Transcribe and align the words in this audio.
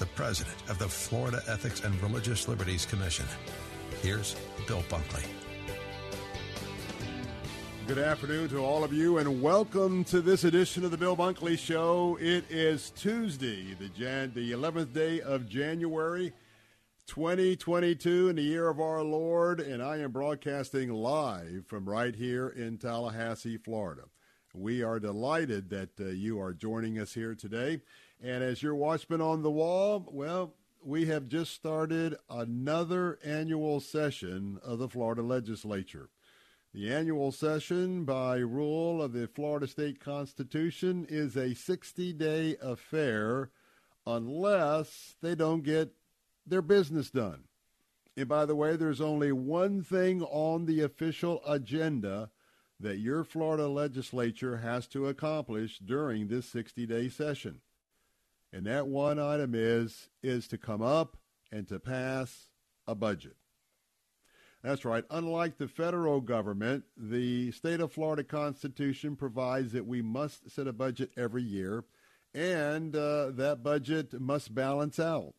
the 0.00 0.06
president 0.06 0.56
of 0.70 0.78
the 0.78 0.88
Florida 0.88 1.42
Ethics 1.46 1.84
and 1.84 2.02
Religious 2.02 2.48
Liberties 2.48 2.86
Commission. 2.86 3.26
Here's 4.00 4.34
Bill 4.66 4.82
Bunkley. 4.88 5.26
Good 7.86 7.98
afternoon 7.98 8.48
to 8.48 8.64
all 8.64 8.82
of 8.82 8.94
you, 8.94 9.18
and 9.18 9.42
welcome 9.42 10.02
to 10.04 10.22
this 10.22 10.44
edition 10.44 10.86
of 10.86 10.90
the 10.90 10.96
Bill 10.96 11.14
Bunkley 11.14 11.58
Show. 11.58 12.16
It 12.18 12.44
is 12.48 12.88
Tuesday, 12.96 13.74
the 13.74 13.90
Jan- 13.90 14.32
the 14.34 14.52
11th 14.52 14.94
day 14.94 15.20
of 15.20 15.46
January, 15.46 16.32
2022, 17.06 18.30
in 18.30 18.36
the 18.36 18.42
year 18.42 18.70
of 18.70 18.80
our 18.80 19.02
Lord, 19.02 19.60
and 19.60 19.82
I 19.82 19.98
am 19.98 20.12
broadcasting 20.12 20.90
live 20.90 21.66
from 21.66 21.86
right 21.86 22.14
here 22.14 22.48
in 22.48 22.78
Tallahassee, 22.78 23.58
Florida. 23.58 24.04
We 24.54 24.82
are 24.82 24.98
delighted 24.98 25.68
that 25.70 26.00
uh, 26.00 26.06
you 26.06 26.40
are 26.40 26.54
joining 26.54 26.98
us 26.98 27.12
here 27.12 27.34
today. 27.34 27.82
And 28.22 28.44
as 28.44 28.62
your 28.62 28.74
watchman 28.74 29.22
on 29.22 29.42
the 29.42 29.50
wall, 29.50 30.06
well, 30.12 30.54
we 30.82 31.06
have 31.06 31.28
just 31.28 31.52
started 31.52 32.16
another 32.28 33.18
annual 33.24 33.80
session 33.80 34.58
of 34.62 34.78
the 34.78 34.88
Florida 34.88 35.22
legislature. 35.22 36.10
The 36.74 36.92
annual 36.92 37.32
session, 37.32 38.04
by 38.04 38.36
rule 38.36 39.02
of 39.02 39.12
the 39.12 39.26
Florida 39.26 39.66
State 39.66 40.00
Constitution, 40.00 41.06
is 41.08 41.36
a 41.36 41.54
60 41.54 42.12
day 42.12 42.56
affair 42.62 43.50
unless 44.06 45.16
they 45.22 45.34
don't 45.34 45.62
get 45.62 45.92
their 46.46 46.62
business 46.62 47.10
done. 47.10 47.44
And 48.16 48.28
by 48.28 48.44
the 48.44 48.54
way, 48.54 48.76
there's 48.76 49.00
only 49.00 49.32
one 49.32 49.82
thing 49.82 50.22
on 50.22 50.66
the 50.66 50.82
official 50.82 51.42
agenda 51.46 52.30
that 52.78 52.98
your 52.98 53.24
Florida 53.24 53.66
legislature 53.68 54.58
has 54.58 54.86
to 54.88 55.06
accomplish 55.06 55.78
during 55.78 56.28
this 56.28 56.46
60 56.46 56.86
day 56.86 57.08
session. 57.08 57.60
And 58.52 58.66
that 58.66 58.88
one 58.88 59.18
item 59.18 59.54
is 59.54 60.08
is 60.22 60.48
to 60.48 60.58
come 60.58 60.82
up 60.82 61.16
and 61.52 61.68
to 61.68 61.78
pass 61.78 62.48
a 62.86 62.94
budget. 62.94 63.36
That's 64.62 64.84
right. 64.84 65.04
Unlike 65.10 65.56
the 65.56 65.68
federal 65.68 66.20
government, 66.20 66.84
the 66.96 67.50
state 67.52 67.80
of 67.80 67.92
Florida 67.92 68.22
Constitution 68.22 69.16
provides 69.16 69.72
that 69.72 69.86
we 69.86 70.02
must 70.02 70.50
set 70.50 70.66
a 70.66 70.72
budget 70.72 71.10
every 71.16 71.42
year, 71.42 71.84
and 72.34 72.94
uh, 72.94 73.30
that 73.30 73.62
budget 73.62 74.20
must 74.20 74.54
balance 74.54 74.98
out. 74.98 75.34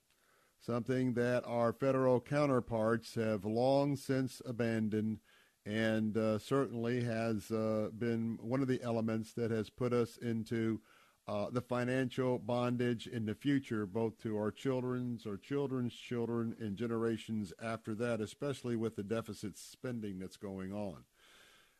Something 0.59 1.13
that 1.15 1.43
our 1.45 1.71
federal 1.71 2.19
counterparts 2.19 3.15
have 3.15 3.45
long 3.45 3.95
since 3.95 4.41
abandoned, 4.45 5.19
and 5.65 6.17
uh, 6.17 6.39
certainly 6.39 7.03
has 7.03 7.51
uh, 7.51 7.89
been 7.95 8.39
one 8.41 8.61
of 8.61 8.67
the 8.67 8.81
elements 8.81 9.33
that 9.33 9.51
has 9.51 9.69
put 9.69 9.93
us 9.93 10.17
into 10.17 10.81
uh, 11.27 11.49
the 11.51 11.61
financial 11.61 12.39
bondage 12.39 13.07
in 13.07 13.25
the 13.25 13.35
future, 13.35 13.85
both 13.85 14.17
to 14.21 14.37
our 14.37 14.51
children's, 14.51 15.25
our 15.25 15.37
children's 15.37 15.93
children, 15.93 16.55
and 16.59 16.75
generations 16.75 17.53
after 17.61 17.93
that, 17.95 18.19
especially 18.19 18.75
with 18.75 18.95
the 18.95 19.03
deficit 19.03 19.57
spending 19.57 20.19
that's 20.19 20.37
going 20.37 20.73
on. 20.73 21.03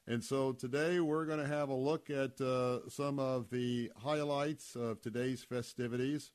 And 0.07 0.23
so 0.23 0.51
today 0.51 0.99
we're 0.99 1.25
going 1.25 1.39
to 1.39 1.47
have 1.47 1.69
a 1.69 1.75
look 1.75 2.09
at 2.09 2.39
uh, 2.41 2.89
some 2.89 3.19
of 3.19 3.49
the 3.49 3.91
highlights 3.97 4.75
of 4.75 5.01
today's 5.01 5.43
festivities. 5.43 6.31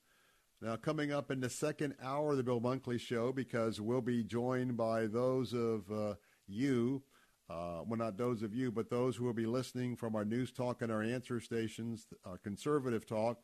Now, 0.61 0.75
coming 0.75 1.11
up 1.11 1.29
in 1.29 1.39
the 1.39 1.49
second 1.49 1.95
hour 2.01 2.31
of 2.31 2.37
the 2.37 2.43
Bill 2.43 2.61
Bunkley 2.61 2.99
Show, 2.99 3.31
because 3.31 3.79
we'll 3.79 4.01
be 4.01 4.23
joined 4.23 4.75
by 4.75 5.05
those 5.05 5.53
of 5.53 5.91
uh, 5.91 6.15
you 6.47 7.03
uh, 7.49 7.81
well, 7.85 7.97
not 7.97 8.17
those 8.17 8.43
of 8.43 8.53
you, 8.53 8.71
but 8.71 8.89
those 8.89 9.15
who 9.15 9.23
will 9.23 9.33
be 9.33 9.45
listening 9.45 9.95
from 9.95 10.15
our 10.15 10.25
news 10.25 10.51
talk 10.51 10.81
and 10.81 10.91
our 10.91 11.01
answer 11.01 11.39
stations, 11.39 12.07
our 12.25 12.37
conservative 12.37 13.05
talk. 13.05 13.39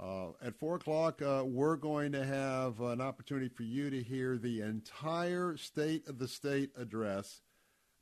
Uh, 0.00 0.28
at 0.42 0.58
4 0.58 0.76
o'clock, 0.76 1.22
uh, 1.22 1.44
we're 1.46 1.76
going 1.76 2.10
to 2.12 2.24
have 2.24 2.80
an 2.80 3.00
opportunity 3.00 3.48
for 3.48 3.62
you 3.62 3.90
to 3.90 4.02
hear 4.02 4.38
the 4.38 4.60
entire 4.60 5.56
State 5.56 6.08
of 6.08 6.18
the 6.18 6.26
State 6.26 6.70
address 6.76 7.42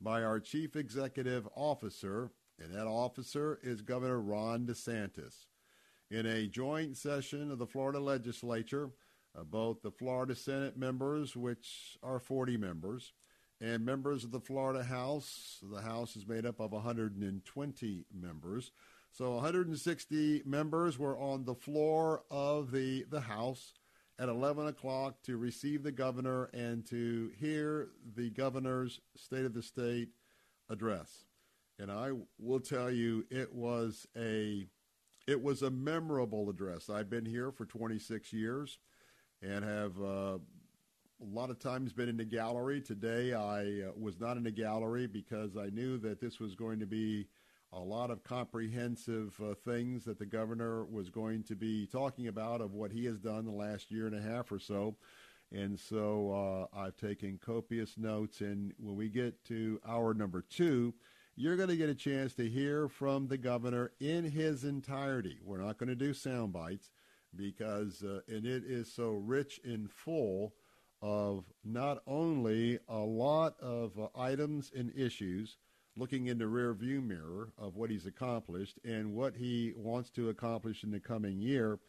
by 0.00 0.22
our 0.22 0.40
Chief 0.40 0.76
Executive 0.76 1.46
Officer, 1.54 2.30
and 2.58 2.72
that 2.74 2.86
officer 2.86 3.58
is 3.62 3.82
Governor 3.82 4.20
Ron 4.20 4.64
DeSantis. 4.64 5.46
In 6.10 6.24
a 6.26 6.46
joint 6.46 6.96
session 6.96 7.50
of 7.50 7.58
the 7.58 7.66
Florida 7.66 8.00
Legislature, 8.00 8.90
uh, 9.36 9.42
both 9.44 9.82
the 9.82 9.90
Florida 9.90 10.34
Senate 10.34 10.76
members, 10.76 11.36
which 11.36 11.98
are 12.02 12.18
40 12.18 12.56
members, 12.56 13.12
and 13.62 13.84
members 13.84 14.24
of 14.24 14.32
the 14.32 14.40
Florida 14.40 14.82
House. 14.82 15.58
The 15.62 15.80
House 15.80 16.16
is 16.16 16.26
made 16.26 16.44
up 16.44 16.58
of 16.58 16.72
120 16.72 18.04
members. 18.12 18.72
So 19.12 19.34
160 19.34 20.42
members 20.44 20.98
were 20.98 21.16
on 21.16 21.44
the 21.44 21.54
floor 21.54 22.24
of 22.28 22.72
the, 22.72 23.04
the 23.08 23.20
House 23.20 23.74
at 24.18 24.28
11 24.28 24.66
o'clock 24.66 25.22
to 25.22 25.36
receive 25.36 25.84
the 25.84 25.92
governor 25.92 26.50
and 26.52 26.84
to 26.86 27.30
hear 27.38 27.90
the 28.16 28.30
governor's 28.30 29.00
State 29.16 29.44
of 29.44 29.54
the 29.54 29.62
State 29.62 30.08
address. 30.68 31.24
And 31.78 31.90
I 31.90 32.10
will 32.38 32.60
tell 32.60 32.90
you, 32.90 33.26
it 33.30 33.54
was 33.54 34.06
a 34.16 34.66
it 35.28 35.40
was 35.40 35.62
a 35.62 35.70
memorable 35.70 36.50
address. 36.50 36.90
I've 36.90 37.08
been 37.08 37.24
here 37.24 37.52
for 37.52 37.64
26 37.64 38.32
years 38.32 38.78
and 39.40 39.64
have 39.64 40.00
uh, 40.02 40.38
a 41.22 41.34
lot 41.34 41.50
of 41.50 41.58
times 41.58 41.92
been 41.92 42.08
in 42.08 42.16
the 42.16 42.24
gallery. 42.24 42.80
Today 42.80 43.32
I 43.32 43.86
uh, 43.86 43.92
was 43.96 44.18
not 44.18 44.36
in 44.36 44.42
the 44.42 44.50
gallery 44.50 45.06
because 45.06 45.56
I 45.56 45.66
knew 45.66 45.96
that 45.98 46.20
this 46.20 46.40
was 46.40 46.56
going 46.56 46.80
to 46.80 46.86
be 46.86 47.28
a 47.72 47.78
lot 47.78 48.10
of 48.10 48.24
comprehensive 48.24 49.40
uh, 49.40 49.54
things 49.54 50.04
that 50.04 50.18
the 50.18 50.26
governor 50.26 50.84
was 50.84 51.10
going 51.10 51.44
to 51.44 51.54
be 51.54 51.86
talking 51.86 52.26
about 52.26 52.60
of 52.60 52.72
what 52.72 52.90
he 52.90 53.04
has 53.04 53.20
done 53.20 53.44
the 53.44 53.52
last 53.52 53.90
year 53.90 54.06
and 54.06 54.16
a 54.16 54.20
half 54.20 54.50
or 54.50 54.58
so. 54.58 54.96
And 55.52 55.78
so 55.78 56.68
uh, 56.74 56.76
I've 56.76 56.96
taken 56.96 57.38
copious 57.44 57.96
notes. 57.96 58.40
And 58.40 58.72
when 58.78 58.96
we 58.96 59.08
get 59.08 59.44
to 59.44 59.80
hour 59.86 60.14
number 60.14 60.42
two, 60.42 60.92
you're 61.36 61.56
going 61.56 61.68
to 61.68 61.76
get 61.76 61.88
a 61.88 61.94
chance 61.94 62.34
to 62.34 62.48
hear 62.48 62.88
from 62.88 63.28
the 63.28 63.38
governor 63.38 63.92
in 64.00 64.24
his 64.24 64.64
entirety. 64.64 65.38
We're 65.44 65.62
not 65.62 65.78
going 65.78 65.88
to 65.88 65.94
do 65.94 66.14
sound 66.14 66.52
bites 66.52 66.90
because, 67.36 68.02
uh, 68.02 68.20
and 68.28 68.44
it 68.44 68.64
is 68.66 68.92
so 68.92 69.10
rich 69.12 69.60
and 69.64 69.88
full 69.88 70.54
of 71.02 71.44
not 71.64 72.02
only 72.06 72.78
a 72.88 72.98
lot 72.98 73.60
of 73.60 73.98
uh, 73.98 74.08
items 74.16 74.70
and 74.74 74.92
issues, 74.96 75.58
looking 75.96 76.26
in 76.28 76.38
the 76.38 76.46
rear 76.46 76.72
view 76.72 77.02
mirror 77.02 77.52
of 77.58 77.76
what 77.76 77.90
he's 77.90 78.06
accomplished 78.06 78.78
and 78.84 79.12
what 79.12 79.36
he 79.36 79.74
wants 79.76 80.08
to 80.10 80.30
accomplish 80.30 80.84
in 80.84 80.90
the 80.90 81.00
coming 81.00 81.40
year. 81.40 81.80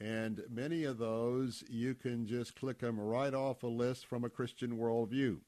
And 0.00 0.42
many 0.50 0.84
of 0.84 0.98
those, 0.98 1.64
you 1.70 1.94
can 1.94 2.26
just 2.26 2.54
click 2.54 2.80
them 2.80 3.00
right 3.00 3.32
off 3.32 3.62
a 3.62 3.66
list 3.68 4.06
from 4.06 4.24
a 4.24 4.30
Christian 4.30 4.76
worldview. 4.76 5.38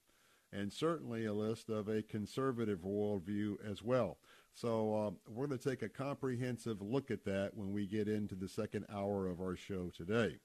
and 0.53 0.73
certainly 0.73 1.27
a 1.27 1.33
list 1.33 1.69
of 1.69 1.89
a 1.89 2.03
conservative 2.03 2.81
worldview 2.81 3.57
as 3.71 3.83
well. 3.83 4.19
So 4.55 4.95
uh, 4.95 5.11
we're 5.31 5.47
going 5.47 5.59
to 5.59 5.71
take 5.71 5.83
a 5.83 5.89
comprehensive 5.89 6.81
look 6.81 7.11
at 7.11 7.25
that 7.27 7.53
when 7.55 7.73
we 7.73 7.87
get 7.87 8.09
into 8.09 8.35
the 8.35 8.49
second 8.49 8.87
hour 8.93 9.29
of 9.29 9.41
our 9.41 9.57
show 9.57 9.91
today. 9.91 10.39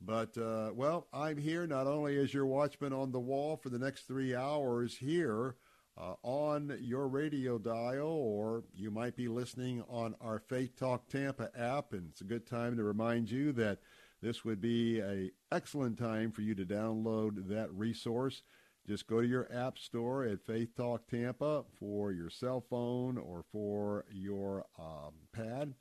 But, 0.00 0.36
uh, 0.36 0.70
well, 0.74 1.06
I'm 1.12 1.38
here 1.38 1.66
not 1.66 1.86
only 1.86 2.18
as 2.18 2.34
your 2.34 2.46
watchman 2.46 2.92
on 2.92 3.12
the 3.12 3.20
wall 3.20 3.56
for 3.56 3.70
the 3.70 3.78
next 3.78 4.02
three 4.06 4.34
hours 4.34 4.96
here 4.96 5.56
uh, 5.96 6.14
on 6.22 6.76
your 6.80 7.08
radio 7.08 7.58
dial, 7.58 8.08
or 8.08 8.64
you 8.74 8.90
might 8.90 9.16
be 9.16 9.28
listening 9.28 9.82
on 9.88 10.14
our 10.20 10.38
Faith 10.38 10.76
Talk 10.76 11.08
Tampa 11.08 11.50
app. 11.56 11.92
And 11.92 12.08
it's 12.10 12.20
a 12.20 12.24
good 12.24 12.46
time 12.46 12.76
to 12.76 12.84
remind 12.84 13.30
you 13.30 13.52
that 13.52 13.78
this 14.20 14.44
would 14.44 14.60
be 14.60 15.00
a 15.00 15.30
excellent 15.52 15.98
time 15.98 16.32
for 16.32 16.42
you 16.42 16.54
to 16.54 16.64
download 16.64 17.48
that 17.48 17.72
resource. 17.72 18.42
Just 18.86 19.06
go 19.06 19.20
to 19.20 19.26
your 19.26 19.48
app 19.52 19.78
store 19.78 20.24
at 20.24 20.44
Faith 20.44 20.76
Talk 20.76 21.08
Tampa 21.08 21.64
for 21.78 22.12
your 22.12 22.28
cell 22.28 22.60
phone 22.60 23.16
or 23.16 23.44
for 23.50 24.04
your 24.10 24.66
um, 24.78 25.14
pad 25.32 25.74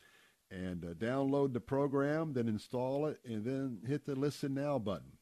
and 0.53 0.85
uh, 0.85 0.94
download 0.94 1.53
the 1.53 1.59
program, 1.59 2.33
then 2.33 2.47
install 2.47 3.07
it, 3.07 3.19
and 3.25 3.44
then 3.44 3.79
hit 3.88 4.05
the 4.05 4.15
Listen 4.15 4.53
Now 4.53 4.77
button. 4.77 5.13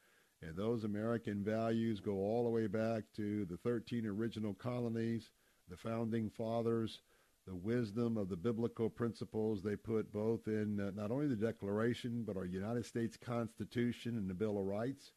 And 0.42 0.56
those 0.56 0.86
American 0.86 1.44
values 1.44 2.00
go 2.00 2.14
all 2.14 2.46
the 2.46 2.50
way 2.50 2.68
back 2.68 3.04
to 3.18 3.44
the 3.44 3.58
13 3.58 4.06
original 4.06 4.54
colonies, 4.54 5.32
the 5.68 5.76
founding 5.76 6.30
fathers, 6.30 7.02
the 7.46 7.56
wisdom 7.56 8.16
of 8.16 8.30
the 8.30 8.38
biblical 8.38 8.90
principles 8.90 9.62
they 9.62 9.76
put 9.76 10.14
both 10.14 10.48
in 10.48 10.80
uh, 10.80 10.92
not 10.96 11.12
only 11.12 11.28
the 11.28 11.36
Declaration, 11.36 12.24
but 12.26 12.38
our 12.38 12.46
United 12.46 12.86
States 12.86 13.18
Constitution 13.18 14.16
and 14.16 14.30
the 14.30 14.34
Bill 14.34 14.58
of 14.58 14.66
Rights 14.66 15.12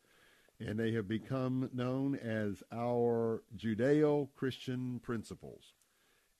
and 0.66 0.78
they 0.78 0.92
have 0.92 1.08
become 1.08 1.68
known 1.72 2.14
as 2.16 2.62
our 2.72 3.42
Judeo-Christian 3.56 5.00
principles. 5.00 5.74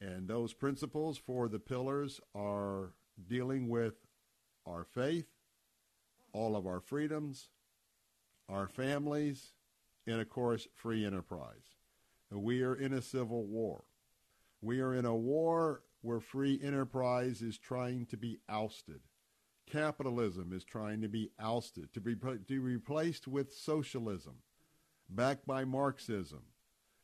And 0.00 0.28
those 0.28 0.52
principles 0.52 1.18
for 1.18 1.48
the 1.48 1.58
pillars 1.58 2.20
are 2.34 2.92
dealing 3.28 3.68
with 3.68 3.94
our 4.66 4.84
faith, 4.84 5.28
all 6.32 6.56
of 6.56 6.66
our 6.66 6.80
freedoms, 6.80 7.50
our 8.48 8.68
families, 8.68 9.52
and 10.06 10.20
of 10.20 10.28
course, 10.28 10.66
free 10.74 11.04
enterprise. 11.04 11.76
We 12.30 12.62
are 12.62 12.74
in 12.74 12.92
a 12.92 13.02
civil 13.02 13.44
war. 13.44 13.84
We 14.60 14.80
are 14.80 14.94
in 14.94 15.04
a 15.04 15.14
war 15.14 15.82
where 16.00 16.20
free 16.20 16.58
enterprise 16.62 17.42
is 17.42 17.58
trying 17.58 18.06
to 18.06 18.16
be 18.16 18.38
ousted. 18.48 19.00
Capitalism 19.70 20.52
is 20.52 20.64
trying 20.64 21.00
to 21.00 21.08
be 21.08 21.30
ousted, 21.38 21.92
to 21.94 22.00
be, 22.00 22.14
to 22.14 22.38
be 22.46 22.58
replaced 22.58 23.26
with 23.26 23.52
socialism, 23.52 24.34
backed 25.08 25.46
by 25.46 25.64
Marxism. 25.64 26.42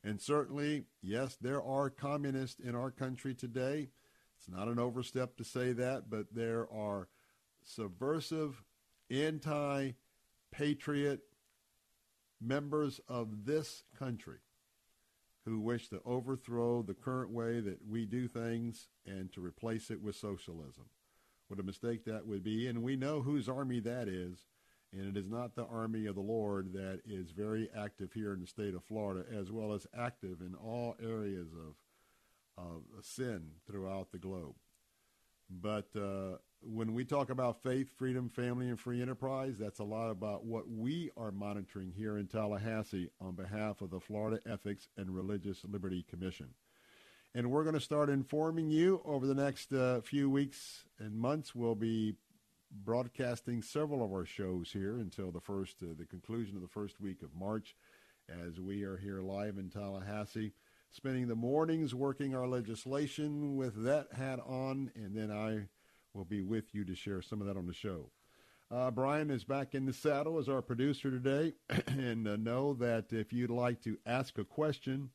And 0.03 0.21
certainly, 0.21 0.85
yes, 1.01 1.37
there 1.41 1.61
are 1.61 1.89
communists 1.89 2.59
in 2.59 2.75
our 2.75 2.91
country 2.91 3.33
today. 3.33 3.89
It's 4.37 4.47
not 4.47 4.67
an 4.67 4.79
overstep 4.79 5.35
to 5.37 5.43
say 5.43 5.73
that, 5.73 6.09
but 6.09 6.33
there 6.33 6.67
are 6.71 7.09
subversive, 7.63 8.63
anti 9.09 9.91
patriot 10.51 11.21
members 12.41 13.01
of 13.07 13.45
this 13.45 13.83
country 13.97 14.39
who 15.45 15.59
wish 15.59 15.89
to 15.89 16.01
overthrow 16.05 16.81
the 16.81 16.93
current 16.93 17.31
way 17.31 17.59
that 17.59 17.79
we 17.87 18.05
do 18.05 18.27
things 18.27 18.87
and 19.05 19.31
to 19.33 19.41
replace 19.41 19.89
it 19.89 20.01
with 20.01 20.15
socialism 20.15 20.85
what 21.49 21.59
a 21.59 21.63
mistake 21.63 22.05
that 22.05 22.25
would 22.25 22.43
be. 22.43 22.67
And 22.67 22.81
we 22.81 22.95
know 22.95 23.21
whose 23.21 23.49
army 23.49 23.79
that 23.81 24.07
is. 24.07 24.45
And 24.91 25.15
it 25.15 25.19
is 25.19 25.29
not 25.29 25.55
the 25.55 25.65
army 25.65 26.07
of 26.07 26.15
the 26.15 26.21
Lord 26.21 26.73
that 26.73 27.01
is 27.05 27.29
very 27.29 27.69
active 27.77 28.11
here 28.13 28.33
in 28.33 28.41
the 28.41 28.47
state 28.47 28.73
of 28.73 28.83
Florida, 28.83 29.23
as 29.31 29.51
well 29.51 29.73
as 29.73 29.85
active 29.95 30.41
in 30.41 30.55
all 30.55 30.95
areas 30.99 31.49
of, 31.53 32.63
of 32.63 33.05
sin 33.05 33.51
throughout 33.67 34.11
the 34.11 34.17
globe. 34.17 34.55
But 35.49 35.89
uh, 35.95 36.37
when 36.61 36.93
we 36.93 37.05
talk 37.05 37.29
about 37.29 37.61
faith, 37.61 37.89
freedom, 37.97 38.29
family, 38.29 38.67
and 38.69 38.79
free 38.79 39.01
enterprise, 39.01 39.55
that's 39.59 39.79
a 39.79 39.83
lot 39.83 40.09
about 40.09 40.45
what 40.45 40.69
we 40.69 41.09
are 41.15 41.31
monitoring 41.31 41.91
here 41.95 42.17
in 42.17 42.27
Tallahassee 42.27 43.09
on 43.21 43.35
behalf 43.35 43.81
of 43.81 43.91
the 43.91 43.99
Florida 43.99 44.39
Ethics 44.45 44.87
and 44.97 45.15
Religious 45.15 45.63
Liberty 45.65 46.03
Commission. 46.09 46.49
And 47.35 47.51
we're 47.51 47.63
going 47.63 47.75
to 47.75 47.79
start 47.79 48.09
informing 48.09 48.71
you 48.71 49.01
over 49.05 49.27
the 49.27 49.35
next 49.35 49.71
uh, 49.71 50.01
few 50.01 50.31
weeks 50.31 50.85
and 50.97 51.15
months. 51.15 51.53
We'll 51.53 51.75
be 51.75 52.15
broadcasting 52.71 53.61
several 53.61 54.03
of 54.03 54.11
our 54.11 54.25
shows 54.25 54.71
here 54.71 54.97
until 54.97 55.31
the 55.31 55.39
first, 55.39 55.75
uh, 55.83 55.93
the 55.95 56.05
conclusion 56.05 56.55
of 56.55 56.63
the 56.63 56.67
first 56.67 56.99
week 56.99 57.21
of 57.21 57.35
March, 57.35 57.75
as 58.47 58.59
we 58.59 58.83
are 58.83 58.97
here 58.97 59.21
live 59.21 59.59
in 59.59 59.69
Tallahassee, 59.69 60.53
spending 60.89 61.27
the 61.27 61.35
mornings 61.35 61.93
working 61.93 62.33
our 62.33 62.47
legislation 62.47 63.55
with 63.55 63.83
that 63.83 64.07
hat 64.11 64.39
on, 64.47 64.89
and 64.95 65.15
then 65.15 65.29
I 65.29 65.67
will 66.15 66.25
be 66.25 66.41
with 66.41 66.73
you 66.73 66.83
to 66.85 66.95
share 66.95 67.21
some 67.21 67.41
of 67.41 67.47
that 67.47 67.57
on 67.57 67.67
the 67.67 67.73
show. 67.73 68.09
Uh, 68.71 68.89
Brian 68.89 69.29
is 69.29 69.43
back 69.43 69.75
in 69.75 69.85
the 69.85 69.93
saddle 69.93 70.39
as 70.39 70.49
our 70.49 70.63
producer 70.63 71.11
today, 71.11 71.53
and 71.87 72.27
uh, 72.27 72.37
know 72.37 72.73
that 72.73 73.13
if 73.13 73.31
you'd 73.31 73.51
like 73.51 73.83
to 73.83 73.99
ask 74.07 74.39
a 74.39 74.43
question 74.43 75.11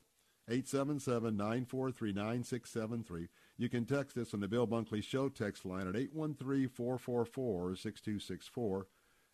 877-943-9673. 0.51 3.29
You 3.59 3.69
can 3.69 3.85
text 3.85 4.17
us 4.17 4.33
on 4.33 4.41
the 4.41 4.49
Bill 4.49 4.67
Bunkley 4.67 5.03
Show 5.03 5.29
text 5.29 5.67
line 5.67 5.89
at 5.89 5.95
813-444-6264, 5.95 8.85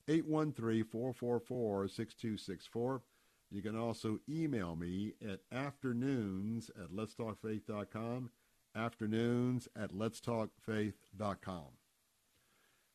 813-444-6264. 0.08 3.02
You 3.52 3.60
can 3.60 3.76
also 3.76 4.18
email 4.26 4.74
me 4.76 5.12
at 5.22 5.40
afternoons 5.52 6.70
at 6.70 6.90
letstalkfaith.com, 6.90 8.30
afternoons 8.74 9.68
at 9.76 9.92
letstalkfaith.com. 9.92 11.66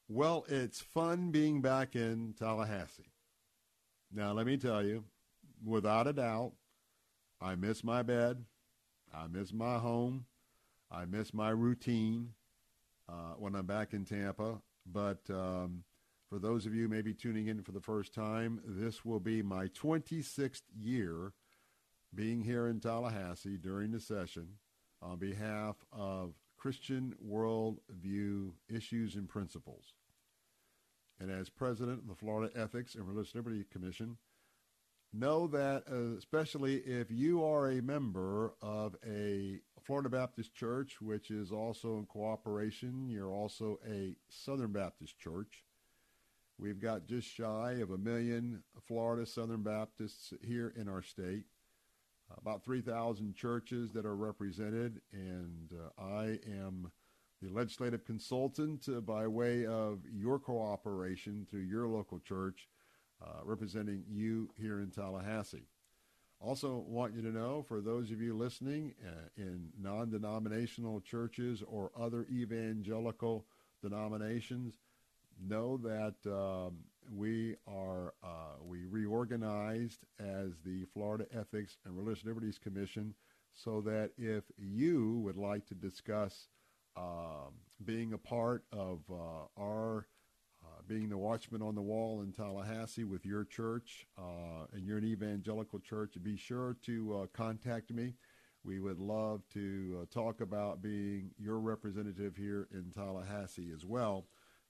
Well, 0.09 0.45
it's 0.49 0.81
fun 0.81 1.29
being 1.29 1.61
back 1.61 1.95
in 1.95 2.33
Tallahassee. 2.39 3.11
Now, 4.11 4.31
let 4.31 4.47
me 4.47 4.57
tell 4.57 4.83
you, 4.83 5.03
without 5.63 6.07
a 6.07 6.13
doubt, 6.13 6.53
I 7.39 7.53
miss 7.53 7.83
my 7.83 8.01
bed. 8.01 8.43
I 9.13 9.27
miss 9.27 9.53
my 9.53 9.77
home. 9.77 10.25
I 10.89 11.05
miss 11.05 11.35
my 11.35 11.49
routine 11.49 12.33
uh, 13.07 13.33
when 13.37 13.53
I'm 13.53 13.67
back 13.67 13.93
in 13.93 14.05
Tampa. 14.05 14.59
But 14.91 15.19
um, 15.29 15.83
for 16.29 16.39
those 16.39 16.65
of 16.65 16.73
you 16.75 16.87
maybe 16.89 17.13
tuning 17.13 17.47
in 17.47 17.61
for 17.63 17.71
the 17.71 17.81
first 17.81 18.13
time, 18.13 18.61
this 18.65 19.05
will 19.05 19.19
be 19.19 19.41
my 19.41 19.67
26th 19.67 20.63
year 20.77 21.33
being 22.13 22.41
here 22.41 22.67
in 22.67 22.79
Tallahassee 22.79 23.57
during 23.57 23.91
the 23.91 23.99
session 23.99 24.47
on 25.01 25.17
behalf 25.17 25.75
of 25.91 26.33
Christian 26.57 27.15
worldview 27.25 28.51
issues 28.69 29.15
and 29.15 29.27
principles. 29.29 29.93
and 31.19 31.31
as 31.31 31.49
president 31.49 32.01
of 32.01 32.07
the 32.07 32.15
Florida 32.15 32.51
Ethics 32.59 32.95
and 32.95 33.07
Religious 33.07 33.33
Liberty 33.33 33.63
Commission, 33.71 34.17
know 35.13 35.47
that 35.47 35.83
uh, 35.91 36.17
especially 36.17 36.75
if 36.77 37.09
you 37.09 37.43
are 37.43 37.71
a 37.71 37.81
member 37.81 38.53
of 38.61 38.95
a 39.05 39.61
Florida 39.81 40.09
Baptist 40.09 40.53
Church, 40.53 41.01
which 41.01 41.31
is 41.31 41.51
also 41.51 41.97
in 41.97 42.05
cooperation, 42.05 43.09
you're 43.09 43.31
also 43.31 43.79
a 43.87 44.15
Southern 44.29 44.71
Baptist 44.73 45.17
Church. 45.17 45.63
We've 46.59 46.79
got 46.79 47.05
just 47.05 47.27
shy 47.27 47.73
of 47.81 47.91
a 47.91 47.99
million 47.99 48.63
Florida 48.87 49.27
Southern 49.27 49.61
Baptists 49.61 50.33
here 50.41 50.73
in 50.75 50.89
our 50.89 51.03
state, 51.03 51.43
about 52.35 52.63
3,000 52.63 53.35
churches 53.35 53.91
that 53.93 54.07
are 54.07 54.15
represented, 54.15 55.01
and 55.11 55.71
uh, 55.71 56.01
I 56.01 56.39
am 56.47 56.91
the 57.43 57.49
legislative 57.49 58.05
consultant 58.05 58.87
uh, 58.89 59.01
by 59.01 59.27
way 59.27 59.67
of 59.67 59.99
your 60.11 60.39
cooperation 60.39 61.45
through 61.47 61.61
your 61.61 61.87
local 61.87 62.19
church 62.19 62.67
uh, 63.23 63.41
representing 63.43 64.03
you 64.09 64.49
here 64.59 64.79
in 64.79 64.89
Tallahassee. 64.89 65.67
Also, 66.39 66.83
want 66.87 67.13
you 67.13 67.21
to 67.21 67.31
know 67.31 67.63
for 67.67 67.81
those 67.81 68.09
of 68.09 68.19
you 68.19 68.35
listening 68.35 68.95
uh, 69.05 69.29
in 69.37 69.69
non 69.79 70.09
denominational 70.09 71.01
churches 71.01 71.61
or 71.67 71.91
other 71.99 72.25
evangelical 72.31 73.45
denominations, 73.83 74.73
know 75.41 75.77
that 75.77 76.15
um, 76.31 76.77
we 77.11 77.55
are 77.67 78.13
uh, 78.23 78.57
we 78.63 78.85
reorganized 78.85 80.05
as 80.19 80.51
the 80.65 80.85
Florida 80.93 81.25
Ethics 81.31 81.77
and 81.85 81.97
Religious 81.97 82.25
Liberties 82.25 82.57
Commission 82.57 83.13
so 83.53 83.81
that 83.81 84.11
if 84.17 84.43
you 84.57 85.19
would 85.23 85.37
like 85.37 85.65
to 85.67 85.75
discuss 85.75 86.47
um, 86.95 87.53
being 87.85 88.13
a 88.13 88.17
part 88.17 88.63
of 88.71 88.99
uh, 89.09 89.61
our 89.61 90.07
being 90.87 91.09
the 91.09 91.17
watchman 91.17 91.61
on 91.61 91.75
the 91.75 91.81
wall 91.81 92.21
in 92.21 92.31
Tallahassee 92.31 93.03
with 93.03 93.25
your 93.25 93.43
church, 93.43 94.07
uh, 94.17 94.65
and 94.73 94.85
you're 94.85 94.97
an 94.97 95.05
evangelical 95.05 95.79
church, 95.79 96.13
be 96.23 96.37
sure 96.37 96.77
to 96.85 97.23
uh, 97.23 97.25
contact 97.33 97.91
me. 97.91 98.13
We 98.63 98.79
would 98.79 98.99
love 98.99 99.41
to 99.53 100.01
uh, 100.01 100.05
talk 100.13 100.41
about 100.41 100.81
being 100.81 101.31
your 101.37 101.59
representative 101.59 102.35
here 102.35 102.67
in 102.71 102.91
Tallahassee 102.91 103.71
as 103.75 103.85
well, 103.85 104.25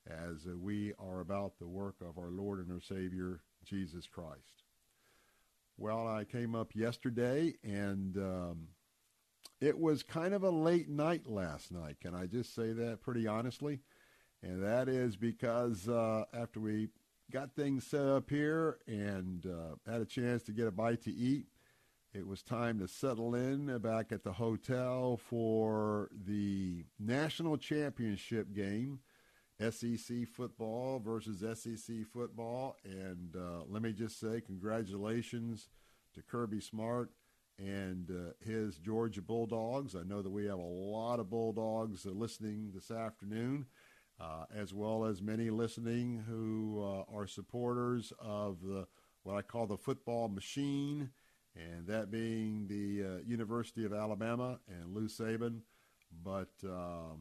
as 0.10 0.46
uh, 0.48 0.58
we 0.58 0.94
are 1.00 1.20
about 1.20 1.60
the 1.60 1.68
work 1.68 1.96
of 2.02 2.18
our 2.18 2.32
Lord 2.32 2.60
and 2.60 2.72
our 2.72 2.82
Savior, 2.82 3.42
Jesus 3.66 4.08
Christ. 4.08 4.64
Well, 5.78 6.08
I 6.08 6.24
came 6.24 6.56
up 6.56 6.76
yesterday, 6.76 7.54
and 7.64 8.18
um, 8.18 8.68
it 9.62 9.78
was 9.78 10.02
kind 10.04 10.34
of 10.34 10.44
a 10.44 10.50
late 10.50 10.90
night 10.90 11.28
last 11.28 11.72
night. 11.72 11.98
Can 12.02 12.16
I 12.16 12.26
just 12.26 12.56
say 12.56 12.74
that 12.74 13.02
pretty 13.02 13.28
honestly? 13.28 13.82
and 14.44 14.64
that 14.64 14.88
is 14.88 15.16
because 15.16 15.88
uh, 15.88 16.26
after 16.34 16.60
we 16.60 16.90
got 17.32 17.56
things 17.56 17.86
set 17.86 18.06
up 18.06 18.30
here 18.30 18.78
and 18.88 19.46
uh, 19.46 19.92
had 19.92 20.02
a 20.02 20.06
chance 20.06 20.44
to 20.44 20.52
get 20.52 20.68
a 20.68 20.72
bite 20.72 21.02
to 21.04 21.12
eat, 21.12 21.48
it 22.14 22.26
was 22.26 22.42
time 22.42 22.80
to 22.80 22.88
settle 22.88 23.36
in 23.36 23.78
back 23.80 24.12
at 24.12 24.24
the 24.24 24.34
hotel 24.34 25.20
for 25.30 26.10
the 26.26 26.86
national 27.00 27.58
championship 27.58 28.54
game, 28.54 29.00
SEC 29.60 30.28
football 30.28 31.00
versus 31.00 31.44
SEC 31.60 32.06
football. 32.12 32.78
And 32.84 33.36
uh, 33.36 33.64
let 33.68 33.82
me 33.82 33.94
just 33.94 34.20
say, 34.20 34.42
congratulations 34.42 35.70
to 36.14 36.22
Kirby 36.22 36.62
Smart 36.62 37.12
and 37.58 38.10
uh, 38.12 38.34
his 38.46 38.78
Georgia 38.78 39.22
Bulldogs. 39.22 39.96
I 39.96 40.04
know 40.04 40.22
that 40.22 40.30
we 40.30 40.46
have 40.46 40.60
a 40.60 40.62
lot 40.62 41.20
of 41.20 41.30
Bulldogs 41.30 42.06
uh, 42.06 42.12
listening 42.12 42.72
this 42.74 42.92
afternoon 42.92 43.66
uh, 44.20 44.46
as 44.56 44.74
well 44.74 45.06
as 45.06 45.22
many 45.22 45.50
listening 45.50 46.24
who 46.28 46.84
uh, 46.84 47.16
are 47.16 47.28
supporters 47.28 48.12
of 48.20 48.62
the 48.62 48.88
what 49.24 49.36
I 49.36 49.42
call 49.42 49.68
the 49.68 49.78
football 49.78 50.30
machine, 50.30 51.10
and 51.56 51.86
that 51.88 52.10
being 52.10 52.68
the 52.68 53.04
uh, 53.04 53.18
University 53.26 53.86
of 53.86 53.94
Alabama 53.94 54.60
and 54.70 54.96
Lou 54.96 55.08
Saban. 55.08 55.62
But 56.24 56.52
um, 56.64 57.20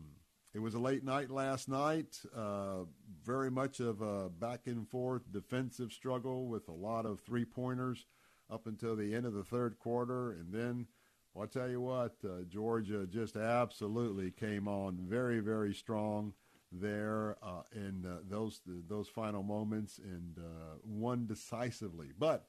it 0.56 0.62
was 0.62 0.72
a 0.72 0.78
late 0.78 1.04
night 1.04 1.30
last 1.30 1.68
night, 1.68 2.18
uh, 2.34 2.84
very 3.22 3.50
much 3.50 3.78
of 3.78 4.00
a 4.00 4.30
back 4.30 4.60
and 4.64 4.88
forth 4.88 5.30
defensive 5.30 5.92
struggle 5.92 6.48
with 6.48 6.66
a 6.68 6.72
lot 6.72 7.04
of 7.04 7.20
three 7.20 7.44
pointers 7.44 8.06
up 8.50 8.66
until 8.66 8.96
the 8.96 9.14
end 9.14 9.26
of 9.26 9.34
the 9.34 9.44
third 9.44 9.78
quarter, 9.78 10.32
and 10.32 10.52
then. 10.52 10.86
Well, 11.34 11.42
I'll 11.42 11.48
tell 11.48 11.68
you 11.68 11.82
what, 11.82 12.14
uh, 12.24 12.44
Georgia 12.48 13.06
just 13.06 13.36
absolutely 13.36 14.30
came 14.30 14.66
on 14.66 14.96
very, 15.02 15.40
very 15.40 15.74
strong 15.74 16.32
there 16.72 17.36
uh, 17.42 17.64
in 17.74 18.06
uh, 18.06 18.20
those 18.26 18.62
those 18.88 19.08
final 19.08 19.42
moments 19.42 19.98
and 19.98 20.38
uh, 20.38 20.78
won 20.82 21.26
decisively. 21.26 22.12
But 22.18 22.46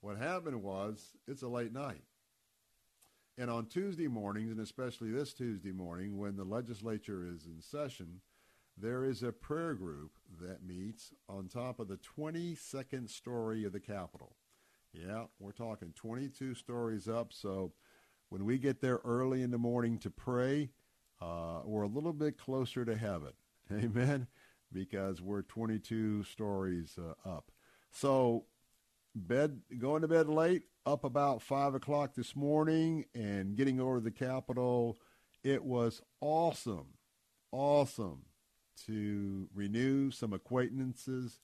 what 0.00 0.16
happened 0.16 0.62
was 0.62 1.10
it's 1.28 1.42
a 1.42 1.48
late 1.48 1.74
night. 1.74 2.04
And 3.40 3.50
on 3.50 3.64
Tuesday 3.64 4.06
mornings, 4.06 4.50
and 4.50 4.60
especially 4.60 5.10
this 5.12 5.32
Tuesday 5.32 5.72
morning, 5.72 6.18
when 6.18 6.36
the 6.36 6.44
legislature 6.44 7.26
is 7.26 7.46
in 7.46 7.62
session, 7.62 8.20
there 8.76 9.02
is 9.02 9.22
a 9.22 9.32
prayer 9.32 9.72
group 9.72 10.10
that 10.42 10.62
meets 10.62 11.14
on 11.26 11.48
top 11.48 11.80
of 11.80 11.88
the 11.88 11.98
22nd 12.18 13.08
story 13.08 13.64
of 13.64 13.72
the 13.72 13.80
Capitol. 13.80 14.36
Yeah, 14.92 15.24
we're 15.38 15.52
talking 15.52 15.94
22 15.96 16.54
stories 16.54 17.08
up. 17.08 17.32
So 17.32 17.72
when 18.28 18.44
we 18.44 18.58
get 18.58 18.82
there 18.82 19.00
early 19.06 19.40
in 19.40 19.52
the 19.52 19.56
morning 19.56 19.96
to 20.00 20.10
pray, 20.10 20.68
uh, 21.22 21.60
we're 21.64 21.84
a 21.84 21.88
little 21.88 22.12
bit 22.12 22.36
closer 22.36 22.84
to 22.84 22.94
heaven. 22.94 23.32
Amen. 23.72 24.26
Because 24.70 25.22
we're 25.22 25.40
22 25.40 26.24
stories 26.24 26.98
uh, 26.98 27.26
up. 27.26 27.50
So, 27.90 28.44
bed 29.14 29.60
going 29.78 30.02
to 30.02 30.08
bed 30.08 30.28
late, 30.28 30.62
up 30.86 31.04
about 31.04 31.42
five 31.42 31.74
o'clock 31.74 32.14
this 32.14 32.36
morning, 32.36 33.04
and 33.14 33.56
getting 33.56 33.80
over 33.80 33.98
to 33.98 34.04
the 34.04 34.10
Capitol. 34.10 34.98
It 35.42 35.64
was 35.64 36.02
awesome, 36.20 36.94
awesome 37.50 38.26
to 38.86 39.48
renew 39.54 40.10
some 40.10 40.32
acquaintances 40.32 41.40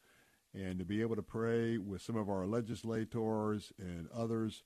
and 0.54 0.78
to 0.78 0.84
be 0.84 1.00
able 1.00 1.16
to 1.16 1.22
pray 1.22 1.78
with 1.78 2.02
some 2.02 2.16
of 2.16 2.28
our 2.28 2.46
legislators 2.46 3.72
and 3.78 4.08
others 4.14 4.62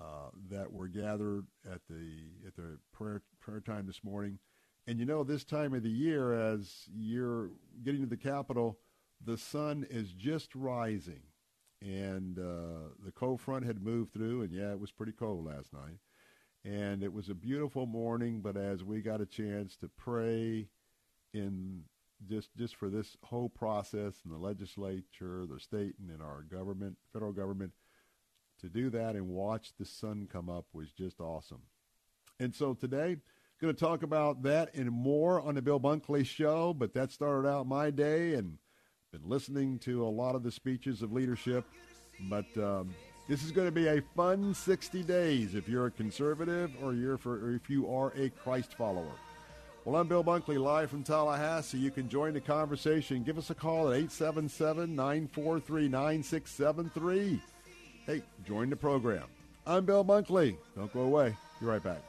uh, 0.00 0.30
that 0.50 0.72
were 0.72 0.88
gathered 0.88 1.46
at 1.66 1.80
the 1.88 2.46
at 2.46 2.54
the 2.56 2.78
prayer 2.92 3.22
prayer 3.40 3.60
time 3.60 3.86
this 3.86 4.04
morning. 4.04 4.38
And 4.86 4.98
you 4.98 5.04
know, 5.04 5.22
this 5.22 5.44
time 5.44 5.74
of 5.74 5.82
the 5.82 5.90
year, 5.90 6.32
as 6.32 6.88
you're 6.96 7.50
getting 7.82 8.00
to 8.00 8.06
the 8.06 8.16
Capitol, 8.16 8.78
the 9.22 9.36
sun 9.36 9.86
is 9.90 10.12
just 10.12 10.54
rising. 10.54 11.22
And 11.80 12.38
uh, 12.38 12.94
the 13.04 13.12
cold 13.12 13.40
front 13.40 13.64
had 13.64 13.82
moved 13.82 14.12
through, 14.12 14.42
and 14.42 14.52
yeah, 14.52 14.72
it 14.72 14.80
was 14.80 14.90
pretty 14.90 15.12
cold 15.12 15.46
last 15.46 15.72
night. 15.72 15.98
And 16.64 17.02
it 17.02 17.12
was 17.12 17.28
a 17.28 17.34
beautiful 17.34 17.86
morning, 17.86 18.40
but 18.40 18.56
as 18.56 18.82
we 18.82 19.00
got 19.00 19.20
a 19.20 19.26
chance 19.26 19.76
to 19.76 19.88
pray 19.88 20.68
in 21.32 21.82
just 22.28 22.50
just 22.56 22.74
for 22.74 22.88
this 22.88 23.16
whole 23.22 23.48
process 23.48 24.14
in 24.24 24.32
the 24.32 24.38
legislature, 24.38 25.46
the 25.46 25.60
state, 25.60 25.94
and 26.00 26.10
in 26.10 26.20
our 26.20 26.42
government, 26.42 26.96
federal 27.12 27.32
government, 27.32 27.72
to 28.60 28.68
do 28.68 28.90
that 28.90 29.14
and 29.14 29.28
watch 29.28 29.72
the 29.78 29.84
sun 29.84 30.26
come 30.30 30.50
up 30.50 30.66
was 30.72 30.90
just 30.90 31.20
awesome. 31.20 31.62
And 32.40 32.52
so 32.52 32.74
today, 32.74 33.18
Going 33.60 33.74
to 33.74 33.80
talk 33.80 34.04
about 34.04 34.44
that 34.44 34.72
and 34.76 34.88
more 34.92 35.40
on 35.40 35.56
the 35.56 35.62
Bill 35.62 35.80
Bunkley 35.80 36.24
Show, 36.24 36.72
but 36.72 36.94
that 36.94 37.10
started 37.10 37.48
out 37.48 37.66
my 37.66 37.90
day 37.90 38.34
and 38.34 38.58
been 39.12 39.20
listening 39.24 39.78
to 39.78 40.04
a 40.04 40.08
lot 40.08 40.34
of 40.34 40.42
the 40.42 40.50
speeches 40.50 41.00
of 41.00 41.12
leadership. 41.12 41.64
But 42.28 42.44
um, 42.58 42.94
this 43.26 43.42
is 43.42 43.52
going 43.52 43.66
to 43.66 43.72
be 43.72 43.86
a 43.86 44.02
fun 44.14 44.52
60 44.52 45.02
days 45.04 45.54
if 45.54 45.66
you're 45.66 45.86
a 45.86 45.90
conservative 45.90 46.70
or, 46.82 46.92
you're 46.92 47.16
for, 47.16 47.36
or 47.36 47.54
if 47.54 47.70
you 47.70 47.90
are 47.90 48.12
a 48.16 48.28
Christ 48.28 48.74
follower. 48.74 49.12
Well, 49.84 49.96
I'm 49.96 50.08
Bill 50.08 50.22
Bunkley, 50.22 50.60
live 50.60 50.90
from 50.90 51.02
Tallahassee. 51.02 51.78
You 51.78 51.90
can 51.90 52.10
join 52.10 52.34
the 52.34 52.40
conversation. 52.40 53.22
Give 53.22 53.38
us 53.38 53.48
a 53.48 53.54
call 53.54 53.88
at 53.88 53.96
877 53.96 54.94
943 54.94 55.88
9673. 55.88 57.40
Hey, 58.04 58.22
join 58.46 58.68
the 58.68 58.76
program. 58.76 59.24
I'm 59.66 59.86
Bill 59.86 60.04
Bunkley. 60.04 60.58
Don't 60.76 60.92
go 60.92 61.02
away. 61.02 61.34
Be 61.60 61.66
right 61.66 61.82
back. 61.82 62.02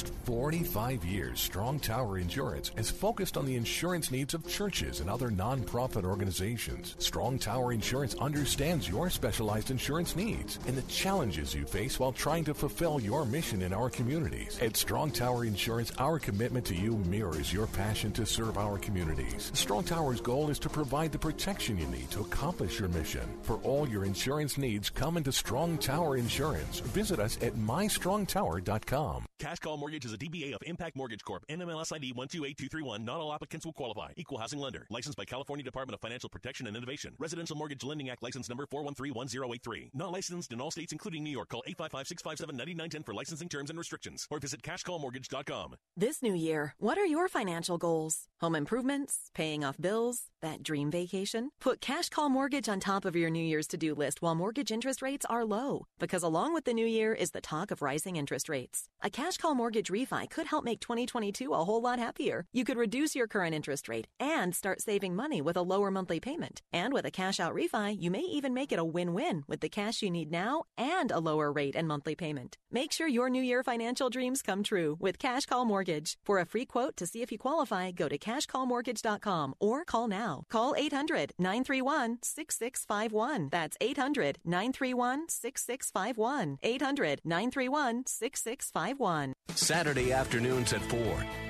Past 0.00 0.14
45 0.24 1.04
years, 1.04 1.40
Strong 1.40 1.80
Tower 1.80 2.18
Insurance 2.18 2.70
has 2.76 2.90
focused 2.90 3.36
on 3.36 3.44
the 3.44 3.56
insurance 3.56 4.10
needs 4.10 4.32
of 4.32 4.48
churches 4.48 5.00
and 5.00 5.10
other 5.10 5.28
nonprofit 5.28 6.04
organizations. 6.04 6.94
Strong 6.98 7.40
Tower 7.40 7.72
Insurance 7.72 8.14
understands 8.14 8.88
your 8.88 9.10
specialized 9.10 9.70
insurance 9.70 10.16
needs 10.16 10.58
and 10.66 10.76
the 10.76 10.82
challenges 10.82 11.54
you 11.54 11.66
face 11.66 11.98
while 11.98 12.12
trying 12.12 12.44
to 12.44 12.54
fulfill 12.54 13.00
your 13.00 13.24
mission 13.24 13.62
in 13.62 13.72
our 13.72 13.90
communities. 13.90 14.58
At 14.62 14.76
Strong 14.76 15.12
Tower 15.12 15.44
Insurance, 15.44 15.92
our 15.98 16.18
commitment 16.18 16.64
to 16.66 16.74
you 16.74 16.96
mirrors 17.08 17.52
your 17.52 17.66
passion 17.66 18.12
to 18.12 18.24
serve 18.24 18.56
our 18.56 18.78
communities. 18.78 19.50
Strong 19.54 19.84
Tower's 19.84 20.20
goal 20.20 20.50
is 20.50 20.58
to 20.60 20.68
provide 20.68 21.12
the 21.12 21.18
protection 21.18 21.76
you 21.78 21.86
need 21.86 22.10
to 22.12 22.20
accomplish 22.20 22.78
your 22.78 22.88
mission. 22.88 23.28
For 23.42 23.56
all 23.64 23.88
your 23.88 24.04
insurance 24.04 24.56
needs, 24.56 24.90
come 24.90 25.16
into 25.16 25.32
Strong 25.32 25.78
Tower 25.78 26.16
Insurance. 26.16 26.80
Visit 26.80 27.18
us 27.18 27.36
at 27.42 27.54
mystrongtower.com. 27.54 29.26
Cash 29.40 29.58
Call 29.60 29.78
is 29.98 30.12
a 30.12 30.18
DBA 30.18 30.54
of 30.54 30.62
Impact 30.66 30.96
Mortgage 30.96 31.24
Corp. 31.24 31.44
NMLS 31.48 31.92
ID 31.92 32.12
128231. 32.12 33.04
Not 33.04 33.18
all 33.18 33.32
applicants 33.32 33.66
will 33.66 33.72
qualify. 33.72 34.12
Equal 34.16 34.38
housing 34.38 34.60
lender. 34.60 34.86
Licensed 34.90 35.18
by 35.18 35.24
California 35.24 35.64
Department 35.64 35.94
of 35.94 36.00
Financial 36.00 36.28
Protection 36.28 36.66
and 36.66 36.76
Innovation. 36.76 37.14
Residential 37.18 37.56
Mortgage 37.56 37.82
Lending 37.82 38.10
Act 38.10 38.22
license 38.22 38.48
number 38.48 38.66
4131083. 38.66 39.90
Not 39.94 40.12
licensed 40.12 40.52
in 40.52 40.60
all 40.60 40.70
states 40.70 40.92
including 40.92 41.24
New 41.24 41.30
York. 41.30 41.48
Call 41.48 41.62
855-657-9910 41.68 43.04
for 43.04 43.14
licensing 43.14 43.48
terms 43.48 43.70
and 43.70 43.78
restrictions. 43.78 44.26
Or 44.30 44.38
visit 44.38 44.62
cashcallmortgage.com. 44.62 45.76
This 45.96 46.22
new 46.22 46.34
year, 46.34 46.74
what 46.78 46.98
are 46.98 47.06
your 47.06 47.28
financial 47.28 47.78
goals? 47.78 48.28
Home 48.40 48.54
improvements? 48.54 49.30
Paying 49.34 49.64
off 49.64 49.80
bills? 49.80 50.24
That 50.42 50.62
dream 50.62 50.90
vacation? 50.90 51.50
Put 51.60 51.80
Cash 51.80 52.08
Call 52.10 52.28
Mortgage 52.28 52.68
on 52.68 52.80
top 52.80 53.04
of 53.04 53.16
your 53.16 53.30
New 53.30 53.44
Year's 53.44 53.66
to-do 53.66 53.94
list 53.94 54.22
while 54.22 54.34
mortgage 54.34 54.70
interest 54.70 55.02
rates 55.02 55.26
are 55.28 55.44
low. 55.44 55.86
Because 55.98 56.22
along 56.22 56.54
with 56.54 56.64
the 56.64 56.74
new 56.74 56.86
year 56.86 57.12
is 57.12 57.30
the 57.32 57.40
talk 57.40 57.70
of 57.70 57.82
rising 57.82 58.16
interest 58.16 58.48
rates. 58.48 58.88
A 59.02 59.10
cash 59.10 59.36
call 59.36 59.54
mortgage 59.54 59.79
refi 59.88 60.28
could 60.28 60.46
help 60.46 60.64
make 60.64 60.80
2022 60.80 61.52
a 61.52 61.64
whole 61.64 61.80
lot 61.80 61.98
happier. 61.98 62.46
You 62.52 62.64
could 62.64 62.76
reduce 62.76 63.14
your 63.14 63.26
current 63.26 63.54
interest 63.54 63.88
rate 63.88 64.06
and 64.18 64.54
start 64.54 64.80
saving 64.80 65.16
money 65.16 65.40
with 65.40 65.56
a 65.56 65.62
lower 65.62 65.90
monthly 65.90 66.20
payment. 66.20 66.62
And 66.72 66.92
with 66.92 67.04
a 67.04 67.10
cash 67.10 67.40
out 67.40 67.54
refi, 67.54 67.96
you 67.98 68.10
may 68.10 68.20
even 68.20 68.54
make 68.54 68.72
it 68.72 68.78
a 68.78 68.84
win-win 68.84 69.44
with 69.48 69.60
the 69.60 69.68
cash 69.68 70.02
you 70.02 70.10
need 70.10 70.30
now 70.30 70.64
and 70.76 71.10
a 71.10 71.20
lower 71.20 71.50
rate 71.50 71.76
and 71.76 71.88
monthly 71.88 72.14
payment. 72.14 72.58
Make 72.70 72.92
sure 72.92 73.08
your 73.08 73.30
new 73.30 73.42
year 73.42 73.64
financial 73.64 74.10
dreams 74.10 74.42
come 74.42 74.62
true 74.62 74.96
with 75.00 75.18
Cash 75.18 75.46
Call 75.46 75.64
Mortgage. 75.64 76.18
For 76.24 76.38
a 76.38 76.46
free 76.46 76.66
quote 76.66 76.96
to 76.98 77.06
see 77.06 77.22
if 77.22 77.32
you 77.32 77.38
qualify, 77.38 77.90
go 77.90 78.06
to 78.08 78.18
cashcallmortgage.com 78.18 79.54
or 79.58 79.84
call 79.84 80.08
now. 80.08 80.44
Call 80.50 80.74
800-931-6651. 80.74 83.50
That's 83.50 83.78
800-931-6651. 83.78 86.58
800-931-6651. 86.62 89.32
Saturday 89.60 90.10
afternoons 90.10 90.72
at 90.72 90.80
4. 90.80 90.98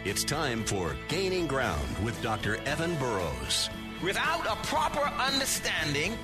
It's 0.05 0.25
time 0.25 0.65
for 0.65 0.97
Gaining 1.07 1.47
Ground 1.47 1.97
with 2.05 2.21
Dr. 2.21 2.57
Evan 2.67 2.97
Burrows. 2.97 3.71
Without 4.03 4.45
a 4.47 4.57
proper 4.67 5.05
understanding 5.23 6.19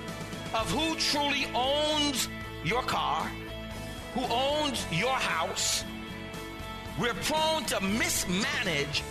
of 0.52 0.68
who 0.72 0.96
truly 0.96 1.46
owns 1.54 2.28
your 2.64 2.82
car, 2.82 3.30
who 4.14 4.22
owns 4.28 4.84
your 4.90 5.14
house, 5.14 5.84
we're 6.98 7.14
prone 7.14 7.64
to 7.66 7.80
mismanage 7.80 9.04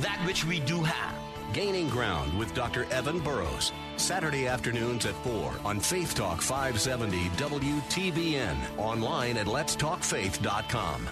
that 0.00 0.22
which 0.26 0.44
we 0.44 0.60
do 0.60 0.82
have. 0.82 1.16
Gaining 1.54 1.88
Ground 1.88 2.38
with 2.38 2.52
Dr. 2.54 2.84
Evan 2.92 3.20
Burrows. 3.20 3.72
Saturday 3.96 4.46
afternoons 4.46 5.06
at 5.06 5.14
4 5.24 5.54
on 5.64 5.80
Faith 5.80 6.14
Talk 6.14 6.42
570 6.42 7.30
WTBN. 7.30 8.56
Online 8.78 9.38
at 9.38 9.46
letstalkfaith.com. 9.46 11.08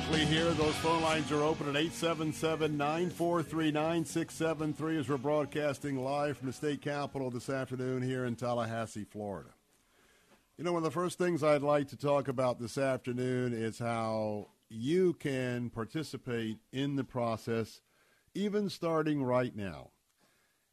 Here. 0.00 0.50
Those 0.52 0.74
phone 0.76 1.02
lines 1.02 1.30
are 1.30 1.42
open 1.42 1.68
at 1.68 1.76
877 1.76 2.76
943 2.76 3.70
9673 3.70 4.98
as 4.98 5.08
we're 5.08 5.16
broadcasting 5.18 6.02
live 6.02 6.38
from 6.38 6.46
the 6.46 6.52
state 6.52 6.80
capitol 6.80 7.30
this 7.30 7.50
afternoon 7.50 8.02
here 8.02 8.24
in 8.24 8.34
Tallahassee, 8.34 9.04
Florida. 9.04 9.50
You 10.56 10.64
know, 10.64 10.72
one 10.72 10.80
of 10.80 10.84
the 10.84 10.90
first 10.90 11.18
things 11.18 11.44
I'd 11.44 11.62
like 11.62 11.88
to 11.88 11.96
talk 11.96 12.28
about 12.28 12.58
this 12.58 12.78
afternoon 12.78 13.52
is 13.52 13.78
how 13.78 14.48
you 14.68 15.12
can 15.14 15.70
participate 15.70 16.58
in 16.72 16.96
the 16.96 17.04
process, 17.04 17.80
even 18.34 18.68
starting 18.70 19.22
right 19.22 19.54
now. 19.54 19.90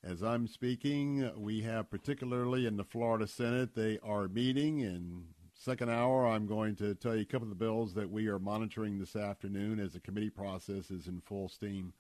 As 0.04 0.24
I'm 0.24 0.48
speaking, 0.48 1.30
we 1.38 1.62
have 1.62 1.92
particularly 1.92 2.66
in 2.66 2.78
the 2.78 2.84
Florida 2.84 3.28
Senate, 3.28 3.76
they 3.76 4.00
are 4.02 4.28
meeting 4.28 4.82
and 4.82 5.26
Second 5.60 5.90
hour, 5.90 6.28
I'm 6.28 6.46
going 6.46 6.76
to 6.76 6.94
tell 6.94 7.16
you 7.16 7.24
a 7.24 7.26
couple 7.26 7.46
of 7.46 7.50
the 7.50 7.56
bills 7.56 7.96
that 7.96 8.10
we 8.10 8.28
are 8.28 8.38
monitoring 8.38 9.00
this 9.00 9.16
afternoon 9.16 9.80
as 9.80 9.94
the 9.94 10.00
committee 10.00 10.30
process 10.30 10.92
is 10.92 11.08
in 11.08 11.20
full 11.22 11.50
steam. 11.50 11.94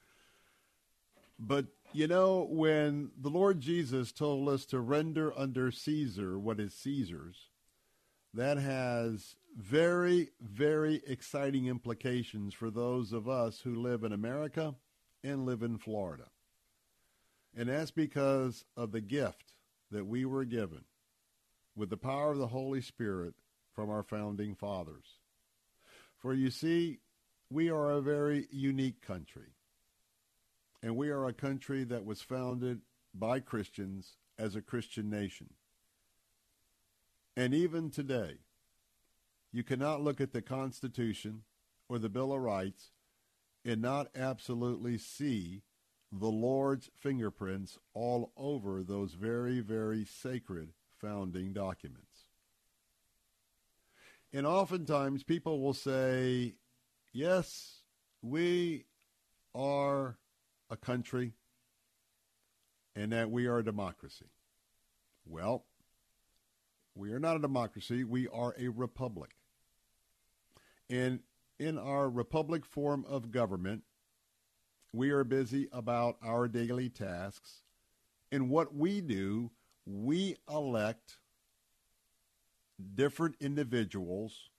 But, 1.39 1.65
you 1.91 2.07
know, 2.07 2.47
when 2.49 3.11
the 3.19 3.29
Lord 3.29 3.59
Jesus 3.59 4.11
told 4.11 4.47
us 4.47 4.65
to 4.67 4.79
render 4.79 5.37
under 5.37 5.71
Caesar 5.71 6.37
what 6.37 6.59
is 6.59 6.73
Caesar's, 6.75 7.49
that 8.33 8.57
has 8.57 9.35
very, 9.57 10.29
very 10.39 11.01
exciting 11.07 11.65
implications 11.65 12.53
for 12.53 12.69
those 12.69 13.11
of 13.11 13.27
us 13.27 13.61
who 13.61 13.73
live 13.75 14.03
in 14.03 14.13
America 14.13 14.75
and 15.23 15.45
live 15.45 15.63
in 15.63 15.79
Florida. 15.79 16.29
And 17.55 17.69
that's 17.69 17.91
because 17.91 18.65
of 18.75 18.91
the 18.91 19.01
gift 19.01 19.53
that 19.89 20.05
we 20.05 20.25
were 20.25 20.45
given 20.45 20.83
with 21.75 21.89
the 21.89 21.97
power 21.97 22.31
of 22.31 22.37
the 22.37 22.47
Holy 22.47 22.81
Spirit 22.81 23.33
from 23.77 23.91
our 23.91 24.01
founding 24.01 24.55
fathers. 24.55 25.19
For 26.17 26.33
you 26.33 26.49
see, 26.49 26.97
we 27.47 27.69
are 27.69 27.91
a 27.91 28.01
very 28.01 28.47
unique 28.49 29.03
country. 29.03 29.53
And 30.81 30.97
we 30.97 31.09
are 31.09 31.27
a 31.27 31.33
country 31.33 31.83
that 31.83 32.03
was 32.03 32.23
founded 32.23 32.81
by 33.13 33.39
Christians 33.39 34.17
as 34.39 34.55
a 34.55 34.63
Christian 34.63 35.11
nation. 35.11 35.53
And 37.35 37.53
even 37.53 37.91
today, 37.91 38.39
you 39.51 39.61
cannot 39.61 40.01
look 40.01 40.19
at 40.19 40.33
the 40.33 40.41
Constitution 40.41 41.43
or 41.87 41.99
the 41.99 42.09
Bill 42.09 42.33
of 42.33 42.41
Rights 42.41 42.89
and 43.63 43.79
not 43.79 44.07
absolutely 44.15 44.97
see 44.97 45.61
the 46.11 46.31
Lord's 46.31 46.89
fingerprints 46.95 47.77
all 47.93 48.31
over 48.35 48.81
those 48.81 49.13
very, 49.13 49.59
very 49.59 50.03
sacred 50.03 50.73
founding 50.99 51.53
documents. 51.53 52.16
And 54.33 54.45
oftentimes 54.45 55.23
people 55.23 55.61
will 55.61 55.73
say, 55.73 56.55
yes, 57.13 57.81
we 58.21 58.85
are 59.55 60.17
a 60.69 60.77
country 60.77 61.33
and 62.95 63.11
that 63.11 63.31
we 63.31 63.45
are 63.47 63.59
a 63.59 63.63
democracy. 63.63 64.25
Well, 65.25 65.65
we 66.95 67.11
are 67.11 67.19
not 67.19 67.35
a 67.35 67.39
democracy. 67.39 68.03
We 68.03 68.27
are 68.27 68.55
a 68.57 68.69
republic. 68.69 69.31
And 70.89 71.19
in 71.59 71.77
our 71.77 72.09
republic 72.09 72.65
form 72.65 73.05
of 73.07 73.31
government, 73.31 73.83
we 74.93 75.11
are 75.11 75.23
busy 75.23 75.67
about 75.71 76.17
our 76.23 76.47
daily 76.47 76.89
tasks. 76.89 77.63
And 78.31 78.49
what 78.49 78.75
we 78.75 79.01
do, 79.01 79.51
we 79.85 80.37
elect 80.49 81.17
different 82.95 83.35
individuals 83.39 84.49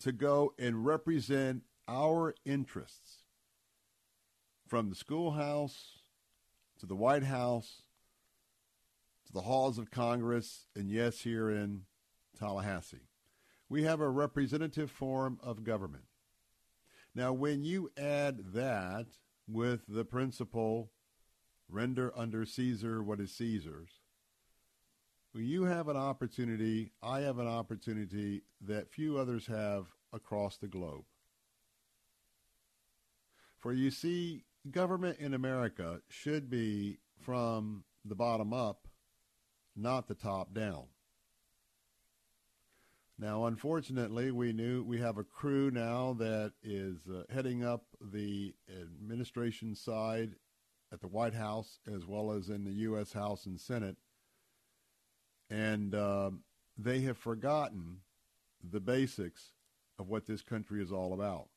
to 0.00 0.12
go 0.12 0.52
and 0.58 0.84
represent 0.84 1.62
our 1.88 2.34
interests 2.44 3.22
from 4.66 4.88
the 4.88 4.94
schoolhouse 4.94 5.98
to 6.78 6.86
the 6.86 6.96
White 6.96 7.24
House 7.24 7.82
to 9.26 9.32
the 9.32 9.42
halls 9.42 9.78
of 9.78 9.90
Congress, 9.90 10.66
and 10.74 10.90
yes, 10.90 11.20
here 11.20 11.50
in 11.50 11.82
Tallahassee. 12.38 13.08
We 13.68 13.84
have 13.84 14.00
a 14.00 14.08
representative 14.08 14.90
form 14.90 15.38
of 15.42 15.64
government. 15.64 16.04
Now, 17.14 17.32
when 17.32 17.64
you 17.64 17.90
add 17.96 18.52
that 18.52 19.06
with 19.48 19.82
the 19.88 20.04
principle, 20.04 20.90
render 21.68 22.12
under 22.16 22.44
Caesar 22.44 23.02
what 23.02 23.20
is 23.20 23.32
Caesar's, 23.32 24.00
you 25.40 25.64
have 25.64 25.88
an 25.88 25.96
opportunity, 25.96 26.92
I 27.02 27.20
have 27.20 27.38
an 27.38 27.48
opportunity 27.48 28.42
that 28.60 28.90
few 28.90 29.18
others 29.18 29.46
have 29.46 29.86
across 30.12 30.56
the 30.56 30.68
globe. 30.68 31.04
For 33.58 33.72
you 33.72 33.90
see, 33.90 34.44
government 34.70 35.18
in 35.18 35.34
America 35.34 36.00
should 36.08 36.50
be 36.50 36.98
from 37.20 37.84
the 38.04 38.14
bottom 38.14 38.52
up, 38.52 38.86
not 39.74 40.06
the 40.06 40.14
top 40.14 40.54
down. 40.54 40.84
Now, 43.18 43.46
unfortunately, 43.46 44.32
we 44.32 44.52
knew 44.52 44.82
we 44.82 44.98
have 44.98 45.18
a 45.18 45.24
crew 45.24 45.70
now 45.70 46.14
that 46.14 46.52
is 46.62 46.98
uh, 47.08 47.22
heading 47.32 47.64
up 47.64 47.84
the 48.00 48.54
administration 48.68 49.74
side 49.74 50.34
at 50.92 51.00
the 51.00 51.06
White 51.06 51.34
House 51.34 51.78
as 51.92 52.06
well 52.06 52.32
as 52.32 52.48
in 52.48 52.64
the 52.64 52.72
U.S. 52.72 53.12
House 53.12 53.46
and 53.46 53.60
Senate, 53.60 53.96
and 55.54 55.94
uh, 55.94 56.30
they 56.76 57.00
have 57.02 57.16
forgotten 57.16 57.98
the 58.72 58.80
basics 58.80 59.52
of 60.00 60.08
what 60.08 60.26
this 60.26 60.42
country 60.42 60.82
is 60.82 60.90
all 60.90 61.12
about. 61.12 61.48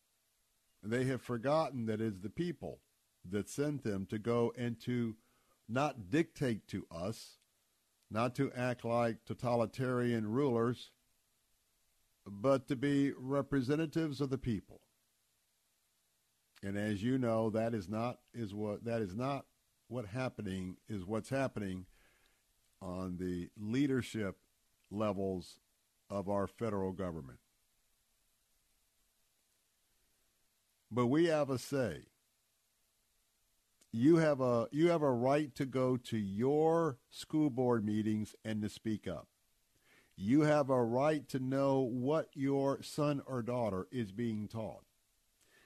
They 0.84 1.06
have 1.06 1.22
forgotten 1.22 1.88
that 1.88 2.00
it's 2.00 2.20
the 2.20 2.30
people 2.30 2.80
that 3.28 3.50
sent 3.50 3.84
them 3.84 4.06
to 4.12 4.20
go 4.20 4.54
and 4.56 4.80
to 4.82 5.16
not 5.68 6.12
dictate 6.12 6.68
to 6.68 6.86
us, 6.92 7.38
not 8.12 8.36
to 8.36 8.52
act 8.56 8.86
like 8.86 9.26
totalitarian 9.26 10.28
rulers 10.32 10.92
but 12.30 12.68
to 12.68 12.76
be 12.76 13.14
representatives 13.18 14.20
of 14.20 14.30
the 14.30 14.38
people. 14.38 14.82
And 16.62 16.78
as 16.78 17.02
you 17.02 17.18
know, 17.18 17.50
that 17.52 17.74
is 17.74 17.88
not 17.88 18.20
is 18.34 18.54
what 18.54 18.84
that 18.84 19.02
is 19.02 19.16
not 19.16 19.46
what 19.88 20.06
happening 20.06 20.76
is 20.90 21.06
what's 21.06 21.30
happening 21.30 21.86
on 22.82 23.18
the 23.18 23.50
leadership 23.58 24.38
levels 24.92 25.60
of 26.10 26.30
our 26.30 26.48
federal 26.48 26.92
government. 26.92 27.40
But 30.90 31.08
we 31.08 31.26
have 31.26 31.50
a 31.50 31.58
say. 31.58 32.04
You 33.92 34.18
have 34.18 34.42
a 34.42 34.68
you 34.72 34.90
have 34.90 35.02
a 35.02 35.12
right 35.12 35.54
to 35.56 35.66
go 35.66 35.98
to 35.98 36.18
your 36.18 36.98
school 37.10 37.50
board 37.50 37.86
meetings 37.86 38.36
and 38.46 38.62
to 38.62 38.70
speak 38.70 39.08
up. 39.08 39.28
You 40.16 40.42
have 40.42 40.70
a 40.70 40.84
right 40.84 41.28
to 41.30 41.40
know 41.40 41.80
what 41.80 42.30
your 42.34 42.82
son 42.82 43.22
or 43.26 43.42
daughter 43.42 43.88
is 43.92 44.12
being 44.12 44.48
taught. 44.48 44.84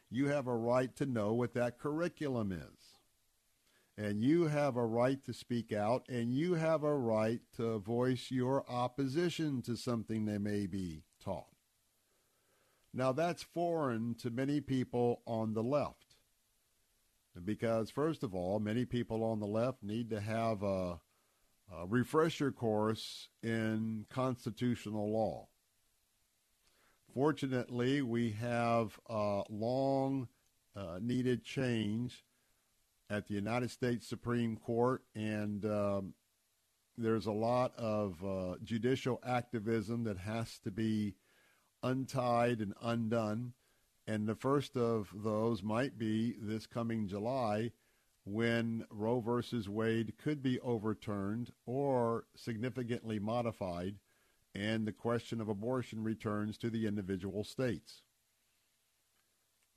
You 0.09 0.27
have 0.27 0.47
a 0.47 0.55
right 0.55 0.93
to 0.97 1.05
know 1.05 1.33
what 1.33 1.53
that 1.53 1.79
curriculum 1.79 2.51
is. 2.51 2.80
And 3.97 4.23
you 4.23 4.47
have 4.47 4.77
a 4.77 4.85
right 4.85 5.23
to 5.25 5.33
speak 5.33 5.71
out, 5.71 6.05
and 6.09 6.33
you 6.33 6.55
have 6.55 6.83
a 6.83 6.95
right 6.95 7.41
to 7.57 7.79
voice 7.79 8.31
your 8.31 8.65
opposition 8.69 9.61
to 9.63 9.75
something 9.75 10.25
they 10.25 10.37
may 10.37 10.65
be 10.65 11.03
taught. 11.23 11.47
Now, 12.93 13.11
that's 13.11 13.43
foreign 13.43 14.15
to 14.15 14.29
many 14.29 14.59
people 14.59 15.21
on 15.25 15.53
the 15.53 15.63
left. 15.63 16.15
Because, 17.45 17.89
first 17.89 18.23
of 18.23 18.33
all, 18.35 18.59
many 18.59 18.85
people 18.85 19.23
on 19.23 19.39
the 19.39 19.47
left 19.47 19.83
need 19.83 20.09
to 20.09 20.19
have 20.19 20.63
a 20.63 20.99
uh, 21.71 21.85
refresher 21.87 22.51
course 22.51 23.29
in 23.41 24.05
constitutional 24.09 25.11
law. 25.11 25.47
Fortunately, 27.13 28.01
we 28.01 28.31
have 28.31 28.99
a 29.09 29.43
long 29.49 30.27
uh, 30.75 30.99
needed 31.01 31.43
change 31.43 32.25
at 33.11 33.27
the 33.27 33.33
United 33.33 33.69
States 33.69 34.07
Supreme 34.07 34.55
Court, 34.55 35.03
and 35.13 35.65
um, 35.65 36.13
there's 36.97 37.25
a 37.25 37.31
lot 37.31 37.73
of 37.77 38.23
uh, 38.23 38.55
judicial 38.63 39.19
activism 39.25 40.05
that 40.05 40.17
has 40.17 40.59
to 40.59 40.71
be 40.71 41.15
untied 41.83 42.61
and 42.61 42.73
undone. 42.81 43.51
And 44.07 44.27
the 44.27 44.35
first 44.35 44.77
of 44.77 45.09
those 45.13 45.61
might 45.61 45.97
be 45.97 46.35
this 46.39 46.65
coming 46.65 47.07
July 47.07 47.71
when 48.23 48.85
Roe 48.89 49.19
versus 49.19 49.67
Wade 49.67 50.13
could 50.17 50.41
be 50.41 50.59
overturned 50.61 51.51
or 51.65 52.25
significantly 52.35 53.19
modified, 53.19 53.95
and 54.55 54.87
the 54.87 54.93
question 54.93 55.41
of 55.41 55.49
abortion 55.49 56.01
returns 56.03 56.57
to 56.59 56.69
the 56.69 56.87
individual 56.87 57.43
states. 57.43 58.03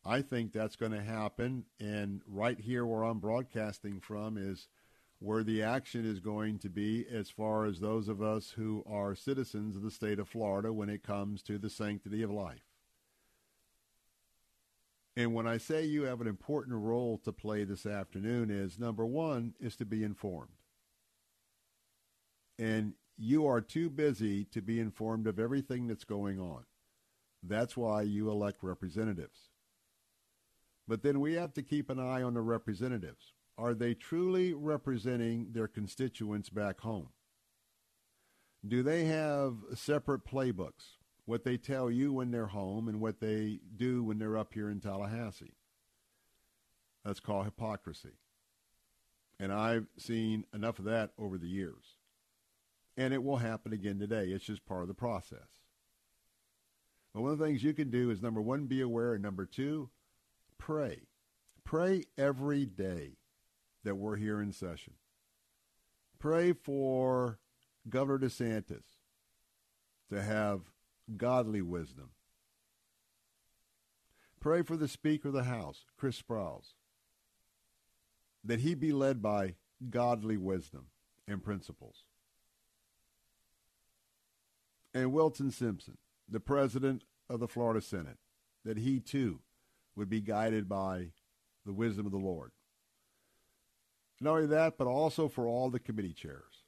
I 0.04 0.20
think 0.20 0.52
that's 0.52 0.76
going 0.76 0.92
to 0.92 1.02
happen, 1.02 1.64
and 1.80 2.20
right 2.26 2.58
here 2.58 2.84
where 2.84 3.04
I'm 3.04 3.20
broadcasting 3.20 4.00
from 4.00 4.36
is 4.36 4.68
where 5.18 5.42
the 5.42 5.62
action 5.62 6.04
is 6.04 6.20
going 6.20 6.58
to 6.58 6.68
be 6.68 7.06
as 7.10 7.30
far 7.30 7.64
as 7.64 7.80
those 7.80 8.08
of 8.08 8.20
us 8.20 8.50
who 8.50 8.84
are 8.86 9.14
citizens 9.14 9.76
of 9.76 9.82
the 9.82 9.90
state 9.90 10.18
of 10.18 10.28
Florida 10.28 10.70
when 10.72 10.90
it 10.90 11.02
comes 11.02 11.42
to 11.44 11.56
the 11.56 11.70
sanctity 11.70 12.22
of 12.22 12.30
life. 12.30 12.66
And 15.16 15.32
when 15.32 15.46
I 15.46 15.56
say 15.56 15.84
you 15.84 16.02
have 16.02 16.20
an 16.20 16.26
important 16.26 16.76
role 16.76 17.18
to 17.24 17.32
play 17.32 17.64
this 17.64 17.86
afternoon 17.86 18.50
is 18.50 18.78
number 18.78 19.06
one 19.06 19.54
is 19.60 19.76
to 19.76 19.86
be 19.86 20.02
informed. 20.02 20.50
And 22.58 22.94
you 23.16 23.46
are 23.46 23.60
too 23.60 23.88
busy 23.88 24.44
to 24.46 24.60
be 24.60 24.80
informed 24.80 25.26
of 25.26 25.38
everything 25.38 25.86
that's 25.86 26.04
going 26.04 26.40
on. 26.40 26.64
That's 27.42 27.76
why 27.76 28.02
you 28.02 28.28
elect 28.30 28.58
representatives. 28.62 29.50
But 30.86 31.02
then 31.02 31.20
we 31.20 31.34
have 31.34 31.54
to 31.54 31.62
keep 31.62 31.88
an 31.90 31.98
eye 31.98 32.22
on 32.22 32.34
the 32.34 32.42
representatives. 32.42 33.32
Are 33.56 33.74
they 33.74 33.94
truly 33.94 34.52
representing 34.52 35.48
their 35.52 35.68
constituents 35.68 36.50
back 36.50 36.80
home? 36.80 37.10
Do 38.66 38.82
they 38.82 39.04
have 39.04 39.54
separate 39.74 40.24
playbooks? 40.24 40.96
what 41.26 41.44
they 41.44 41.56
tell 41.56 41.90
you 41.90 42.12
when 42.12 42.30
they're 42.30 42.46
home 42.46 42.88
and 42.88 43.00
what 43.00 43.20
they 43.20 43.60
do 43.76 44.02
when 44.02 44.18
they're 44.18 44.36
up 44.36 44.52
here 44.52 44.68
in 44.68 44.80
Tallahassee. 44.80 45.54
That's 47.04 47.20
called 47.20 47.46
hypocrisy. 47.46 48.18
And 49.40 49.52
I've 49.52 49.86
seen 49.98 50.44
enough 50.54 50.78
of 50.78 50.84
that 50.84 51.12
over 51.18 51.38
the 51.38 51.48
years. 51.48 51.98
And 52.96 53.12
it 53.12 53.22
will 53.22 53.38
happen 53.38 53.72
again 53.72 53.98
today. 53.98 54.26
It's 54.26 54.44
just 54.44 54.66
part 54.66 54.82
of 54.82 54.88
the 54.88 54.94
process. 54.94 55.48
But 57.12 57.22
one 57.22 57.32
of 57.32 57.38
the 57.38 57.44
things 57.44 57.62
you 57.62 57.72
can 57.72 57.90
do 57.90 58.10
is 58.10 58.22
number 58.22 58.40
one, 58.40 58.66
be 58.66 58.80
aware, 58.80 59.14
and 59.14 59.22
number 59.22 59.46
two, 59.46 59.90
pray. 60.64 61.02
Pray 61.62 62.04
every 62.16 62.64
day 62.64 63.18
that 63.84 63.96
we're 63.96 64.16
here 64.16 64.40
in 64.40 64.50
session. 64.50 64.94
Pray 66.18 66.54
for 66.54 67.38
Governor 67.86 68.26
DeSantis 68.26 68.84
to 70.10 70.22
have 70.22 70.62
godly 71.18 71.60
wisdom. 71.60 72.12
Pray 74.40 74.62
for 74.62 74.78
the 74.78 74.88
Speaker 74.88 75.28
of 75.28 75.34
the 75.34 75.44
House, 75.44 75.84
Chris 75.98 76.20
Sprowls, 76.20 76.72
that 78.42 78.60
he 78.60 78.74
be 78.74 78.92
led 78.92 79.20
by 79.20 79.56
godly 79.90 80.38
wisdom 80.38 80.86
and 81.28 81.44
principles. 81.44 82.04
And 84.94 85.12
Wilton 85.12 85.50
Simpson, 85.50 85.98
the 86.26 86.40
President 86.40 87.04
of 87.28 87.40
the 87.40 87.48
Florida 87.48 87.82
Senate, 87.82 88.18
that 88.64 88.78
he 88.78 88.98
too 88.98 89.40
would 89.96 90.08
be 90.08 90.20
guided 90.20 90.68
by 90.68 91.08
the 91.64 91.72
wisdom 91.72 92.06
of 92.06 92.12
the 92.12 92.18
Lord. 92.18 92.52
Not 94.20 94.34
only 94.34 94.46
that, 94.46 94.78
but 94.78 94.86
also 94.86 95.28
for 95.28 95.46
all 95.46 95.70
the 95.70 95.80
committee 95.80 96.12
chairs. 96.12 96.62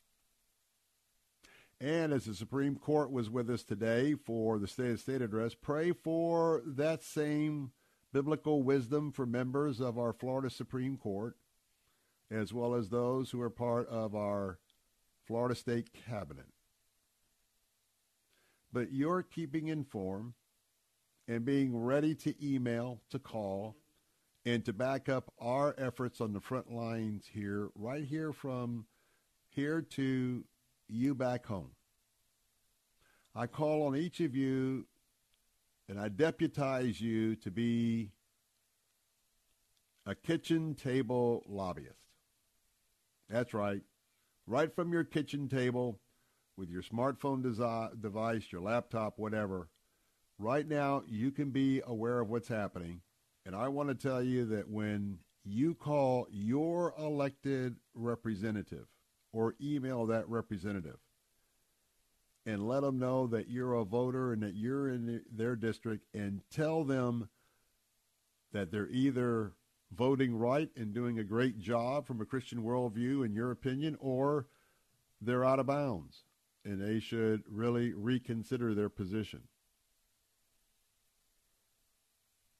And 1.81 2.12
as 2.12 2.25
the 2.25 2.35
Supreme 2.35 2.77
Court 2.77 3.11
was 3.11 3.29
with 3.29 3.51
us 3.51 3.62
today 3.62 4.15
for 4.15 4.59
the 4.59 4.67
State 4.67 4.93
of 4.93 5.01
State 5.01 5.23
address, 5.23 5.55
pray 5.55 5.93
for 5.93 6.62
that 6.65 7.03
same 7.03 7.73
biblical 8.12 8.62
wisdom 8.62 9.12
for 9.12 9.27
members 9.27 9.81
of 9.81 9.99
our 9.99 10.12
Florida 10.12 10.49
Supreme 10.49 10.97
Court, 10.97 11.37
as 12.31 12.53
well 12.53 12.75
as 12.75 12.89
those 12.89 13.31
who 13.31 13.41
are 13.43 13.51
part 13.51 13.89
of 13.89 14.15
our 14.15 14.59
Florida 15.27 15.55
State 15.55 15.91
Cabinet. 15.93 16.47
But 18.73 18.93
you're 18.93 19.23
keeping 19.23 19.69
informed 19.69 20.33
and 21.29 21.45
being 21.45 21.77
ready 21.77 22.15
to 22.15 22.35
email, 22.45 23.01
to 23.11 23.19
call, 23.19 23.77
and 24.45 24.65
to 24.65 24.73
back 24.73 25.09
up 25.09 25.33
our 25.41 25.75
efforts 25.77 26.21
on 26.21 26.33
the 26.33 26.41
front 26.41 26.73
lines 26.73 27.27
here, 27.33 27.71
right 27.75 28.05
here 28.05 28.33
from 28.33 28.87
here 29.49 29.83
to 29.83 30.45
you 30.89 31.15
back 31.15 31.47
home. 31.47 31.71
I 33.35 33.47
call 33.47 33.87
on 33.87 33.97
each 33.97 34.21
of 34.21 34.35
you 34.35 34.87
and 35.89 36.01
I 36.01 36.09
deputize 36.09 37.01
you 37.01 37.37
to 37.37 37.51
be 37.51 38.11
a 40.05 40.15
kitchen 40.15 40.75
table 40.75 41.45
lobbyist. 41.49 41.99
That's 43.29 43.53
right. 43.53 43.83
Right 44.47 44.73
from 44.75 44.93
your 44.93 45.05
kitchen 45.05 45.49
table 45.49 45.99
with 46.57 46.71
your 46.71 46.83
smartphone 46.83 47.43
desi- 47.43 48.01
device, 48.01 48.45
your 48.51 48.61
laptop, 48.61 49.19
whatever. 49.19 49.69
Right 50.38 50.68
now, 50.68 51.03
you 51.07 51.31
can 51.31 51.51
be 51.51 51.81
aware 51.87 52.20
of 52.20 52.29
what's 52.29 52.49
happening. 52.49 53.01
And 53.46 53.57
I 53.57 53.68
want 53.68 53.88
to 53.88 53.94
tell 53.94 54.22
you 54.22 54.44
that 54.46 54.68
when 54.68 55.18
you 55.44 55.75
call 55.75 56.27
your 56.31 56.94
elected 56.99 57.77
representative 57.94 58.87
or 59.33 59.55
email 59.62 60.07
that 60.07 60.29
representative 60.29 60.99
and 62.44 62.68
let 62.68 62.83
them 62.83 62.99
know 62.99 63.27
that 63.29 63.49
you're 63.49 63.75
a 63.75 63.85
voter 63.85 64.33
and 64.33 64.42
that 64.42 64.55
you're 64.55 64.88
in 64.88 65.22
their 65.33 65.57
district 65.57 66.05
and 66.12 66.42
tell 66.51 66.85
them 66.85 67.29
that 68.53 68.70
they're 68.70 68.88
either 68.90 69.53
voting 69.92 70.37
right 70.37 70.70
and 70.77 70.92
doing 70.92 71.18
a 71.18 71.25
great 71.25 71.59
job 71.59 72.07
from 72.07 72.20
a 72.20 72.25
Christian 72.25 72.62
worldview, 72.62 73.25
in 73.25 73.33
your 73.33 73.51
opinion, 73.51 73.96
or 74.01 74.46
they're 75.20 75.44
out 75.44 75.61
of 75.61 75.66
bounds 75.66 76.25
and 76.64 76.81
they 76.81 76.99
should 76.99 77.42
really 77.49 77.92
reconsider 77.92 78.75
their 78.75 78.88
position? 78.88 79.42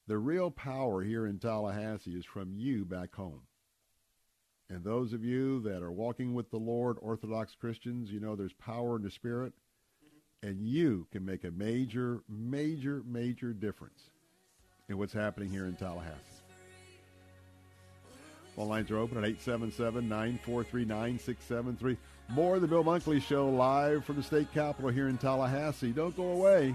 The 0.09 0.19
real 0.19 0.53
power 0.53 1.03
here 1.03 1.27
in 1.27 1.39
Tallahassee 1.39 2.17
is 2.17 2.25
from 2.25 2.53
you 2.55 2.85
back 2.85 3.15
home. 3.15 3.43
And 4.69 4.85
those 4.85 5.13
of 5.13 5.25
you 5.25 5.61
that 5.63 5.83
are 5.83 5.93
walking 5.93 6.35
with 6.35 6.51
the 6.51 6.59
Lord, 6.59 6.97
Orthodox 7.01 7.55
Christians, 7.55 8.13
you 8.13 8.21
know 8.21 8.37
there's 8.37 8.53
power 8.53 8.97
in 8.97 9.03
the 9.03 9.11
Spirit. 9.11 9.53
And 10.43 10.61
you 10.61 11.07
can 11.11 11.25
make 11.25 11.45
a 11.45 11.51
major, 11.51 12.23
major, 12.29 13.03
major 13.05 13.53
difference 13.53 14.11
in 14.89 14.99
what's 14.99 15.13
happening 15.13 15.51
here 15.51 15.67
in 15.67 15.75
Tallahassee. 15.75 16.15
Phone 18.55 18.69
lines 18.69 18.91
are 18.91 18.99
open 18.99 19.23
at 19.23 19.39
877-943-9673. 19.39 21.97
More 22.29 22.57
of 22.57 22.61
the 22.61 22.69
Bill 22.69 22.85
Bunkley 22.85 23.21
Show 23.21 23.49
live 23.49 24.05
from 24.05 24.17
the 24.17 24.23
state 24.23 24.53
capitol 24.53 24.91
here 24.91 25.09
in 25.09 25.19
Tallahassee. 25.19 25.93
Don't 25.93 26.17
go 26.17 26.31
away. 26.31 26.75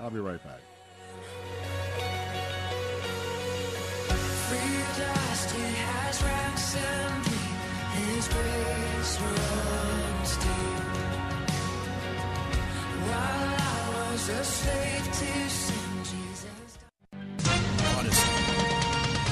I'll 0.00 0.10
be 0.10 0.20
right 0.20 0.42
back. 0.42 0.60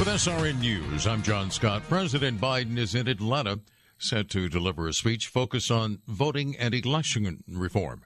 With 0.00 0.08
SRN 0.08 0.60
News, 0.60 1.06
I'm 1.06 1.22
John 1.22 1.50
Scott. 1.50 1.82
President 1.86 2.40
Biden 2.40 2.78
is 2.78 2.94
in 2.94 3.06
Atlanta, 3.06 3.60
set 3.98 4.30
to 4.30 4.48
deliver 4.48 4.88
a 4.88 4.94
speech 4.94 5.26
focused 5.26 5.70
on 5.70 5.98
voting 6.08 6.56
and 6.56 6.74
election 6.74 7.44
reform. 7.46 8.00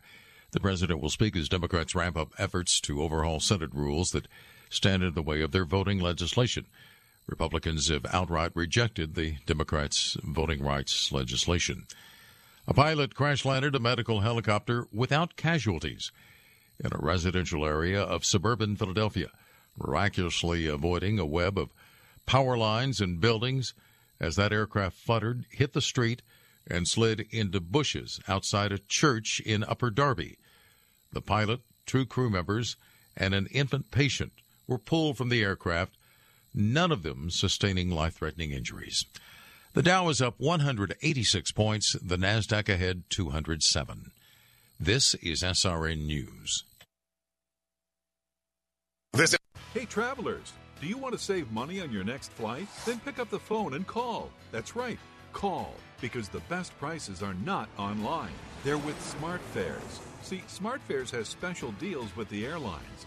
The 0.51 0.59
president 0.59 1.01
will 1.01 1.09
speak 1.09 1.37
as 1.37 1.49
Democrats 1.49 1.95
ramp 1.95 2.17
up 2.17 2.33
efforts 2.37 2.81
to 2.81 3.01
overhaul 3.01 3.39
Senate 3.39 3.73
rules 3.73 4.11
that 4.11 4.27
stand 4.71 5.05
in 5.05 5.15
the 5.15 5.23
way 5.23 5.41
of 5.41 5.53
their 5.53 5.65
voting 5.65 6.01
legislation. 6.01 6.67
Republicans 7.27 7.89
have 7.89 8.07
outright 8.13 8.53
rejected 8.55 9.15
the 9.15 9.37
Democrats' 9.47 10.17
voting 10.23 10.63
rights 10.63 11.11
legislation. 11.11 11.87
A 12.67 12.75
pilot 12.75 13.15
crash 13.15 13.45
landed 13.45 13.75
a 13.75 13.81
medical 13.81 14.21
helicopter 14.21 14.87
without 14.93 15.37
casualties 15.37 16.13
in 16.79 16.91
a 16.93 16.99
residential 16.99 17.65
area 17.65 18.03
of 18.03 18.25
suburban 18.25 18.77
Philadelphia, 18.77 19.31
miraculously 19.77 20.67
avoiding 20.67 21.19
a 21.19 21.27
web 21.27 21.59
of 21.59 21.73
power 22.27 22.57
lines 22.57 23.01
and 23.01 23.21
buildings 23.21 23.75
as 24.21 24.37
that 24.37 24.53
aircraft 24.53 24.97
fluttered, 24.97 25.45
hit 25.51 25.73
the 25.73 25.81
street, 25.81 26.23
and 26.67 26.89
slid 26.89 27.27
into 27.31 27.61
bushes 27.61 28.21
outside 28.29 28.73
a 28.73 28.79
church 28.79 29.41
in 29.41 29.65
Upper 29.65 29.91
Darby. 29.91 30.39
The 31.13 31.21
pilot, 31.21 31.61
two 31.87 32.07
crew 32.07 32.31
members, 32.31 32.77
and 33.17 33.35
an 33.35 33.47
infant 33.47 33.91
patient 33.91 34.33
were 34.67 34.79
pulled 34.79 35.17
from 35.17 35.29
the 35.29 35.43
aircraft, 35.43 35.97
none 36.55 36.93
of 36.93 37.03
them 37.03 37.31
sustaining 37.31 37.91
life 37.91 38.15
threatening 38.15 38.53
injuries. 38.53 39.05
The 39.75 39.83
Dow 39.83 40.09
is 40.09 40.23
up 40.23 40.35
186 40.39 41.53
points, 41.53 41.97
the 42.01 42.17
NASDAQ 42.17 42.69
ahead 42.69 43.05
207. 43.11 44.13
This 44.79 45.15
is 45.15 45.43
SRN 45.43 46.07
News. 46.07 46.65
This 49.13 49.37
hey, 49.73 49.85
travelers. 49.85 50.53
Do 50.81 50.87
you 50.87 50.99
want 50.99 51.15
to 51.15 51.19
save 51.19 51.51
money 51.51 51.81
on 51.81 51.91
your 51.91 52.05
next 52.05 52.33
flight? 52.33 52.67
Then 52.85 53.01
pick 53.01 53.19
up 53.19 53.31
the 53.31 53.39
phone 53.39 53.75
and 53.75 53.87
call. 53.87 54.31
That's 54.53 54.77
right, 54.77 54.99
call, 55.33 55.75
because 56.01 56.29
the 56.29 56.41
best 56.41 56.77
prices 56.79 57.23
are 57.23 57.35
not 57.35 57.69
online. 57.79 58.33
They're 58.65 58.79
with 58.79 58.99
SmartFares. 59.21 60.01
See, 60.23 60.43
SmartFares 60.49 61.11
has 61.11 61.29
special 61.29 61.73
deals 61.73 62.15
with 62.17 62.29
the 62.29 62.45
airlines. 62.47 63.07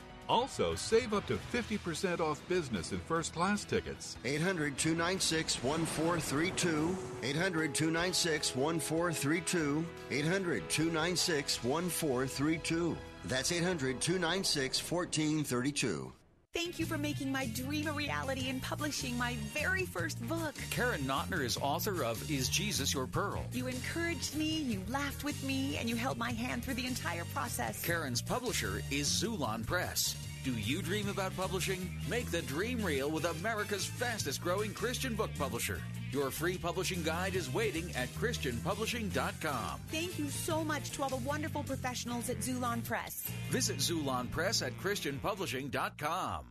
Also, 0.31 0.75
save 0.75 1.13
up 1.13 1.27
to 1.27 1.37
50% 1.51 2.21
off 2.21 2.41
business 2.47 2.93
and 2.93 3.01
first 3.01 3.33
class 3.33 3.65
tickets. 3.65 4.15
800 4.23 4.77
296 4.77 5.61
1432. 5.61 6.97
800 7.21 7.75
296 7.75 8.55
1432. 8.55 9.85
800 10.09 10.69
296 10.69 11.63
1432. 11.65 12.97
That's 13.25 13.51
800 13.51 13.99
296 13.99 14.89
1432. 14.89 16.13
Thank 16.53 16.79
you 16.79 16.85
for 16.85 16.97
making 16.97 17.31
my 17.31 17.45
dream 17.47 17.87
a 17.87 17.93
reality 17.93 18.49
and 18.49 18.61
publishing 18.61 19.17
my 19.17 19.37
very 19.53 19.85
first 19.85 20.21
book. 20.27 20.53
Karen 20.69 20.99
Notner 21.01 21.41
is 21.41 21.55
author 21.55 22.03
of 22.03 22.29
Is 22.29 22.49
Jesus 22.49 22.93
Your 22.93 23.07
Pearl? 23.07 23.45
You 23.53 23.67
encouraged 23.67 24.35
me, 24.35 24.57
you 24.57 24.81
laughed 24.89 25.23
with 25.23 25.41
me, 25.45 25.77
and 25.77 25.89
you 25.89 25.95
held 25.95 26.17
my 26.17 26.31
hand 26.31 26.65
through 26.65 26.73
the 26.73 26.85
entire 26.85 27.23
process. 27.33 27.81
Karen's 27.85 28.21
publisher 28.21 28.81
is 28.91 29.07
Xulon 29.07 29.65
Press. 29.65 30.17
Do 30.43 30.53
you 30.53 30.81
dream 30.81 31.07
about 31.07 31.37
publishing? 31.37 31.87
Make 32.09 32.31
the 32.31 32.41
dream 32.41 32.83
real 32.83 33.11
with 33.11 33.25
America's 33.25 33.85
fastest 33.85 34.41
growing 34.41 34.73
Christian 34.73 35.13
book 35.13 35.29
publisher. 35.37 35.79
Your 36.11 36.31
free 36.31 36.57
publishing 36.57 37.03
guide 37.03 37.35
is 37.35 37.53
waiting 37.53 37.91
at 37.95 38.09
ChristianPublishing.com. 38.15 39.79
Thank 39.91 40.17
you 40.17 40.29
so 40.29 40.63
much 40.63 40.89
to 40.91 41.03
all 41.03 41.09
the 41.09 41.17
wonderful 41.17 41.61
professionals 41.63 42.27
at 42.31 42.39
Xulon 42.39 42.83
Press. 42.83 43.23
Visit 43.51 43.77
Xulon 43.77 44.31
Press 44.31 44.63
at 44.63 44.75
ChristianPublishing.com. 44.79 46.45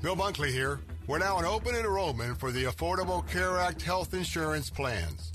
Bill 0.00 0.16
Bunkley 0.16 0.50
here. 0.50 0.80
We're 1.06 1.18
now 1.18 1.38
in 1.40 1.44
open 1.44 1.74
enrollment 1.76 2.40
for 2.40 2.50
the 2.50 2.64
Affordable 2.64 3.28
Care 3.28 3.58
Act 3.58 3.82
health 3.82 4.14
insurance 4.14 4.70
plans. 4.70 5.32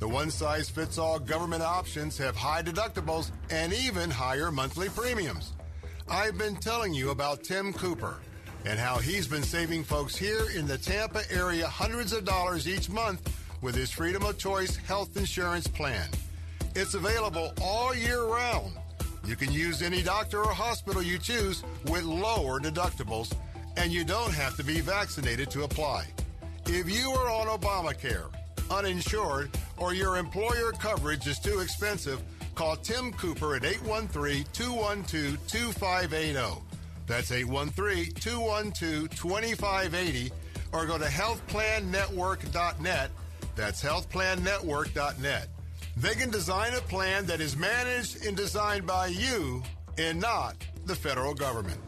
The 0.00 0.08
one 0.08 0.30
size 0.30 0.68
fits 0.68 0.98
all 0.98 1.20
government 1.20 1.62
options 1.62 2.18
have 2.18 2.34
high 2.34 2.62
deductibles 2.62 3.30
and 3.50 3.72
even 3.72 4.10
higher 4.10 4.50
monthly 4.50 4.88
premiums. 4.88 5.52
I've 6.10 6.38
been 6.38 6.56
telling 6.56 6.94
you 6.94 7.10
about 7.10 7.44
Tim 7.44 7.70
Cooper 7.72 8.16
and 8.64 8.78
how 8.78 8.96
he's 8.96 9.28
been 9.28 9.42
saving 9.42 9.84
folks 9.84 10.16
here 10.16 10.46
in 10.56 10.66
the 10.66 10.78
Tampa 10.78 11.20
area 11.30 11.66
hundreds 11.66 12.14
of 12.14 12.24
dollars 12.24 12.66
each 12.66 12.88
month 12.88 13.20
with 13.60 13.74
his 13.74 13.90
Freedom 13.90 14.24
of 14.24 14.38
Choice 14.38 14.76
health 14.76 15.16
insurance 15.18 15.66
plan. 15.66 16.08
It's 16.74 16.94
available 16.94 17.52
all 17.60 17.94
year 17.94 18.24
round. 18.24 18.72
You 19.26 19.36
can 19.36 19.52
use 19.52 19.82
any 19.82 20.02
doctor 20.02 20.42
or 20.42 20.52
hospital 20.52 21.02
you 21.02 21.18
choose 21.18 21.62
with 21.90 22.04
lower 22.04 22.58
deductibles, 22.58 23.34
and 23.76 23.92
you 23.92 24.02
don't 24.02 24.32
have 24.32 24.56
to 24.56 24.64
be 24.64 24.80
vaccinated 24.80 25.50
to 25.50 25.64
apply. 25.64 26.06
If 26.66 26.88
you 26.88 27.10
are 27.10 27.28
on 27.30 27.48
Obamacare, 27.48 28.30
uninsured, 28.70 29.50
or 29.76 29.92
your 29.92 30.16
employer 30.16 30.72
coverage 30.72 31.26
is 31.26 31.38
too 31.38 31.58
expensive, 31.58 32.22
Call 32.58 32.74
Tim 32.74 33.12
Cooper 33.12 33.54
at 33.54 33.64
813 33.64 34.44
212 34.52 35.38
2580. 35.46 36.60
That's 37.06 37.30
813 37.30 38.12
212 38.14 39.10
2580. 39.10 40.32
Or 40.72 40.84
go 40.84 40.98
to 40.98 41.04
healthplannetwork.net. 41.04 43.10
That's 43.54 43.80
healthplannetwork.net. 43.80 45.48
They 45.98 46.14
can 46.14 46.30
design 46.30 46.74
a 46.74 46.80
plan 46.80 47.26
that 47.26 47.40
is 47.40 47.56
managed 47.56 48.26
and 48.26 48.36
designed 48.36 48.88
by 48.88 49.06
you 49.06 49.62
and 49.96 50.20
not 50.20 50.56
the 50.84 50.96
federal 50.96 51.34
government. 51.34 51.80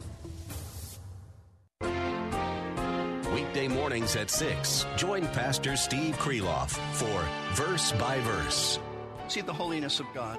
Weekday 3.34 3.66
mornings 3.66 4.14
at 4.14 4.30
6. 4.30 4.86
Join 4.96 5.26
Pastor 5.26 5.74
Steve 5.74 6.16
Kreloff 6.18 6.70
for 6.94 7.28
Verse 7.54 7.90
by 7.90 8.20
Verse. 8.20 8.78
See 9.26 9.40
the 9.40 9.52
holiness 9.52 9.98
of 9.98 10.06
God. 10.14 10.38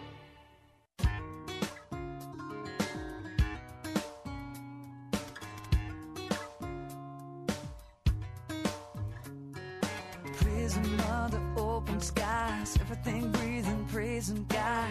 open 12.01 12.15
skies, 12.15 12.77
everything 12.81 13.31
breathing, 13.31 13.85
praising 13.91 14.45
God. 14.49 14.89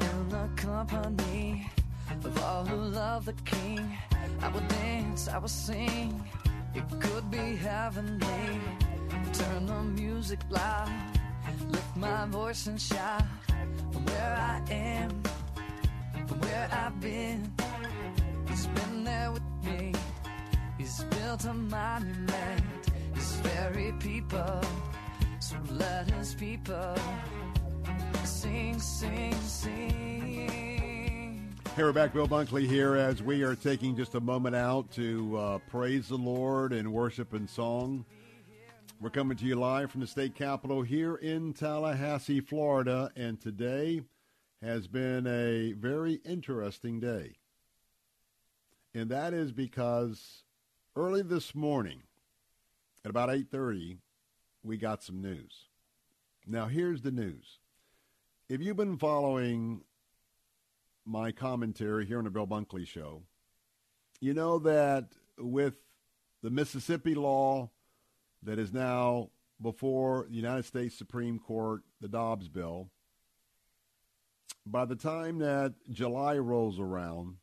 In 0.00 0.28
the 0.28 0.48
company 0.56 1.70
of 2.24 2.42
all 2.42 2.64
who 2.64 2.76
love 2.76 3.24
the 3.24 3.34
King, 3.44 3.96
I 4.42 4.48
will 4.48 4.66
dance, 4.68 5.28
I 5.28 5.38
will 5.38 5.48
sing. 5.48 6.24
It 6.74 6.84
could 7.00 7.30
be 7.30 7.56
heavenly. 7.56 8.60
Turn 9.32 9.66
the 9.66 9.82
music 10.02 10.40
loud, 10.50 10.90
lift 11.70 11.96
my 11.96 12.26
voice 12.26 12.66
and 12.66 12.80
shout 12.80 13.22
from 13.92 14.04
where 14.04 14.36
I 14.36 14.60
am, 14.72 15.10
from 16.26 16.40
where 16.40 16.68
I've 16.72 17.00
been. 17.00 17.52
He's 18.48 18.66
been 18.66 19.04
there 19.04 19.30
with 19.30 19.42
me. 19.64 19.92
He's 20.78 21.04
built 21.04 21.44
a 21.44 21.54
monument. 21.54 22.64
His 23.14 23.32
very 23.36 23.92
people. 24.00 24.60
So 25.44 25.56
let 25.72 26.10
his 26.10 26.34
people 26.34 26.94
sing, 28.24 28.80
sing, 28.80 29.34
sing. 29.42 30.48
Hey, 31.76 31.82
we're 31.82 31.92
back. 31.92 32.14
Bill 32.14 32.26
Bunkley 32.26 32.66
here 32.66 32.96
as 32.96 33.22
we 33.22 33.42
are 33.42 33.54
taking 33.54 33.94
just 33.94 34.14
a 34.14 34.20
moment 34.20 34.56
out 34.56 34.90
to 34.92 35.36
uh, 35.36 35.58
praise 35.68 36.08
the 36.08 36.16
Lord 36.16 36.72
and 36.72 36.90
worship 36.90 37.34
and 37.34 37.50
song. 37.50 38.06
We're 39.02 39.10
coming 39.10 39.36
to 39.36 39.44
you 39.44 39.56
live 39.56 39.90
from 39.90 40.00
the 40.00 40.06
state 40.06 40.34
capitol 40.34 40.80
here 40.80 41.16
in 41.16 41.52
Tallahassee, 41.52 42.40
Florida, 42.40 43.10
and 43.14 43.38
today 43.38 44.00
has 44.62 44.86
been 44.86 45.26
a 45.26 45.74
very 45.74 46.22
interesting 46.24 47.00
day. 47.00 47.32
And 48.94 49.10
that 49.10 49.34
is 49.34 49.52
because 49.52 50.44
early 50.96 51.20
this 51.20 51.54
morning 51.54 52.00
at 53.04 53.10
about 53.10 53.28
8:30 53.28 53.98
we 54.64 54.78
got 54.78 55.02
some 55.02 55.20
news. 55.20 55.68
Now 56.46 56.66
here's 56.66 57.02
the 57.02 57.12
news. 57.12 57.58
If 58.48 58.60
you've 58.60 58.76
been 58.76 58.98
following 58.98 59.82
my 61.04 61.32
commentary 61.32 62.06
here 62.06 62.18
on 62.18 62.24
the 62.24 62.30
Bill 62.30 62.46
Bunkley 62.46 62.86
show, 62.86 63.22
you 64.20 64.34
know 64.34 64.58
that 64.60 65.08
with 65.38 65.74
the 66.42 66.50
Mississippi 66.50 67.14
law 67.14 67.70
that 68.42 68.58
is 68.58 68.72
now 68.72 69.30
before 69.60 70.26
the 70.28 70.36
United 70.36 70.64
States 70.64 70.96
Supreme 70.96 71.38
Court, 71.38 71.82
the 72.00 72.08
Dobbs 72.08 72.48
bill, 72.48 72.90
by 74.66 74.84
the 74.84 74.96
time 74.96 75.38
that 75.38 75.74
July 75.90 76.38
rolls 76.38 76.78
around, 76.78 77.36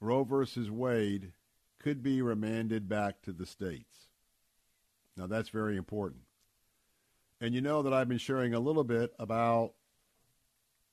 Roe 0.00 0.24
versus 0.24 0.70
Wade 0.70 1.32
could 1.78 2.02
be 2.02 2.20
remanded 2.22 2.88
back 2.88 3.22
to 3.22 3.32
the 3.32 3.46
states. 3.46 4.01
Now, 5.16 5.26
that's 5.26 5.50
very 5.50 5.76
important. 5.76 6.22
And 7.40 7.54
you 7.54 7.60
know 7.60 7.82
that 7.82 7.92
I've 7.92 8.08
been 8.08 8.18
sharing 8.18 8.54
a 8.54 8.60
little 8.60 8.84
bit 8.84 9.12
about 9.18 9.72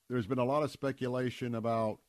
there's 0.08 0.26
been 0.26 0.38
a 0.38 0.44
lot 0.44 0.64
of 0.64 0.72
speculation 0.72 1.54
about 1.54 2.00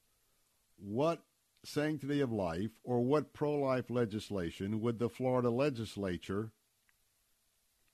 what 0.78 1.24
sanctity 1.64 2.22
of 2.22 2.32
life 2.32 2.72
or 2.84 3.02
what 3.02 3.34
pro 3.34 3.54
life 3.54 3.92
legislation 3.92 4.82
would 4.82 4.98
the 4.98 5.10
Florida 5.10 5.52
legislature 5.52 6.52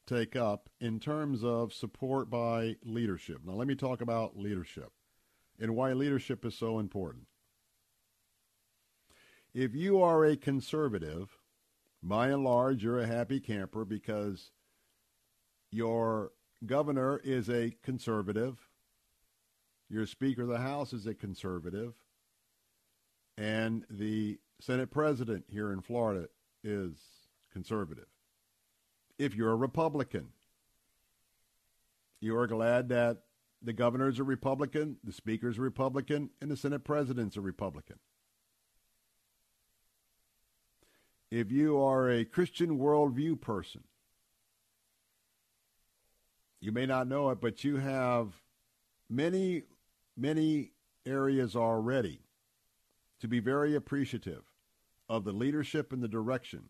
take 0.06 0.38
up 0.38 0.70
in 0.80 1.00
terms 1.00 1.44
of 1.44 1.74
support 1.74 2.30
by 2.30 2.78
leadership. 2.84 3.42
Now, 3.46 3.54
let 3.54 3.68
me 3.68 3.76
talk 3.76 4.00
about 4.00 4.38
leadership 4.38 4.92
and 5.60 5.76
why 5.76 5.92
leadership 5.94 6.46
is 6.46 6.58
so 6.58 6.80
important. 6.80 7.26
If 9.54 9.76
you 9.76 10.02
are 10.02 10.24
a 10.24 10.38
conservative, 10.38 11.37
by 12.04 12.28
and 12.28 12.44
large, 12.44 12.84
you're 12.84 13.00
a 13.00 13.08
happy 13.08 13.40
camper 13.40 13.86
because 13.86 14.52
your 15.72 16.32
governor 16.66 17.20
is 17.24 17.50
a 17.50 17.76
conservative, 17.84 18.70
your 19.90 20.06
Speaker 20.06 20.44
of 20.44 20.50
the 20.50 20.60
House 20.60 20.94
is 20.94 21.06
a 21.06 21.14
conservative, 21.14 21.94
and 23.38 23.86
the 23.90 24.40
Senate 24.60 24.92
President 24.92 25.46
here 25.50 25.72
in 25.72 25.82
Florida 25.82 26.28
is 26.64 26.96
conservative. 27.52 28.08
If 29.20 29.36
you're 29.36 29.52
a 29.52 29.56
Republican, 29.56 30.30
you 32.20 32.38
are 32.38 32.48
glad 32.48 32.90
that 32.90 33.24
the 33.62 33.74
governor's 33.74 34.20
a 34.20 34.24
Republican, 34.24 34.98
the 35.04 35.12
Speaker's 35.12 35.58
a 35.58 35.62
Republican, 35.62 36.30
and 36.42 36.50
the 36.50 36.58
Senate 36.58 36.84
President's 36.84 37.38
a 37.38 37.42
Republican. 37.42 37.98
If 41.32 41.52
you 41.52 41.82
are 41.82 42.10
a 42.10 42.26
Christian 42.26 42.80
worldview 42.80 43.40
person, 43.40 43.84
you 46.60 46.72
may 46.72 46.86
not 46.86 47.08
know 47.08 47.30
it, 47.30 47.42
but 47.42 47.64
you 47.64 47.78
have 47.78 48.42
many, 49.10 49.64
many 50.16 50.72
areas 51.06 51.56
already 51.56 52.22
to 53.20 53.28
be 53.28 53.40
very 53.40 53.76
appreciative 53.76 54.44
of 55.10 55.24
the 55.24 55.32
leadership 55.32 55.94
and 55.94 56.02
the 56.02 56.08
direction 56.08 56.64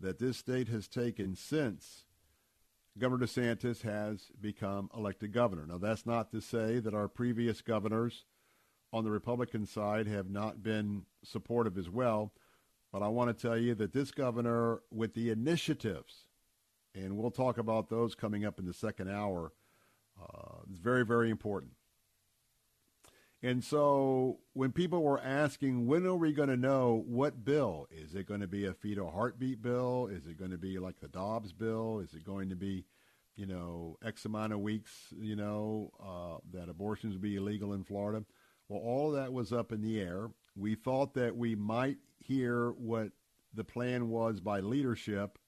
that 0.00 0.18
this 0.18 0.36
state 0.36 0.68
has 0.68 0.88
taken 0.88 1.34
since 1.34 2.04
Governor 2.98 3.24
DeSantis 3.24 3.82
has 3.82 4.30
become 4.40 4.90
elected 4.94 5.32
governor. 5.32 5.66
Now, 5.66 5.78
that's 5.78 6.04
not 6.04 6.30
to 6.32 6.40
say 6.40 6.78
that 6.78 6.92
our 6.92 7.08
previous 7.08 7.62
governors 7.62 8.26
on 8.92 9.04
the 9.04 9.10
Republican 9.10 9.64
side 9.64 10.06
have 10.06 10.28
not 10.28 10.62
been 10.62 11.06
supportive 11.24 11.78
as 11.78 11.88
well. 11.88 12.32
But 12.92 13.02
I 13.02 13.08
want 13.08 13.36
to 13.36 13.48
tell 13.48 13.56
you 13.56 13.74
that 13.76 13.94
this 13.94 14.10
governor, 14.10 14.80
with 14.90 15.14
the 15.14 15.30
initiatives, 15.30 16.26
and 16.94 17.16
we'll 17.16 17.30
talk 17.30 17.56
about 17.56 17.88
those 17.88 18.14
coming 18.14 18.44
up 18.44 18.58
in 18.58 18.66
the 18.66 18.74
second 18.74 19.08
hour, 19.10 19.52
uh, 20.20 20.58
is 20.70 20.78
very, 20.78 21.04
very 21.04 21.30
important. 21.30 21.72
And 23.42 23.64
so 23.64 24.38
when 24.52 24.70
people 24.70 25.02
were 25.02 25.20
asking, 25.20 25.86
when 25.86 26.06
are 26.06 26.14
we 26.14 26.32
going 26.32 26.48
to 26.48 26.56
know 26.56 27.02
what 27.08 27.44
bill? 27.44 27.88
Is 27.90 28.14
it 28.14 28.28
going 28.28 28.40
to 28.40 28.46
be 28.46 28.66
a 28.66 28.74
fetal 28.74 29.10
heartbeat 29.10 29.60
bill? 29.60 30.08
Is 30.12 30.26
it 30.26 30.38
going 30.38 30.52
to 30.52 30.58
be 30.58 30.78
like 30.78 31.00
the 31.00 31.08
Dobbs 31.08 31.52
bill? 31.52 31.98
Is 31.98 32.14
it 32.14 32.24
going 32.24 32.50
to 32.50 32.56
be, 32.56 32.84
you 33.34 33.46
know, 33.46 33.96
X 34.04 34.26
amount 34.26 34.52
of 34.52 34.60
weeks, 34.60 35.12
you 35.18 35.34
know, 35.34 35.90
uh, 35.98 36.38
that 36.56 36.68
abortions 36.68 37.14
will 37.14 37.22
be 37.22 37.36
illegal 37.36 37.72
in 37.72 37.82
Florida? 37.82 38.24
Well, 38.68 38.80
all 38.80 39.08
of 39.08 39.16
that 39.16 39.32
was 39.32 39.52
up 39.52 39.72
in 39.72 39.80
the 39.80 40.00
air. 40.00 40.30
We 40.54 40.76
thought 40.76 41.14
that 41.14 41.36
we 41.36 41.56
might 41.56 41.98
hear 42.22 42.70
what 42.72 43.10
the 43.54 43.64
plan 43.64 44.08
was 44.08 44.40
by 44.40 44.60
leadership 44.60 45.38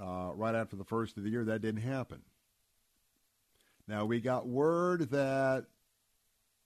uh, 0.00 0.30
right 0.34 0.54
after 0.54 0.76
the 0.76 0.84
first 0.84 1.16
of 1.16 1.24
the 1.24 1.30
year. 1.30 1.44
That 1.44 1.62
didn't 1.62 1.82
happen. 1.82 2.22
Now, 3.88 4.04
we 4.04 4.20
got 4.20 4.48
word 4.48 5.10
that 5.10 5.66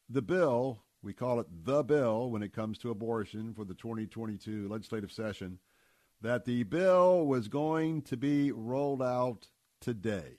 the 0.08 0.22
bill, 0.22 0.82
we 1.02 1.12
call 1.12 1.40
it 1.40 1.46
the 1.64 1.82
bill 1.82 2.30
when 2.30 2.42
it 2.42 2.54
comes 2.54 2.78
to 2.78 2.90
abortion 2.90 3.54
for 3.54 3.64
the 3.64 3.74
2022 3.74 4.68
legislative 4.68 5.12
session, 5.12 5.58
that 6.22 6.44
the 6.44 6.62
bill 6.64 7.26
was 7.26 7.48
going 7.48 8.02
to 8.02 8.16
be 8.16 8.52
rolled 8.52 9.02
out 9.02 9.48
today. 9.80 10.38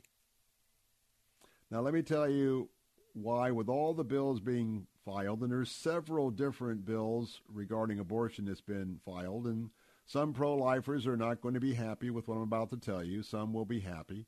Now, 1.69 1.81
let 1.81 1.93
me 1.93 2.01
tell 2.01 2.29
you 2.29 2.69
why, 3.13 3.51
with 3.51 3.69
all 3.69 3.93
the 3.93 4.03
bills 4.03 4.39
being 4.39 4.87
filed, 5.05 5.41
and 5.41 5.51
there's 5.51 5.71
several 5.71 6.31
different 6.31 6.85
bills 6.85 7.41
regarding 7.47 7.99
abortion 7.99 8.45
that's 8.45 8.61
been 8.61 8.99
filed, 9.05 9.45
and 9.45 9.69
some 10.05 10.33
pro-lifers 10.33 11.07
are 11.07 11.17
not 11.17 11.41
going 11.41 11.53
to 11.53 11.59
be 11.59 11.73
happy 11.73 12.09
with 12.09 12.27
what 12.27 12.35
I'm 12.35 12.43
about 12.43 12.69
to 12.71 12.77
tell 12.77 13.03
you. 13.03 13.23
Some 13.23 13.53
will 13.53 13.65
be 13.65 13.79
happy 13.79 14.25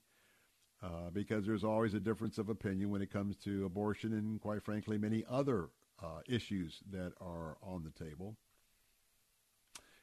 uh, 0.82 1.10
because 1.12 1.46
there's 1.46 1.64
always 1.64 1.94
a 1.94 2.00
difference 2.00 2.38
of 2.38 2.50
opinion 2.50 2.90
when 2.90 3.02
it 3.02 3.12
comes 3.12 3.36
to 3.38 3.66
abortion 3.66 4.14
and, 4.14 4.40
quite 4.40 4.64
frankly, 4.64 4.98
many 4.98 5.24
other 5.30 5.70
uh, 6.02 6.20
issues 6.28 6.80
that 6.92 7.14
are 7.20 7.58
on 7.62 7.84
the 7.84 8.06
table. 8.06 8.38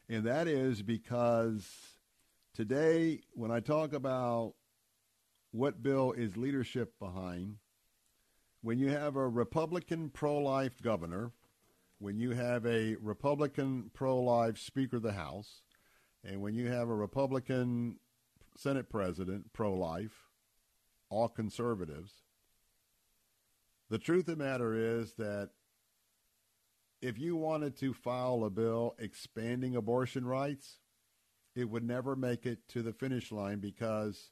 And 0.08 0.24
that 0.24 0.48
is 0.48 0.82
because 0.82 1.66
today, 2.54 3.20
when 3.32 3.50
I 3.50 3.60
talk 3.60 3.92
about 3.92 4.54
what 5.52 5.82
bill 5.82 6.12
is 6.12 6.36
leadership 6.36 6.98
behind, 6.98 7.56
when 8.62 8.78
you 8.78 8.90
have 8.90 9.16
a 9.16 9.28
Republican 9.28 10.10
pro-life 10.10 10.80
governor, 10.82 11.32
when 11.98 12.18
you 12.18 12.32
have 12.32 12.66
a 12.66 12.96
Republican 12.96 13.90
pro-life 13.94 14.58
Speaker 14.58 14.96
of 14.96 15.02
the 15.02 15.12
House, 15.12 15.62
and 16.24 16.40
when 16.40 16.54
you 16.54 16.68
have 16.68 16.88
a 16.88 16.94
Republican 16.94 17.96
Senate 18.56 18.90
President 18.90 19.52
pro-life, 19.52 20.28
all 21.08 21.28
conservatives, 21.28 22.22
the 23.88 23.98
truth 23.98 24.28
of 24.28 24.38
the 24.38 24.44
matter 24.44 24.74
is 24.74 25.14
that 25.14 25.50
if 27.02 27.18
you 27.18 27.34
wanted 27.34 27.76
to 27.78 27.94
file 27.94 28.44
a 28.44 28.50
bill 28.50 28.94
expanding 28.98 29.74
abortion 29.74 30.26
rights, 30.26 30.78
it 31.56 31.68
would 31.68 31.82
never 31.82 32.14
make 32.14 32.46
it 32.46 32.68
to 32.68 32.82
the 32.82 32.92
finish 32.92 33.32
line 33.32 33.58
because 33.58 34.30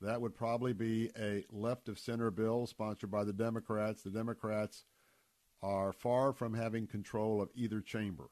that 0.00 0.20
would 0.20 0.34
probably 0.34 0.72
be 0.72 1.10
a 1.18 1.44
left 1.50 1.88
of 1.88 1.98
center 1.98 2.30
bill 2.30 2.66
sponsored 2.66 3.10
by 3.10 3.24
the 3.24 3.32
Democrats. 3.32 4.02
The 4.02 4.10
Democrats 4.10 4.84
are 5.62 5.92
far 5.92 6.32
from 6.32 6.54
having 6.54 6.86
control 6.86 7.42
of 7.42 7.50
either 7.54 7.80
chamber. 7.80 8.30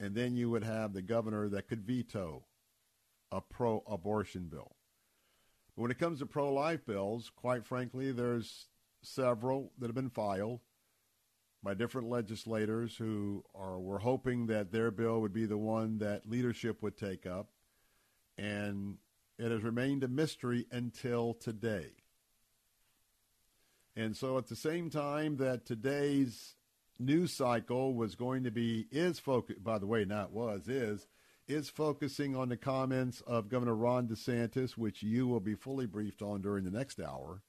And 0.00 0.14
then 0.14 0.34
you 0.34 0.50
would 0.50 0.64
have 0.64 0.92
the 0.92 1.02
governor 1.02 1.48
that 1.48 1.68
could 1.68 1.86
veto 1.86 2.44
a 3.30 3.40
pro 3.40 3.82
abortion 3.86 4.48
bill. 4.48 4.76
But 5.74 5.82
when 5.82 5.90
it 5.90 5.98
comes 5.98 6.20
to 6.20 6.26
pro 6.26 6.52
life 6.52 6.86
bills, 6.86 7.30
quite 7.34 7.66
frankly, 7.66 8.12
there's 8.12 8.68
several 9.02 9.72
that 9.78 9.86
have 9.86 9.94
been 9.94 10.10
filed 10.10 10.60
by 11.62 11.74
different 11.74 12.08
legislators 12.08 12.96
who 12.96 13.44
are 13.54 13.78
were 13.78 13.98
hoping 13.98 14.46
that 14.46 14.70
their 14.72 14.90
bill 14.90 15.20
would 15.20 15.32
be 15.32 15.46
the 15.46 15.58
one 15.58 15.98
that 15.98 16.28
leadership 16.28 16.82
would 16.82 16.96
take 16.96 17.26
up, 17.26 17.50
and 18.38 18.96
it 19.38 19.50
has 19.50 19.62
remained 19.62 20.04
a 20.04 20.08
mystery 20.08 20.66
until 20.70 21.34
today. 21.34 21.90
And 23.94 24.16
so, 24.16 24.36
at 24.36 24.46
the 24.46 24.56
same 24.56 24.90
time 24.90 25.36
that 25.38 25.64
today's 25.64 26.54
news 26.98 27.32
cycle 27.32 27.94
was 27.94 28.14
going 28.14 28.44
to 28.44 28.50
be 28.50 28.86
is 28.90 29.18
focus 29.18 29.56
by 29.58 29.78
the 29.78 29.86
way 29.86 30.04
not 30.04 30.32
was 30.32 30.66
is 30.68 31.06
is 31.46 31.68
focusing 31.68 32.34
on 32.34 32.48
the 32.48 32.56
comments 32.56 33.20
of 33.20 33.48
Governor 33.48 33.74
Ron 33.74 34.08
DeSantis, 34.08 34.72
which 34.72 35.02
you 35.02 35.28
will 35.28 35.40
be 35.40 35.54
fully 35.54 35.86
briefed 35.86 36.20
on 36.20 36.42
during 36.42 36.64
the 36.64 36.70
next 36.70 37.00
hour. 37.00 37.42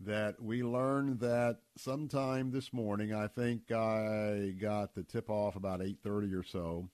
That 0.00 0.42
we 0.42 0.62
learned 0.62 1.20
that 1.20 1.58
sometime 1.76 2.52
this 2.52 2.72
morning, 2.72 3.12
I 3.12 3.26
think 3.26 3.70
I 3.70 4.54
got 4.58 4.94
the 4.94 5.02
tip 5.02 5.28
off 5.28 5.56
about 5.56 5.82
eight 5.82 5.98
thirty 6.02 6.32
or 6.32 6.42
so, 6.42 6.88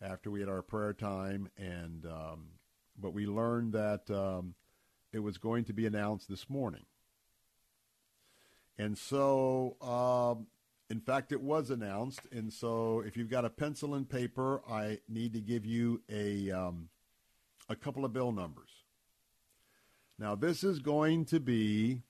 after 0.00 0.30
we 0.30 0.38
had 0.38 0.48
our 0.48 0.62
prayer 0.62 0.92
time, 0.92 1.48
and 1.58 2.06
um, 2.06 2.46
but 3.00 3.12
we 3.12 3.26
learned 3.26 3.72
that 3.72 4.10
um, 4.10 4.54
it 5.12 5.20
was 5.20 5.38
going 5.38 5.64
to 5.64 5.72
be 5.72 5.86
announced 5.86 6.28
this 6.28 6.48
morning. 6.48 6.84
And 8.76 8.98
so 8.98 9.76
um, 9.80 10.46
in 10.90 11.00
fact, 11.00 11.32
it 11.32 11.40
was 11.40 11.70
announced, 11.70 12.20
and 12.30 12.52
so 12.52 13.00
if 13.00 13.16
you've 13.16 13.30
got 13.30 13.44
a 13.44 13.50
pencil 13.50 13.94
and 13.94 14.08
paper, 14.08 14.60
I 14.68 14.98
need 15.08 15.32
to 15.32 15.40
give 15.40 15.64
you 15.64 16.02
a 16.10 16.50
um, 16.50 16.88
a 17.68 17.74
couple 17.74 18.04
of 18.04 18.12
bill 18.12 18.32
numbers. 18.32 18.70
Now, 20.18 20.34
this 20.34 20.62
is 20.62 20.78
going 20.78 21.24
to 21.26 21.40
be 21.40 22.02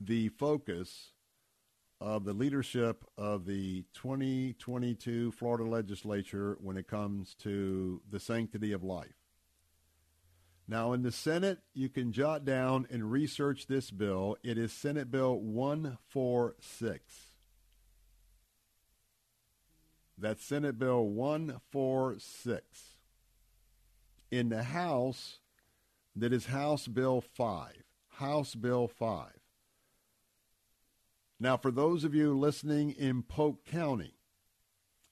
the 0.00 0.30
focus 0.30 1.12
of 2.00 2.24
the 2.24 2.32
leadership 2.32 3.04
of 3.18 3.44
the 3.44 3.84
2022 3.92 5.32
Florida 5.32 5.64
legislature 5.64 6.56
when 6.60 6.78
it 6.78 6.88
comes 6.88 7.34
to 7.34 8.00
the 8.10 8.18
sanctity 8.18 8.72
of 8.72 8.82
life. 8.82 9.19
Now, 10.70 10.92
in 10.92 11.02
the 11.02 11.10
Senate, 11.10 11.58
you 11.74 11.88
can 11.88 12.12
jot 12.12 12.44
down 12.44 12.86
and 12.92 13.10
research 13.10 13.66
this 13.66 13.90
bill. 13.90 14.36
It 14.44 14.56
is 14.56 14.72
Senate 14.72 15.10
Bill 15.10 15.34
146. 15.34 17.02
That's 20.16 20.44
Senate 20.44 20.78
Bill 20.78 21.04
146. 21.04 22.62
In 24.30 24.48
the 24.50 24.62
House, 24.62 25.40
that 26.14 26.32
is 26.32 26.46
House 26.46 26.86
Bill 26.86 27.20
5. 27.20 27.82
House 28.18 28.54
Bill 28.54 28.86
5. 28.86 29.26
Now, 31.40 31.56
for 31.56 31.72
those 31.72 32.04
of 32.04 32.14
you 32.14 32.38
listening 32.38 32.92
in 32.92 33.24
Polk 33.24 33.64
County, 33.64 34.14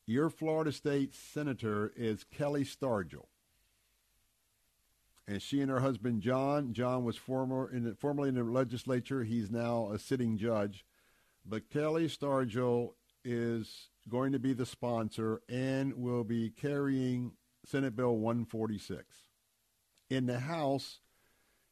your 0.07 0.31
Florida 0.31 0.71
State 0.71 1.17
Senator 1.17 1.93
is 1.97 2.25
Kelli 2.33 2.63
Stargel. 2.65 3.27
And 5.29 5.43
she 5.43 5.61
and 5.61 5.71
her 5.71 5.81
husband 5.81 6.23
John, 6.23 6.73
John 6.73 7.05
was 7.05 7.19
former 7.19 7.71
in 7.71 7.85
the, 7.85 7.95
formerly 7.95 8.31
in 8.31 8.35
the 8.35 8.45
legislature. 8.45 9.25
He's 9.25 9.51
now 9.51 9.91
a 9.93 9.99
sitting 9.99 10.39
judge. 10.39 10.87
But 11.45 11.69
Kelli 11.69 12.07
Stargel 12.07 12.95
is 13.25 13.91
going 14.09 14.33
to 14.33 14.39
be 14.39 14.55
the 14.55 14.65
sponsor 14.65 15.43
and 15.47 15.93
will 15.95 16.25
be 16.25 16.49
carrying 16.49 17.33
Senate 17.67 17.95
Bill 17.95 18.17
146. 18.17 19.05
In 20.09 20.25
the 20.25 20.41
House, 20.41 21.01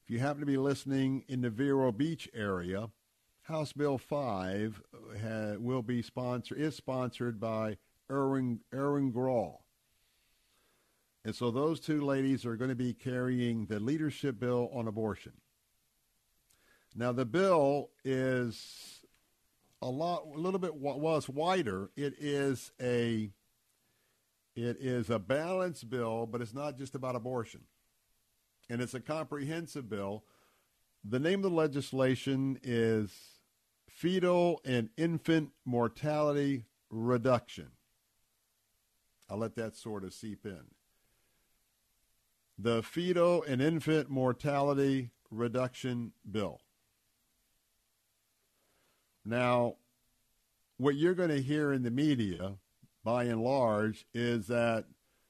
if 0.05 0.11
you 0.11 0.19
happen 0.19 0.41
to 0.41 0.47
be 0.47 0.59
listening 0.59 1.25
in 1.27 1.41
the 1.41 1.49
Vero 1.49 1.91
Beach 1.93 2.29
area, 2.35 2.91
House 3.45 3.73
Bill 3.73 3.97
5 3.97 4.83
uh, 4.93 5.19
ha, 5.19 5.55
will 5.59 5.83
be 5.83 6.03
sponsored 6.03 6.59
is 6.59 6.77
sponsored 6.77 7.41
by 7.41 7.79
Erin 8.11 8.61
Erin 8.71 9.13
Grall. 9.13 9.66
And 11.27 11.35
so 11.35 11.51
those 11.51 11.81
two 11.81 12.03
ladies 12.03 12.47
are 12.47 12.55
going 12.55 12.68
to 12.68 12.77
be 12.77 12.95
carrying 12.95 13.66
the 13.66 13.81
leadership 13.81 14.39
bill 14.39 14.70
on 14.72 14.87
abortion. 14.87 15.33
Now 16.95 17.11
the 17.11 17.24
bill 17.24 17.91
is 18.05 19.01
a 19.83 19.89
lot, 19.89 20.22
a 20.33 20.39
little 20.39 20.61
bit 20.61 20.77
was 20.77 21.29
wider. 21.29 21.91
It 21.97 22.14
is 22.20 22.70
a, 22.81 23.33
it 24.55 24.77
is 24.79 25.11
a 25.11 25.18
balanced 25.18 25.91
bill, 25.91 26.27
but 26.27 26.41
it's 26.41 26.55
not 26.55 26.79
just 26.79 26.95
about 26.95 27.16
abortion, 27.16 27.62
and 28.70 28.81
it's 28.81 28.95
a 28.95 29.01
comprehensive 29.01 29.89
bill. 29.89 30.22
The 31.03 31.18
name 31.18 31.41
of 31.41 31.51
the 31.51 31.57
legislation 31.57 32.57
is 32.62 33.11
Fetal 33.89 34.61
and 34.64 34.91
Infant 34.97 35.51
Mortality 35.64 36.66
Reduction. 36.89 37.72
I'll 39.29 39.39
let 39.39 39.57
that 39.57 39.74
sort 39.74 40.05
of 40.05 40.14
seep 40.14 40.47
in. 40.47 40.76
The 42.59 42.83
Fetal 42.83 43.43
and 43.43 43.61
Infant 43.61 44.09
Mortality 44.09 45.11
Reduction 45.31 46.13
Bill. 46.31 46.61
Now, 49.25 49.77
what 50.79 50.95
you're 50.95 51.15
going 51.15 51.31
to 51.31 51.43
hear 51.43 51.73
in 51.73 51.83
the 51.83 51.91
media, 51.91 52.55
by 53.05 53.25
and 53.25 53.43
large, 53.43 54.07
is 54.15 54.47
that 54.47 54.85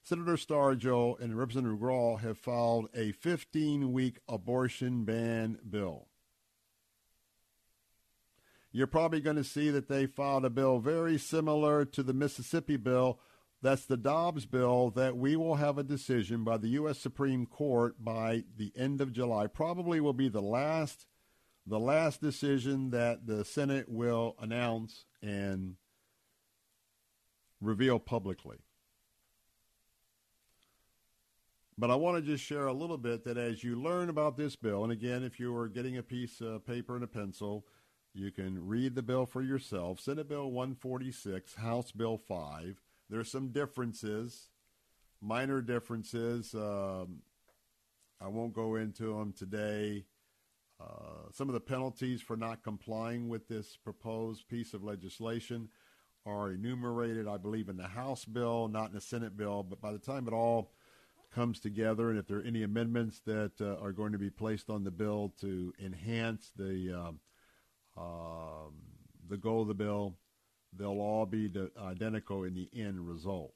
Senator 0.04 0.36
Stargel 0.36 1.18
and 1.20 1.36
Representative 1.36 1.80
Grall 1.80 2.18
have 2.18 2.38
filed 2.38 2.88
a 2.94 3.12
15-week 3.12 4.20
abortion 4.28 5.04
ban 5.04 5.58
bill. 5.68 6.06
You're 8.70 8.86
probably 8.86 9.20
going 9.20 9.36
to 9.36 9.44
see 9.44 9.70
that 9.70 9.88
they 9.88 10.06
filed 10.06 10.44
a 10.44 10.50
bill 10.50 10.78
very 10.78 11.18
similar 11.18 11.84
to 11.86 12.02
the 12.02 12.12
Mississippi 12.12 12.76
bill. 12.76 13.18
That's 13.66 13.84
the 13.84 13.96
Dobbs 13.96 14.46
bill 14.46 14.90
that 14.90 15.16
we 15.16 15.34
will 15.34 15.56
have 15.56 15.76
a 15.76 15.82
decision 15.82 16.44
by 16.44 16.56
the 16.56 16.68
U.S. 16.68 17.00
Supreme 17.00 17.46
Court 17.46 17.96
by 17.98 18.44
the 18.56 18.70
end 18.76 19.00
of 19.00 19.12
July. 19.12 19.48
Probably 19.48 19.98
will 19.98 20.12
be 20.12 20.28
the 20.28 20.40
last 20.40 21.04
the 21.66 21.80
last 21.80 22.20
decision 22.20 22.90
that 22.90 23.26
the 23.26 23.44
Senate 23.44 23.88
will 23.88 24.36
announce 24.38 25.06
and 25.20 25.74
reveal 27.60 27.98
publicly. 27.98 28.58
But 31.76 31.90
I 31.90 31.96
want 31.96 32.18
to 32.18 32.22
just 32.22 32.44
share 32.44 32.68
a 32.68 32.72
little 32.72 32.98
bit 32.98 33.24
that 33.24 33.36
as 33.36 33.64
you 33.64 33.74
learn 33.74 34.10
about 34.10 34.36
this 34.36 34.54
bill, 34.54 34.84
and 34.84 34.92
again, 34.92 35.24
if 35.24 35.40
you 35.40 35.52
are 35.56 35.68
getting 35.68 35.96
a 35.96 36.04
piece 36.04 36.40
of 36.40 36.64
paper 36.64 36.94
and 36.94 37.02
a 37.02 37.08
pencil, 37.08 37.66
you 38.14 38.30
can 38.30 38.64
read 38.64 38.94
the 38.94 39.02
bill 39.02 39.26
for 39.26 39.42
yourself. 39.42 39.98
Senate 39.98 40.28
Bill 40.28 40.52
146, 40.52 41.56
House 41.56 41.90
Bill 41.90 42.16
5. 42.16 42.80
There's 43.08 43.30
some 43.30 43.48
differences, 43.48 44.48
minor 45.20 45.60
differences. 45.60 46.54
Um, 46.54 47.22
I 48.20 48.28
won't 48.28 48.52
go 48.52 48.76
into 48.76 49.16
them 49.16 49.32
today. 49.32 50.06
Uh, 50.80 51.30
some 51.32 51.48
of 51.48 51.54
the 51.54 51.60
penalties 51.60 52.20
for 52.20 52.36
not 52.36 52.62
complying 52.62 53.28
with 53.28 53.48
this 53.48 53.76
proposed 53.76 54.48
piece 54.48 54.74
of 54.74 54.82
legislation 54.82 55.68
are 56.26 56.50
enumerated, 56.50 57.28
I 57.28 57.36
believe, 57.36 57.68
in 57.68 57.76
the 57.76 57.86
House 57.86 58.24
bill, 58.24 58.68
not 58.68 58.88
in 58.88 58.94
the 58.94 59.00
Senate 59.00 59.36
bill. 59.36 59.62
But 59.62 59.80
by 59.80 59.92
the 59.92 59.98
time 59.98 60.26
it 60.26 60.34
all 60.34 60.72
comes 61.32 61.60
together, 61.60 62.10
and 62.10 62.18
if 62.18 62.26
there 62.26 62.38
are 62.38 62.42
any 62.42 62.64
amendments 62.64 63.20
that 63.26 63.52
uh, 63.60 63.76
are 63.80 63.92
going 63.92 64.12
to 64.12 64.18
be 64.18 64.30
placed 64.30 64.68
on 64.68 64.82
the 64.82 64.90
bill 64.90 65.32
to 65.40 65.72
enhance 65.82 66.50
the 66.56 66.92
um, 66.92 67.20
um 67.96 68.74
the 69.28 69.36
goal 69.36 69.62
of 69.62 69.68
the 69.68 69.74
bill, 69.74 70.16
they'll 70.72 71.00
all 71.00 71.26
be 71.26 71.50
identical 71.78 72.44
in 72.44 72.54
the 72.54 72.68
end 72.74 73.08
result. 73.08 73.54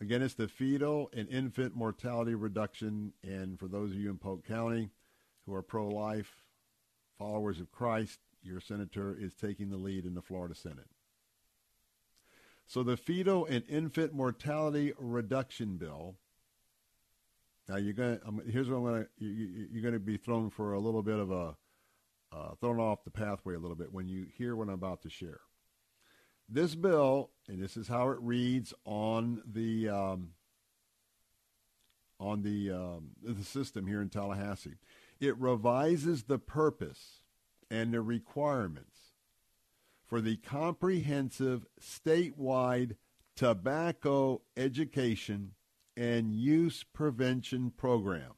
Again, 0.00 0.22
it's 0.22 0.34
the 0.34 0.48
fetal 0.48 1.08
and 1.14 1.28
infant 1.28 1.74
mortality 1.74 2.34
reduction, 2.34 3.14
and 3.22 3.58
for 3.58 3.66
those 3.66 3.92
of 3.92 3.96
you 3.96 4.10
in 4.10 4.18
Polk 4.18 4.46
County 4.46 4.90
who 5.46 5.54
are 5.54 5.62
pro 5.62 5.88
life, 5.88 6.44
followers 7.18 7.60
of 7.60 7.72
Christ, 7.72 8.18
your 8.42 8.60
senator 8.60 9.16
is 9.18 9.34
taking 9.34 9.70
the 9.70 9.76
lead 9.76 10.04
in 10.04 10.14
the 10.14 10.22
Florida 10.22 10.54
Senate. 10.54 10.88
So 12.66 12.82
the 12.82 12.96
fetal 12.96 13.46
and 13.46 13.64
infant 13.68 14.12
mortality 14.12 14.92
reduction 14.98 15.76
bill. 15.76 16.16
Now 17.68 17.76
you're 17.76 17.92
going. 17.92 18.18
to 18.18 18.50
here's 18.50 18.68
what 18.68 18.76
I'm 18.76 18.84
going 18.84 19.02
to. 19.04 19.24
You, 19.24 19.68
you're 19.72 19.82
going 19.82 19.94
to 19.94 20.00
be 20.00 20.16
thrown 20.16 20.50
for 20.50 20.74
a 20.74 20.80
little 20.80 21.02
bit 21.02 21.18
of 21.18 21.30
a 21.30 21.56
uh, 22.32 22.54
thrown 22.60 22.78
off 22.78 23.04
the 23.04 23.10
pathway 23.10 23.54
a 23.54 23.58
little 23.58 23.76
bit 23.76 23.92
when 23.92 24.08
you 24.08 24.26
hear 24.36 24.56
what 24.56 24.68
I'm 24.68 24.74
about 24.74 25.02
to 25.02 25.10
share. 25.10 25.40
This 26.48 26.74
bill, 26.74 27.30
and 27.48 27.62
this 27.62 27.76
is 27.76 27.88
how 27.88 28.10
it 28.10 28.18
reads 28.20 28.72
on 28.84 29.42
the 29.44 29.88
um, 29.88 30.30
on 32.20 32.42
the 32.42 32.70
um, 32.70 33.10
the 33.22 33.44
system 33.44 33.86
here 33.86 34.00
in 34.00 34.08
Tallahassee. 34.08 34.76
It 35.18 35.36
revises 35.38 36.24
the 36.24 36.38
purpose 36.38 37.22
and 37.70 37.92
the 37.92 38.00
requirements 38.00 38.96
for 40.04 40.20
the 40.20 40.36
comprehensive 40.36 41.66
statewide 41.80 42.96
tobacco 43.34 44.42
education 44.56 45.52
and 45.96 46.32
use 46.32 46.84
prevention 46.84 47.70
program. 47.70 48.34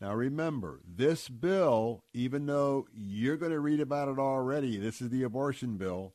Now 0.00 0.14
remember, 0.14 0.80
this 0.86 1.28
bill, 1.28 2.04
even 2.14 2.46
though 2.46 2.88
you're 2.94 3.36
going 3.36 3.52
to 3.52 3.60
read 3.60 3.80
about 3.80 4.08
it 4.08 4.18
already, 4.18 4.78
this 4.78 5.02
is 5.02 5.10
the 5.10 5.22
abortion 5.24 5.76
bill. 5.76 6.14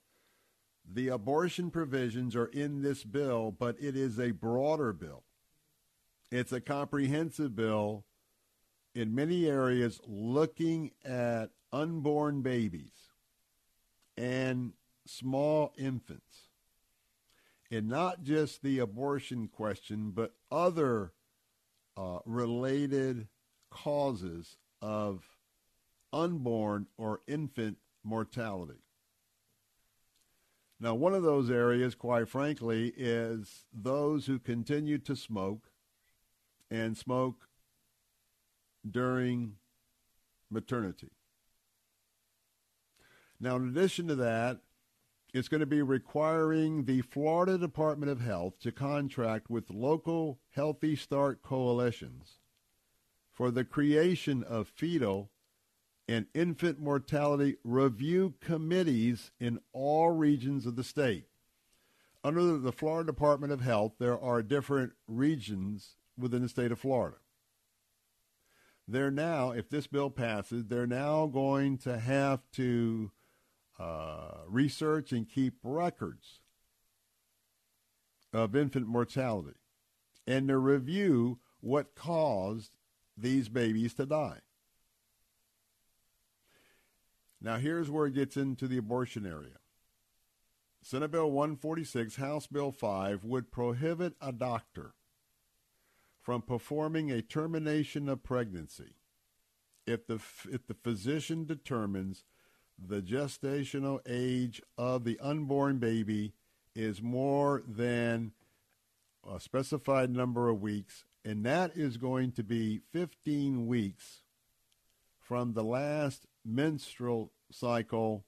The 0.91 1.09
abortion 1.09 1.69
provisions 1.69 2.35
are 2.35 2.47
in 2.47 2.81
this 2.81 3.03
bill, 3.03 3.51
but 3.51 3.75
it 3.79 3.95
is 3.95 4.19
a 4.19 4.31
broader 4.31 4.91
bill. 4.91 5.23
It's 6.31 6.51
a 6.51 6.61
comprehensive 6.61 7.55
bill 7.55 8.05
in 8.95 9.13
many 9.13 9.47
areas 9.47 9.99
looking 10.07 10.91
at 11.03 11.51
unborn 11.71 12.41
babies 12.41 12.93
and 14.17 14.73
small 15.05 15.73
infants. 15.77 16.49
And 17.69 17.87
not 17.87 18.23
just 18.23 18.63
the 18.63 18.79
abortion 18.79 19.47
question, 19.47 20.11
but 20.11 20.33
other 20.51 21.13
uh, 21.97 22.19
related 22.25 23.27
causes 23.75 24.55
of 24.81 25.27
unborn 26.13 26.87
or 26.97 27.19
infant 27.27 27.77
mortality. 28.05 28.79
Now, 30.79 30.95
one 30.95 31.13
of 31.13 31.23
those 31.23 31.51
areas, 31.51 31.93
quite 31.93 32.29
frankly, 32.29 32.93
is 32.95 33.65
those 33.73 34.27
who 34.27 34.39
continue 34.39 34.97
to 34.99 35.15
smoke 35.15 35.71
and 36.71 36.97
smoke 36.97 37.49
during 38.89 39.55
maternity. 40.49 41.11
Now, 43.41 43.57
in 43.57 43.67
addition 43.67 44.07
to 44.07 44.15
that, 44.15 44.61
it's 45.33 45.49
going 45.49 45.59
to 45.59 45.65
be 45.65 45.81
requiring 45.81 46.85
the 46.85 47.01
Florida 47.01 47.57
Department 47.57 48.09
of 48.09 48.21
Health 48.21 48.57
to 48.61 48.71
contract 48.71 49.49
with 49.49 49.69
local 49.69 50.39
Healthy 50.51 50.95
Start 50.95 51.41
coalitions 51.41 52.39
for 53.35 53.51
the 53.51 53.65
creation 53.65 54.43
of 54.43 54.67
fetal 54.67 55.29
and 56.07 56.25
infant 56.33 56.79
mortality 56.79 57.57
review 57.63 58.33
committees 58.39 59.31
in 59.39 59.59
all 59.73 60.09
regions 60.11 60.65
of 60.65 60.75
the 60.75 60.83
state. 60.83 61.25
Under 62.23 62.57
the 62.57 62.71
Florida 62.71 63.05
Department 63.05 63.53
of 63.53 63.61
Health, 63.61 63.93
there 63.99 64.19
are 64.19 64.41
different 64.41 64.93
regions 65.07 65.95
within 66.17 66.41
the 66.41 66.49
state 66.49 66.71
of 66.71 66.79
Florida. 66.79 67.17
They're 68.87 69.11
now, 69.11 69.51
if 69.51 69.69
this 69.69 69.87
bill 69.87 70.09
passes, 70.09 70.65
they're 70.65 70.87
now 70.87 71.25
going 71.25 71.77
to 71.79 71.99
have 71.99 72.39
to 72.53 73.11
uh, 73.79 74.41
research 74.47 75.11
and 75.11 75.27
keep 75.27 75.55
records 75.63 76.39
of 78.31 78.55
infant 78.55 78.87
mortality 78.87 79.57
and 80.27 80.47
to 80.47 80.57
review 80.57 81.39
what 81.61 81.95
caused 81.95 82.71
these 83.17 83.49
babies 83.49 83.93
to 83.95 84.05
die. 84.05 84.39
Now, 87.41 87.57
here's 87.57 87.91
where 87.91 88.07
it 88.07 88.15
gets 88.15 88.37
into 88.37 88.67
the 88.67 88.77
abortion 88.77 89.25
area. 89.25 89.59
Senate 90.81 91.11
Bill 91.11 91.29
146, 91.29 92.15
House 92.17 92.47
Bill 92.47 92.71
5 92.71 93.23
would 93.23 93.51
prohibit 93.51 94.13
a 94.21 94.31
doctor 94.31 94.93
from 96.21 96.41
performing 96.41 97.11
a 97.11 97.21
termination 97.21 98.09
of 98.09 98.23
pregnancy 98.23 98.95
if 99.85 100.07
the, 100.07 100.19
if 100.51 100.65
the 100.67 100.75
physician 100.83 101.45
determines 101.45 102.23
the 102.77 103.01
gestational 103.01 103.99
age 104.07 104.61
of 104.77 105.03
the 105.03 105.19
unborn 105.19 105.77
baby 105.77 106.33
is 106.75 107.01
more 107.01 107.63
than 107.67 108.31
a 109.27 109.39
specified 109.39 110.09
number 110.09 110.49
of 110.49 110.61
weeks, 110.61 111.05
and 111.25 111.43
that 111.43 111.71
is 111.75 111.97
going 111.97 112.31
to 112.33 112.43
be 112.43 112.81
15 112.93 113.65
weeks 113.65 114.21
from 115.19 115.53
the 115.53 115.63
last 115.63 116.27
menstrual 116.45 117.31
cycle 117.51 118.23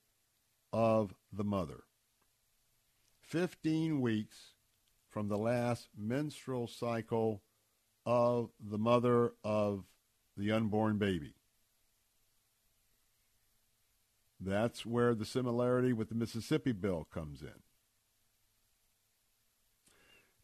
of 0.73 1.13
the 1.31 1.43
mother. 1.43 1.83
15 3.21 4.01
weeks 4.01 4.53
from 5.09 5.27
the 5.27 5.37
last 5.37 5.89
menstrual 5.95 6.67
cycle 6.67 7.43
of 8.03 8.49
the 8.59 8.79
mother 8.79 9.33
of 9.43 9.83
the 10.35 10.51
unborn 10.51 10.97
baby. 10.97 11.35
That's 14.39 14.85
where 14.85 15.13
the 15.13 15.25
similarity 15.25 15.93
with 15.93 16.09
the 16.09 16.15
Mississippi 16.15 16.71
bill 16.71 17.07
comes 17.13 17.41
in. 17.41 17.66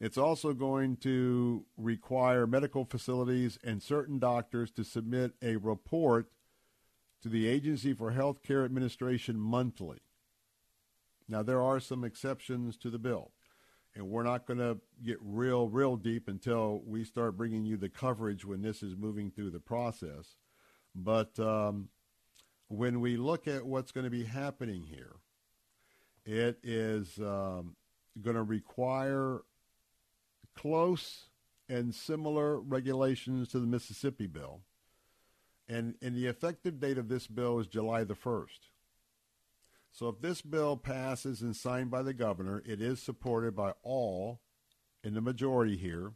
It's 0.03 0.17
also 0.17 0.51
going 0.51 0.97
to 0.97 1.63
require 1.77 2.45
medical 2.45 2.83
facilities 2.83 3.57
and 3.63 3.81
certain 3.81 4.19
doctors 4.19 4.69
to 4.71 4.83
submit 4.83 5.31
a 5.41 5.55
report 5.55 6.29
to 7.21 7.29
the 7.29 7.47
Agency 7.47 7.93
for 7.93 8.11
Health 8.11 8.43
Care 8.43 8.65
Administration 8.65 9.39
monthly. 9.39 9.99
Now, 11.29 11.41
there 11.41 11.61
are 11.61 11.79
some 11.79 12.03
exceptions 12.03 12.75
to 12.79 12.89
the 12.89 12.99
bill, 12.99 13.31
and 13.95 14.09
we're 14.09 14.23
not 14.23 14.45
going 14.45 14.59
to 14.59 14.79
get 15.01 15.19
real, 15.21 15.69
real 15.69 15.95
deep 15.95 16.27
until 16.27 16.81
we 16.85 17.05
start 17.05 17.37
bringing 17.37 17.63
you 17.63 17.77
the 17.77 17.87
coverage 17.87 18.43
when 18.43 18.61
this 18.61 18.83
is 18.83 18.97
moving 18.97 19.31
through 19.31 19.51
the 19.51 19.61
process. 19.61 20.35
But 20.93 21.39
um, 21.39 21.87
when 22.67 22.99
we 22.99 23.15
look 23.15 23.47
at 23.47 23.65
what's 23.65 23.93
going 23.93 24.03
to 24.03 24.09
be 24.09 24.25
happening 24.25 24.83
here, 24.83 25.15
it 26.25 26.59
is 26.61 27.19
um, 27.19 27.77
going 28.21 28.35
to 28.35 28.43
require 28.43 29.43
close 30.55 31.25
and 31.69 31.93
similar 31.93 32.59
regulations 32.59 33.47
to 33.49 33.59
the 33.59 33.67
Mississippi 33.67 34.27
bill. 34.27 34.61
And, 35.67 35.95
and 36.01 36.15
the 36.15 36.27
effective 36.27 36.79
date 36.79 36.97
of 36.97 37.07
this 37.07 37.27
bill 37.27 37.59
is 37.59 37.67
July 37.67 38.03
the 38.03 38.15
1st. 38.15 38.69
So 39.91 40.09
if 40.09 40.21
this 40.21 40.41
bill 40.41 40.75
passes 40.75 41.41
and 41.41 41.55
signed 41.55 41.91
by 41.91 42.01
the 42.01 42.13
governor, 42.13 42.63
it 42.65 42.81
is 42.81 43.01
supported 43.01 43.55
by 43.55 43.73
all 43.83 44.41
in 45.03 45.13
the 45.13 45.21
majority 45.21 45.77
here. 45.77 46.13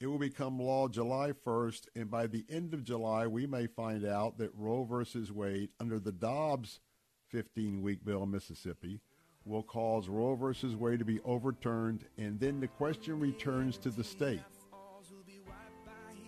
It 0.00 0.06
will 0.06 0.18
become 0.18 0.58
law 0.58 0.88
July 0.88 1.32
1st, 1.32 1.88
and 1.96 2.10
by 2.10 2.28
the 2.28 2.46
end 2.48 2.72
of 2.72 2.84
July, 2.84 3.26
we 3.26 3.46
may 3.46 3.66
find 3.66 4.06
out 4.06 4.38
that 4.38 4.54
Roe 4.54 4.84
versus 4.84 5.32
Wade, 5.32 5.70
under 5.80 5.98
the 5.98 6.12
Dobbs 6.12 6.80
15 7.28 7.82
week 7.82 8.04
bill 8.04 8.22
in 8.22 8.30
Mississippi, 8.30 9.00
will 9.48 9.62
cause 9.62 10.08
Roe 10.08 10.34
versus 10.34 10.76
Wade 10.76 10.98
to 10.98 11.04
be 11.04 11.20
overturned, 11.24 12.04
and 12.18 12.38
then 12.38 12.60
the 12.60 12.68
question 12.68 13.18
returns 13.18 13.78
to 13.78 13.90
the 13.90 14.04
state. 14.04 14.42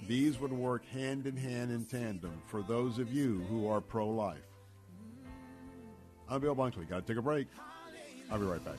These 0.08 0.40
would 0.40 0.52
work 0.52 0.84
hand 0.86 1.26
in 1.26 1.36
hand 1.36 1.70
in 1.70 1.84
tandem 1.84 2.42
for 2.46 2.62
those 2.62 2.98
of 2.98 3.12
you 3.12 3.44
who 3.48 3.68
are 3.68 3.80
pro 3.80 4.08
life. 4.08 4.38
I'm 6.28 6.40
Bill 6.40 6.56
Bunkley. 6.56 6.88
Got 6.88 7.06
to 7.06 7.12
take 7.12 7.18
a 7.18 7.22
break. 7.22 7.46
I'll 8.30 8.38
be 8.38 8.46
right 8.46 8.64
back. 8.64 8.78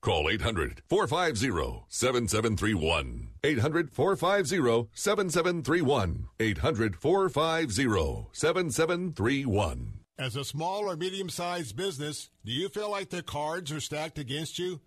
Call 0.00 0.30
800 0.30 0.82
450 0.88 1.84
7731. 1.88 3.30
800 3.42 3.90
450 3.90 4.88
7731. 4.94 6.28
800 6.38 6.96
450 6.96 8.28
7731. 8.32 9.92
As 10.16 10.36
a 10.36 10.44
small 10.44 10.88
or 10.88 10.96
medium 10.96 11.28
sized 11.28 11.76
business, 11.76 12.30
do 12.44 12.52
you 12.52 12.68
feel 12.68 12.90
like 12.90 13.10
the 13.10 13.22
cards 13.22 13.72
are 13.72 13.80
stacked 13.80 14.18
against 14.18 14.58
you? 14.58 14.80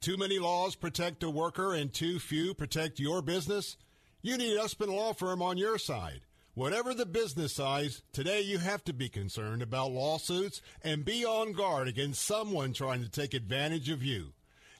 Too 0.00 0.18
many 0.18 0.38
laws 0.38 0.74
protect 0.74 1.22
a 1.22 1.30
worker 1.30 1.74
and 1.74 1.92
too 1.92 2.18
few 2.18 2.54
protect 2.54 3.00
your 3.00 3.22
business? 3.22 3.78
You 4.22 4.36
need 4.36 4.58
Usman 4.58 4.90
Law 4.90 5.14
Firm 5.14 5.40
on 5.40 5.56
your 5.56 5.78
side. 5.78 6.20
Whatever 6.54 6.92
the 6.92 7.06
business 7.06 7.54
size, 7.54 8.02
today 8.12 8.42
you 8.42 8.58
have 8.58 8.84
to 8.84 8.92
be 8.92 9.08
concerned 9.08 9.62
about 9.62 9.92
lawsuits 9.92 10.60
and 10.82 11.04
be 11.04 11.24
on 11.24 11.52
guard 11.52 11.88
against 11.88 12.26
someone 12.26 12.74
trying 12.74 13.02
to 13.02 13.08
take 13.08 13.32
advantage 13.32 13.88
of 13.88 14.02
you. 14.02 14.32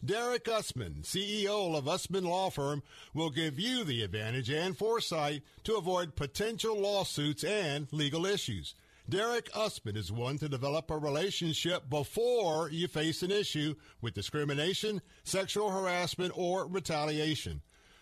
Derek 0.02 0.48
Usman, 0.48 1.02
CEO 1.02 1.76
of 1.76 1.86
Usman 1.86 2.24
Law 2.24 2.48
Firm, 2.48 2.82
will 3.12 3.28
give 3.28 3.60
you 3.60 3.84
the 3.84 4.02
advantage 4.02 4.48
and 4.48 4.76
foresight 4.76 5.42
to 5.64 5.76
avoid 5.76 6.16
potential 6.16 6.80
lawsuits 6.80 7.44
and 7.44 7.86
legal 7.92 8.24
issues. 8.24 8.74
Derek 9.10 9.50
Usman 9.54 9.98
is 9.98 10.10
one 10.10 10.38
to 10.38 10.48
develop 10.48 10.90
a 10.90 10.96
relationship 10.96 11.90
before 11.90 12.70
you 12.70 12.88
face 12.88 13.22
an 13.22 13.30
issue 13.30 13.74
with 14.00 14.14
discrimination, 14.14 15.02
sexual 15.24 15.70
harassment, 15.70 16.32
or 16.34 16.66
retaliation. 16.66 17.60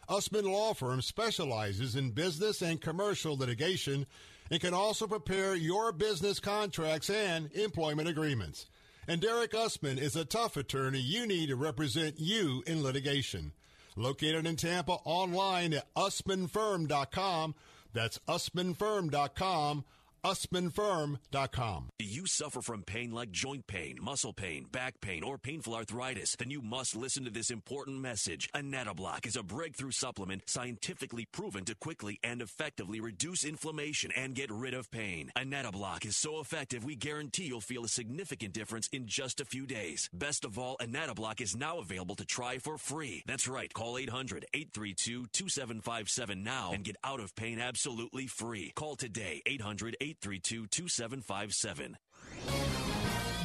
Usman 0.09 0.45
Law 0.45 0.75
Firm 0.75 1.03
specializes 1.03 1.97
in 1.97 2.13
business 2.13 2.63
and 2.63 2.81
commercial 2.81 3.37
litigation 3.37 4.07
and 4.51 4.61
can 4.61 4.73
also 4.73 5.07
prepare 5.09 5.57
your 5.57 5.91
business 5.93 6.39
contracts 6.39 7.11
and 7.11 7.53
employment 7.53 8.09
agreements. 8.09 8.67
And 9.09 9.23
Derek 9.23 9.55
Usman 9.55 9.99
is 9.99 10.17
a 10.17 10.27
tough 10.27 10.59
attorney 10.59 11.01
you 11.01 11.27
need 11.27 11.49
to 11.49 11.57
represent 11.57 12.21
you 12.21 12.63
in 12.67 12.83
litigation. 12.83 13.53
Located 13.97 14.47
in 14.47 14.57
Tampa, 14.57 14.99
online 15.05 15.73
at 15.73 15.93
usmanfirm.com. 15.95 17.55
That's 17.95 18.19
usmanfirm.com 18.29 19.85
usmanfirm.com. 20.29 21.89
Do 21.99 22.05
you 22.05 22.27
suffer 22.27 22.61
from 22.61 22.83
pain 22.83 23.13
like 23.13 23.31
joint 23.31 23.67
pain, 23.67 23.97
muscle 24.01 24.35
pain, 24.35 24.67
back 24.71 25.01
pain, 25.01 25.23
or 25.23 25.39
painful 25.39 25.75
arthritis? 25.75 26.37
Then 26.39 26.51
you 26.51 26.61
must 26.61 26.95
listen 26.95 27.25
to 27.25 27.31
this 27.31 27.51
important 27.51 28.01
message. 28.01 28.51
Anatoblock 28.55 29.25
is 29.27 29.37
a 29.37 29.43
breakthrough 29.43 29.91
supplement 29.91 30.43
scientifically 30.47 31.25
proven 31.25 31.65
to 31.65 31.75
quickly 31.75 32.21
and 32.23 32.43
effectively 32.43 33.01
reduce 33.01 33.43
inflammation 33.45 34.11
and 34.17 34.35
get 34.35 34.51
rid 34.51 34.75
of 34.75 34.91
pain. 34.91 35.33
Anatoblock 35.35 36.05
is 36.05 36.15
so 36.17 36.41
effective 36.41 36.85
we 36.85 36.95
guarantee 36.95 37.45
you'll 37.45 37.63
feel 37.63 37.87
a 37.87 37.89
significant 37.89 38.53
difference 38.53 38.87
in 38.89 39.07
just 39.07 39.41
a 39.41 39.47
few 39.47 39.65
days. 39.67 40.11
Best 40.13 40.45
of 40.45 40.59
all, 40.59 40.77
Anatoblock 40.79 41.41
is 41.41 41.57
now 41.57 41.79
available 41.79 42.17
to 42.17 42.27
try 42.27 42.59
for 42.59 42.77
free. 42.77 43.23
That's 43.27 43.49
right. 43.49 43.73
Call 43.73 43.95
800-832-2757 43.95 46.43
now 46.43 46.73
and 46.75 46.85
get 46.85 46.97
out 47.03 47.21
of 47.21 47.35
pain 47.35 47.59
absolutely 47.59 48.27
free. 48.27 48.73
Call 48.77 48.95
today 48.95 49.41
800 49.47 49.97
832 50.01 50.18
2757. 50.21 51.97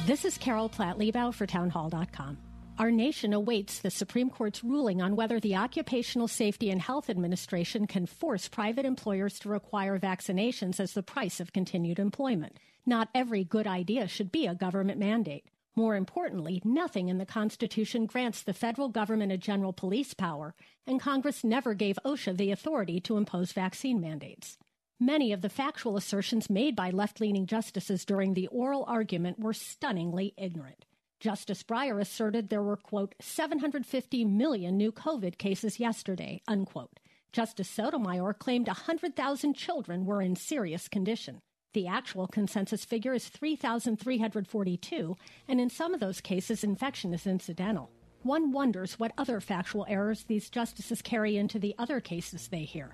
This 0.06 0.24
is 0.24 0.36
Carol 0.36 0.68
Platt 0.68 0.98
Liebau 0.98 1.32
for 1.32 1.46
Townhall.com. 1.46 2.38
Our 2.76 2.90
nation 2.90 3.32
awaits 3.32 3.78
the 3.78 3.90
Supreme 3.90 4.28
Court's 4.30 4.64
ruling 4.64 5.00
on 5.00 5.14
whether 5.14 5.38
the 5.38 5.54
Occupational 5.54 6.26
Safety 6.26 6.70
and 6.70 6.82
Health 6.82 7.08
Administration 7.08 7.86
can 7.86 8.04
force 8.04 8.48
private 8.48 8.84
employers 8.84 9.38
to 9.38 9.48
require 9.48 9.98
vaccinations 9.98 10.80
as 10.80 10.92
the 10.92 11.02
price 11.02 11.38
of 11.38 11.52
continued 11.52 12.00
employment. 12.00 12.58
Not 12.84 13.10
every 13.14 13.44
good 13.44 13.68
idea 13.68 14.08
should 14.08 14.32
be 14.32 14.46
a 14.46 14.56
government 14.56 14.98
mandate. 14.98 15.44
More 15.76 15.94
importantly, 15.94 16.60
nothing 16.64 17.08
in 17.08 17.18
the 17.18 17.26
Constitution 17.26 18.06
grants 18.06 18.42
the 18.42 18.52
federal 18.52 18.88
government 18.88 19.32
a 19.32 19.38
general 19.38 19.72
police 19.72 20.12
power, 20.12 20.54
and 20.86 21.00
Congress 21.00 21.44
never 21.44 21.74
gave 21.74 21.98
OSHA 22.04 22.36
the 22.36 22.50
authority 22.50 23.00
to 23.00 23.16
impose 23.16 23.52
vaccine 23.52 24.00
mandates. 24.00 24.58
Many 25.00 25.32
of 25.32 25.42
the 25.42 25.48
factual 25.48 25.96
assertions 25.96 26.48
made 26.48 26.76
by 26.76 26.90
left 26.90 27.20
leaning 27.20 27.46
justices 27.46 28.04
during 28.04 28.34
the 28.34 28.46
oral 28.46 28.84
argument 28.86 29.40
were 29.40 29.52
stunningly 29.52 30.34
ignorant. 30.38 30.84
Justice 31.18 31.64
Breyer 31.64 32.00
asserted 32.00 32.48
there 32.48 32.62
were, 32.62 32.76
quote, 32.76 33.14
750 33.20 34.24
million 34.24 34.76
new 34.76 34.92
COVID 34.92 35.36
cases 35.36 35.80
yesterday, 35.80 36.42
unquote. 36.46 37.00
Justice 37.32 37.68
Sotomayor 37.68 38.34
claimed 38.34 38.68
100,000 38.68 39.54
children 39.54 40.04
were 40.04 40.22
in 40.22 40.36
serious 40.36 40.86
condition. 40.86 41.40
The 41.72 41.88
actual 41.88 42.28
consensus 42.28 42.84
figure 42.84 43.14
is 43.14 43.28
3,342, 43.28 45.16
and 45.48 45.60
in 45.60 45.70
some 45.70 45.92
of 45.92 45.98
those 45.98 46.20
cases, 46.20 46.62
infection 46.62 47.12
is 47.12 47.26
incidental. 47.26 47.90
One 48.22 48.52
wonders 48.52 48.96
what 49.00 49.12
other 49.18 49.40
factual 49.40 49.84
errors 49.88 50.22
these 50.22 50.50
justices 50.50 51.02
carry 51.02 51.36
into 51.36 51.58
the 51.58 51.74
other 51.78 52.00
cases 52.00 52.46
they 52.46 52.62
hear. 52.62 52.92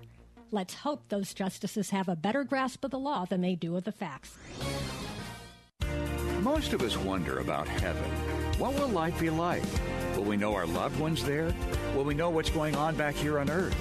Let's 0.53 0.73
hope 0.73 1.07
those 1.07 1.33
justices 1.33 1.91
have 1.91 2.09
a 2.09 2.15
better 2.15 2.43
grasp 2.43 2.83
of 2.83 2.91
the 2.91 2.99
law 2.99 3.23
than 3.23 3.39
they 3.39 3.55
do 3.55 3.77
of 3.77 3.85
the 3.85 3.93
facts. 3.93 4.35
Most 6.41 6.73
of 6.73 6.81
us 6.81 6.97
wonder 6.97 7.39
about 7.39 7.69
heaven. 7.69 8.03
What 8.59 8.73
will 8.73 8.89
life 8.89 9.17
be 9.17 9.29
like? 9.29 9.63
Will 10.17 10.23
we 10.23 10.35
know 10.35 10.53
our 10.53 10.65
loved 10.65 10.99
ones 10.99 11.23
there? 11.23 11.55
Will 11.95 12.03
we 12.03 12.15
know 12.15 12.29
what's 12.29 12.49
going 12.49 12.75
on 12.75 12.97
back 12.97 13.15
here 13.15 13.39
on 13.39 13.49
earth? 13.49 13.75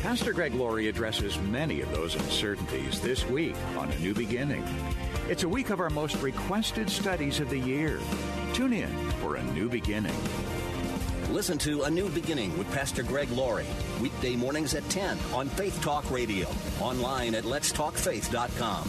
Pastor 0.00 0.32
Greg 0.32 0.54
Laurie 0.54 0.88
addresses 0.88 1.38
many 1.38 1.82
of 1.82 1.92
those 1.92 2.16
uncertainties 2.16 3.00
this 3.00 3.24
week 3.28 3.54
on 3.76 3.88
A 3.92 3.98
New 4.00 4.12
Beginning. 4.12 4.64
It's 5.28 5.44
a 5.44 5.48
week 5.48 5.70
of 5.70 5.78
our 5.78 5.90
most 5.90 6.16
requested 6.16 6.90
studies 6.90 7.38
of 7.38 7.48
the 7.48 7.58
year. 7.58 8.00
Tune 8.54 8.72
in 8.72 8.90
for 9.20 9.36
A 9.36 9.42
New 9.52 9.68
Beginning. 9.68 10.16
Listen 11.32 11.56
to 11.58 11.84
A 11.84 11.90
New 11.90 12.10
Beginning 12.10 12.56
with 12.58 12.70
Pastor 12.72 13.02
Greg 13.02 13.30
Laurie, 13.30 13.66
weekday 14.02 14.36
mornings 14.36 14.74
at 14.74 14.86
10 14.90 15.18
on 15.32 15.48
Faith 15.48 15.80
Talk 15.80 16.10
Radio, 16.10 16.46
online 16.78 17.34
at 17.34 17.44
letstalkfaith.com. 17.44 18.86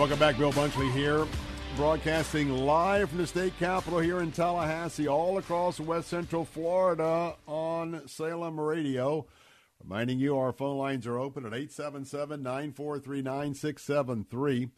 Welcome 0.00 0.18
back. 0.18 0.38
Bill 0.38 0.50
Bunkley 0.50 0.90
here, 0.92 1.26
broadcasting 1.76 2.48
live 2.48 3.10
from 3.10 3.18
the 3.18 3.26
state 3.26 3.52
capitol 3.58 3.98
here 3.98 4.20
in 4.20 4.32
Tallahassee, 4.32 5.06
all 5.06 5.36
across 5.36 5.78
West 5.78 6.08
Central 6.08 6.46
Florida 6.46 7.36
on 7.46 8.08
Salem 8.08 8.58
Radio. 8.58 9.26
Reminding 9.78 10.18
you 10.18 10.38
our 10.38 10.52
phone 10.52 10.78
lines 10.78 11.06
are 11.06 11.18
open 11.18 11.44
at 11.44 11.52
877 11.52 12.42
943 12.42 13.20
9673. 13.20 14.70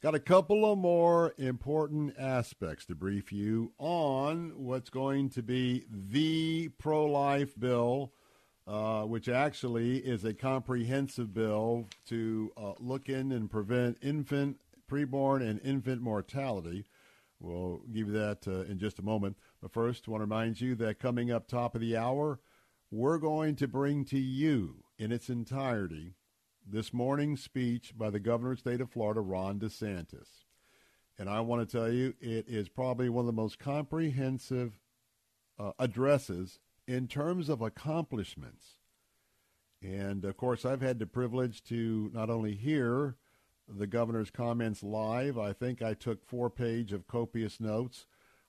Got 0.00 0.14
a 0.14 0.18
couple 0.18 0.72
of 0.72 0.78
more 0.78 1.34
important 1.36 2.14
aspects 2.18 2.86
to 2.86 2.94
brief 2.94 3.32
you 3.32 3.72
on 3.76 4.54
what's 4.56 4.88
going 4.88 5.28
to 5.28 5.42
be 5.42 5.84
the 5.90 6.68
pro 6.78 7.04
life 7.04 7.52
bill. 7.60 8.14
Uh, 8.66 9.02
which 9.02 9.28
actually 9.28 9.96
is 9.96 10.24
a 10.24 10.32
comprehensive 10.32 11.34
bill 11.34 11.88
to 12.06 12.52
uh, 12.56 12.72
look 12.78 13.08
in 13.08 13.32
and 13.32 13.50
prevent 13.50 13.98
infant 14.00 14.60
preborn 14.90 15.48
and 15.48 15.60
infant 15.62 16.02
mortality. 16.02 16.84
We'll 17.38 17.82
give 17.92 18.08
you 18.08 18.12
that 18.14 18.46
uh, 18.46 18.70
in 18.70 18.78
just 18.78 18.98
a 18.98 19.02
moment. 19.02 19.36
But 19.62 19.72
first, 19.72 20.04
I 20.06 20.10
want 20.10 20.20
to 20.20 20.24
remind 20.24 20.60
you 20.60 20.74
that 20.76 20.98
coming 20.98 21.30
up 21.30 21.46
top 21.46 21.74
of 21.74 21.80
the 21.80 21.96
hour, 21.96 22.40
we're 22.90 23.18
going 23.18 23.56
to 23.56 23.68
bring 23.68 24.04
to 24.06 24.18
you 24.18 24.84
in 24.98 25.12
its 25.12 25.30
entirety 25.30 26.14
this 26.66 26.92
morning's 26.92 27.42
speech 27.42 27.94
by 27.96 28.10
the 28.10 28.20
governor 28.20 28.52
of 28.52 28.58
the 28.58 28.60
state 28.60 28.80
of 28.80 28.90
Florida, 28.90 29.20
Ron 29.20 29.58
DeSantis. 29.58 30.44
And 31.18 31.28
I 31.28 31.40
want 31.40 31.66
to 31.66 31.78
tell 31.78 31.92
you, 31.92 32.14
it 32.20 32.46
is 32.48 32.68
probably 32.68 33.08
one 33.08 33.22
of 33.22 33.26
the 33.26 33.32
most 33.32 33.58
comprehensive 33.58 34.80
uh, 35.58 35.72
addresses 35.78 36.58
in 36.86 37.06
terms 37.08 37.48
of 37.48 37.62
accomplishments. 37.62 38.78
And 39.82 40.24
of 40.24 40.36
course, 40.36 40.64
I've 40.64 40.82
had 40.82 40.98
the 40.98 41.06
privilege 41.06 41.62
to 41.64 42.10
not 42.12 42.30
only 42.30 42.54
hear 42.54 43.16
the 43.76 43.86
governor's 43.86 44.30
comments 44.30 44.82
live. 44.82 45.38
I 45.38 45.52
think 45.52 45.82
I 45.82 45.94
took 45.94 46.24
four 46.24 46.50
page 46.50 46.92
of 46.92 47.06
copious 47.06 47.60
notes, 47.60 48.06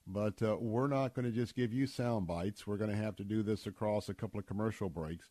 but 0.08 0.42
uh, 0.42 0.58
we're 0.60 0.88
not 0.88 1.14
going 1.14 1.26
to 1.26 1.32
just 1.32 1.56
give 1.56 1.74
you 1.74 1.86
sound 1.88 2.28
bites. 2.28 2.66
We're 2.66 2.78
going 2.78 2.90
to 2.90 2.96
have 2.96 3.16
to 3.18 3.24
do 3.24 3.44
this 3.44 3.68
across 3.68 4.10
a 4.10 4.14
couple 4.14 4.40
of 4.40 4.46
commercial 4.46 4.90
breaks. 4.90 5.30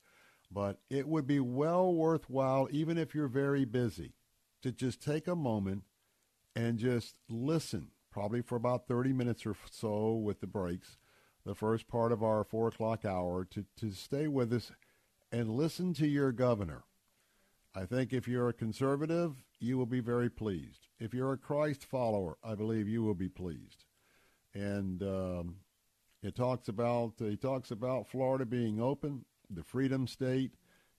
But 0.50 0.80
it 0.88 1.06
would 1.06 1.26
be 1.26 1.40
well 1.40 1.92
worthwhile, 1.94 2.68
even 2.70 2.98
if 2.98 3.14
you're 3.14 3.28
very 3.28 3.64
busy, 3.64 4.14
to 4.62 4.72
just 4.72 5.02
take 5.02 5.28
a 5.28 5.36
moment 5.36 5.84
and 6.56 6.78
just 6.78 7.16
listen, 7.28 7.88
probably 8.10 8.42
for 8.42 8.56
about 8.56 8.88
30 8.88 9.12
minutes 9.12 9.46
or 9.46 9.54
so 9.70 10.14
with 10.14 10.40
the 10.40 10.46
breaks, 10.46 10.98
the 11.44 11.54
first 11.54 11.88
part 11.88 12.10
of 12.10 12.22
our 12.22 12.42
4 12.42 12.68
o'clock 12.68 13.04
hour, 13.04 13.44
to, 13.44 13.64
to 13.76 13.92
stay 13.92 14.26
with 14.26 14.52
us 14.52 14.72
and 15.30 15.50
listen 15.50 15.94
to 15.94 16.06
your 16.06 16.32
governor. 16.32 16.84
I 17.74 17.84
think 17.84 18.12
if 18.12 18.26
you're 18.26 18.48
a 18.48 18.52
conservative, 18.52 19.44
you 19.60 19.76
will 19.78 19.86
be 19.86 20.00
very 20.00 20.30
pleased. 20.30 20.88
If 20.98 21.14
you're 21.14 21.32
a 21.32 21.38
Christ 21.38 21.84
follower, 21.84 22.36
I 22.42 22.54
believe 22.54 22.88
you 22.88 23.02
will 23.02 23.14
be 23.14 23.28
pleased. 23.28 23.84
And 24.54 25.02
um, 25.02 25.56
it 26.22 26.34
talks 26.34 26.68
about 26.68 27.12
he 27.18 27.36
talks 27.36 27.70
about 27.70 28.08
Florida 28.08 28.46
being 28.46 28.80
open, 28.80 29.24
the 29.48 29.62
Freedom 29.62 30.06
State, 30.06 30.54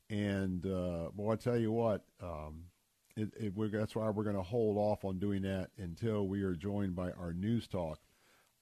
and 0.09 0.65
uh, 0.65 1.09
boy, 1.13 1.33
I 1.33 1.35
tell 1.35 1.57
you 1.57 1.71
what, 1.71 2.05
um, 2.21 2.65
it, 3.15 3.29
it, 3.37 3.71
that's 3.71 3.95
why 3.95 4.09
we're 4.09 4.23
going 4.23 4.35
to 4.35 4.41
hold 4.41 4.77
off 4.77 5.03
on 5.03 5.19
doing 5.19 5.41
that 5.41 5.69
until 5.77 6.27
we 6.27 6.43
are 6.43 6.55
joined 6.55 6.95
by 6.95 7.11
our 7.11 7.33
News 7.33 7.67
Talk 7.67 7.99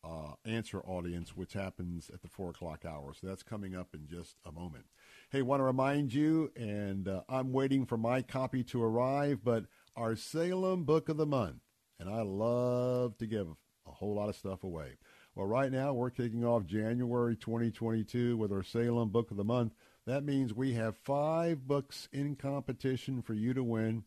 uh, 0.03 0.33
answer 0.45 0.79
audience, 0.81 1.35
which 1.35 1.53
happens 1.53 2.09
at 2.13 2.21
the 2.21 2.27
four 2.27 2.51
o'clock 2.51 2.85
hour. 2.85 3.13
So 3.13 3.27
that's 3.27 3.43
coming 3.43 3.75
up 3.75 3.89
in 3.93 4.07
just 4.07 4.35
a 4.45 4.51
moment. 4.51 4.85
Hey, 5.29 5.41
want 5.41 5.59
to 5.59 5.65
remind 5.65 6.13
you, 6.13 6.51
and 6.55 7.07
uh, 7.07 7.21
I'm 7.29 7.51
waiting 7.51 7.85
for 7.85 7.97
my 7.97 8.21
copy 8.21 8.63
to 8.65 8.81
arrive, 8.81 9.39
but 9.43 9.65
our 9.99 10.15
Salem 10.15 10.85
Book 10.85 11.09
of 11.09 11.17
the 11.17 11.25
Month, 11.25 11.59
and 11.99 12.09
I 12.09 12.21
love 12.21 13.17
to 13.17 13.27
give 13.27 13.47
a 13.85 13.91
whole 13.91 14.15
lot 14.15 14.29
of 14.29 14.35
stuff 14.37 14.63
away. 14.63 14.97
Well, 15.35 15.45
right 15.45 15.69
now 15.69 15.91
we're 15.91 16.09
kicking 16.09 16.45
off 16.45 16.65
January 16.65 17.35
2022 17.35 18.37
with 18.37 18.49
our 18.53 18.63
Salem 18.63 19.09
Book 19.09 19.29
of 19.29 19.35
the 19.35 19.43
Month. 19.43 19.73
That 20.07 20.23
means 20.23 20.53
we 20.53 20.71
have 20.75 20.95
five 20.95 21.67
books 21.67 22.07
in 22.13 22.37
competition 22.37 23.21
for 23.21 23.33
you 23.33 23.53
to 23.53 23.61
win 23.61 24.05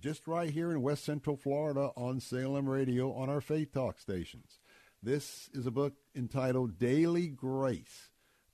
just 0.00 0.26
right 0.26 0.48
here 0.48 0.70
in 0.70 0.80
West 0.80 1.04
Central 1.04 1.36
Florida 1.36 1.90
on 1.94 2.20
Salem 2.20 2.66
Radio 2.66 3.12
on 3.12 3.28
our 3.28 3.42
Faith 3.42 3.74
Talk 3.74 3.98
stations. 3.98 4.60
This 5.02 5.50
is 5.52 5.66
a 5.66 5.70
book 5.70 5.92
entitled 6.16 6.78
Daily 6.78 7.28
Grace 7.28 8.08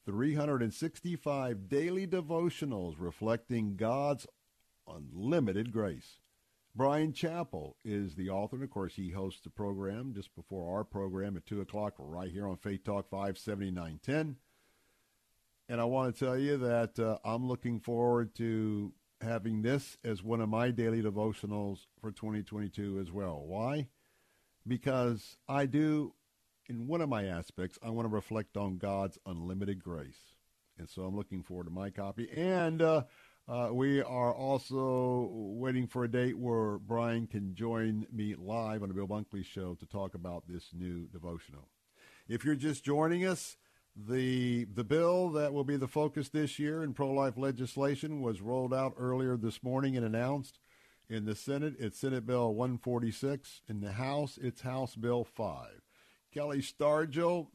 365 0.06 1.68
Daily 1.68 2.08
Devotionals 2.08 2.96
Reflecting 2.98 3.76
God's 3.76 4.26
Unlimited 4.88 5.70
Grace. 5.70 6.18
Bryan 6.76 7.12
Chapell 7.12 7.74
is 7.84 8.16
the 8.16 8.30
author, 8.30 8.56
and 8.56 8.64
of 8.64 8.70
course, 8.70 8.94
he 8.96 9.10
hosts 9.10 9.42
the 9.42 9.50
program 9.50 10.12
just 10.12 10.34
before 10.34 10.76
our 10.76 10.82
program 10.82 11.36
at 11.36 11.46
2 11.46 11.60
o'clock 11.60 11.94
right 11.98 12.30
here 12.30 12.48
on 12.48 12.56
Faith 12.56 12.82
Talk 12.82 13.08
57910. 13.08 14.36
And 15.68 15.80
I 15.80 15.84
want 15.84 16.14
to 16.14 16.24
tell 16.24 16.36
you 16.36 16.56
that 16.58 16.98
uh, 16.98 17.18
I'm 17.24 17.46
looking 17.46 17.78
forward 17.78 18.34
to 18.36 18.92
having 19.20 19.62
this 19.62 19.96
as 20.04 20.22
one 20.22 20.40
of 20.40 20.48
my 20.48 20.72
daily 20.72 21.00
devotionals 21.00 21.86
for 22.00 22.10
2022 22.10 22.98
as 22.98 23.12
well. 23.12 23.44
Why? 23.46 23.86
Because 24.66 25.36
I 25.48 25.66
do, 25.66 26.14
in 26.68 26.88
one 26.88 27.00
of 27.00 27.08
my 27.08 27.24
aspects, 27.24 27.78
I 27.84 27.90
want 27.90 28.06
to 28.08 28.14
reflect 28.14 28.56
on 28.56 28.78
God's 28.78 29.16
unlimited 29.24 29.82
grace. 29.82 30.34
And 30.76 30.88
so 30.88 31.02
I'm 31.02 31.16
looking 31.16 31.44
forward 31.44 31.64
to 31.66 31.70
my 31.70 31.90
copy. 31.90 32.28
And 32.36 32.82
uh, 32.82 33.04
uh, 33.46 33.68
we 33.72 34.00
are 34.02 34.34
also 34.34 35.28
waiting 35.32 35.86
for 35.86 36.04
a 36.04 36.10
date 36.10 36.38
where 36.38 36.78
Bryan 36.78 37.26
can 37.26 37.54
join 37.54 38.06
me 38.12 38.34
live 38.36 38.82
on 38.82 38.88
the 38.88 38.94
Bill 38.94 39.06
Bunkley 39.06 39.44
Show 39.44 39.74
to 39.74 39.86
talk 39.86 40.14
about 40.14 40.44
this 40.48 40.70
new 40.72 41.06
devotional. 41.12 41.68
If 42.26 42.44
you're 42.44 42.54
just 42.54 42.84
joining 42.84 43.26
us, 43.26 43.56
the 43.96 44.64
the 44.64 44.82
bill 44.82 45.28
that 45.30 45.52
will 45.52 45.62
be 45.62 45.76
the 45.76 45.86
focus 45.86 46.28
this 46.28 46.58
year 46.58 46.82
in 46.82 46.94
pro-life 46.94 47.36
legislation 47.36 48.22
was 48.22 48.40
rolled 48.40 48.74
out 48.74 48.94
earlier 48.98 49.36
this 49.36 49.62
morning 49.62 49.96
and 49.96 50.04
announced 50.04 50.58
in 51.08 51.26
the 51.26 51.34
Senate. 51.34 51.74
It's 51.78 52.00
Senate 52.00 52.26
Bill 52.26 52.54
146. 52.54 53.60
In 53.68 53.80
the 53.80 53.92
House, 53.92 54.38
it's 54.40 54.62
House 54.62 54.96
Bill 54.96 55.22
5. 55.22 55.82
Kelli 56.34 56.58
Stargel, 56.58 57.48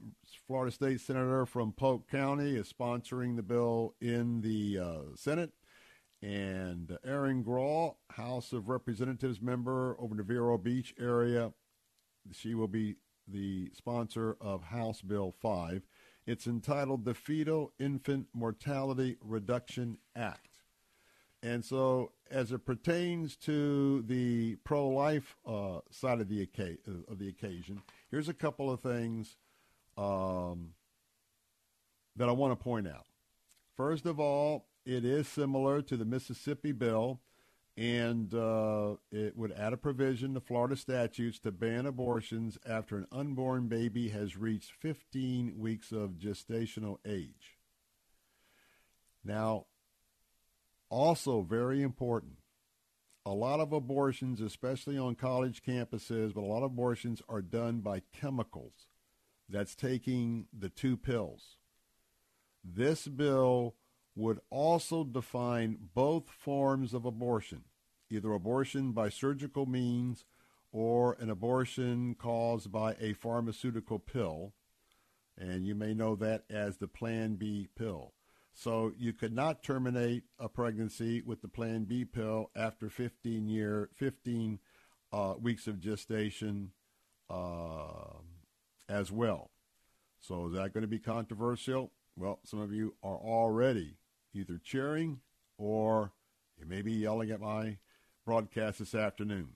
Florida 0.47 0.71
State 0.71 1.01
Senator 1.01 1.45
from 1.45 1.73
Polk 1.73 2.09
County, 2.09 2.55
is 2.55 2.71
sponsoring 2.71 3.35
the 3.35 3.43
bill 3.43 3.95
in 3.99 4.39
the 4.39 4.79
uh, 4.79 5.15
Senate. 5.15 5.51
And 6.22 6.97
Erin 7.05 7.43
Grall, 7.43 7.97
House 8.09 8.51
of 8.51 8.67
Representatives 8.67 9.41
member 9.41 9.95
over 9.99 10.13
in 10.13 10.17
the 10.17 10.24
Vero 10.24 10.57
Beach 10.57 10.93
area, 10.99 11.53
she 12.34 12.53
will 12.53 12.67
be 12.67 12.95
the 13.28 13.72
sponsor 13.74 14.36
of 14.41 14.63
House 14.63 15.01
Bill 15.01 15.34
5. 15.41 15.84
It's 16.26 16.45
entitled 16.45 17.05
the 17.05 17.13
Fetal 17.13 17.72
Infant 17.80 18.28
Mortality 18.34 19.17
Reduction 19.22 19.97
Act. 20.15 20.59
And 21.41 21.63
so, 21.63 22.11
as 22.30 22.51
it 22.51 22.65
pertains 22.65 23.38
to 23.38 24.01
the 24.01 24.57
pro-life 24.65 25.38
uh, 25.45 25.80
side 25.89 26.20
of 26.20 26.28
the, 26.28 26.47
of 27.07 27.17
the 27.17 27.30
occasion, 27.30 27.82
here's 28.11 28.28
a 28.28 28.34
couple 28.34 28.70
of 28.70 28.82
things 28.82 29.38
um, 29.97 30.74
that 32.17 32.28
I 32.28 32.34
want 32.34 32.51
to 32.51 32.61
point 32.61 32.88
out. 32.88 33.05
First 33.78 34.05
of 34.05 34.20
all, 34.20 34.65
it 34.89 35.05
is 35.05 35.27
similar 35.27 35.83
to 35.83 35.95
the 35.95 36.03
Mississippi 36.03 36.71
bill, 36.71 37.19
and 37.77 38.33
uh, 38.33 38.95
it 39.11 39.37
would 39.37 39.51
add 39.51 39.71
a 39.71 39.77
provision 39.77 40.33
to 40.33 40.39
Florida 40.39 40.75
statutes 40.75 41.37
to 41.39 41.51
ban 41.51 41.85
abortions 41.85 42.57
after 42.67 42.97
an 42.97 43.05
unborn 43.11 43.67
baby 43.67 44.09
has 44.09 44.35
reached 44.35 44.71
15 44.71 45.59
weeks 45.59 45.91
of 45.91 46.17
gestational 46.17 46.97
age. 47.05 47.59
Now, 49.23 49.67
also 50.89 51.43
very 51.43 51.83
important, 51.83 52.37
a 53.27 53.31
lot 53.31 53.59
of 53.59 53.71
abortions, 53.71 54.41
especially 54.41 54.97
on 54.97 55.13
college 55.13 55.61
campuses, 55.61 56.33
but 56.33 56.41
a 56.41 56.47
lot 56.47 56.63
of 56.63 56.71
abortions 56.71 57.21
are 57.29 57.43
done 57.43 57.81
by 57.81 58.01
chemicals. 58.11 58.87
That's 59.47 59.75
taking 59.75 60.47
the 60.51 60.69
two 60.69 60.97
pills. 60.97 61.57
This 62.63 63.07
bill 63.07 63.75
would 64.20 64.39
also 64.49 65.03
define 65.03 65.78
both 65.95 66.30
forms 66.30 66.93
of 66.93 67.05
abortion, 67.05 67.63
either 68.09 68.34
abortion 68.34 68.91
by 68.91 69.07
surgical 69.07 69.65
means 69.65 70.26
or 70.72 71.13
an 71.20 71.30
abortion 71.30 72.15
caused 72.15 72.72
by 72.72 72.95
a 72.99 73.13
pharmaceutical 73.13 73.97
pill. 73.97 74.53
And 75.38 75.65
you 75.65 75.74
may 75.74 75.93
know 75.93 76.15
that 76.17 76.43
as 76.49 76.78
the 76.78 76.88
Plan 76.88 77.36
B 77.36 77.70
pill. 77.78 78.13
So 78.53 78.91
you 78.97 79.13
could 79.13 79.34
not 79.34 79.63
terminate 79.63 80.24
a 80.38 80.49
pregnancy 80.49 81.22
with 81.22 81.41
the 81.41 81.47
Plan 81.47 81.86
B 81.86 82.03
pill 82.03 82.51
after 82.57 82.89
15 82.89 83.47
year, 83.47 83.89
15 83.95 84.59
uh, 85.13 85.36
weeks 85.39 85.65
of 85.65 85.80
gestation 85.80 86.72
uh, 87.30 88.17
as 88.89 89.13
well. 89.13 89.51
So 90.20 90.47
is 90.47 90.53
that 90.55 90.74
going 90.74 90.82
to 90.82 90.88
be 90.88 90.99
controversial? 90.99 91.93
Well, 92.17 92.39
some 92.43 92.59
of 92.59 92.74
you 92.74 92.95
are 93.01 93.15
already 93.15 93.95
either 94.34 94.59
cheering 94.63 95.19
or 95.57 96.11
you 96.57 96.65
may 96.65 96.82
be 96.82 96.91
yelling 96.91 97.32
at 97.32 97.41
my 97.41 97.77
broadcast 98.25 98.80
this 98.80 98.95
afternoon. 98.95 99.49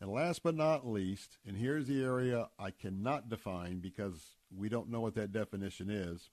And 0.00 0.10
last 0.10 0.42
but 0.42 0.54
not 0.54 0.86
least, 0.86 1.38
and 1.46 1.56
here's 1.56 1.86
the 1.86 2.04
area 2.04 2.48
I 2.58 2.70
cannot 2.70 3.28
define 3.28 3.78
because 3.80 4.36
we 4.54 4.68
don't 4.68 4.90
know 4.90 5.00
what 5.00 5.14
that 5.14 5.32
definition 5.32 5.88
is. 5.88 6.30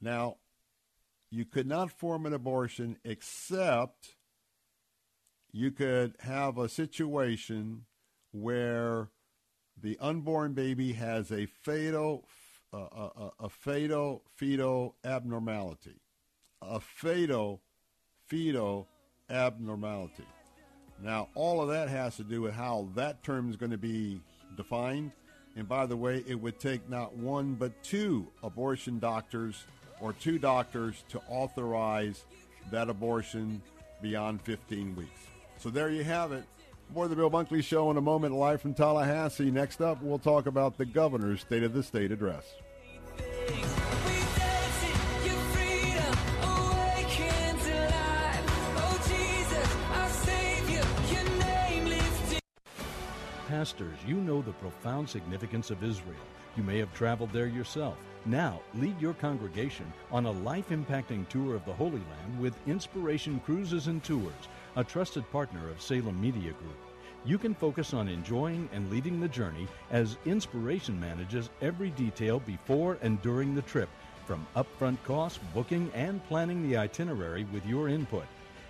Now, 0.00 0.36
you 1.30 1.46
could 1.46 1.66
not 1.66 1.90
form 1.90 2.26
an 2.26 2.34
abortion 2.34 2.98
except 3.04 4.16
you 5.52 5.70
could 5.70 6.16
have 6.20 6.58
a 6.58 6.68
situation 6.68 7.86
where 8.32 9.08
the 9.80 9.96
unborn 9.98 10.52
baby 10.52 10.92
has 10.92 11.30
a 11.32 11.46
fatal 11.46 12.28
uh, 12.74 12.78
a, 12.78 13.10
a, 13.16 13.30
a 13.40 13.48
fatal 13.48 14.22
fetal 14.34 14.96
abnormality 15.04 16.01
a 16.68 16.80
fatal 16.80 17.60
fetal 18.26 18.88
abnormality. 19.28 20.24
Now, 21.02 21.28
all 21.34 21.60
of 21.60 21.68
that 21.68 21.88
has 21.88 22.16
to 22.16 22.24
do 22.24 22.42
with 22.42 22.54
how 22.54 22.88
that 22.94 23.22
term 23.22 23.50
is 23.50 23.56
going 23.56 23.72
to 23.72 23.78
be 23.78 24.20
defined. 24.56 25.12
And 25.56 25.68
by 25.68 25.86
the 25.86 25.96
way, 25.96 26.24
it 26.26 26.40
would 26.40 26.58
take 26.58 26.88
not 26.88 27.14
one 27.16 27.54
but 27.54 27.82
two 27.82 28.26
abortion 28.42 28.98
doctors 28.98 29.64
or 30.00 30.12
two 30.12 30.38
doctors 30.38 31.04
to 31.10 31.20
authorize 31.28 32.24
that 32.70 32.88
abortion 32.88 33.60
beyond 34.00 34.40
15 34.42 34.96
weeks. 34.96 35.10
So 35.58 35.70
there 35.70 35.90
you 35.90 36.04
have 36.04 36.32
it. 36.32 36.44
More 36.94 37.04
of 37.04 37.10
the 37.10 37.16
Bill 37.16 37.30
Bunkley 37.30 37.62
Show 37.62 37.90
in 37.90 37.96
a 37.96 38.02
moment, 38.02 38.34
live 38.34 38.60
from 38.60 38.74
Tallahassee. 38.74 39.50
Next 39.50 39.80
up, 39.80 40.02
we'll 40.02 40.18
talk 40.18 40.46
about 40.46 40.76
the 40.76 40.84
governor's 40.84 41.40
State 41.40 41.62
of 41.62 41.72
the 41.72 41.82
State 41.82 42.12
address. 42.12 42.44
Pastors, 53.52 53.98
you 54.06 54.14
know 54.14 54.40
the 54.40 54.52
profound 54.52 55.06
significance 55.06 55.70
of 55.70 55.84
Israel. 55.84 56.24
You 56.56 56.62
may 56.62 56.78
have 56.78 56.94
traveled 56.94 57.34
there 57.34 57.48
yourself. 57.48 57.98
Now, 58.24 58.62
lead 58.74 58.98
your 58.98 59.12
congregation 59.12 59.92
on 60.10 60.24
a 60.24 60.30
life 60.30 60.70
impacting 60.70 61.28
tour 61.28 61.54
of 61.54 61.66
the 61.66 61.74
Holy 61.74 62.00
Land 62.12 62.40
with 62.40 62.56
Inspiration 62.66 63.42
Cruises 63.44 63.88
and 63.88 64.02
Tours, 64.02 64.48
a 64.76 64.82
trusted 64.82 65.30
partner 65.30 65.68
of 65.68 65.82
Salem 65.82 66.18
Media 66.18 66.52
Group. 66.52 66.78
you 67.24 67.38
can 67.38 67.54
focus 67.54 67.94
on 67.94 68.08
enjoying 68.08 68.68
and 68.72 68.90
leading 68.90 69.20
the 69.20 69.28
journey 69.28 69.68
as 69.90 70.16
Inspiration 70.24 70.98
manages 70.98 71.50
every 71.60 71.90
detail 71.90 72.40
before 72.40 72.98
and 73.02 73.20
during 73.22 73.54
the 73.54 73.62
trip, 73.62 73.88
from 74.24 74.46
upfront 74.56 74.96
costs, 75.04 75.38
booking, 75.54 75.90
and 75.94 76.26
planning 76.26 76.62
the 76.62 76.76
itinerary 76.76 77.44
with 77.52 77.64
your 77.66 77.88
input. 77.88 78.24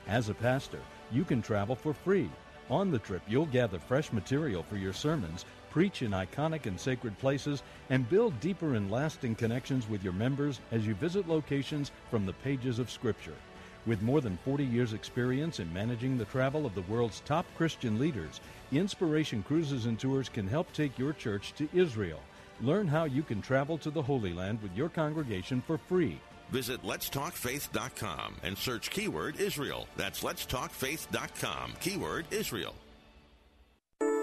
As 0.09 0.28
a 0.28 0.35
pastor, 0.35 0.80
you 1.11 1.24
can 1.24 1.41
travel 1.41 1.76
for 1.76 1.95
free. 1.95 2.28
On 2.71 2.91
the 2.91 2.99
trip, 2.99 3.23
you'll 3.27 3.47
gather 3.47 3.79
fresh 3.79 4.13
material 4.13 4.63
for 4.63 4.77
your 4.77 4.93
sermons, 4.93 5.45
preach 5.71 6.03
in 6.03 6.13
iconic 6.13 6.67
and 6.67 6.79
sacred 6.79 7.19
places, 7.19 7.63
and 7.91 8.09
build 8.09 8.39
deeper 8.41 8.75
and 8.75 8.91
lasting 8.91 9.35
connections 9.35 9.89
with 9.89 10.03
your 10.05 10.13
members 10.13 10.61
as 10.71 10.87
you 10.87 10.95
visit 10.95 11.29
locations 11.29 11.91
from 12.11 12.25
the 12.25 12.33
pages 12.33 12.79
of 12.79 12.91
Scripture. 12.91 13.37
With 13.85 14.01
more 14.01 14.21
than 14.21 14.39
40 14.45 14.65
years' 14.65 14.93
experience 14.93 15.59
in 15.59 15.73
managing 15.73 16.17
the 16.17 16.25
travel 16.25 16.65
of 16.65 16.75
the 16.75 16.83
world's 16.83 17.21
top 17.21 17.47
Christian 17.57 17.99
leaders, 17.99 18.41
Inspiration 18.71 19.43
Cruises 19.43 19.87
and 19.87 19.99
Tours 19.99 20.29
can 20.29 20.47
help 20.47 20.73
take 20.73 20.99
your 20.99 21.13
church 21.13 21.53
to 21.55 21.69
Israel. 21.75 22.21
Learn 22.61 22.87
how 22.87 23.05
you 23.05 23.25
can 23.25 23.43
travel 23.43 23.77
to 23.79 23.91
the 23.91 24.03
Holy 24.03 24.33
Land 24.33 24.63
with 24.63 24.77
your 24.77 24.89
congregation 24.89 25.61
for 25.61 25.79
free. 25.79 26.21
Visit 26.53 26.82
letstalkfaith.com 26.84 28.36
and 28.42 28.57
search 28.57 28.90
keyword 28.90 29.40
Israel. 29.40 29.88
That's 29.96 30.22
letstalkfaith.com, 30.22 31.72
keyword 31.80 32.26
Israel. 32.30 32.74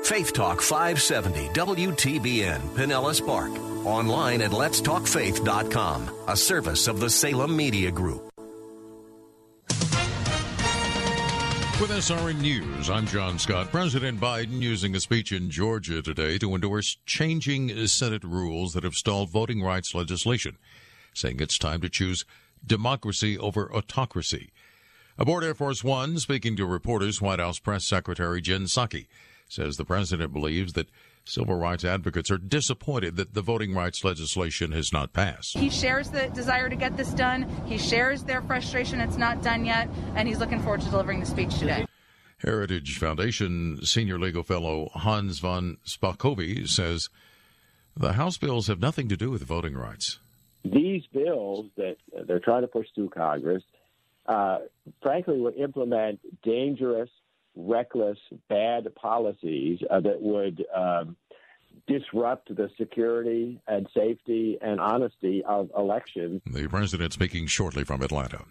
Faith 0.04 0.34
Talk 0.34 0.62
570 0.62 1.50
WTBN 1.50 2.60
Pinellas 2.76 3.26
Park. 3.26 3.52
Online 3.86 4.42
at 4.42 4.52
letstalkfaith.com, 4.52 6.26
a 6.28 6.38
service 6.38 6.88
of 6.88 7.00
the 7.00 7.10
Salem 7.10 7.56
Media 7.56 7.92
Group. 7.92 8.30
With 11.80 11.92
SRN 11.92 12.42
News, 12.42 12.90
I'm 12.90 13.08
John 13.08 13.40
Scott. 13.40 13.72
President 13.72 14.20
Biden 14.20 14.62
using 14.62 14.96
a 14.96 15.00
speech 15.00 15.32
in 15.32 15.50
Georgia 15.50 16.02
today 16.02 16.38
to 16.40 16.54
endorse 16.54 16.98
changing 17.06 17.88
Senate 17.88 18.26
rules 18.26 18.74
that 18.74 18.84
have 18.84 18.96
stalled 18.96 19.30
voting 19.30 19.62
rights 19.64 19.96
legislation, 19.96 20.58
saying 21.20 21.40
it's 21.40 21.58
time 21.58 21.82
to 21.82 21.90
choose 21.90 22.26
democracy 22.66 23.38
over 23.38 23.74
autocracy. 23.74 24.52
Aboard 25.18 25.44
Air 25.44 25.56
Force 25.56 25.84
One, 25.84 26.18
speaking 26.18 26.56
to 26.56 26.66
reporters, 26.66 27.22
White 27.22 27.40
House 27.40 27.60
Press 27.60 27.86
Secretary 27.86 28.42
Jen 28.42 28.64
Psaki 28.64 29.08
says 29.48 29.78
the 29.78 29.86
president 29.86 30.32
believes 30.32 30.74
that 30.74 30.90
Civil 31.30 31.56
rights 31.56 31.86
advocates 31.86 32.32
are 32.32 32.40
disappointed 32.40 33.16
that 33.18 33.36
the 33.36 33.44
voting 33.44 33.76
rights 33.76 34.04
legislation 34.04 34.72
has 34.72 34.92
not 34.92 35.14
passed. 35.14 35.56
He 35.56 35.70
shares 35.70 36.10
the 36.10 36.28
desire 36.30 36.70
to 36.70 36.76
get 36.76 36.98
this 36.98 37.10
done. 37.10 37.48
He 37.68 37.78
shares 37.78 38.24
their 38.24 38.42
frustration 38.42 39.00
it's 39.00 39.16
not 39.16 39.44
done 39.44 39.64
yet, 39.64 39.90
and 40.16 40.28
he's 40.28 40.40
looking 40.40 40.60
forward 40.60 40.82
to 40.82 40.90
delivering 40.90 41.20
the 41.20 41.28
speech 41.28 41.60
today. 41.60 41.86
Heritage 42.40 42.98
Foundation 42.98 43.80
senior 43.86 44.18
legal 44.18 44.42
fellow 44.42 44.90
Hans 44.94 45.38
von 45.38 45.78
Spakovsky 45.86 46.68
says 46.68 47.10
the 47.96 48.14
House 48.14 48.40
bills 48.40 48.66
have 48.66 48.80
nothing 48.80 49.08
to 49.10 49.18
do 49.18 49.30
with 49.30 49.44
voting 49.44 49.76
rights. 49.76 50.18
These 50.72 51.04
bills 51.14 51.68
that 51.78 51.98
they're 52.28 52.40
trying 52.40 52.62
to 52.62 52.68
push 52.68 52.88
through 52.94 53.10
Congress, 53.10 53.64
uh, 54.26 54.60
frankly, 55.02 55.40
would 55.40 55.58
implement 55.58 56.20
dangerous 56.44 57.10
reckless, 57.56 58.18
bad 58.48 58.94
policies 58.96 59.80
uh, 59.90 60.00
that 60.00 60.22
would 60.22 60.66
um, 60.76 61.16
disrupt 61.88 62.56
the 62.56 62.70
security 62.78 63.60
and 63.68 63.88
safety 63.94 64.58
and 64.62 64.80
honesty 64.80 65.44
of 65.46 65.70
elections. 65.78 66.42
The 66.46 66.68
president 66.68 67.14
speaking 67.14 67.48
shortly 67.48 67.84
from 67.84 68.02
Atlanta. 68.02 68.46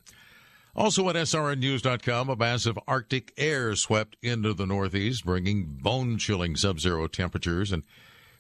Also 0.77 1.09
at 1.09 1.17
SRNnews.com, 1.17 2.29
a 2.29 2.37
massive 2.37 2.79
Arctic 2.87 3.33
air 3.37 3.75
swept 3.75 4.17
into 4.23 4.55
the 4.55 4.67
Northeast, 4.67 5.25
bringing 5.25 5.65
bone 5.65 6.19
chilling 6.19 6.55
sub 6.57 6.79
zero 6.79 7.09
temperatures 7.09 7.73
and 7.73 7.83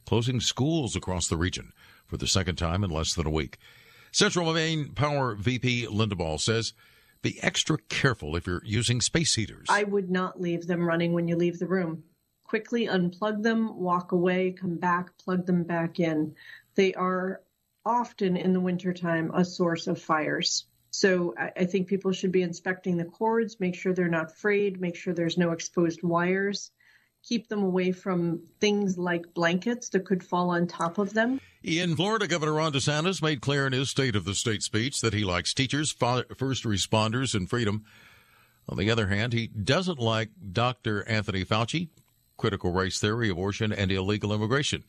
closing 0.07 0.41
schools 0.41 0.95
across 0.95 1.26
the 1.29 1.37
region 1.37 1.72
for 2.09 2.17
the 2.17 2.27
second 2.27 2.57
time 2.57 2.83
in 2.83 2.91
less 2.91 3.15
than 3.15 3.27
a 3.27 3.31
week. 3.31 3.59
Central 4.11 4.53
Maine 4.53 4.93
Power 4.95 5.35
VP 5.35 5.87
Linda 5.87 6.17
Ball 6.17 6.39
says 6.39 6.73
be 7.23 7.39
extra 7.43 7.79
careful 7.89 8.37
if 8.37 8.47
you're 8.47 8.63
using 8.65 9.01
space 9.01 9.35
heaters. 9.35 9.67
I 9.69 9.85
would 9.85 10.11
not 10.11 10.41
leave 10.41 10.67
them 10.67 10.87
running 10.87 11.13
when 11.13 11.29
you 11.29 11.37
leave 11.37 11.59
the 11.59 11.67
room. 11.67 12.05
Quickly 12.45 12.87
unplug 12.87 13.43
them, 13.43 13.79
walk 13.79 14.13
away, 14.13 14.53
come 14.53 14.77
back, 14.77 15.19
plug 15.19 15.45
them 15.45 15.65
back 15.65 16.01
in. 16.01 16.35
They 16.75 16.95
are 16.95 17.43
often 17.85 18.37
in 18.37 18.53
the 18.53 18.61
wintertime 18.61 19.31
a 19.35 19.45
source 19.45 19.87
of 19.87 20.01
fires. 20.01 20.67
So 20.91 21.35
I, 21.37 21.67
think 21.67 21.87
people 21.87 22.13
should 22.13 22.33
be 22.33 22.43
inspecting 22.43 22.97
the 22.97 23.05
cords, 23.05 23.61
make 23.61 23.75
sure 23.75 23.93
they're 23.93 24.09
not 24.09 24.37
frayed, 24.37 24.81
make 24.81 24.97
sure 24.97 25.13
there's 25.13 25.37
no 25.37 25.51
exposed 25.51 26.03
wires 26.03 26.71
keep 27.29 27.49
them 27.49 27.62
away 27.62 27.93
from 27.93 28.41
things 28.59 28.97
like 28.97 29.35
blankets 29.35 29.91
that 29.91 30.07
could 30.07 30.24
fall 30.24 30.51
on 30.51 30.66
top 30.66 30.97
of 30.97 31.12
them. 31.12 31.41
In 31.62 31.95
Florida, 31.95 32.26
Governor 32.26 32.55
Ron 32.55 32.72
DeSantis 32.72 33.20
made 33.20 33.43
clear 33.43 33.66
in 33.66 33.74
his 33.74 33.91
State 33.91 34.16
of 34.16 34.24
the 34.24 34.35
State 34.35 34.62
speech 34.62 35.03
that 35.03 35.12
he 35.12 35.24
likes 35.24 35.53
teachers, 35.53 35.93
first 35.93 36.64
responders, 36.64 37.35
and 37.35 37.51
freedom. 37.51 37.85
On 38.68 38.79
the 38.79 38.91
other 38.91 39.09
hand, 39.09 39.35
he 39.35 39.47
doesn't 39.49 39.99
like 39.99 40.31
Dr. 40.53 41.07
Anthony 41.07 41.45
Fauci, 41.45 41.89
critical 42.39 42.72
race 42.72 42.99
theory, 42.99 43.29
abortion, 43.29 43.72
and 43.72 43.93
illegal 43.93 44.33
immigration. 44.33 44.85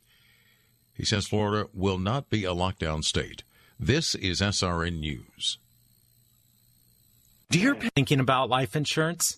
He 0.94 1.04
says 1.04 1.28
Florida 1.28 1.68
will 1.74 1.98
not 1.98 2.30
be 2.30 2.46
a 2.46 2.54
lockdown 2.54 3.04
state. 3.04 3.44
This 3.80 4.16
is 4.16 4.42
SRN 4.42 5.00
News. 5.00 5.58
Do 7.50 7.60
you 7.60 7.76
thinking 7.96 8.20
about 8.20 8.50
life 8.50 8.76
insurance? 8.76 9.38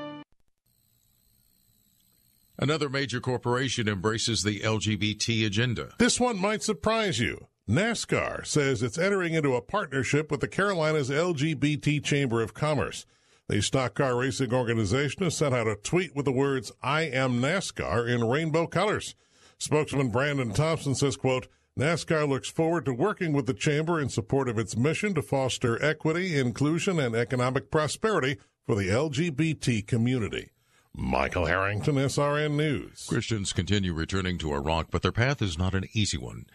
Another 2.61 2.89
major 2.89 3.19
corporation 3.19 3.87
embraces 3.87 4.43
the 4.43 4.59
LGBT 4.59 5.47
agenda. 5.47 5.95
This 5.97 6.19
one 6.19 6.37
might 6.37 6.61
surprise 6.61 7.19
you. 7.19 7.47
NASCAR 7.67 8.45
says 8.45 8.83
it's 8.83 8.99
entering 8.99 9.33
into 9.33 9.55
a 9.55 9.61
partnership 9.63 10.29
with 10.29 10.41
the 10.41 10.47
Carolinas 10.47 11.09
LGBT 11.09 12.03
Chamber 12.03 12.39
of 12.39 12.53
Commerce. 12.53 13.07
The 13.47 13.63
stock 13.63 13.95
car 13.95 14.15
racing 14.15 14.53
organization 14.53 15.23
has 15.23 15.35
sent 15.35 15.55
out 15.55 15.67
a 15.67 15.75
tweet 15.75 16.15
with 16.15 16.25
the 16.25 16.31
words, 16.31 16.71
I 16.83 17.01
am 17.01 17.41
NASCAR 17.41 18.07
in 18.07 18.29
rainbow 18.29 18.67
colors. 18.67 19.15
Spokesman 19.57 20.09
Brandon 20.09 20.51
Thompson 20.53 20.93
says, 20.93 21.17
quote, 21.17 21.47
NASCAR 21.79 22.29
looks 22.29 22.49
forward 22.51 22.85
to 22.85 22.93
working 22.93 23.33
with 23.33 23.47
the 23.47 23.55
Chamber 23.55 23.99
in 23.99 24.09
support 24.09 24.47
of 24.47 24.59
its 24.59 24.77
mission 24.77 25.15
to 25.15 25.23
foster 25.23 25.83
equity, 25.83 26.37
inclusion, 26.37 26.99
and 26.99 27.15
economic 27.15 27.71
prosperity 27.71 28.37
for 28.67 28.75
the 28.75 28.89
LGBT 28.89 29.87
community. 29.87 30.51
Michael 30.93 31.45
Harrington, 31.45 31.95
SRN 31.95 32.51
News. 32.51 33.05
Christians 33.07 33.53
continue 33.53 33.93
returning 33.93 34.37
to 34.39 34.53
Iraq, 34.53 34.87
but 34.91 35.01
their 35.01 35.11
path 35.13 35.41
is 35.41 35.57
not 35.57 35.73
an 35.73 35.85
easy 35.93 36.17
one. 36.17 36.45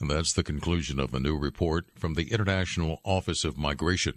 And 0.00 0.10
that's 0.10 0.32
the 0.32 0.42
conclusion 0.42 0.98
of 0.98 1.12
a 1.12 1.20
new 1.20 1.36
report 1.36 1.86
from 1.94 2.14
the 2.14 2.32
International 2.32 3.00
Office 3.04 3.44
of 3.44 3.58
Migration, 3.58 4.14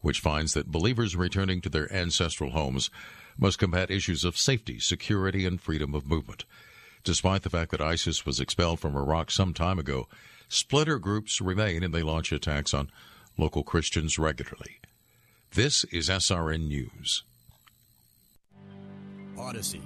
which 0.00 0.20
finds 0.20 0.54
that 0.54 0.70
believers 0.70 1.16
returning 1.16 1.60
to 1.60 1.68
their 1.68 1.92
ancestral 1.92 2.50
homes 2.50 2.88
must 3.36 3.58
combat 3.58 3.90
issues 3.90 4.24
of 4.24 4.38
safety, 4.38 4.78
security, 4.78 5.44
and 5.44 5.60
freedom 5.60 5.94
of 5.94 6.06
movement. 6.06 6.44
Despite 7.02 7.42
the 7.42 7.50
fact 7.50 7.72
that 7.72 7.80
ISIS 7.80 8.24
was 8.24 8.38
expelled 8.38 8.78
from 8.78 8.96
Iraq 8.96 9.30
some 9.30 9.52
time 9.52 9.78
ago, 9.78 10.06
splinter 10.48 10.98
groups 10.98 11.40
remain 11.40 11.82
and 11.82 11.92
they 11.92 12.02
launch 12.02 12.30
attacks 12.30 12.72
on 12.72 12.90
local 13.36 13.64
Christians 13.64 14.18
regularly. 14.18 14.78
This 15.52 15.82
is 15.84 16.08
SRN 16.08 16.68
News. 16.68 17.24
Odyssey 19.40 19.82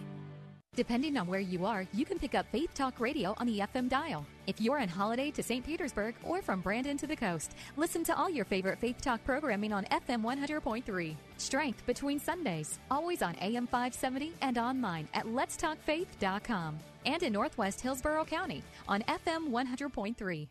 Depending 0.76 1.16
on 1.16 1.28
where 1.28 1.40
you 1.40 1.64
are, 1.64 1.86
you 1.92 2.04
can 2.04 2.18
pick 2.18 2.34
up 2.34 2.46
Faith 2.50 2.74
Talk 2.74 2.98
Radio 2.98 3.32
on 3.36 3.46
the 3.46 3.60
FM 3.60 3.88
dial. 3.88 4.26
If 4.48 4.60
you're 4.60 4.80
on 4.80 4.88
holiday 4.88 5.30
to 5.30 5.42
St. 5.42 5.64
Petersburg 5.64 6.16
or 6.24 6.42
from 6.42 6.60
Brandon 6.60 6.96
to 6.96 7.06
the 7.06 7.14
coast, 7.14 7.54
listen 7.76 8.02
to 8.04 8.18
all 8.18 8.28
your 8.28 8.44
favorite 8.44 8.80
Faith 8.80 9.00
Talk 9.00 9.22
programming 9.24 9.72
on 9.72 9.84
FM 9.84 10.22
100.3. 10.22 11.14
Strength 11.36 11.86
between 11.86 12.18
Sundays, 12.18 12.80
always 12.90 13.22
on 13.22 13.36
AM 13.40 13.68
570 13.68 14.32
and 14.42 14.58
online 14.58 15.06
at 15.14 15.26
letstalkfaith.com. 15.26 16.78
And 17.06 17.22
in 17.22 17.32
Northwest 17.32 17.80
Hillsborough 17.80 18.24
County 18.24 18.64
on 18.88 19.02
FM 19.02 19.50
100.3. 19.50 20.48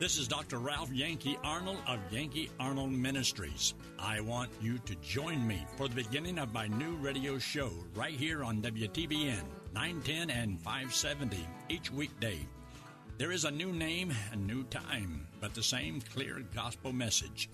This 0.00 0.16
is 0.16 0.28
Dr. 0.28 0.56
Ralph 0.56 0.90
Yankee 0.90 1.38
Arnold 1.44 1.82
of 1.86 1.98
Yankee 2.10 2.48
Arnold 2.58 2.90
Ministries. 2.90 3.74
I 3.98 4.20
want 4.20 4.48
you 4.58 4.78
to 4.78 4.94
join 5.02 5.46
me 5.46 5.66
for 5.76 5.88
the 5.88 5.94
beginning 5.94 6.38
of 6.38 6.54
my 6.54 6.68
new 6.68 6.96
radio 6.96 7.38
show 7.38 7.70
right 7.94 8.14
here 8.14 8.42
on 8.42 8.62
WTBN 8.62 9.42
910 9.74 10.30
and 10.30 10.58
570 10.58 11.46
each 11.68 11.92
weekday. 11.92 12.38
There 13.18 13.30
is 13.30 13.44
a 13.44 13.50
new 13.50 13.74
name 13.74 14.10
and 14.32 14.46
new 14.46 14.64
time, 14.64 15.26
but 15.38 15.52
the 15.52 15.62
same 15.62 16.00
clear 16.00 16.46
gospel 16.54 16.94
message. 16.94 17.50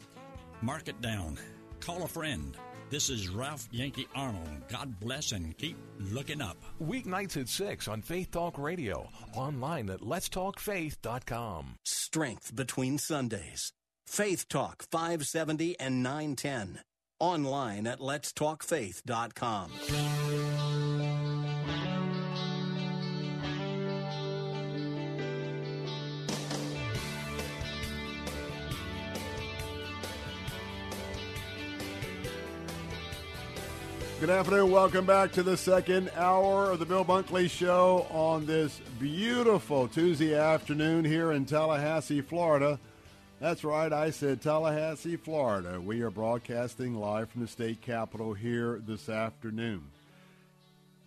Mark 0.62 0.86
it 0.86 1.00
down. 1.00 1.40
Call 1.80 2.04
a 2.04 2.08
friend. 2.08 2.56
This 2.88 3.10
is 3.10 3.28
Ralph 3.28 3.68
Yankee 3.72 4.06
Arnold. 4.14 4.68
God 4.68 5.00
bless 5.00 5.32
and 5.32 5.56
keep 5.58 5.76
looking 5.98 6.40
up. 6.40 6.56
Weeknights 6.80 7.36
at 7.40 7.48
6 7.48 7.88
on 7.88 8.00
Faith 8.00 8.30
Talk 8.30 8.58
Radio. 8.58 9.08
Online 9.34 9.90
at 9.90 10.00
letstalkfaith.com. 10.00 11.74
Strength 11.84 12.54
between 12.54 12.98
Sundays. 12.98 13.72
Faith 14.06 14.48
Talk 14.48 14.84
570 14.92 15.80
and 15.80 16.02
910. 16.04 16.80
Online 17.18 17.88
at 17.88 17.98
letstalkfaith.com. 17.98 19.70
Good 34.26 34.40
afternoon. 34.40 34.72
Welcome 34.72 35.06
back 35.06 35.30
to 35.34 35.44
the 35.44 35.56
second 35.56 36.10
hour 36.16 36.72
of 36.72 36.80
the 36.80 36.84
Bill 36.84 37.04
Bunkley 37.04 37.48
Show 37.48 38.08
on 38.10 38.44
this 38.44 38.80
beautiful 38.98 39.86
Tuesday 39.86 40.34
afternoon 40.34 41.04
here 41.04 41.30
in 41.30 41.44
Tallahassee, 41.44 42.22
Florida. 42.22 42.80
That's 43.38 43.62
right, 43.62 43.92
I 43.92 44.10
said 44.10 44.42
Tallahassee, 44.42 45.14
Florida. 45.14 45.80
We 45.80 46.02
are 46.02 46.10
broadcasting 46.10 46.96
live 46.96 47.30
from 47.30 47.42
the 47.42 47.46
state 47.46 47.82
capitol 47.82 48.34
here 48.34 48.82
this 48.84 49.08
afternoon. 49.08 49.84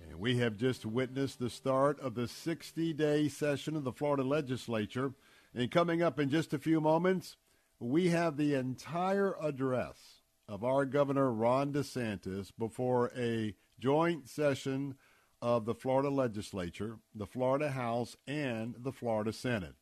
And 0.10 0.18
we 0.18 0.38
have 0.38 0.56
just 0.56 0.86
witnessed 0.86 1.40
the 1.40 1.50
start 1.50 2.00
of 2.00 2.16
the 2.16 2.30
60 2.30 2.94
day 2.94 3.28
session 3.28 3.76
of 3.76 3.84
the 3.84 3.92
Florida 3.92 4.24
legislature. 4.24 5.12
And 5.54 5.70
coming 5.70 6.02
up 6.02 6.22
in 6.22 6.30
just 6.30 6.54
a 6.54 6.58
few 6.58 6.80
moments, 6.80 7.36
we 7.82 8.08
have 8.12 8.38
the 8.38 8.54
entire 8.54 9.36
address 9.42 10.19
of 10.50 10.64
our 10.64 10.84
Governor 10.84 11.32
Ron 11.32 11.72
DeSantis 11.72 12.52
before 12.58 13.12
a 13.16 13.54
joint 13.80 14.28
session 14.28 14.96
of 15.44 15.66
the 15.66 15.76
Florida 15.76 16.10
legislature, 16.10 16.98
the 17.14 17.28
Florida 17.28 17.70
House, 17.70 18.18
and 18.28 18.74
the 18.80 18.92
Florida 18.92 19.32
Senate. 19.32 19.76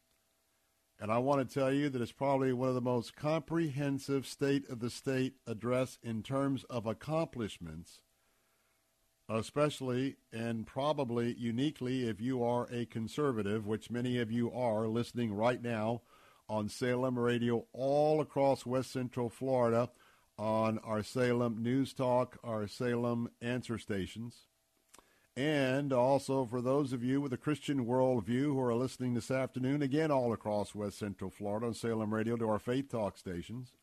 And 0.99 1.09
I 1.09 1.19
want 1.19 1.47
to 1.47 1.59
tell 1.59 1.71
you 1.71 1.87
that 1.89 2.01
it's 2.01 2.11
probably 2.11 2.51
one 2.51 2.67
of 2.67 2.75
the 2.75 2.81
most 2.81 3.15
comprehensive 3.15 4.27
state 4.27 4.67
of 4.69 4.79
the 4.79 4.89
state 4.89 5.35
address 5.47 5.99
in 6.03 6.21
terms 6.21 6.65
of 6.65 6.85
accomplishments, 6.85 8.01
especially 9.29 10.17
and 10.33 10.67
probably 10.67 11.33
uniquely 11.37 12.09
if 12.09 12.19
you 12.19 12.43
are 12.43 12.67
a 12.69 12.85
conservative, 12.85 13.65
which 13.65 13.89
many 13.89 14.19
of 14.19 14.33
you 14.33 14.51
are 14.51 14.87
listening 14.87 15.33
right 15.33 15.61
now 15.61 16.01
on 16.49 16.67
Salem 16.67 17.17
Radio 17.17 17.65
all 17.71 18.19
across 18.19 18.65
West 18.65 18.91
Central 18.91 19.29
Florida 19.29 19.89
on 20.37 20.79
our 20.79 21.03
Salem 21.03 21.61
News 21.61 21.93
Talk, 21.93 22.37
our 22.43 22.67
Salem 22.67 23.29
answer 23.41 23.77
stations. 23.77 24.47
And 25.35 25.93
also 25.93 26.45
for 26.45 26.61
those 26.61 26.93
of 26.93 27.03
you 27.03 27.21
with 27.21 27.31
a 27.31 27.37
Christian 27.37 27.85
worldview 27.85 28.45
who 28.45 28.59
are 28.59 28.73
listening 28.73 29.13
this 29.13 29.29
afternoon, 29.29 29.83
again, 29.83 30.09
all 30.09 30.33
across 30.33 30.73
West 30.73 30.97
Central 30.97 31.29
Florida 31.29 31.67
on 31.67 31.73
Salem 31.75 32.13
Radio 32.13 32.35
to 32.37 32.49
our 32.49 32.57
Faith 32.57 32.89
Talk 32.89 33.17
stations. 33.17 33.73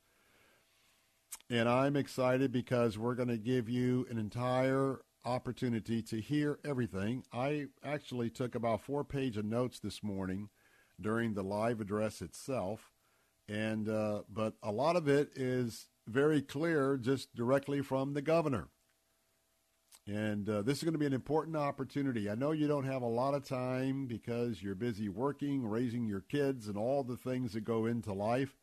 And 1.48 1.68
I'm 1.68 1.94
excited 1.94 2.50
because 2.50 2.98
we're 2.98 3.14
going 3.14 3.28
to 3.28 3.38
give 3.38 3.68
you 3.68 4.06
an 4.10 4.18
entire 4.18 5.00
opportunity 5.24 6.02
to 6.02 6.20
hear 6.20 6.58
everything. 6.64 7.22
I 7.32 7.66
actually 7.84 8.30
took 8.30 8.54
about 8.54 8.82
four 8.82 9.04
pages 9.04 9.38
of 9.38 9.44
notes 9.44 9.78
this 9.78 10.02
morning 10.02 10.48
during 11.00 11.34
the 11.34 11.42
live 11.42 11.80
address 11.80 12.20
itself. 12.20 12.90
And, 13.48 13.88
uh, 13.88 14.22
but 14.32 14.54
a 14.62 14.72
lot 14.72 14.96
of 14.96 15.08
it 15.08 15.30
is 15.36 15.86
very 16.06 16.42
clear 16.42 16.96
just 16.96 17.34
directly 17.34 17.80
from 17.82 18.14
the 18.14 18.22
governor. 18.22 18.68
And 20.06 20.48
uh, 20.48 20.62
this 20.62 20.78
is 20.78 20.84
going 20.84 20.92
to 20.92 20.98
be 20.98 21.06
an 21.06 21.14
important 21.14 21.56
opportunity. 21.56 22.28
I 22.28 22.34
know 22.34 22.52
you 22.52 22.68
don't 22.68 22.84
have 22.84 23.00
a 23.00 23.06
lot 23.06 23.32
of 23.32 23.48
time 23.48 24.06
because 24.06 24.62
you're 24.62 24.74
busy 24.74 25.08
working, 25.08 25.66
raising 25.66 26.06
your 26.06 26.20
kids, 26.20 26.68
and 26.68 26.76
all 26.76 27.04
the 27.04 27.16
things 27.16 27.54
that 27.54 27.62
go 27.62 27.86
into 27.86 28.12
life. 28.12 28.54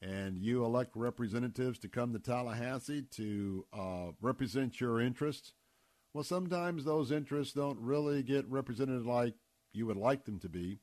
And 0.00 0.38
you 0.38 0.64
elect 0.64 0.96
representatives 0.96 1.78
to 1.80 1.88
come 1.88 2.14
to 2.14 2.18
Tallahassee 2.18 3.02
to 3.16 3.66
uh, 3.74 4.06
represent 4.22 4.80
your 4.80 4.98
interests. 4.98 5.52
Well, 6.14 6.24
sometimes 6.24 6.84
those 6.84 7.12
interests 7.12 7.52
don't 7.52 7.78
really 7.78 8.22
get 8.22 8.48
represented 8.48 9.04
like 9.04 9.34
you 9.74 9.84
would 9.84 9.98
like 9.98 10.24
them 10.24 10.38
to 10.40 10.48
be. 10.48 10.80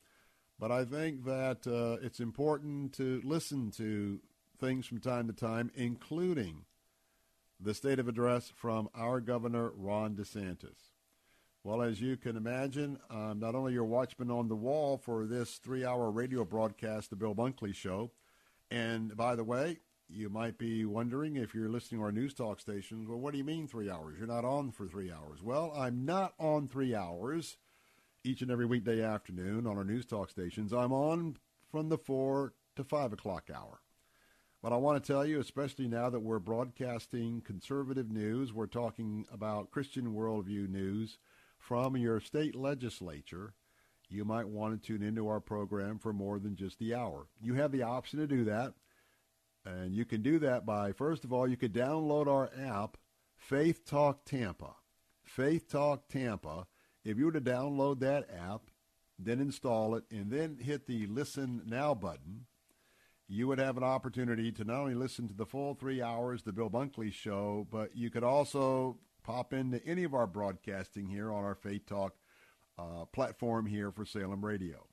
But 0.59 0.71
I 0.71 0.85
think 0.85 1.25
that 1.25 1.65
uh, 1.65 2.03
it's 2.05 2.19
important 2.19 2.93
to 2.93 3.19
listen 3.23 3.71
to 3.71 4.19
things 4.57 4.85
from 4.85 4.99
time 4.99 5.27
to 5.27 5.33
time, 5.33 5.71
including 5.75 6.65
the 7.59 7.73
state 7.73 7.99
of 7.99 8.07
address 8.07 8.51
from 8.55 8.89
our 8.95 9.19
governor, 9.19 9.71
Ron 9.75 10.15
DeSantis. 10.15 10.91
Well, 11.63 11.81
as 11.81 11.99
you 11.99 12.15
can 12.15 12.37
imagine, 12.37 12.97
I'm 13.09 13.39
not 13.39 13.55
only 13.55 13.73
your 13.73 13.83
watchman 13.83 14.31
on 14.31 14.47
the 14.47 14.55
wall 14.55 14.97
for 14.97 15.25
this 15.25 15.55
three 15.55 15.83
hour 15.83 16.09
radio 16.11 16.45
broadcast, 16.45 17.09
The 17.09 17.15
Bill 17.15 17.35
Bunkley 17.35 17.75
Show. 17.75 18.11
And 18.71 19.15
by 19.17 19.35
the 19.35 19.43
way, 19.43 19.79
you 20.07 20.29
might 20.29 20.57
be 20.57 20.85
wondering 20.85 21.35
if 21.35 21.53
you're 21.53 21.67
listening 21.67 21.99
to 21.99 22.05
our 22.05 22.11
news 22.11 22.33
talk 22.33 22.61
stations, 22.61 23.07
well, 23.07 23.19
what 23.19 23.33
do 23.33 23.37
you 23.37 23.43
mean 23.43 23.67
three 23.67 23.89
hours? 23.89 24.15
You're 24.17 24.27
not 24.27 24.45
on 24.45 24.71
for 24.71 24.87
three 24.87 25.11
hours. 25.11 25.43
Well, 25.43 25.73
I'm 25.75 26.05
not 26.05 26.33
on 26.39 26.67
three 26.67 26.95
hours 26.95 27.57
each 28.23 28.41
and 28.41 28.51
every 28.51 28.65
weekday 28.65 29.01
afternoon 29.01 29.67
on 29.67 29.77
our 29.77 29.83
news 29.83 30.05
talk 30.05 30.29
stations. 30.29 30.71
I'm 30.71 30.93
on 30.93 31.37
from 31.69 31.89
the 31.89 31.97
four 31.97 32.53
to 32.77 32.83
five 32.83 33.11
o'clock 33.11 33.49
hour. 33.53 33.81
But 34.61 34.73
I 34.73 34.77
want 34.77 35.03
to 35.03 35.13
tell 35.13 35.25
you, 35.25 35.39
especially 35.39 35.87
now 35.87 36.09
that 36.09 36.21
we're 36.21 36.39
broadcasting 36.39 37.41
conservative 37.41 38.11
news, 38.11 38.51
we're 38.51 38.65
talking 38.65 39.25
about 39.31 39.71
Christian 39.71 40.13
worldview 40.13 40.67
news 40.67 41.19
from 41.59 41.95
your 41.95 42.19
state 42.19 42.55
legislature, 42.55 43.53
you 44.09 44.25
might 44.25 44.47
want 44.47 44.81
to 44.81 44.87
tune 44.87 45.03
into 45.03 45.27
our 45.27 45.39
program 45.39 45.99
for 45.99 46.13
more 46.13 46.39
than 46.39 46.55
just 46.55 46.79
the 46.79 46.95
hour. 46.95 47.27
You 47.41 47.55
have 47.55 47.71
the 47.71 47.83
option 47.83 48.19
to 48.19 48.27
do 48.27 48.45
that. 48.45 48.73
And 49.65 49.93
you 49.93 50.05
can 50.05 50.21
do 50.21 50.39
that 50.39 50.65
by, 50.65 50.93
first 50.93 51.25
of 51.25 51.33
all, 51.33 51.47
you 51.47 51.57
could 51.57 51.73
download 51.73 52.27
our 52.27 52.49
app, 52.57 52.97
Faith 53.35 53.85
Talk 53.85 54.23
Tampa. 54.23 54.75
Faith 55.23 55.69
Talk 55.69 56.07
Tampa. 56.07 56.67
If 57.03 57.17
you 57.17 57.25
were 57.25 57.33
to 57.33 57.41
download 57.41 57.99
that 57.99 58.29
app, 58.31 58.61
then 59.19 59.41
install 59.41 59.95
it, 59.95 60.05
and 60.09 60.31
then 60.31 60.57
hit 60.61 60.87
the 60.87 61.05
Listen 61.07 61.63
Now 61.65 61.93
button, 61.93 62.45
you 63.27 63.47
would 63.47 63.59
have 63.59 63.77
an 63.77 63.83
opportunity 63.83 64.51
to 64.53 64.63
not 64.63 64.81
only 64.81 64.95
listen 64.95 65.27
to 65.27 65.33
the 65.33 65.45
full 65.45 65.75
three 65.75 66.01
hours, 66.01 66.43
the 66.43 66.53
Bill 66.53 66.69
Bunkley 66.69 67.11
Show, 67.11 67.67
but 67.69 67.95
you 67.95 68.09
could 68.09 68.23
also 68.23 68.97
pop 69.23 69.53
into 69.53 69.85
any 69.85 70.03
of 70.03 70.13
our 70.13 70.27
broadcasting 70.27 71.07
here 71.07 71.31
on 71.31 71.43
our 71.43 71.55
Faith 71.55 71.85
Talk 71.85 72.15
uh, 72.79 73.05
platform 73.05 73.65
here 73.65 73.91
for 73.91 74.05
Salem 74.05 74.45
Radio. 74.45 74.85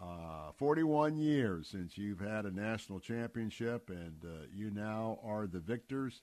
Uh, 0.02 0.52
41 0.58 1.18
years 1.18 1.68
since 1.70 1.98
you've 1.98 2.20
had 2.20 2.46
a 2.46 2.52
national 2.52 3.00
championship, 3.00 3.90
and 3.90 4.26
uh, 4.26 4.46
you 4.54 4.70
now 4.70 5.20
are 5.24 5.48
the 5.48 5.60
victors, 5.60 6.22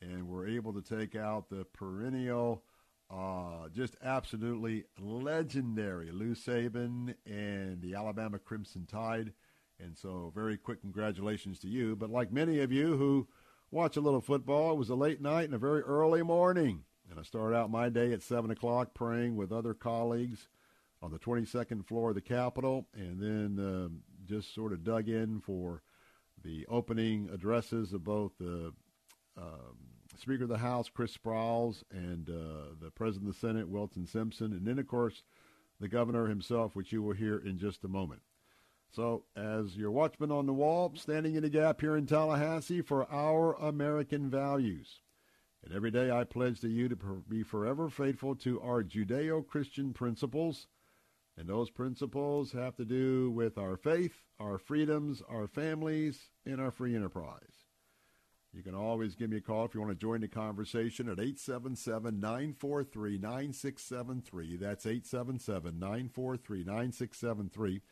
and 0.00 0.28
we're 0.28 0.46
able 0.46 0.72
to 0.72 0.80
take 0.80 1.14
out 1.14 1.50
the 1.50 1.64
perennial, 1.64 2.62
uh, 3.10 3.68
just 3.74 3.96
absolutely 4.02 4.84
legendary 4.98 6.10
Lou 6.10 6.34
Saban 6.34 7.14
and 7.26 7.82
the 7.82 7.94
Alabama 7.94 8.38
Crimson 8.38 8.86
Tide. 8.86 9.32
And 9.80 9.96
so, 9.96 10.32
very 10.34 10.56
quick 10.56 10.80
congratulations 10.80 11.58
to 11.60 11.68
you. 11.68 11.96
But 11.96 12.10
like 12.10 12.32
many 12.32 12.60
of 12.60 12.72
you 12.72 12.96
who 12.96 13.28
watch 13.70 13.96
a 13.96 14.00
little 14.00 14.20
football, 14.20 14.72
it 14.72 14.78
was 14.78 14.90
a 14.90 14.94
late 14.94 15.20
night 15.20 15.44
and 15.44 15.54
a 15.54 15.58
very 15.58 15.82
early 15.82 16.22
morning. 16.22 16.84
And 17.10 17.18
I 17.18 17.22
started 17.22 17.56
out 17.56 17.70
my 17.70 17.88
day 17.88 18.12
at 18.12 18.22
7 18.22 18.50
o'clock 18.50 18.94
praying 18.94 19.36
with 19.36 19.52
other 19.52 19.74
colleagues 19.74 20.48
on 21.00 21.10
the 21.10 21.18
22nd 21.18 21.86
floor 21.86 22.10
of 22.10 22.14
the 22.14 22.20
Capitol, 22.20 22.86
and 22.94 23.20
then 23.20 23.64
um, 23.64 24.00
just 24.26 24.54
sort 24.54 24.72
of 24.72 24.84
dug 24.84 25.08
in 25.08 25.40
for 25.40 25.82
the 26.42 26.66
opening 26.68 27.28
addresses 27.32 27.92
of 27.92 28.04
both 28.04 28.32
the 28.38 28.72
um, 29.36 29.76
Speaker 30.18 30.44
of 30.44 30.48
the 30.48 30.58
House, 30.58 30.88
Chris 30.88 31.16
Sprowls, 31.16 31.84
and 31.92 32.28
uh, 32.28 32.74
the 32.80 32.90
President 32.90 33.28
of 33.28 33.34
the 33.34 33.46
Senate, 33.46 33.68
Wilton 33.68 34.06
Simpson, 34.06 34.52
and 34.52 34.66
then, 34.66 34.78
of 34.78 34.88
course, 34.88 35.22
the 35.80 35.88
governor 35.88 36.26
himself, 36.26 36.74
which 36.74 36.92
you 36.92 37.02
will 37.02 37.14
hear 37.14 37.38
in 37.38 37.58
just 37.58 37.84
a 37.84 37.88
moment. 37.88 38.22
So, 38.90 39.24
as 39.36 39.76
your 39.76 39.90
watchman 39.90 40.32
on 40.32 40.46
the 40.46 40.52
wall, 40.52 40.92
standing 40.96 41.34
in 41.34 41.42
the 41.42 41.50
gap 41.50 41.80
here 41.80 41.96
in 41.96 42.06
Tallahassee 42.06 42.80
for 42.80 43.10
our 43.12 43.54
American 43.54 44.30
values. 44.30 45.00
And 45.62 45.74
every 45.74 45.90
day 45.90 46.10
I 46.10 46.24
pledge 46.24 46.60
to 46.60 46.68
you 46.68 46.88
to 46.88 46.96
be 47.28 47.42
forever 47.42 47.90
faithful 47.90 48.34
to 48.36 48.60
our 48.60 48.82
Judeo 48.82 49.46
Christian 49.46 49.92
principles 49.92 50.66
and 51.38 51.48
those 51.48 51.70
principles 51.70 52.50
have 52.50 52.74
to 52.76 52.84
do 52.84 53.30
with 53.30 53.56
our 53.58 53.76
faith, 53.76 54.24
our 54.40 54.58
freedoms, 54.58 55.22
our 55.30 55.46
families, 55.46 56.30
and 56.44 56.60
our 56.60 56.72
free 56.72 56.96
enterprise. 56.96 57.66
You 58.52 58.62
can 58.64 58.74
always 58.74 59.14
give 59.14 59.30
me 59.30 59.36
a 59.36 59.40
call 59.40 59.66
if 59.66 59.74
you 59.74 59.80
want 59.80 59.92
to 59.92 59.96
join 59.96 60.20
the 60.20 60.28
conversation 60.28 61.08
at 61.08 61.20
877 61.20 62.18
943 62.18 63.18
9673. 63.18 64.56
That's 64.56 64.84
877 64.84 65.78
943 65.78 66.64
9673. 66.64 67.82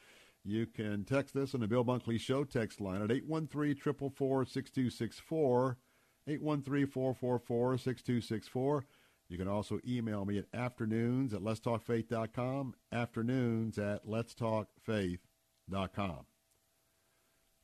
You 0.45 0.67
can 0.67 1.05
text 1.05 1.37
us 1.37 1.55
on 1.55 1.61
the 1.61 1.69
Bill 1.69 1.85
Bunkley 1.85 2.19
Show 2.19 2.45
text 2.45 2.81
line 2.81 3.03
at 3.03 3.13
813 3.13 3.77
444 3.77 4.47
6264. 4.47 5.79
813 6.27 6.87
444 6.89 7.79
6264. 7.79 8.85
You 9.29 9.39
can 9.39 9.49
also 9.49 9.81
email 9.87 10.25
me 10.25 10.39
at 10.39 10.47
afternoons 10.55 11.35
at 11.35 11.41
letstalkfaith.com, 11.41 12.75
afternoons 12.93 13.79
at 13.79 14.07
letstalkfaith.com. 14.07 16.27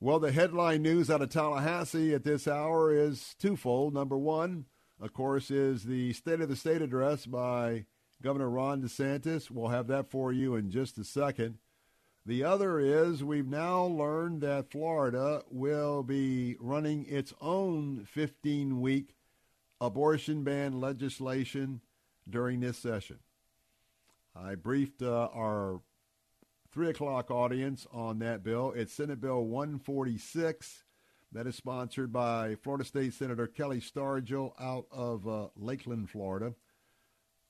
Well, 0.01 0.19
the 0.19 0.33
headline 0.33 0.83
news 0.83 1.11
out 1.11 1.23
of 1.23 1.31
Tallahassee 1.31 2.13
at 2.13 2.25
this 2.25 2.49
hour 2.49 2.93
is 2.93 3.37
twofold. 3.39 3.95
Number 3.95 4.19
one, 4.19 4.65
of 5.01 5.13
course, 5.13 5.49
is 5.49 5.85
the 5.85 6.13
State 6.13 6.41
of 6.41 6.49
the 6.49 6.57
State 6.57 6.83
address 6.83 7.27
by 7.27 7.85
Governor 8.21 8.51
Ron 8.51 8.83
DeSantis. 8.83 9.49
We'll 9.49 9.69
have 9.69 9.87
that 9.87 10.11
for 10.11 10.33
you 10.33 10.57
in 10.57 10.71
just 10.71 10.99
a 10.99 11.05
second. 11.05 11.59
The 12.27 12.43
other 12.43 12.81
is 12.81 13.23
we've 13.23 13.47
now 13.47 13.85
learned 13.85 14.41
that 14.43 14.71
Florida 14.71 15.43
will 15.51 16.03
be 16.03 16.57
running 16.59 17.07
its 17.07 17.33
own 17.41 18.05
15 18.05 18.81
week 18.81 19.15
abortion 19.83 20.45
ban 20.45 20.80
legislation 20.80 21.80
during 22.30 22.61
this 22.61 22.78
session. 22.78 23.18
I 24.35 24.55
briefed 24.55 25.03
uh, 25.03 25.28
our 25.35 25.80
3 26.72 26.91
o'clock 26.91 27.33
audience 27.33 27.87
on 27.93 28.20
that 28.20 28.45
bill. 28.45 28.72
It's 28.76 28.95
Senate 28.95 29.20
Bill 29.20 29.45
146 29.45 30.85
that 31.33 31.49
is 31.49 31.57
sponsored 31.57 32.12
by 32.12 32.55
Florida 32.62 32.85
State 32.85 33.12
Senator 33.12 33.49
Kelli 33.49 33.83
Stargel 33.83 34.53
out 34.61 34.87
of 34.93 35.26
uh, 35.26 35.49
Lakeland, 35.57 36.09
Florida. 36.09 36.55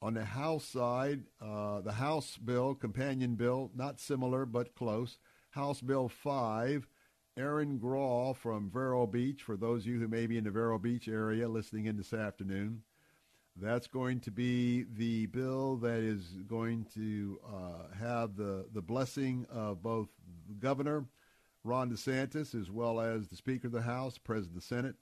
On 0.01 0.14
the 0.14 0.24
House 0.24 0.64
side, 0.64 1.24
uh, 1.41 1.83
the 1.83 1.93
House 1.93 2.39
bill, 2.39 2.74
companion 2.74 3.35
bill, 3.35 3.70
not 3.76 4.01
similar 4.01 4.47
but 4.47 4.74
close, 4.74 5.18
House 5.51 5.83
Bill 5.83 6.09
5 6.09 6.89
Erin 7.37 7.78
Grall 7.78 8.35
from 8.35 8.70
Vero 8.70 9.07
Beach, 9.07 9.43
for 9.43 9.57
those 9.57 9.83
of 9.83 9.87
you 9.87 9.99
who 9.99 10.09
may 10.09 10.26
be 10.26 10.37
in 10.37 10.45
the 10.45 10.51
Vero 10.51 10.78
Beach 10.78 11.09
area 11.09 11.49
listening 11.49 11.87
in 11.87 11.97
this 11.97 12.12
afternoon. 12.12 12.83
That's 13.57 13.87
going 13.87 14.20
to 14.20 14.30
be 14.30 14.85
the 14.97 15.26
bill 15.26 15.76
that 15.76 16.01
is 16.01 16.37
going 16.47 16.87
to 16.95 17.39
uh, 17.47 17.95
have 17.99 18.37
the, 18.37 18.66
the 18.72 18.83
blessing 18.83 19.47
of 19.51 19.83
both 19.83 20.09
Governor 20.59 21.07
Ron 21.64 21.91
DeSantis 21.91 22.55
as 22.59 22.70
well 22.70 23.01
as 23.01 23.28
the 23.28 23.37
Speaker 23.37 23.68
of 23.68 23.72
the 23.72 23.83
House, 23.83 24.18
President 24.18 24.57
of 24.57 24.62
the 24.62 24.66
Senate. 24.66 24.97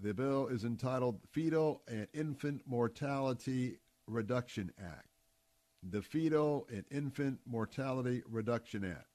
The 0.00 0.14
bill 0.14 0.46
is 0.46 0.64
entitled 0.64 1.20
Fetal 1.32 1.82
and 1.88 2.06
Infant 2.14 2.62
Mortality 2.66 3.78
Reduction 4.06 4.72
Act. 4.80 5.08
The 5.82 6.02
Fetal 6.02 6.66
and 6.70 6.84
Infant 6.90 7.40
Mortality 7.46 8.22
Reduction 8.28 8.84
Act. 8.84 9.11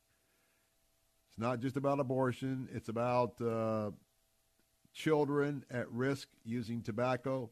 It's 1.37 1.43
not 1.43 1.59
just 1.59 1.77
about 1.77 1.99
abortion. 1.99 2.67
It's 2.73 2.89
about 2.89 3.39
uh, 3.39 3.91
children 4.91 5.63
at 5.69 5.87
risk 5.91 6.29
using 6.43 6.81
tobacco, 6.81 7.51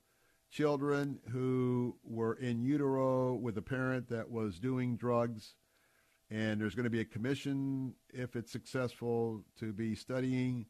children 0.49 1.19
who 1.31 1.95
were 2.03 2.33
in 2.33 2.63
utero 2.63 3.36
with 3.36 3.59
a 3.59 3.61
parent 3.61 4.09
that 4.09 4.31
was 4.31 4.57
doing 4.57 4.97
drugs. 4.97 5.53
And 6.31 6.59
there's 6.59 6.73
going 6.73 6.86
to 6.86 6.89
be 6.89 7.01
a 7.01 7.05
commission, 7.05 7.93
if 8.11 8.36
it's 8.36 8.51
successful, 8.51 9.43
to 9.59 9.71
be 9.71 9.93
studying 9.93 10.65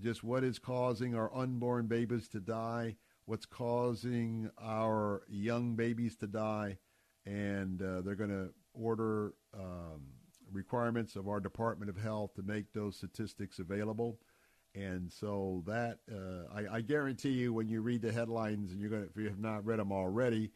just 0.00 0.24
what 0.24 0.42
is 0.42 0.58
causing 0.58 1.14
our 1.14 1.32
unborn 1.32 1.86
babies 1.86 2.26
to 2.30 2.40
die, 2.40 2.96
what's 3.26 3.46
causing 3.46 4.50
our 4.60 5.22
young 5.28 5.76
babies 5.76 6.16
to 6.16 6.26
die. 6.26 6.78
And 7.24 7.80
uh, 7.80 8.00
they're 8.00 8.16
going 8.16 8.30
to 8.30 8.48
order 8.74 9.34
um, 9.54 10.15
requirements 10.56 11.14
of 11.14 11.28
our 11.28 11.38
Department 11.38 11.90
of 11.90 11.96
Health 11.96 12.34
to 12.34 12.42
make 12.42 12.72
those 12.72 12.96
statistics 12.96 13.58
available. 13.58 14.18
And 14.74 15.12
so 15.12 15.62
that 15.66 15.98
uh, 16.10 16.52
I, 16.54 16.76
I, 16.76 16.80
guarantee 16.80 17.30
you, 17.30 17.52
when 17.52 17.68
you 17.68 17.80
read 17.80 18.02
the 18.02 18.12
headlines, 18.12 18.72
and 18.72 18.80
you're 18.80 18.90
going, 18.90 19.04
if 19.04 19.16
you 19.16 19.28
have 19.28 19.38
not 19.38 19.64
read 19.64 19.78
them 19.78 19.90
already, 19.90 20.50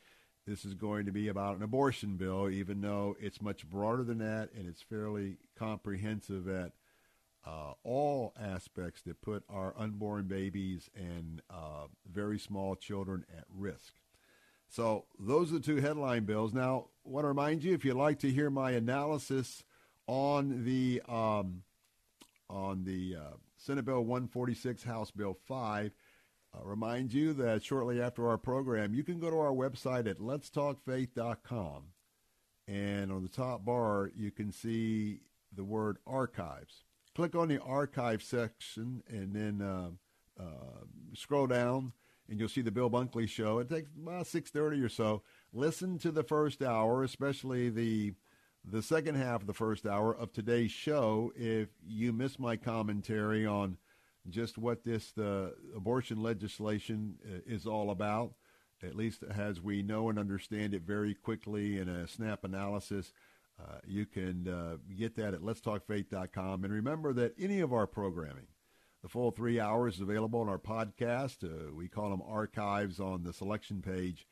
this 0.47 0.65
is 0.65 0.75
going 0.75 1.07
to 1.07 1.13
be 1.13 1.29
about 1.29 1.57
an 1.57 1.63
abortion 1.63 2.17
bill, 2.17 2.51
even 2.51 2.81
though 2.81 3.17
it's 3.19 3.41
much 3.41 3.69
broader 3.69 4.03
than 4.03 4.19
that, 4.19 4.51
and 4.55 4.69
it's 4.69 4.83
fairly 4.83 5.39
comprehensive 5.57 6.49
at 6.49 6.73
uh, 7.47 7.73
all 7.83 8.35
aspects 8.39 9.01
that 9.03 9.23
put 9.23 9.43
our 9.49 9.75
unborn 9.79 10.27
babies 10.27 10.91
and 10.95 11.41
uh, 11.49 11.87
very 12.11 12.39
small 12.39 12.77
children 12.77 13.25
at 13.37 13.45
risk. 13.49 13.95
So 14.69 15.07
those 15.19 15.51
are 15.51 15.55
the 15.55 15.61
two 15.61 15.77
headline 15.77 16.25
bills. 16.25 16.53
Now, 16.53 16.89
I 17.07 17.09
want 17.09 17.25
to 17.25 17.29
remind 17.29 17.65
you, 17.65 17.75
if 17.75 17.85
you'd 17.85 17.97
like 17.97 18.19
to 18.21 18.31
hear 18.31 18.51
my 18.51 18.73
analysis 18.73 19.65
on 20.11 20.65
the 20.65 21.01
um, 21.09 21.63
on 22.49 22.83
the 22.83 23.15
uh, 23.17 23.37
Senate 23.57 23.85
Bill 23.85 24.01
146, 24.01 24.83
House 24.83 25.13
Bill 25.13 25.39
5. 25.47 25.93
Uh, 26.53 26.65
remind 26.65 27.13
you 27.13 27.33
that 27.35 27.63
shortly 27.63 28.03
after 28.03 28.29
our 28.29 28.37
program, 28.37 28.93
you 28.93 29.05
can 29.05 29.21
go 29.21 29.31
to 29.31 29.39
our 29.39 29.53
website 29.53 30.11
at 30.11 30.19
letstalkfaith.com, 30.19 31.85
and 32.67 33.13
on 33.13 33.23
the 33.23 33.29
top 33.29 33.65
bar 33.65 34.11
you 34.17 34.33
can 34.33 34.51
see 34.51 35.21
the 35.55 35.63
word 35.63 35.99
archives. 36.09 36.83
Click 37.15 37.37
on 37.37 37.47
the 37.47 37.63
archive 37.63 38.21
section, 38.21 39.05
and 39.09 39.33
then 39.33 39.63
uh, 39.63 39.91
uh, 40.43 40.85
scroll 41.15 41.47
down, 41.47 41.93
and 42.29 42.41
you'll 42.41 42.49
see 42.49 42.63
the 42.63 42.73
Bill 42.73 42.91
Bunkley 42.91 43.29
Show. 43.29 43.61
It 43.61 43.71
takes 43.71 43.93
about 43.97 44.27
6:30 44.27 44.85
or 44.85 44.89
so. 44.89 45.23
Listen 45.53 45.99
to 45.99 46.11
the 46.11 46.25
first 46.25 46.63
hour, 46.63 47.05
especially 47.05 47.71
the 47.71 48.15
the 48.65 48.83
second 48.83 49.17
half 49.17 49.43
of 49.43 49.47
the 49.47 49.55
first 49.55 49.87
hour 49.87 50.15
of 50.15 50.33
today's 50.33 50.71
show. 50.71 51.33
If 51.37 51.69
you 51.87 52.13
missed 52.13 52.39
my 52.39 52.57
commentary 52.57 53.47
on 53.47 53.79
just 54.29 54.59
what 54.59 54.85
this 54.85 55.13
the 55.13 55.55
abortion 55.75 56.23
legislation 56.23 57.17
uh, 57.25 57.39
is 57.47 57.67
all 57.67 57.91
about 57.91 58.35
at 58.83 58.95
least 58.95 59.23
as 59.23 59.61
we 59.61 59.83
know 59.83 60.11
and 60.11 60.19
understand 60.19 60.75
it 60.75 60.83
very 60.83 61.15
quickly 61.15 61.79
in 61.79 61.89
a 61.89 62.07
snap 62.07 62.45
analysis 62.45 63.15
uh, 63.59 63.79
you 63.87 64.05
can 64.05 64.47
uh, 64.47 64.77
get 64.95 65.17
that 65.17 65.33
at 65.33 65.41
letstalkfaith.com 65.41 66.65
and 66.65 66.73
remember 66.73 67.15
that 67.15 67.33
any 67.39 67.61
of 67.61 67.73
our 67.73 67.87
programming 67.87 68.47
the 69.03 69.09
full 69.09 69.31
three 69.31 69.59
hours 69.59 69.95
is 69.95 70.01
available 70.01 70.41
on 70.41 70.49
our 70.49 70.59
podcast. 70.59 71.43
Uh, 71.43 71.73
we 71.75 71.89
call 71.89 72.11
them 72.11 72.23
archives 72.27 73.01
on 73.01 73.23
the 73.23 73.33
selection 73.33 73.81
page 73.81 74.27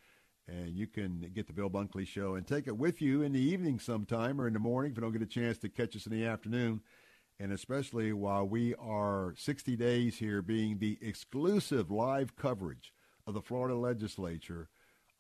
and 0.48 0.76
you 0.76 0.86
can 0.86 1.30
get 1.34 1.46
the 1.46 1.52
Bill 1.52 1.70
Bunkley 1.70 2.06
Show 2.06 2.34
and 2.34 2.46
take 2.46 2.66
it 2.66 2.76
with 2.76 3.02
you 3.02 3.22
in 3.22 3.32
the 3.32 3.40
evening 3.40 3.78
sometime 3.78 4.40
or 4.40 4.46
in 4.46 4.54
the 4.54 4.58
morning 4.58 4.90
if 4.90 4.96
you 4.96 5.02
don't 5.02 5.12
get 5.12 5.22
a 5.22 5.26
chance 5.26 5.58
to 5.58 5.68
catch 5.68 5.94
us 5.94 6.06
in 6.06 6.12
the 6.12 6.24
afternoon. 6.24 6.80
and 7.40 7.52
especially 7.52 8.12
while 8.12 8.48
we 8.48 8.74
are 8.76 9.34
60 9.36 9.76
days 9.76 10.18
here 10.18 10.42
being 10.42 10.78
the 10.78 10.98
exclusive 11.00 11.90
live 11.90 12.34
coverage 12.34 12.92
of 13.26 13.34
the 13.34 13.42
Florida 13.42 13.76
legislature 13.76 14.68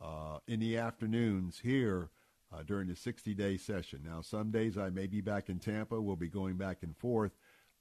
uh, 0.00 0.38
in 0.48 0.58
the 0.58 0.76
afternoons 0.76 1.60
here 1.60 2.10
uh, 2.52 2.62
during 2.62 2.88
the 2.88 2.96
60 2.96 3.34
day 3.34 3.56
session. 3.56 4.00
Now, 4.04 4.22
some 4.22 4.50
days 4.50 4.78
I 4.78 4.90
may 4.90 5.06
be 5.06 5.20
back 5.20 5.48
in 5.48 5.58
Tampa. 5.58 6.00
We'll 6.00 6.16
be 6.16 6.28
going 6.28 6.56
back 6.56 6.78
and 6.82 6.96
forth, 6.96 7.32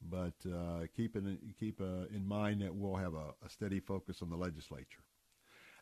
but 0.02 0.36
uh, 0.46 0.86
keep, 0.96 1.16
in, 1.16 1.38
keep 1.60 1.80
uh, 1.82 2.06
in 2.14 2.28
mind 2.28 2.62
that 2.62 2.76
we'll 2.76 2.98
have 2.98 3.14
a, 3.14 3.34
a 3.46 3.50
steady 3.50 3.80
focus 3.80 4.22
on 4.22 4.30
the 4.30 4.36
legislature. 4.36 5.04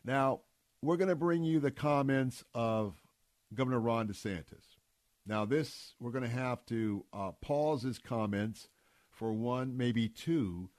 Now, 0.04 0.40
we're 0.82 0.96
going 0.96 1.08
to 1.08 1.16
bring 1.16 1.44
you 1.44 1.60
the 1.60 1.70
comments 1.70 2.44
of 2.54 3.00
Governor 3.54 3.80
Ron 3.80 4.08
DeSantis. 4.08 4.76
Now, 5.26 5.44
this, 5.44 5.94
we're 6.00 6.12
going 6.12 6.24
to 6.24 6.30
have 6.30 6.64
to 6.66 7.04
uh, 7.12 7.32
pause 7.40 7.82
his 7.82 7.98
comments 7.98 8.68
for 9.10 9.32
one, 9.32 9.76
maybe 9.76 10.08
two 10.08 10.70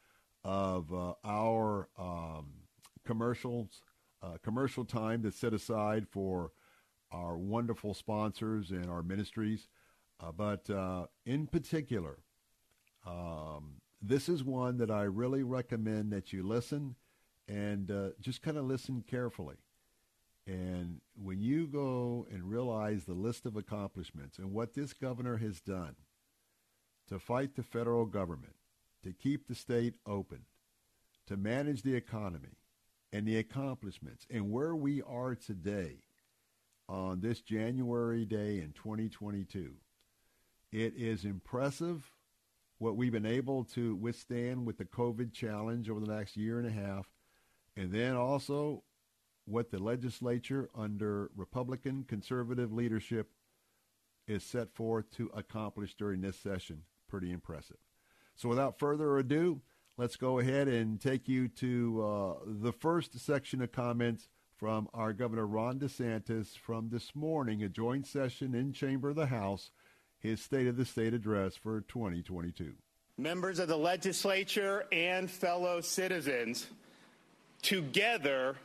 of 0.43 0.93
uh, 0.93 1.13
our 1.25 1.89
um, 1.97 2.47
commercials, 3.05 3.81
uh, 4.21 4.37
commercial 4.43 4.85
time 4.85 5.21
that's 5.21 5.37
set 5.37 5.53
aside 5.53 6.07
for 6.09 6.51
our 7.11 7.37
wonderful 7.37 7.93
sponsors 7.93 8.71
and 8.71 8.89
our 8.89 9.03
ministries. 9.03 9.67
Uh, 10.19 10.31
but 10.31 10.69
uh, 10.69 11.07
in 11.25 11.47
particular, 11.47 12.19
um, 13.05 13.81
this 14.01 14.29
is 14.29 14.43
one 14.43 14.77
that 14.77 14.91
I 14.91 15.03
really 15.03 15.43
recommend 15.43 16.11
that 16.13 16.31
you 16.31 16.43
listen 16.43 16.95
and 17.47 17.89
uh, 17.91 18.09
just 18.21 18.41
kind 18.41 18.57
of 18.57 18.65
listen 18.65 19.03
carefully. 19.07 19.55
And 20.47 21.01
when 21.21 21.41
you 21.41 21.67
go 21.67 22.25
and 22.31 22.49
realize 22.49 23.03
the 23.03 23.13
list 23.13 23.45
of 23.45 23.57
accomplishments 23.57 24.37
and 24.37 24.53
what 24.53 24.73
this 24.73 24.93
governor 24.93 25.37
has 25.37 25.59
done 25.59 25.97
to 27.09 27.19
fight 27.19 27.55
the 27.55 27.63
federal 27.63 28.05
government, 28.05 28.55
to 29.03 29.11
keep 29.11 29.47
the 29.47 29.55
state 29.55 29.95
open, 30.05 30.45
to 31.27 31.35
manage 31.35 31.81
the 31.81 31.95
economy, 31.95 32.57
and 33.11 33.27
the 33.27 33.37
accomplishments, 33.37 34.25
and 34.29 34.51
where 34.51 34.75
we 34.75 35.01
are 35.01 35.35
today 35.35 35.97
on 36.87 37.19
this 37.19 37.41
January 37.41 38.25
day 38.25 38.59
in 38.59 38.71
2022, 38.71 39.73
it 40.71 40.93
is 40.95 41.25
impressive 41.25 42.11
what 42.77 42.95
we've 42.95 43.11
been 43.11 43.25
able 43.25 43.63
to 43.63 43.95
withstand 43.95 44.65
with 44.65 44.77
the 44.77 44.85
COVID 44.85 45.33
challenge 45.33 45.89
over 45.89 45.99
the 45.99 46.13
next 46.13 46.37
year 46.37 46.59
and 46.59 46.67
a 46.67 46.71
half, 46.71 47.07
and 47.75 47.91
then 47.91 48.15
also 48.15 48.83
what 49.47 49.71
the 49.71 49.81
legislature 49.81 50.69
under 50.75 51.31
Republican 51.35 52.03
conservative 52.03 52.73
leadership 52.73 53.31
is 54.27 54.43
set 54.43 54.75
forth 54.75 55.09
to 55.11 55.31
accomplish 55.33 55.95
during 55.95 56.21
this 56.21 56.37
session. 56.37 56.81
Pretty 57.07 57.31
impressive. 57.31 57.77
So 58.35 58.49
without 58.49 58.77
further 58.77 59.17
ado, 59.17 59.61
let's 59.97 60.17
go 60.17 60.39
ahead 60.39 60.67
and 60.67 60.99
take 60.99 61.29
you 61.29 61.47
to 61.47 62.03
uh, 62.03 62.33
the 62.45 62.73
first 62.73 63.17
section 63.19 63.61
of 63.61 63.71
comments 63.71 64.27
from 64.57 64.89
our 64.93 65.13
Governor 65.13 65.47
Ron 65.47 65.79
DeSantis 65.79 66.57
from 66.57 66.89
this 66.89 67.15
morning, 67.15 67.63
a 67.63 67.69
joint 67.69 68.05
session 68.05 68.53
in 68.53 68.73
Chamber 68.73 69.09
of 69.09 69.15
the 69.15 69.27
House, 69.27 69.71
his 70.19 70.41
State 70.41 70.67
of 70.67 70.75
the 70.75 70.85
State 70.85 71.13
address 71.13 71.55
for 71.55 71.81
2022. 71.81 72.73
Members 73.17 73.59
of 73.59 73.67
the 73.67 73.77
legislature 73.77 74.85
and 74.91 75.29
fellow 75.29 75.79
citizens, 75.79 76.67
together 77.61 78.57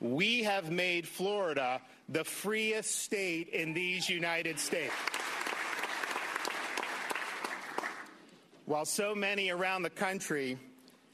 we 0.00 0.42
have 0.44 0.70
made 0.70 1.06
Florida 1.06 1.80
the 2.08 2.24
freest 2.24 3.02
state 3.02 3.48
in 3.48 3.74
these 3.74 4.08
United 4.08 4.58
States. 4.58 4.94
While 8.64 8.84
so 8.84 9.14
many 9.14 9.50
around 9.50 9.82
the 9.82 9.90
country 9.90 10.58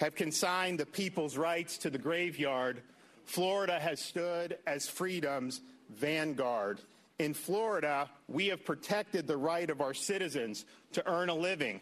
have 0.00 0.14
consigned 0.14 0.80
the 0.80 0.86
people's 0.86 1.36
rights 1.36 1.78
to 1.78 1.90
the 1.90 1.98
graveyard, 1.98 2.82
Florida 3.24 3.78
has 3.78 4.00
stood 4.00 4.58
as 4.66 4.88
freedom's 4.88 5.60
vanguard. 5.90 6.80
In 7.18 7.32
Florida, 7.32 8.10
we 8.28 8.48
have 8.48 8.64
protected 8.64 9.26
the 9.26 9.36
right 9.36 9.70
of 9.70 9.80
our 9.80 9.94
citizens 9.94 10.64
to 10.92 11.08
earn 11.08 11.28
a 11.28 11.34
living, 11.34 11.80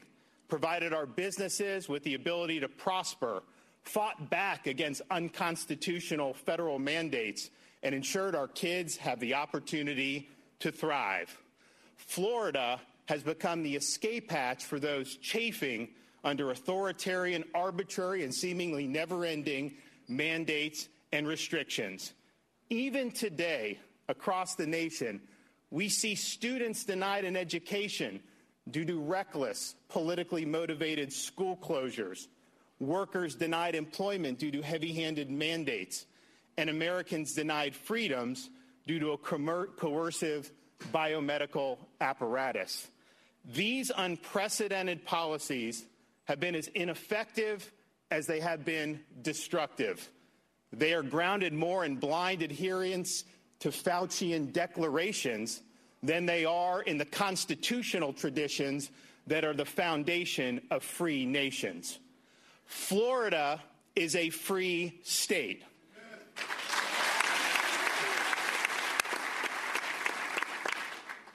provided 0.48 0.92
our 0.92 1.06
businesses 1.06 1.88
with 1.88 2.04
the 2.04 2.14
ability 2.14 2.60
to 2.60 2.68
prosper, 2.68 3.42
fought 3.82 4.30
back 4.30 4.66
against 4.66 5.02
unconstitutional 5.10 6.34
federal 6.34 6.78
mandates, 6.78 7.50
and 7.82 7.94
ensured 7.94 8.34
our 8.34 8.48
kids 8.48 8.96
have 8.96 9.18
the 9.20 9.34
opportunity 9.34 10.28
to 10.60 10.70
thrive. 10.70 11.36
Florida 11.96 12.80
has 13.06 13.22
become 13.22 13.62
the 13.62 13.74
escape 13.74 14.30
hatch 14.30 14.64
for 14.64 14.78
those 14.78 15.16
chafing 15.16 15.88
under 16.24 16.50
authoritarian, 16.50 17.44
arbitrary, 17.54 18.22
and 18.22 18.32
seemingly 18.32 18.86
never 18.86 19.24
ending 19.24 19.74
mandates 20.09 20.88
and 21.12 21.26
restrictions. 21.26 22.12
Even 22.70 23.10
today, 23.10 23.78
across 24.09 24.54
the 24.54 24.66
nation, 24.66 25.20
we 25.70 25.88
see 25.88 26.14
students 26.14 26.84
denied 26.84 27.24
an 27.24 27.36
education 27.36 28.20
due 28.70 28.84
to 28.84 29.00
reckless, 29.00 29.74
politically 29.88 30.44
motivated 30.44 31.12
school 31.12 31.56
closures 31.56 32.28
workers 32.82 33.34
denied 33.34 33.74
employment 33.74 34.38
due 34.38 34.50
to 34.50 34.60
heavy 34.60 34.92
handed 34.92 35.30
mandates, 35.30 36.04
and 36.56 36.68
Americans 36.68 37.32
denied 37.32 37.74
freedoms 37.74 38.50
due 38.86 38.98
to 38.98 39.12
a 39.12 39.18
coercive 39.18 40.50
biomedical 40.92 41.78
apparatus. 42.00 42.88
These 43.44 43.90
unprecedented 43.96 45.04
policies 45.04 45.84
have 46.24 46.40
been 46.40 46.54
as 46.54 46.68
ineffective 46.68 47.70
as 48.10 48.26
they 48.26 48.40
have 48.40 48.64
been 48.64 49.00
destructive. 49.22 50.10
They 50.72 50.92
are 50.92 51.02
grounded 51.02 51.52
more 51.52 51.84
in 51.84 51.96
blind 51.96 52.42
adherence 52.42 53.24
to 53.60 53.70
Faucian 53.70 54.52
declarations 54.52 55.62
than 56.02 56.26
they 56.26 56.44
are 56.44 56.82
in 56.82 56.98
the 56.98 57.04
constitutional 57.04 58.12
traditions 58.12 58.90
that 59.28 59.44
are 59.44 59.54
the 59.54 59.64
foundation 59.64 60.60
of 60.70 60.82
free 60.82 61.24
nations. 61.24 61.98
Florida 62.72 63.60
is 63.94 64.16
a 64.16 64.30
free 64.30 64.98
state. 65.02 65.62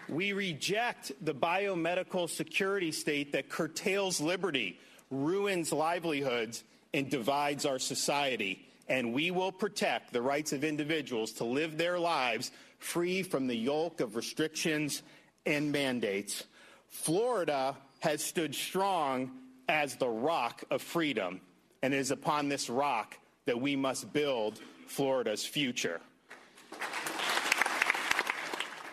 We 0.09 0.33
reject 0.33 1.11
the 1.21 1.35
biomedical 1.35 2.27
security 2.27 2.91
state 2.91 3.33
that 3.33 3.49
curtails 3.49 4.19
liberty, 4.19 4.79
ruins 5.11 5.71
livelihoods, 5.71 6.63
and 6.91 7.07
divides 7.07 7.67
our 7.67 7.79
society. 7.79 8.67
And 8.89 9.13
we 9.13 9.29
will 9.29 9.51
protect 9.51 10.13
the 10.13 10.23
rights 10.23 10.53
of 10.53 10.63
individuals 10.63 11.33
to 11.33 11.43
live 11.43 11.77
their 11.77 11.99
lives 11.99 12.51
free 12.79 13.21
from 13.21 13.45
the 13.45 13.57
yoke 13.57 14.01
of 14.01 14.15
restrictions 14.15 15.03
and 15.45 15.71
mandates. 15.71 16.45
Florida 16.89 17.77
has 17.99 18.23
stood 18.23 18.55
strong 18.55 19.31
as 19.69 19.95
the 19.95 20.07
rock 20.07 20.63
of 20.71 20.81
freedom, 20.81 21.41
and 21.81 21.93
it 21.93 21.97
is 21.97 22.11
upon 22.11 22.49
this 22.49 22.69
rock 22.69 23.17
that 23.45 23.59
we 23.59 23.75
must 23.75 24.11
build 24.13 24.59
Florida's 24.87 25.45
future. 25.45 26.01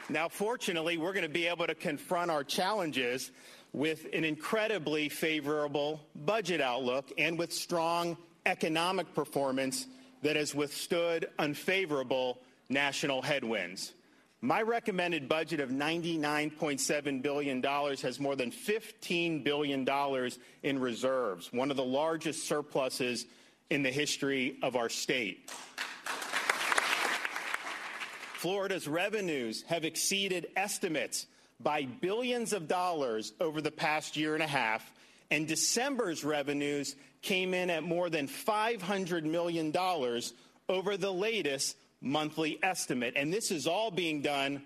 Now, 0.08 0.28
fortunately, 0.28 0.98
we're 0.98 1.14
going 1.14 1.24
to 1.24 1.28
be 1.28 1.46
able 1.46 1.66
to 1.66 1.74
confront 1.74 2.30
our 2.30 2.44
challenges 2.44 3.30
with 3.72 4.06
an 4.12 4.24
incredibly 4.24 5.08
favorable 5.08 6.00
budget 6.14 6.60
outlook 6.60 7.10
and 7.16 7.38
with 7.38 7.52
strong 7.52 8.16
economic 8.46 9.12
performance 9.14 9.86
that 10.22 10.36
has 10.36 10.54
withstood 10.54 11.28
unfavorable 11.38 12.38
national 12.68 13.22
headwinds. 13.22 13.92
My 14.44 14.60
recommended 14.60 15.26
budget 15.26 15.60
of 15.60 15.70
$99.7 15.70 17.22
billion 17.22 17.62
has 17.62 18.20
more 18.20 18.36
than 18.36 18.50
$15 18.50 19.42
billion 19.42 19.88
in 20.62 20.78
reserves, 20.78 21.50
one 21.50 21.70
of 21.70 21.78
the 21.78 21.82
largest 21.82 22.46
surpluses 22.46 23.24
in 23.70 23.82
the 23.82 23.90
history 23.90 24.58
of 24.62 24.76
our 24.76 24.90
state. 24.90 25.50
Florida's 28.34 28.86
revenues 28.86 29.64
have 29.68 29.86
exceeded 29.86 30.48
estimates 30.56 31.24
by 31.58 31.86
billions 31.86 32.52
of 32.52 32.68
dollars 32.68 33.32
over 33.40 33.62
the 33.62 33.70
past 33.70 34.14
year 34.14 34.34
and 34.34 34.42
a 34.42 34.46
half, 34.46 34.92
and 35.30 35.48
December's 35.48 36.22
revenues 36.22 36.96
came 37.22 37.54
in 37.54 37.70
at 37.70 37.82
more 37.82 38.10
than 38.10 38.28
$500 38.28 39.22
million 39.22 39.74
over 40.68 40.98
the 40.98 41.12
latest 41.14 41.78
monthly 42.04 42.58
estimate. 42.62 43.14
And 43.16 43.32
this 43.32 43.50
is 43.50 43.66
all 43.66 43.90
being 43.90 44.20
done 44.20 44.62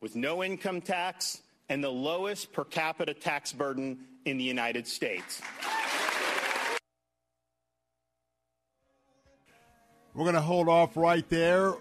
with 0.00 0.16
no 0.16 0.42
income 0.42 0.80
tax 0.80 1.40
and 1.68 1.82
the 1.82 1.90
lowest 1.90 2.52
per 2.52 2.64
capita 2.64 3.14
tax 3.14 3.52
burden 3.52 3.98
in 4.24 4.36
the 4.36 4.44
United 4.44 4.86
States. 4.86 5.40
We're 10.12 10.24
going 10.24 10.34
to 10.34 10.40
hold 10.40 10.68
off 10.68 10.96
right 10.96 11.26
there. 11.28 11.74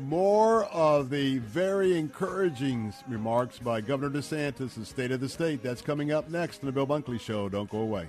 More 0.00 0.64
of 0.64 1.08
the 1.08 1.38
very 1.38 1.96
encouraging 1.96 2.92
remarks 3.08 3.58
by 3.60 3.80
Governor 3.80 4.18
DeSantis, 4.18 4.74
the 4.74 4.84
state 4.84 5.12
of 5.12 5.20
the 5.20 5.28
state. 5.28 5.62
That's 5.62 5.80
coming 5.80 6.10
up 6.10 6.28
next 6.28 6.60
in 6.60 6.66
the 6.66 6.72
Bill 6.72 6.86
Bunkley 6.86 7.20
Show. 7.20 7.48
Don't 7.48 7.70
go 7.70 7.78
away. 7.78 8.08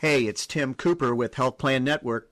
Hey, 0.00 0.24
it's 0.26 0.46
Tim 0.46 0.74
Cooper 0.74 1.14
with 1.14 1.36
Health 1.36 1.56
Plan 1.56 1.82
Network. 1.82 2.30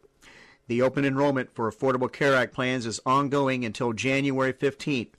The 0.66 0.82
open 0.82 1.06
enrollment 1.06 1.54
for 1.54 1.72
Affordable 1.72 2.12
Care 2.12 2.36
Act 2.36 2.52
plans 2.52 2.84
is 2.84 3.00
ongoing 3.06 3.64
until 3.64 3.94
January 3.94 4.52
15th. 4.52 5.12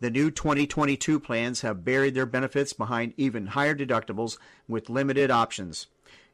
The 0.00 0.08
new 0.08 0.30
2022 0.30 1.20
plans 1.20 1.60
have 1.60 1.84
buried 1.84 2.14
their 2.14 2.24
benefits 2.24 2.72
behind 2.72 3.12
even 3.18 3.48
higher 3.48 3.74
deductibles 3.74 4.38
with 4.66 4.88
limited 4.88 5.30
options. 5.30 5.88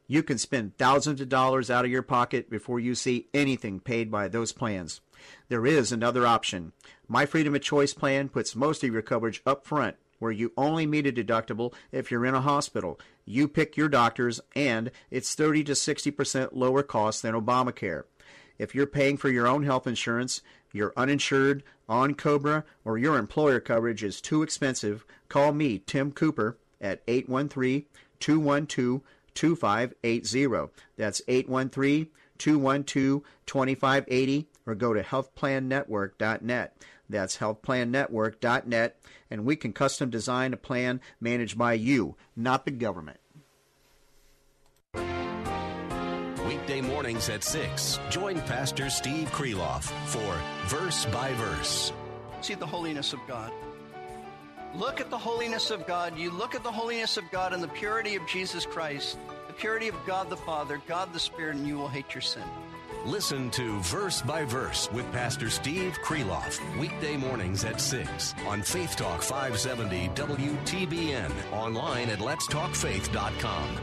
You 0.07 0.23
can 0.23 0.37
spend 0.37 0.77
thousands 0.77 1.19
of 1.19 1.27
dollars 1.27 1.69
out 1.69 1.83
of 1.83 1.91
your 1.91 2.01
pocket 2.01 2.49
before 2.49 2.79
you 2.79 2.95
see 2.95 3.27
anything 3.33 3.81
paid 3.81 4.09
by 4.09 4.29
those 4.29 4.53
plans. 4.53 5.01
There 5.49 5.65
is 5.65 5.91
another 5.91 6.25
option. 6.25 6.71
My 7.09 7.25
Freedom 7.25 7.53
of 7.53 7.61
Choice 7.61 7.93
plan 7.93 8.29
puts 8.29 8.55
most 8.55 8.85
of 8.85 8.93
your 8.93 9.01
coverage 9.01 9.41
up 9.45 9.65
front 9.65 9.97
where 10.19 10.31
you 10.31 10.51
only 10.57 10.85
meet 10.85 11.07
a 11.07 11.11
deductible 11.11 11.73
if 11.91 12.11
you're 12.11 12.25
in 12.25 12.35
a 12.35 12.41
hospital. 12.41 12.99
You 13.25 13.47
pick 13.47 13.77
your 13.77 13.89
doctors, 13.89 14.39
and 14.55 14.91
it's 15.11 15.35
30 15.35 15.63
to 15.65 15.73
60% 15.73 16.49
lower 16.53 16.83
cost 16.83 17.21
than 17.21 17.35
Obamacare. 17.35 18.03
If 18.57 18.73
you're 18.73 18.87
paying 18.87 19.17
for 19.17 19.29
your 19.29 19.47
own 19.47 19.63
health 19.63 19.85
insurance, 19.85 20.41
you're 20.73 20.93
uninsured, 20.97 21.63
on 21.89 22.13
COBRA, 22.15 22.65
or 22.83 22.97
your 22.97 23.17
employer 23.17 23.59
coverage 23.59 24.03
is 24.03 24.19
too 24.19 24.43
expensive, 24.43 25.05
call 25.29 25.53
me, 25.53 25.79
Tim 25.79 26.11
Cooper, 26.11 26.57
at 26.81 27.01
813 27.07 27.85
212 28.19 29.01
2580. 29.33 30.71
That's 30.97 31.21
813 31.27 32.07
212 32.37 33.23
2580, 33.45 34.47
or 34.65 34.75
go 34.75 34.93
to 34.93 35.01
healthplannetwork.net. 35.01 36.77
That's 37.09 37.37
healthplannetwork.net, 37.37 38.99
and 39.29 39.45
we 39.45 39.55
can 39.55 39.73
custom 39.73 40.09
design 40.09 40.53
a 40.53 40.57
plan 40.57 40.99
managed 41.19 41.57
by 41.57 41.73
you, 41.73 42.15
not 42.35 42.65
the 42.65 42.71
government. 42.71 43.19
Weekday 46.47 46.81
mornings 46.81 47.29
at 47.29 47.43
6. 47.43 47.99
Join 48.09 48.39
Pastor 48.41 48.89
Steve 48.89 49.29
Kreloff 49.31 49.83
for 50.05 50.39
Verse 50.67 51.05
by 51.05 51.33
Verse. 51.33 51.91
See 52.41 52.55
the 52.55 52.65
holiness 52.65 53.13
of 53.13 53.19
God. 53.27 53.51
Look 54.75 55.01
at 55.01 55.09
the 55.09 55.17
holiness 55.17 55.71
of 55.71 55.87
God. 55.87 56.17
You 56.17 56.29
look 56.29 56.55
at 56.55 56.63
the 56.63 56.71
holiness 56.71 57.17
of 57.17 57.29
God 57.31 57.53
and 57.53 57.63
the 57.63 57.67
purity 57.69 58.15
of 58.15 58.27
Jesus 58.27 58.65
Christ, 58.65 59.17
the 59.47 59.53
purity 59.53 59.87
of 59.87 59.95
God 60.05 60.29
the 60.29 60.37
Father, 60.37 60.81
God 60.87 61.13
the 61.13 61.19
Spirit, 61.19 61.55
and 61.55 61.67
you 61.67 61.77
will 61.77 61.87
hate 61.87 62.13
your 62.13 62.21
sin. 62.21 62.43
Listen 63.05 63.49
to 63.51 63.79
Verse 63.81 64.21
by 64.21 64.43
Verse 64.43 64.91
with 64.91 65.09
Pastor 65.11 65.49
Steve 65.49 65.97
Kreloff, 66.03 66.59
weekday 66.77 67.15
mornings 67.15 67.63
at 67.63 67.79
6 67.79 68.33
on 68.47 68.61
Faith 68.61 68.95
Talk 68.95 69.21
570 69.21 70.09
WTBN, 70.09 71.31
online 71.53 72.09
at 72.09 72.19
letstalkfaith.com. 72.19 73.77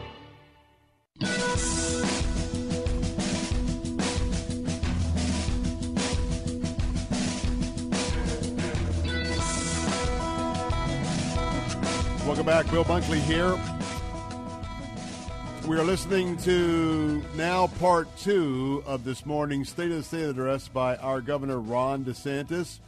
Welcome 12.27 12.47
back. 12.47 12.71
Bill 12.71 12.85
Bunkley 12.85 13.21
here. 13.21 13.59
We 15.67 15.79
are 15.79 15.83
listening 15.85 16.37
to 16.39 17.25
now 17.37 17.69
part 17.79 18.15
two 18.19 18.83
of 18.85 19.03
this 19.03 19.25
morning's 19.25 19.71
State 19.71 19.91
of 19.91 19.97
the 19.97 20.03
State 20.03 20.25
address 20.25 20.69
by 20.69 20.97
our 20.97 21.23
Governor 21.23 21.59
Ron 21.59 22.05
DeSantis. 22.05 22.81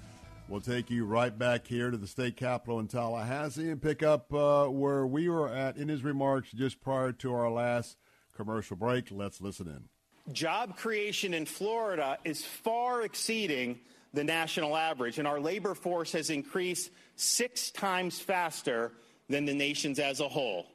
We'll 0.46 0.60
take 0.60 0.90
you 0.90 1.06
right 1.06 1.36
back 1.36 1.66
here 1.66 1.90
to 1.90 1.96
the 1.96 2.06
state 2.06 2.36
capitol 2.36 2.78
in 2.78 2.86
Tallahassee 2.86 3.70
and 3.70 3.80
pick 3.80 4.02
up 4.02 4.30
uh, 4.30 4.66
where 4.66 5.06
we 5.06 5.30
were 5.30 5.48
at 5.48 5.78
in 5.78 5.88
his 5.88 6.04
remarks 6.04 6.50
just 6.52 6.82
prior 6.82 7.12
to 7.12 7.32
our 7.32 7.50
last 7.50 7.96
commercial 8.36 8.76
break. 8.76 9.06
Let's 9.10 9.40
listen 9.40 9.68
in. 9.68 10.34
Job 10.34 10.76
creation 10.76 11.32
in 11.32 11.46
Florida 11.46 12.18
is 12.24 12.44
far 12.44 13.00
exceeding 13.02 13.80
the 14.12 14.22
national 14.22 14.76
average, 14.76 15.18
and 15.18 15.26
our 15.26 15.40
labor 15.40 15.74
force 15.74 16.12
has 16.12 16.28
increased 16.28 16.90
six 17.16 17.70
times 17.70 18.20
faster 18.20 18.92
than 19.30 19.46
the 19.46 19.54
nation's 19.54 19.98
as 19.98 20.20
a 20.20 20.28
whole. 20.28 20.66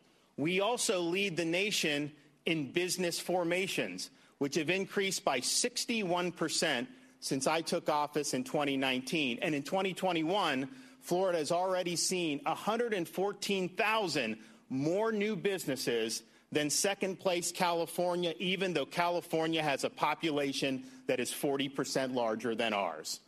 We 0.41 0.59
also 0.59 0.99
lead 1.01 1.37
the 1.37 1.45
nation 1.45 2.11
in 2.47 2.71
business 2.71 3.19
formations, 3.19 4.09
which 4.39 4.55
have 4.55 4.71
increased 4.71 5.23
by 5.23 5.39
61% 5.39 6.87
since 7.19 7.45
I 7.45 7.61
took 7.61 7.89
office 7.89 8.33
in 8.33 8.43
2019. 8.43 9.37
And 9.43 9.53
in 9.53 9.61
2021, 9.61 10.67
Florida 11.01 11.37
has 11.37 11.51
already 11.51 11.95
seen 11.95 12.41
114,000 12.43 14.37
more 14.69 15.11
new 15.11 15.35
businesses 15.35 16.23
than 16.51 16.71
second 16.71 17.19
place 17.19 17.51
California, 17.51 18.33
even 18.39 18.73
though 18.73 18.87
California 18.87 19.61
has 19.61 19.83
a 19.83 19.91
population 19.91 20.85
that 21.05 21.19
is 21.19 21.29
40% 21.29 22.15
larger 22.15 22.55
than 22.55 22.73
ours. 22.73 23.19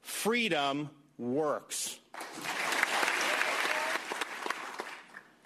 Freedom 0.00 0.88
works. 1.18 1.98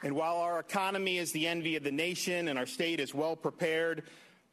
And 0.03 0.15
while 0.15 0.37
our 0.37 0.61
economy 0.61 1.19
is 1.19 1.33
the 1.33 1.47
envy 1.47 1.77
of 1.77 1.83
the 1.83 1.93
nation 1.93 2.49
and 2.49 2.59
our 2.59 2.67
state 2.67 3.01
is 3.01 3.15
well 3.15 3.35
prepared 3.35 4.05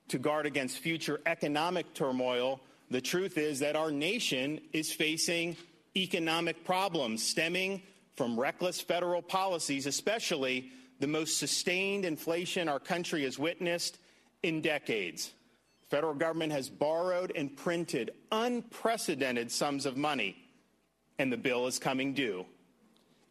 to 0.08 0.18
guard 0.18 0.46
against 0.46 0.80
future 0.80 1.22
economic 1.26 1.94
turmoil, 1.94 2.62
the 2.90 3.02
truth 3.02 3.38
is 3.38 3.60
that 3.60 3.76
our 3.76 3.92
nation 3.92 4.60
is 4.74 4.92
facing 4.92 5.56
economic 5.96 6.64
problems 6.66 7.24
stemming 7.24 7.82
from 8.16 8.40
reckless 8.40 8.82
federal 8.82 9.22
policies, 9.22 9.86
especially 9.86 10.72
the 11.00 11.08
most 11.08 11.38
sustained 11.38 12.06
inflation 12.06 12.70
our 12.70 12.80
country 12.80 13.24
has 13.24 13.38
witnessed 13.38 13.98
in 14.44 14.62
decades. 14.62 15.34
The 15.82 15.88
federal 15.88 16.14
government 16.14 16.54
has 16.54 16.70
borrowed 16.70 17.32
and 17.36 17.56
printed 17.56 18.12
unprecedented 18.32 19.52
sums 19.52 19.86
of 19.86 19.98
money, 19.98 20.38
and 21.20 21.32
the 21.32 21.38
bill 21.38 21.68
is 21.68 21.78
coming 21.78 22.14
due. 22.14 22.46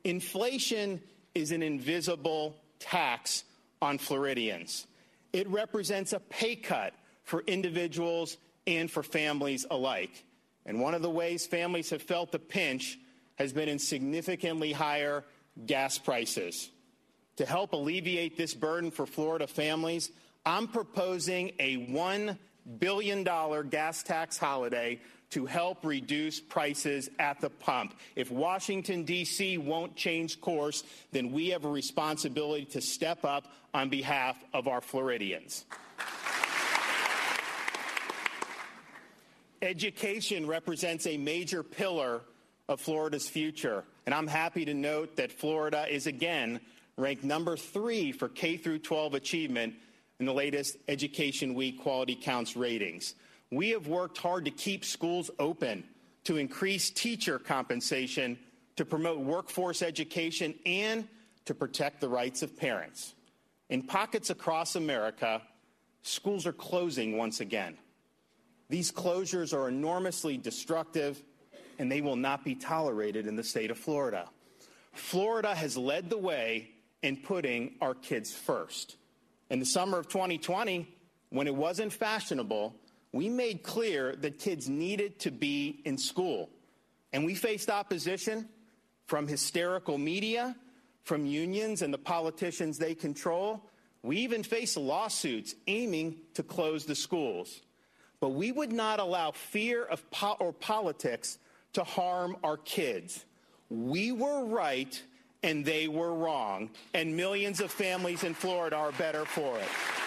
Inflation 0.04 1.00
is 1.34 1.52
an 1.52 1.62
invisible 1.62 2.56
tax 2.78 3.44
on 3.82 3.98
Floridians. 3.98 4.86
It 5.32 5.48
represents 5.48 6.12
a 6.12 6.20
pay 6.20 6.56
cut 6.56 6.94
for 7.24 7.40
individuals 7.46 8.36
and 8.66 8.90
for 8.90 9.02
families 9.02 9.66
alike. 9.70 10.24
And 10.66 10.80
one 10.80 10.94
of 10.94 11.02
the 11.02 11.10
ways 11.10 11.46
families 11.46 11.90
have 11.90 12.02
felt 12.02 12.32
the 12.32 12.38
pinch 12.38 12.98
has 13.36 13.52
been 13.52 13.68
in 13.68 13.78
significantly 13.78 14.72
higher 14.72 15.24
gas 15.66 15.98
prices. 15.98 16.70
To 17.36 17.44
help 17.44 17.72
alleviate 17.72 18.36
this 18.36 18.54
burden 18.54 18.90
for 18.90 19.06
Florida 19.06 19.46
families, 19.46 20.10
I'm 20.46 20.68
proposing 20.68 21.52
a 21.58 21.86
$1 21.88 22.38
billion 22.78 23.24
gas 23.68 24.02
tax 24.02 24.38
holiday 24.38 25.00
to 25.30 25.46
help 25.46 25.84
reduce 25.84 26.40
prices 26.40 27.10
at 27.18 27.40
the 27.40 27.50
pump. 27.50 27.94
If 28.14 28.30
Washington, 28.30 29.04
D.C. 29.04 29.58
won't 29.58 29.96
change 29.96 30.40
course, 30.40 30.84
then 31.12 31.32
we 31.32 31.48
have 31.48 31.64
a 31.64 31.70
responsibility 31.70 32.64
to 32.66 32.80
step 32.80 33.24
up 33.24 33.48
on 33.72 33.88
behalf 33.88 34.42
of 34.52 34.68
our 34.68 34.80
Floridians. 34.80 35.64
Education 39.60 40.46
represents 40.46 41.06
a 41.06 41.16
major 41.16 41.62
pillar 41.62 42.20
of 42.68 42.80
Florida's 42.80 43.28
future, 43.28 43.84
and 44.06 44.14
I'm 44.14 44.26
happy 44.26 44.64
to 44.66 44.74
note 44.74 45.16
that 45.16 45.32
Florida 45.32 45.86
is 45.88 46.06
again 46.06 46.60
ranked 46.96 47.24
number 47.24 47.56
three 47.56 48.12
for 48.12 48.28
K 48.28 48.56
through 48.56 48.80
12 48.80 49.14
achievement 49.14 49.74
in 50.20 50.26
the 50.26 50.34
latest 50.34 50.76
Education 50.86 51.54
Week 51.54 51.80
Quality 51.80 52.14
Counts 52.14 52.56
ratings. 52.56 53.14
We 53.54 53.70
have 53.70 53.86
worked 53.86 54.18
hard 54.18 54.46
to 54.46 54.50
keep 54.50 54.84
schools 54.84 55.30
open, 55.38 55.84
to 56.24 56.38
increase 56.38 56.90
teacher 56.90 57.38
compensation, 57.38 58.36
to 58.74 58.84
promote 58.84 59.20
workforce 59.20 59.80
education, 59.80 60.54
and 60.66 61.06
to 61.44 61.54
protect 61.54 62.00
the 62.00 62.08
rights 62.08 62.42
of 62.42 62.56
parents. 62.56 63.14
In 63.70 63.84
pockets 63.84 64.30
across 64.30 64.74
America, 64.74 65.40
schools 66.02 66.46
are 66.46 66.52
closing 66.52 67.16
once 67.16 67.38
again. 67.38 67.78
These 68.70 68.90
closures 68.90 69.56
are 69.56 69.68
enormously 69.68 70.36
destructive, 70.36 71.22
and 71.78 71.92
they 71.92 72.00
will 72.00 72.16
not 72.16 72.44
be 72.44 72.56
tolerated 72.56 73.28
in 73.28 73.36
the 73.36 73.44
state 73.44 73.70
of 73.70 73.78
Florida. 73.78 74.28
Florida 74.94 75.54
has 75.54 75.76
led 75.76 76.10
the 76.10 76.18
way 76.18 76.70
in 77.02 77.18
putting 77.18 77.76
our 77.80 77.94
kids 77.94 78.34
first. 78.34 78.96
In 79.48 79.60
the 79.60 79.66
summer 79.66 79.98
of 79.98 80.08
2020, 80.08 80.88
when 81.30 81.46
it 81.46 81.54
wasn't 81.54 81.92
fashionable, 81.92 82.74
we 83.14 83.28
made 83.28 83.62
clear 83.62 84.16
that 84.16 84.40
kids 84.40 84.68
needed 84.68 85.20
to 85.20 85.30
be 85.30 85.80
in 85.84 85.96
school. 85.96 86.50
And 87.12 87.24
we 87.24 87.36
faced 87.36 87.70
opposition 87.70 88.48
from 89.06 89.28
hysterical 89.28 89.98
media, 89.98 90.56
from 91.04 91.24
unions 91.24 91.82
and 91.82 91.94
the 91.94 91.98
politicians 91.98 92.76
they 92.76 92.92
control. 92.92 93.70
We 94.02 94.16
even 94.16 94.42
faced 94.42 94.76
lawsuits 94.76 95.54
aiming 95.68 96.16
to 96.34 96.42
close 96.42 96.86
the 96.86 96.96
schools. 96.96 97.60
But 98.18 98.30
we 98.30 98.50
would 98.50 98.72
not 98.72 98.98
allow 98.98 99.30
fear 99.30 99.84
of 99.84 100.10
po- 100.10 100.36
or 100.40 100.52
politics 100.52 101.38
to 101.74 101.84
harm 101.84 102.36
our 102.42 102.56
kids. 102.56 103.24
We 103.70 104.10
were 104.10 104.44
right 104.44 105.00
and 105.44 105.64
they 105.64 105.86
were 105.86 106.14
wrong, 106.14 106.70
and 106.94 107.16
millions 107.16 107.60
of 107.60 107.70
families 107.70 108.24
in 108.24 108.34
Florida 108.34 108.74
are 108.74 108.92
better 108.92 109.24
for 109.24 109.56
it. 109.58 110.03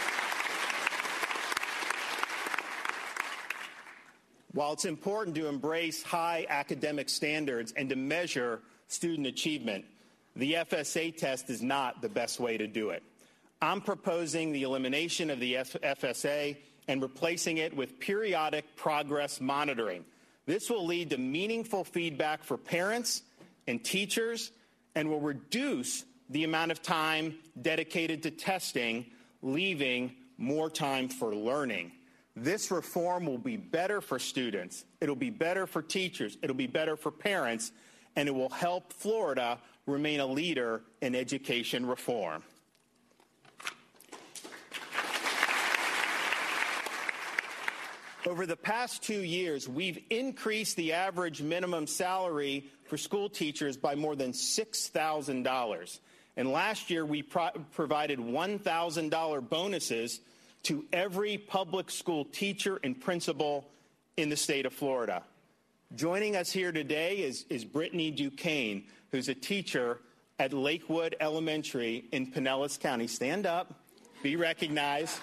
While 4.57 4.73
it's 4.73 4.85
important 4.85 5.35
to 5.35 5.45
embrace 5.45 6.01
high 6.01 6.47
academic 6.49 7.09
standards 7.09 7.73
and 7.77 7.89
to 7.89 7.95
measure 7.95 8.61
student 8.87 9.27
achievement, 9.27 9.85
the 10.35 10.53
FSA 10.53 11.15
test 11.15 11.51
is 11.51 11.61
not 11.61 12.01
the 12.01 12.09
best 12.09 12.39
way 12.39 12.57
to 12.57 12.65
do 12.65 12.89
it. 12.89 13.03
I'm 13.61 13.81
proposing 13.81 14.51
the 14.51 14.63
elimination 14.63 15.29
of 15.29 15.39
the 15.39 15.53
FSA 15.53 16.57
and 16.87 17.03
replacing 17.03 17.59
it 17.59 17.75
with 17.75 17.99
periodic 17.99 18.75
progress 18.75 19.39
monitoring. 19.39 20.03
This 20.47 20.71
will 20.71 20.87
lead 20.87 21.11
to 21.11 21.19
meaningful 21.19 21.83
feedback 21.83 22.43
for 22.43 22.57
parents 22.57 23.21
and 23.67 23.83
teachers 23.83 24.51
and 24.95 25.07
will 25.07 25.21
reduce 25.21 26.03
the 26.31 26.45
amount 26.45 26.71
of 26.71 26.81
time 26.81 27.37
dedicated 27.61 28.23
to 28.23 28.31
testing, 28.31 29.05
leaving 29.43 30.15
more 30.39 30.67
time 30.67 31.09
for 31.09 31.35
learning. 31.35 31.91
This 32.39 32.69
reform 32.69 33.25
will 33.25 33.39
be 33.39 33.57
better 33.57 33.99
for 33.99 34.19
students, 34.19 34.85
it'll 35.01 35.15
be 35.15 35.31
better 35.31 35.65
for 35.65 35.81
teachers, 35.81 36.37
it'll 36.43 36.55
be 36.55 36.67
better 36.67 36.95
for 36.95 37.09
parents, 37.09 37.71
and 38.15 38.29
it 38.29 38.31
will 38.31 38.49
help 38.49 38.93
Florida 38.93 39.57
remain 39.87 40.19
a 40.19 40.25
leader 40.27 40.83
in 41.01 41.15
education 41.15 41.87
reform. 41.87 42.43
Over 48.27 48.45
the 48.45 48.55
past 48.55 49.01
two 49.01 49.21
years, 49.21 49.67
we've 49.67 49.99
increased 50.11 50.75
the 50.75 50.93
average 50.93 51.41
minimum 51.41 51.87
salary 51.87 52.69
for 52.83 52.97
school 52.97 53.29
teachers 53.29 53.77
by 53.77 53.95
more 53.95 54.15
than 54.15 54.33
$6,000. 54.33 55.99
And 56.35 56.51
last 56.51 56.91
year, 56.91 57.03
we 57.03 57.23
pro- 57.23 57.49
provided 57.73 58.19
$1,000 58.19 59.49
bonuses 59.49 60.19
to 60.67 60.83
every 60.91 61.37
public 61.37 61.89
school 61.89 62.25
teacher 62.25 62.77
and 62.83 62.99
principal 62.99 63.69
in 64.17 64.27
the 64.27 64.35
state 64.35 64.65
of 64.65 64.73
Florida. 64.73 65.23
Joining 65.95 66.35
us 66.35 66.51
here 66.51 66.73
today 66.73 67.19
is, 67.19 67.45
is 67.49 67.63
Brittany 67.63 68.11
Duquesne, 68.11 68.83
who's 69.09 69.29
a 69.29 69.33
teacher 69.33 70.01
at 70.39 70.51
Lakewood 70.51 71.15
Elementary 71.21 72.03
in 72.11 72.27
Pinellas 72.33 72.77
County. 72.77 73.07
Stand 73.07 73.45
up, 73.45 73.75
be 74.21 74.35
recognized. 74.35 75.21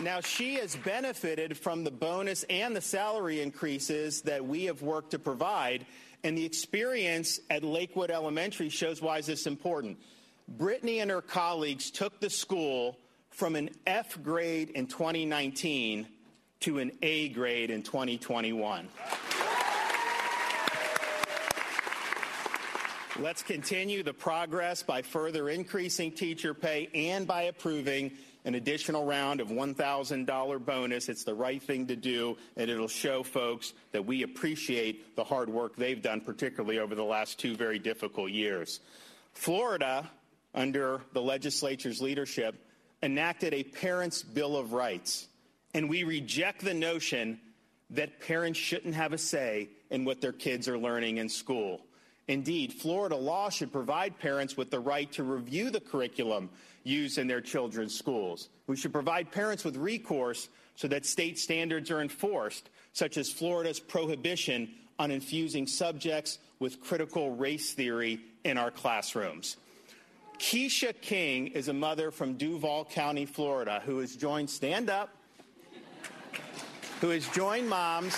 Now, 0.00 0.20
she 0.20 0.56
has 0.56 0.74
benefited 0.74 1.56
from 1.56 1.84
the 1.84 1.92
bonus 1.92 2.42
and 2.50 2.74
the 2.74 2.80
salary 2.80 3.40
increases 3.40 4.22
that 4.22 4.44
we 4.44 4.64
have 4.64 4.82
worked 4.82 5.12
to 5.12 5.20
provide, 5.20 5.86
and 6.24 6.36
the 6.36 6.44
experience 6.44 7.38
at 7.50 7.62
Lakewood 7.62 8.10
Elementary 8.10 8.68
shows 8.68 9.00
why 9.00 9.18
this 9.18 9.28
is 9.28 9.46
important. 9.46 9.96
Brittany 10.50 10.98
and 10.98 11.10
her 11.10 11.22
colleagues 11.22 11.90
took 11.90 12.20
the 12.20 12.28
school 12.28 12.98
from 13.30 13.54
an 13.54 13.70
F 13.86 14.20
grade 14.22 14.70
in 14.70 14.86
2019 14.88 16.08
to 16.60 16.78
an 16.78 16.90
A 17.02 17.28
grade 17.28 17.70
in 17.70 17.82
2021. 17.82 18.88
Let's 23.18 23.42
continue 23.42 24.02
the 24.02 24.14
progress 24.14 24.82
by 24.82 25.02
further 25.02 25.50
increasing 25.50 26.10
teacher 26.10 26.54
pay 26.54 26.88
and 26.94 27.26
by 27.26 27.42
approving 27.42 28.12
an 28.44 28.54
additional 28.54 29.04
round 29.04 29.40
of 29.40 29.48
$1,000 29.48 30.64
bonus. 30.64 31.08
It's 31.08 31.24
the 31.24 31.34
right 31.34 31.62
thing 31.62 31.86
to 31.88 31.96
do, 31.96 32.38
and 32.56 32.70
it'll 32.70 32.88
show 32.88 33.22
folks 33.22 33.74
that 33.92 34.06
we 34.06 34.22
appreciate 34.22 35.16
the 35.16 35.24
hard 35.24 35.50
work 35.50 35.76
they've 35.76 36.00
done, 36.00 36.22
particularly 36.22 36.78
over 36.78 36.94
the 36.94 37.04
last 37.04 37.38
two 37.38 37.54
very 37.56 37.78
difficult 37.78 38.30
years. 38.30 38.80
Florida, 39.34 40.10
under 40.54 41.02
the 41.12 41.22
legislature's 41.22 42.00
leadership, 42.00 42.54
enacted 43.02 43.54
a 43.54 43.62
Parents' 43.62 44.22
Bill 44.22 44.56
of 44.56 44.72
Rights, 44.72 45.28
and 45.74 45.88
we 45.88 46.04
reject 46.04 46.64
the 46.64 46.74
notion 46.74 47.40
that 47.90 48.20
parents 48.20 48.58
shouldn't 48.58 48.94
have 48.94 49.12
a 49.12 49.18
say 49.18 49.68
in 49.90 50.04
what 50.04 50.20
their 50.20 50.32
kids 50.32 50.68
are 50.68 50.78
learning 50.78 51.18
in 51.18 51.28
school. 51.28 51.80
Indeed, 52.28 52.72
Florida 52.72 53.16
law 53.16 53.50
should 53.50 53.72
provide 53.72 54.18
parents 54.18 54.56
with 54.56 54.70
the 54.70 54.78
right 54.78 55.10
to 55.12 55.24
review 55.24 55.70
the 55.70 55.80
curriculum 55.80 56.50
used 56.84 57.18
in 57.18 57.26
their 57.26 57.40
children's 57.40 57.96
schools. 57.96 58.48
We 58.68 58.76
should 58.76 58.92
provide 58.92 59.32
parents 59.32 59.64
with 59.64 59.76
recourse 59.76 60.48
so 60.76 60.86
that 60.88 61.04
state 61.04 61.38
standards 61.38 61.90
are 61.90 62.00
enforced, 62.00 62.70
such 62.92 63.16
as 63.16 63.32
Florida's 63.32 63.80
prohibition 63.80 64.70
on 64.98 65.10
infusing 65.10 65.66
subjects 65.66 66.38
with 66.60 66.80
critical 66.80 67.34
race 67.34 67.72
theory 67.72 68.20
in 68.44 68.56
our 68.56 68.70
classrooms. 68.70 69.56
Keisha 70.40 70.98
King 70.98 71.48
is 71.48 71.68
a 71.68 71.72
mother 71.74 72.10
from 72.10 72.32
Duval 72.32 72.86
County, 72.86 73.26
Florida, 73.26 73.82
who 73.84 73.98
has 73.98 74.16
joined 74.16 74.48
Stand 74.48 74.88
Up, 74.88 75.10
who 77.02 77.10
has 77.10 77.28
joined 77.28 77.68
moms. 77.68 78.14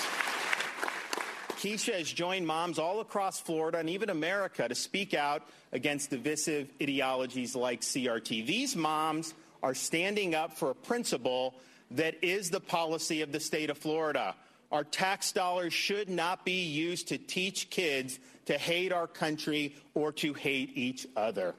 Keisha 1.58 1.94
has 1.94 2.10
joined 2.10 2.46
moms 2.46 2.78
all 2.78 3.00
across 3.00 3.40
Florida 3.40 3.78
and 3.78 3.90
even 3.90 4.08
America 4.08 4.68
to 4.68 4.74
speak 4.74 5.14
out 5.14 5.42
against 5.72 6.10
divisive 6.10 6.68
ideologies 6.80 7.56
like 7.56 7.80
CRT. 7.80 8.46
These 8.46 8.76
moms 8.76 9.34
are 9.60 9.74
standing 9.74 10.36
up 10.36 10.56
for 10.56 10.70
a 10.70 10.74
principle 10.76 11.56
that 11.90 12.22
is 12.22 12.50
the 12.50 12.60
policy 12.60 13.22
of 13.22 13.32
the 13.32 13.40
state 13.40 13.68
of 13.68 13.78
Florida. 13.78 14.36
Our 14.70 14.84
tax 14.84 15.32
dollars 15.32 15.72
should 15.72 16.08
not 16.08 16.44
be 16.44 16.62
used 16.62 17.08
to 17.08 17.18
teach 17.18 17.68
kids 17.68 18.20
to 18.46 18.56
hate 18.56 18.92
our 18.92 19.08
country 19.08 19.74
or 19.94 20.12
to 20.12 20.32
hate 20.34 20.70
each 20.76 21.04
other. 21.16 21.56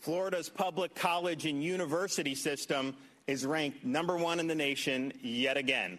Florida's 0.00 0.48
public 0.48 0.96
college 0.96 1.46
and 1.46 1.62
university 1.62 2.34
system 2.34 2.96
is 3.28 3.46
ranked 3.46 3.84
number 3.84 4.16
one 4.16 4.40
in 4.40 4.48
the 4.48 4.54
nation 4.54 5.12
yet 5.22 5.56
again. 5.56 5.98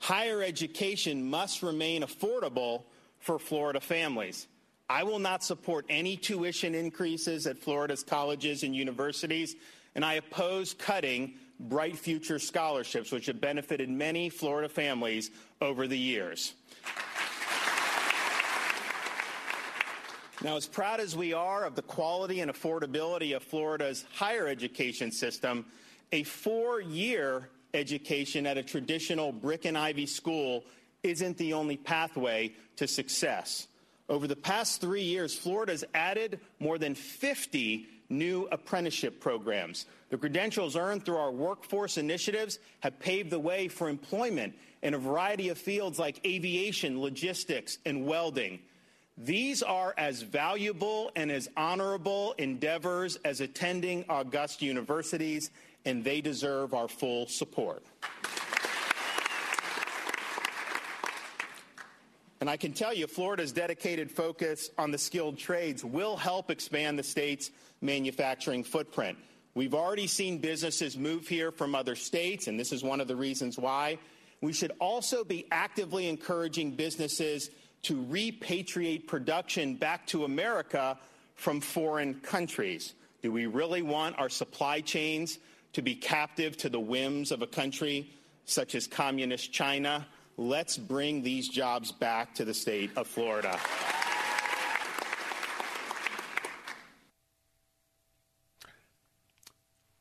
Higher 0.00 0.42
education 0.42 1.28
must 1.30 1.62
remain 1.62 2.02
affordable 2.02 2.82
for 3.20 3.38
Florida 3.38 3.80
families. 3.80 4.48
I 4.90 5.04
will 5.04 5.18
not 5.18 5.44
support 5.44 5.86
any 5.88 6.16
tuition 6.16 6.74
increases 6.74 7.46
at 7.46 7.58
Florida's 7.58 8.02
colleges 8.02 8.62
and 8.62 8.74
universities, 8.74 9.54
and 9.94 10.04
I 10.04 10.14
oppose 10.14 10.74
cutting 10.74 11.34
Bright 11.60 11.98
Future 11.98 12.38
scholarships, 12.38 13.12
which 13.12 13.26
have 13.26 13.40
benefited 13.40 13.88
many 13.88 14.30
Florida 14.30 14.68
families 14.68 15.30
over 15.60 15.86
the 15.86 15.98
years. 15.98 16.54
Now, 20.40 20.56
as 20.56 20.68
proud 20.68 21.00
as 21.00 21.16
we 21.16 21.32
are 21.32 21.64
of 21.64 21.74
the 21.74 21.82
quality 21.82 22.40
and 22.40 22.50
affordability 22.50 23.34
of 23.34 23.42
Florida's 23.42 24.04
higher 24.14 24.46
education 24.46 25.10
system, 25.10 25.66
a 26.12 26.22
four 26.22 26.80
year 26.80 27.48
education 27.74 28.46
at 28.46 28.56
a 28.56 28.62
traditional 28.62 29.32
brick 29.32 29.64
and 29.64 29.76
ivy 29.76 30.06
school 30.06 30.64
isn't 31.02 31.36
the 31.38 31.54
only 31.54 31.76
pathway 31.76 32.52
to 32.76 32.86
success. 32.86 33.66
Over 34.08 34.28
the 34.28 34.36
past 34.36 34.80
three 34.80 35.02
years, 35.02 35.36
Florida's 35.36 35.84
added 35.92 36.38
more 36.60 36.78
than 36.78 36.94
50 36.94 37.86
new 38.08 38.48
apprenticeship 38.52 39.20
programs. 39.20 39.86
The 40.10 40.18
credentials 40.18 40.76
earned 40.76 41.04
through 41.04 41.18
our 41.18 41.32
workforce 41.32 41.98
initiatives 41.98 42.60
have 42.80 43.00
paved 43.00 43.30
the 43.30 43.40
way 43.40 43.66
for 43.66 43.88
employment 43.88 44.54
in 44.82 44.94
a 44.94 44.98
variety 44.98 45.48
of 45.48 45.58
fields 45.58 45.98
like 45.98 46.24
aviation, 46.24 47.00
logistics, 47.00 47.78
and 47.84 48.06
welding. 48.06 48.60
These 49.20 49.64
are 49.64 49.94
as 49.98 50.22
valuable 50.22 51.10
and 51.16 51.30
as 51.32 51.48
honorable 51.56 52.36
endeavors 52.38 53.16
as 53.24 53.40
attending 53.40 54.04
august 54.08 54.62
universities, 54.62 55.50
and 55.84 56.04
they 56.04 56.20
deserve 56.20 56.72
our 56.72 56.86
full 56.86 57.26
support. 57.26 57.82
And 62.40 62.48
I 62.48 62.56
can 62.56 62.72
tell 62.72 62.94
you, 62.94 63.08
Florida's 63.08 63.50
dedicated 63.50 64.08
focus 64.12 64.70
on 64.78 64.92
the 64.92 64.98
skilled 64.98 65.36
trades 65.36 65.84
will 65.84 66.16
help 66.16 66.52
expand 66.52 66.96
the 66.96 67.02
state's 67.02 67.50
manufacturing 67.80 68.62
footprint. 68.62 69.18
We've 69.54 69.74
already 69.74 70.06
seen 70.06 70.38
businesses 70.38 70.96
move 70.96 71.26
here 71.26 71.50
from 71.50 71.74
other 71.74 71.96
states, 71.96 72.46
and 72.46 72.60
this 72.60 72.70
is 72.70 72.84
one 72.84 73.00
of 73.00 73.08
the 73.08 73.16
reasons 73.16 73.58
why. 73.58 73.98
We 74.40 74.52
should 74.52 74.70
also 74.78 75.24
be 75.24 75.46
actively 75.50 76.08
encouraging 76.08 76.76
businesses 76.76 77.50
to 77.82 78.02
repatriate 78.04 79.06
production 79.06 79.74
back 79.74 80.06
to 80.08 80.24
America 80.24 80.98
from 81.34 81.60
foreign 81.60 82.14
countries. 82.20 82.94
Do 83.22 83.32
we 83.32 83.46
really 83.46 83.82
want 83.82 84.18
our 84.18 84.28
supply 84.28 84.80
chains 84.80 85.38
to 85.72 85.82
be 85.82 85.94
captive 85.94 86.56
to 86.58 86.68
the 86.68 86.80
whims 86.80 87.30
of 87.30 87.42
a 87.42 87.46
country 87.46 88.10
such 88.44 88.74
as 88.74 88.86
communist 88.86 89.52
China? 89.52 90.06
Let's 90.36 90.78
bring 90.78 91.22
these 91.22 91.48
jobs 91.48 91.92
back 91.92 92.34
to 92.36 92.44
the 92.44 92.54
state 92.54 92.90
of 92.96 93.06
Florida. 93.06 93.58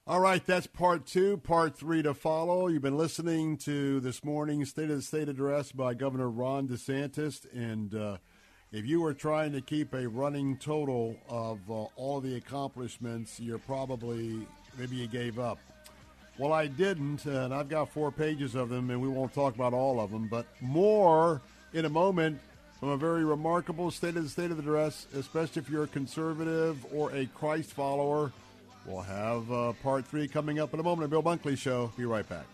All 0.09 0.21
right, 0.21 0.43
that's 0.45 0.67
part 0.67 1.05
two. 1.05 1.35
Part 1.35 1.77
three 1.77 2.01
to 2.01 2.13
follow. 2.13 2.69
You've 2.69 2.81
been 2.81 2.95
listening 2.95 3.57
to 3.57 3.99
this 3.99 4.23
morning's 4.23 4.69
State 4.69 4.89
of 4.89 4.95
the 4.95 5.01
State 5.01 5.27
address 5.27 5.73
by 5.73 5.95
Governor 5.95 6.29
Ron 6.29 6.65
DeSantis. 6.65 7.45
And 7.53 7.93
uh, 7.93 8.15
if 8.71 8.85
you 8.85 9.01
were 9.01 9.13
trying 9.13 9.51
to 9.51 9.59
keep 9.59 9.93
a 9.93 10.07
running 10.07 10.55
total 10.59 11.17
of 11.27 11.59
uh, 11.69 11.87
all 11.97 12.21
the 12.21 12.37
accomplishments, 12.37 13.37
you're 13.37 13.57
probably, 13.57 14.47
maybe 14.79 14.95
you 14.95 15.07
gave 15.07 15.39
up. 15.39 15.59
Well, 16.37 16.53
I 16.53 16.67
didn't, 16.67 17.25
and 17.25 17.53
I've 17.53 17.67
got 17.67 17.91
four 17.91 18.09
pages 18.09 18.55
of 18.55 18.69
them, 18.69 18.89
and 18.91 19.01
we 19.01 19.09
won't 19.09 19.33
talk 19.33 19.55
about 19.55 19.73
all 19.73 19.99
of 19.99 20.09
them, 20.09 20.29
but 20.29 20.45
more 20.61 21.41
in 21.73 21.83
a 21.83 21.89
moment 21.89 22.39
from 22.79 22.89
a 22.89 22.97
very 22.97 23.25
remarkable 23.25 23.91
State 23.91 24.15
of 24.15 24.23
the 24.23 24.29
State 24.29 24.51
of 24.51 24.55
the 24.55 24.63
address, 24.63 25.05
especially 25.17 25.63
if 25.63 25.69
you're 25.69 25.83
a 25.83 25.87
conservative 25.87 26.77
or 26.93 27.11
a 27.11 27.25
Christ 27.25 27.73
follower. 27.73 28.31
We'll 28.87 29.01
have 29.01 29.51
uh, 29.51 29.73
part 29.83 30.05
three 30.05 30.29
coming 30.29 30.59
up 30.59 30.73
in 30.73 30.79
a 30.79 30.83
moment. 30.83 31.09
The 31.09 31.19
Bill 31.19 31.23
Bunkley 31.23 31.57
Show. 31.57 31.91
Be 31.97 32.05
right 32.05 32.27
back. 32.27 32.45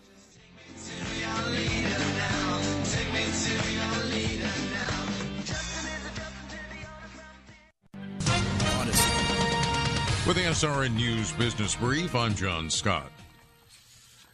With 10.26 10.36
the 10.36 10.42
SRN 10.42 10.96
News 10.96 11.32
Business 11.32 11.76
Brief, 11.76 12.14
I'm 12.14 12.34
John 12.34 12.68
Scott. 12.68 13.12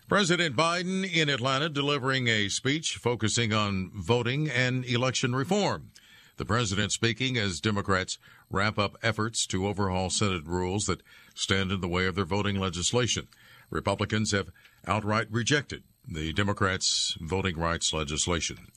President 0.09 0.56
Biden 0.56 1.05
in 1.12 1.28
Atlanta 1.28 1.68
delivering 1.68 2.28
a 2.28 2.48
speech 2.48 2.97
focusing 3.01 3.52
on 3.52 3.90
voting 3.94 4.48
and 4.48 4.85
election 4.86 5.35
reform. 5.35 5.90
The 6.36 6.44
president 6.47 6.93
speaking 6.93 7.36
as 7.36 7.60
Democrats 7.60 8.18
wrap 8.51 8.78
up 8.78 8.97
efforts 9.02 9.47
to 9.48 9.66
overhaul 9.66 10.09
Senate 10.09 10.47
rules 10.47 10.86
that 10.86 11.02
stand 11.41 11.73
in 11.73 11.81
the 11.81 11.89
way 11.89 12.07
of 12.07 12.15
their 12.15 12.25
voting 12.25 12.59
legislation. 12.59 13.27
Republicans 13.71 14.33
have 14.33 14.51
outright 14.87 15.27
rejected 15.31 15.83
the 16.07 16.33
Democrats' 16.33 17.17
voting 17.21 17.57
rights 17.57 17.93
legislation. 17.93 18.69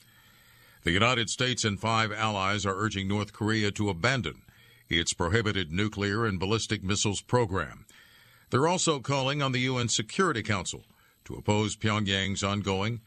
The 0.82 0.92
United 0.92 1.30
States 1.30 1.64
and 1.64 1.80
five 1.80 2.12
allies 2.12 2.66
are 2.66 2.76
urging 2.76 3.08
North 3.08 3.32
Korea 3.32 3.70
to 3.72 3.88
abandon 3.88 4.42
its 4.88 5.12
prohibited 5.12 5.72
nuclear 5.72 6.26
and 6.26 6.38
ballistic 6.38 6.82
missiles 6.82 7.22
program. 7.22 7.86
They're 8.50 8.68
also 8.68 9.00
calling 9.00 9.42
on 9.42 9.52
the 9.52 9.60
UN 9.60 9.88
Security 9.88 10.42
Council 10.42 10.84
to 11.24 11.34
oppose 11.34 11.76
Pyongyang's 11.76 12.44
ongoing, 12.44 13.00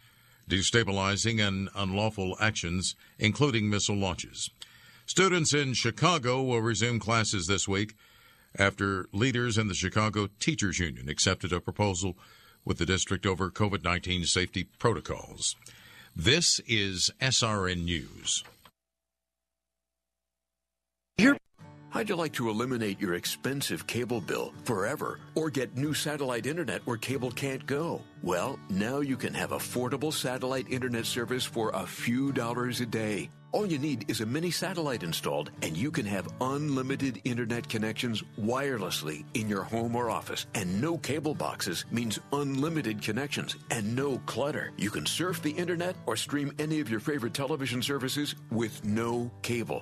destabilizing, 0.49 1.45
and 1.45 1.69
unlawful 1.75 2.35
actions, 2.39 2.95
including 3.19 3.69
missile 3.69 3.95
launches. 3.95 4.49
Students 5.05 5.53
in 5.53 5.73
Chicago 5.73 6.41
will 6.41 6.61
resume 6.61 6.99
classes 6.99 7.47
this 7.47 7.67
week 7.67 7.95
after 8.57 9.07
leaders 9.11 9.57
in 9.57 9.67
the 9.67 9.73
Chicago 9.73 10.27
Teachers 10.39 10.79
Union 10.79 11.09
accepted 11.09 11.53
a 11.53 11.61
proposal 11.61 12.17
with 12.65 12.77
the 12.77 12.85
district 12.85 13.25
over 13.25 13.49
COVID 13.49 13.83
19 13.83 14.25
safety 14.25 14.65
protocols. 14.79 15.55
This 16.15 16.59
is 16.67 17.11
SRN 17.21 17.85
News. 17.85 18.43
How'd 21.97 22.09
you 22.09 22.15
like 22.15 22.33
to 22.33 22.49
eliminate 22.49 23.01
your 23.01 23.15
expensive 23.15 23.87
cable 23.87 24.21
bill 24.21 24.53
forever 24.65 25.19
or 25.35 25.49
get 25.49 25.77
new 25.77 25.95
satellite 25.95 26.45
internet 26.45 26.85
where 26.85 26.97
cable 26.97 27.31
can't 27.31 27.65
go? 27.65 28.01
Well, 28.21 28.59
now 28.69 28.99
you 28.99 29.17
can 29.17 29.33
have 29.33 29.49
affordable 29.49 30.13
satellite 30.13 30.69
internet 30.69 31.05
service 31.05 31.43
for 31.43 31.71
a 31.73 31.87
few 31.87 32.31
dollars 32.31 32.81
a 32.81 32.85
day. 32.85 33.29
All 33.57 33.65
you 33.65 33.79
need 33.79 34.05
is 34.07 34.21
a 34.21 34.25
mini 34.27 34.51
satellite 34.51 35.01
installed, 35.01 35.49
and 35.63 35.75
you 35.75 35.89
can 35.89 36.05
have 36.05 36.27
unlimited 36.41 37.19
internet 37.23 37.67
connections 37.67 38.21
wirelessly 38.39 39.25
in 39.33 39.49
your 39.49 39.63
home 39.63 39.95
or 39.95 40.11
office. 40.11 40.45
And 40.53 40.79
no 40.79 40.95
cable 40.99 41.33
boxes 41.33 41.83
means 41.89 42.19
unlimited 42.31 43.01
connections 43.01 43.55
and 43.71 43.95
no 43.95 44.19
clutter. 44.27 44.73
You 44.77 44.91
can 44.91 45.07
surf 45.07 45.41
the 45.41 45.49
internet 45.49 45.95
or 46.05 46.15
stream 46.15 46.53
any 46.59 46.81
of 46.81 46.87
your 46.91 46.99
favorite 46.99 47.33
television 47.33 47.81
services 47.81 48.35
with 48.51 48.85
no 48.85 49.31
cable. 49.41 49.81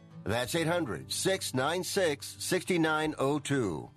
That's 0.23 0.55
800 0.55 1.11
696 1.11 2.35
6902. 2.39 3.89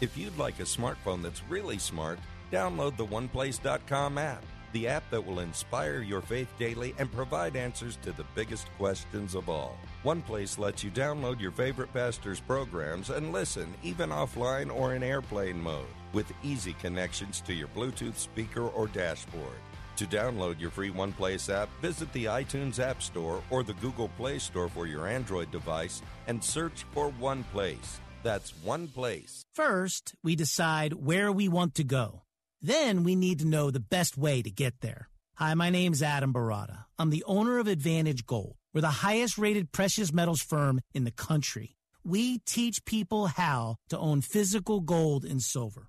If 0.00 0.18
you'd 0.18 0.36
like 0.36 0.58
a 0.58 0.64
smartphone 0.64 1.22
that's 1.22 1.42
really 1.48 1.78
smart, 1.78 2.18
download 2.50 2.96
the 2.96 3.06
OnePlace.com 3.06 4.18
app, 4.18 4.44
the 4.72 4.88
app 4.88 5.08
that 5.10 5.24
will 5.24 5.38
inspire 5.38 6.02
your 6.02 6.20
faith 6.20 6.48
daily 6.58 6.94
and 6.98 7.10
provide 7.12 7.54
answers 7.56 7.96
to 8.02 8.12
the 8.12 8.26
biggest 8.34 8.66
questions 8.78 9.34
of 9.34 9.48
all. 9.48 9.78
OnePlace 10.04 10.58
lets 10.58 10.82
you 10.82 10.90
download 10.90 11.40
your 11.40 11.52
favorite 11.52 11.92
pastor's 11.92 12.40
programs 12.40 13.10
and 13.10 13.32
listen, 13.32 13.72
even 13.84 14.10
offline 14.10 14.74
or 14.74 14.94
in 14.94 15.04
airplane 15.04 15.60
mode, 15.60 15.86
with 16.12 16.32
easy 16.42 16.72
connections 16.74 17.40
to 17.42 17.54
your 17.54 17.68
Bluetooth 17.68 18.16
speaker 18.16 18.66
or 18.66 18.88
dashboard. 18.88 19.54
To 19.96 20.06
download 20.06 20.58
your 20.58 20.70
free 20.70 20.90
OnePlace 20.90 21.52
app, 21.52 21.68
visit 21.80 22.12
the 22.12 22.24
iTunes 22.24 22.78
App 22.78 23.02
Store 23.02 23.42
or 23.50 23.62
the 23.62 23.74
Google 23.74 24.08
Play 24.16 24.38
Store 24.38 24.68
for 24.68 24.86
your 24.86 25.06
Android 25.06 25.50
device 25.50 26.00
and 26.26 26.42
search 26.42 26.84
for 26.92 27.12
OnePlace. 27.20 28.00
That's 28.22 28.52
OnePlace. 28.64 29.42
First, 29.54 30.14
we 30.22 30.34
decide 30.34 30.94
where 30.94 31.30
we 31.30 31.48
want 31.48 31.74
to 31.74 31.84
go. 31.84 32.22
Then 32.60 33.02
we 33.02 33.16
need 33.16 33.40
to 33.40 33.46
know 33.46 33.70
the 33.70 33.80
best 33.80 34.16
way 34.16 34.40
to 34.40 34.50
get 34.50 34.80
there. 34.80 35.08
Hi, 35.34 35.54
my 35.54 35.70
name's 35.70 36.02
Adam 36.02 36.32
Baratta. 36.32 36.84
I'm 36.98 37.10
the 37.10 37.24
owner 37.26 37.58
of 37.58 37.66
Advantage 37.66 38.26
Gold. 38.26 38.56
We're 38.72 38.80
the 38.80 38.88
highest 38.88 39.36
rated 39.36 39.72
precious 39.72 40.12
metals 40.12 40.40
firm 40.40 40.80
in 40.94 41.04
the 41.04 41.10
country. 41.10 41.76
We 42.04 42.38
teach 42.38 42.84
people 42.84 43.26
how 43.26 43.76
to 43.90 43.98
own 43.98 44.22
physical 44.22 44.80
gold 44.80 45.24
and 45.24 45.42
silver. 45.42 45.88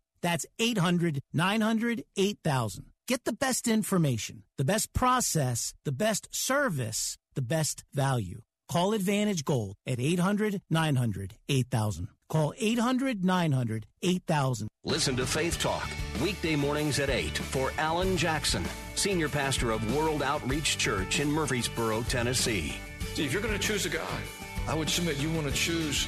That's 0.21 0.45
800 0.59 1.21
900 1.33 2.03
8000. 2.15 2.85
Get 3.07 3.25
the 3.25 3.33
best 3.33 3.67
information, 3.67 4.43
the 4.57 4.63
best 4.63 4.93
process, 4.93 5.73
the 5.83 5.91
best 5.91 6.27
service, 6.31 7.17
the 7.35 7.41
best 7.41 7.83
value. 7.93 8.41
Call 8.69 8.93
Advantage 8.93 9.43
Gold 9.43 9.75
at 9.85 9.99
800 9.99 10.61
900 10.69 11.33
8000. 11.49 12.07
Call 12.29 12.53
800 12.57 13.25
900 13.25 13.85
8000. 14.01 14.67
Listen 14.85 15.17
to 15.17 15.25
Faith 15.25 15.59
Talk, 15.59 15.89
weekday 16.23 16.55
mornings 16.55 16.99
at 16.99 17.09
8 17.09 17.37
for 17.37 17.73
Alan 17.77 18.15
Jackson, 18.15 18.63
Senior 18.95 19.27
Pastor 19.27 19.71
of 19.71 19.93
World 19.93 20.23
Outreach 20.23 20.77
Church 20.77 21.19
in 21.19 21.29
Murfreesboro, 21.29 22.03
Tennessee. 22.03 22.73
See, 23.13 23.25
if 23.25 23.33
you're 23.33 23.41
going 23.41 23.53
to 23.53 23.59
choose 23.59 23.85
a 23.85 23.89
guy, 23.89 24.21
I 24.69 24.73
would 24.73 24.89
submit 24.89 25.17
you 25.17 25.29
want 25.31 25.47
to 25.47 25.53
choose 25.53 26.07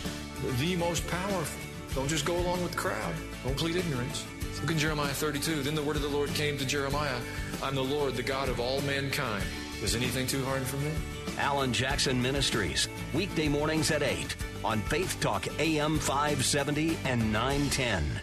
the 0.57 0.77
most 0.77 1.05
powerful. 1.07 1.62
Don't 1.95 2.07
just 2.07 2.25
go 2.25 2.35
along 2.37 2.63
with 2.63 2.71
the 2.71 2.77
crowd. 2.77 3.13
Don't 3.43 3.55
plead 3.55 3.75
ignorance. 3.75 4.25
Look 4.61 4.71
in 4.71 4.77
Jeremiah 4.77 5.13
32. 5.13 5.61
Then 5.63 5.75
the 5.75 5.83
word 5.83 5.95
of 5.95 6.01
the 6.01 6.07
Lord 6.07 6.29
came 6.33 6.57
to 6.57 6.65
Jeremiah 6.65 7.19
I'm 7.61 7.75
the 7.75 7.83
Lord, 7.83 8.15
the 8.15 8.23
God 8.23 8.49
of 8.49 8.59
all 8.59 8.81
mankind. 8.81 9.43
Is 9.81 9.95
anything 9.95 10.27
too 10.27 10.43
hard 10.43 10.63
for 10.63 10.77
me? 10.77 10.91
Alan 11.37 11.73
Jackson 11.73 12.21
Ministries, 12.21 12.87
weekday 13.13 13.47
mornings 13.47 13.91
at 13.91 14.01
8 14.01 14.35
on 14.63 14.81
Faith 14.83 15.17
Talk 15.19 15.47
AM 15.59 15.99
570 15.99 16.97
and 17.05 17.31
910. 17.31 18.21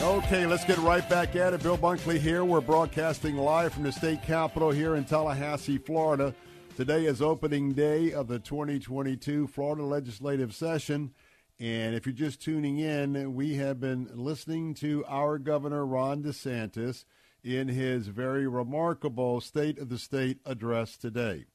Okay, 0.00 0.46
let's 0.46 0.64
get 0.64 0.78
right 0.78 1.06
back 1.10 1.34
at 1.34 1.54
it. 1.54 1.62
Bill 1.62 1.76
Bunkley 1.76 2.18
here. 2.18 2.44
We're 2.44 2.60
broadcasting 2.60 3.36
live 3.36 3.72
from 3.72 3.82
the 3.82 3.90
state 3.90 4.22
capitol 4.22 4.70
here 4.70 4.94
in 4.94 5.04
Tallahassee, 5.04 5.78
Florida. 5.78 6.32
Today 6.76 7.06
is 7.06 7.20
opening 7.20 7.72
day 7.72 8.12
of 8.12 8.28
the 8.28 8.38
2022 8.38 9.48
Florida 9.48 9.82
legislative 9.82 10.54
session. 10.54 11.12
And 11.58 11.96
if 11.96 12.06
you're 12.06 12.12
just 12.12 12.40
tuning 12.40 12.78
in, 12.78 13.34
we 13.34 13.56
have 13.56 13.80
been 13.80 14.08
listening 14.14 14.74
to 14.74 15.04
our 15.08 15.36
governor, 15.36 15.84
Ron 15.84 16.22
DeSantis, 16.22 17.04
in 17.42 17.66
his 17.66 18.06
very 18.06 18.46
remarkable 18.46 19.40
State 19.40 19.80
of 19.80 19.88
the 19.88 19.98
State 19.98 20.38
address 20.46 20.96
today. 20.96 21.46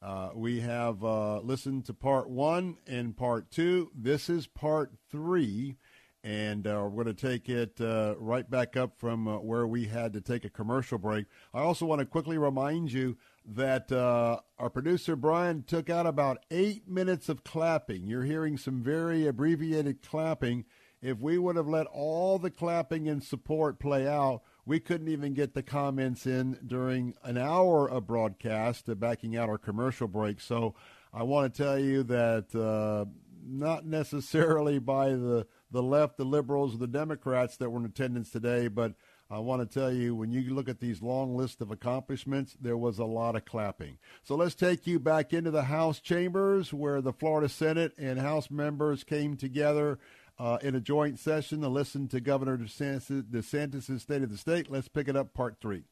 Uh, 0.00 0.30
we 0.34 0.60
have 0.60 1.04
uh, 1.04 1.40
listened 1.40 1.84
to 1.84 1.92
part 1.92 2.30
one 2.30 2.78
and 2.86 3.14
part 3.14 3.50
two. 3.50 3.90
This 3.94 4.30
is 4.30 4.46
part 4.46 4.92
three 5.10 5.76
and 6.22 6.66
uh, 6.66 6.82
we're 6.82 7.04
going 7.04 7.14
to 7.14 7.28
take 7.28 7.48
it 7.48 7.80
uh, 7.80 8.14
right 8.18 8.48
back 8.50 8.76
up 8.76 8.98
from 8.98 9.26
uh, 9.26 9.38
where 9.38 9.66
we 9.66 9.86
had 9.86 10.12
to 10.12 10.20
take 10.20 10.44
a 10.44 10.50
commercial 10.50 10.98
break. 10.98 11.26
I 11.54 11.60
also 11.60 11.86
want 11.86 12.00
to 12.00 12.06
quickly 12.06 12.36
remind 12.36 12.92
you 12.92 13.16
that 13.46 13.90
uh, 13.90 14.40
our 14.58 14.70
producer 14.70 15.16
Brian 15.16 15.62
took 15.62 15.88
out 15.88 16.06
about 16.06 16.44
eight 16.50 16.86
minutes 16.86 17.28
of 17.28 17.42
clapping. 17.42 18.06
You're 18.06 18.24
hearing 18.24 18.58
some 18.58 18.82
very 18.82 19.26
abbreviated 19.26 20.02
clapping. 20.02 20.66
If 21.00 21.18
we 21.18 21.38
would 21.38 21.56
have 21.56 21.68
let 21.68 21.86
all 21.86 22.38
the 22.38 22.50
clapping 22.50 23.08
and 23.08 23.24
support 23.24 23.78
play 23.78 24.06
out, 24.06 24.42
we 24.66 24.78
couldn't 24.78 25.08
even 25.08 25.32
get 25.32 25.54
the 25.54 25.62
comments 25.62 26.26
in 26.26 26.58
during 26.66 27.14
an 27.24 27.38
hour 27.38 27.88
of 27.88 28.06
broadcast, 28.06 28.88
uh, 28.90 28.94
backing 28.94 29.36
out 29.36 29.48
our 29.48 29.58
commercial 29.58 30.06
break. 30.06 30.40
So 30.40 30.74
I 31.14 31.22
want 31.22 31.54
to 31.54 31.62
tell 31.62 31.78
you 31.78 32.02
that 32.04 32.54
uh, 32.54 33.06
not 33.42 33.86
necessarily 33.86 34.78
by 34.78 35.10
the 35.10 35.46
the 35.70 35.82
left, 35.82 36.16
the 36.16 36.24
liberals, 36.24 36.78
the 36.78 36.86
Democrats 36.86 37.56
that 37.58 37.70
were 37.70 37.80
in 37.80 37.86
attendance 37.86 38.30
today, 38.30 38.68
but 38.68 38.94
I 39.32 39.38
want 39.38 39.62
to 39.62 39.78
tell 39.78 39.92
you, 39.92 40.16
when 40.16 40.32
you 40.32 40.52
look 40.52 40.68
at 40.68 40.80
these 40.80 41.00
long 41.00 41.36
lists 41.36 41.60
of 41.60 41.70
accomplishments, 41.70 42.56
there 42.60 42.76
was 42.76 42.98
a 42.98 43.04
lot 43.04 43.36
of 43.36 43.44
clapping. 43.44 43.98
So 44.24 44.34
let's 44.34 44.56
take 44.56 44.88
you 44.88 44.98
back 44.98 45.32
into 45.32 45.52
the 45.52 45.62
House 45.62 46.00
chambers 46.00 46.72
where 46.72 47.00
the 47.00 47.12
Florida 47.12 47.48
Senate 47.48 47.92
and 47.96 48.18
House 48.18 48.50
members 48.50 49.04
came 49.04 49.36
together 49.36 50.00
uh, 50.36 50.58
in 50.62 50.74
a 50.74 50.80
joint 50.80 51.20
session 51.20 51.60
to 51.60 51.68
listen 51.68 52.08
to 52.08 52.20
Governor 52.20 52.58
DeSantis, 52.58 53.22
DeSantis' 53.22 54.00
State 54.00 54.22
of 54.22 54.30
the 54.30 54.36
State. 54.36 54.68
Let's 54.68 54.88
pick 54.88 55.06
it 55.06 55.14
up, 55.14 55.32
part 55.32 55.58
three. 55.60 55.84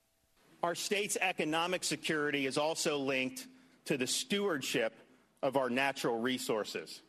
Our 0.65 0.75
state's 0.75 1.17
economic 1.21 1.85
security 1.85 2.45
is 2.47 2.59
also 2.59 2.99
linked 2.99 3.47
to 3.85 3.97
the 3.97 4.09
stewardship 4.09 4.93
of 5.45 5.57
our 5.57 5.71
natural 5.71 6.19
resources. 6.19 7.03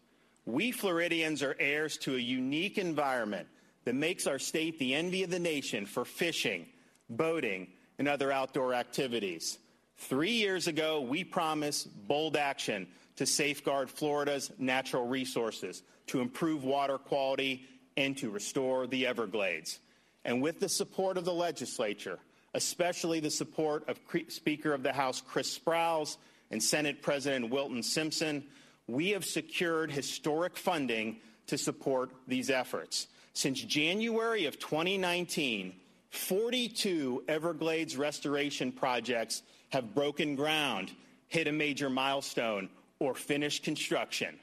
We 0.46 0.72
Floridians 0.72 1.44
are 1.44 1.56
heirs 1.60 1.98
to 2.00 2.16
a 2.16 2.20
unique 2.20 2.78
environment 2.78 3.48
that 3.86 3.96
makes 3.96 4.28
our 4.28 4.40
state 4.40 4.80
the 4.80 4.96
envy 4.96 5.24
of 5.24 5.30
the 5.30 5.40
nation 5.40 5.86
for 5.86 6.06
fishing, 6.06 6.66
boating, 7.10 7.68
and 7.98 8.08
other 8.08 8.32
outdoor 8.32 8.74
activities. 8.74 9.58
Three 9.98 10.32
years 10.32 10.68
ago, 10.68 11.02
we 11.02 11.24
promised 11.24 11.90
bold 12.08 12.38
action 12.38 12.88
to 13.18 13.26
safeguard 13.26 13.90
Florida's 13.90 14.52
natural 14.58 15.06
resources, 15.06 15.84
to 16.08 16.22
improve 16.22 16.64
water 16.64 16.98
quality, 16.98 17.66
and 17.98 18.18
to 18.18 18.30
restore 18.30 18.88
the 18.88 19.06
Everglades. 19.06 19.80
And 20.24 20.42
with 20.42 20.60
the 20.60 20.70
support 20.70 21.18
of 21.18 21.26
the 21.26 21.34
legislature, 21.34 22.20
especially 22.54 23.20
the 23.20 23.30
support 23.30 23.88
of 23.90 24.00
Speaker 24.30 24.74
of 24.74 24.84
the 24.84 24.94
House 24.94 25.22
Chris 25.22 25.58
Sprowls 25.58 26.18
and 26.50 26.64
Senate 26.64 27.02
President 27.02 27.50
Wilton 27.50 27.84
Simpson, 27.84 28.46
we 28.92 29.10
have 29.12 29.24
secured 29.24 29.92
historic 29.92 30.58
funding 30.58 31.18
to 31.48 31.58
support 31.58 32.10
these 32.28 32.50
efforts. 32.50 33.08
Since 33.34 33.62
January 33.62 34.46
of 34.46 34.60
2019, 34.60 35.74
42 36.10 37.24
Everglades 37.28 37.98
restoration 37.98 38.72
projects 38.72 39.44
have 39.70 39.94
broken 39.94 40.36
ground, 40.36 40.92
hit 41.28 41.48
a 41.48 41.52
major 41.52 41.90
milestone, 41.90 42.70
or 42.98 43.14
finished 43.14 43.64
construction. 43.64 44.38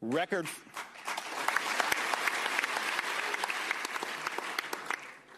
Record. 0.00 0.46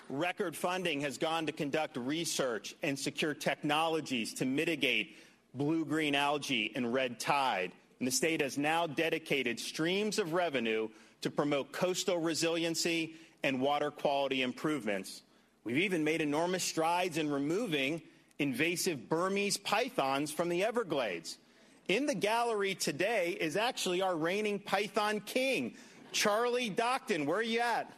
Record 0.09 0.55
funding 0.55 1.01
has 1.01 1.19
gone 1.19 1.47
to 1.47 1.53
conduct 1.53 1.97
research 1.97 2.75
and 2.83 2.97
secure 2.97 3.35
technologies 3.35 4.35
to 4.35 4.45
mitigate 4.45 5.17
blue 5.55 5.85
green 5.85 6.15
algae 6.15 6.71
and 6.77 6.93
red 6.93 7.19
tide 7.19 7.73
and 8.03 8.09
the 8.09 8.13
state 8.13 8.41
has 8.41 8.59
now 8.59 8.85
dedicated 8.85 9.61
streams 9.61 10.19
of 10.19 10.33
revenue 10.33 10.89
to 11.21 11.31
promote 11.31 11.71
coastal 11.71 12.19
resiliency 12.19 13.15
and 13.45 13.61
water 13.61 13.93
quality 13.93 14.43
improvements. 14.43 15.23
We've 15.63 15.79
even 15.79 16.03
made 16.03 16.21
enormous 16.21 16.65
strides 16.65 17.17
in 17.17 17.31
removing 17.31 18.03
invasive 18.41 19.09
Burmese 19.09 19.57
pythons 19.57 20.33
from 20.33 20.49
the 20.49 20.65
Everglades. 20.65 21.39
In 21.87 22.07
the 22.07 22.15
gallery 22.17 22.75
today 22.75 23.37
is 23.41 23.57
actually 23.57 24.03
our 24.03 24.17
reigning 24.17 24.59
python 24.59 25.21
king, 25.21 25.77
Charlie 26.11 26.71
Dockton. 26.71 27.25
Where 27.25 27.39
are 27.39 27.43
you 27.43 27.61
at? 27.61 27.89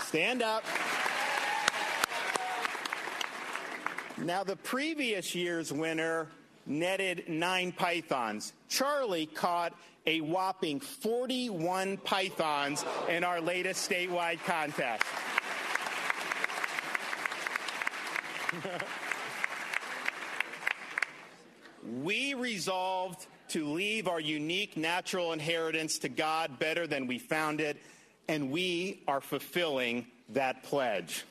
Stand 0.00 0.42
up. 0.42 0.64
Now, 4.18 4.42
the 4.42 4.56
previous 4.56 5.36
year's 5.36 5.72
winner 5.72 6.26
netted 6.66 7.28
nine 7.28 7.72
pythons. 7.72 8.52
Charlie 8.68 9.26
caught 9.26 9.74
a 10.06 10.20
whopping 10.20 10.80
41 10.80 11.96
pythons 11.98 12.84
in 13.08 13.24
our 13.24 13.40
latest 13.40 13.88
statewide 13.90 14.38
contest. 14.44 15.02
we 22.02 22.34
resolved 22.34 23.26
to 23.48 23.66
leave 23.66 24.08
our 24.08 24.20
unique 24.20 24.76
natural 24.76 25.32
inheritance 25.32 25.98
to 26.00 26.08
God 26.08 26.58
better 26.58 26.86
than 26.86 27.06
we 27.06 27.18
found 27.18 27.60
it, 27.60 27.76
and 28.28 28.50
we 28.50 29.02
are 29.06 29.20
fulfilling 29.20 30.06
that 30.30 30.62
pledge. 30.64 31.24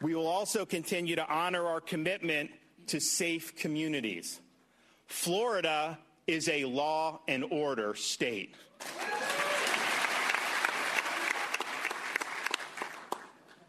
We 0.00 0.14
will 0.14 0.28
also 0.28 0.64
continue 0.64 1.16
to 1.16 1.28
honor 1.28 1.66
our 1.66 1.80
commitment 1.80 2.50
to 2.88 3.00
safe 3.00 3.56
communities. 3.56 4.40
Florida 5.06 5.98
is 6.26 6.48
a 6.48 6.64
law 6.64 7.20
and 7.26 7.44
order 7.44 7.94
state. 7.94 8.54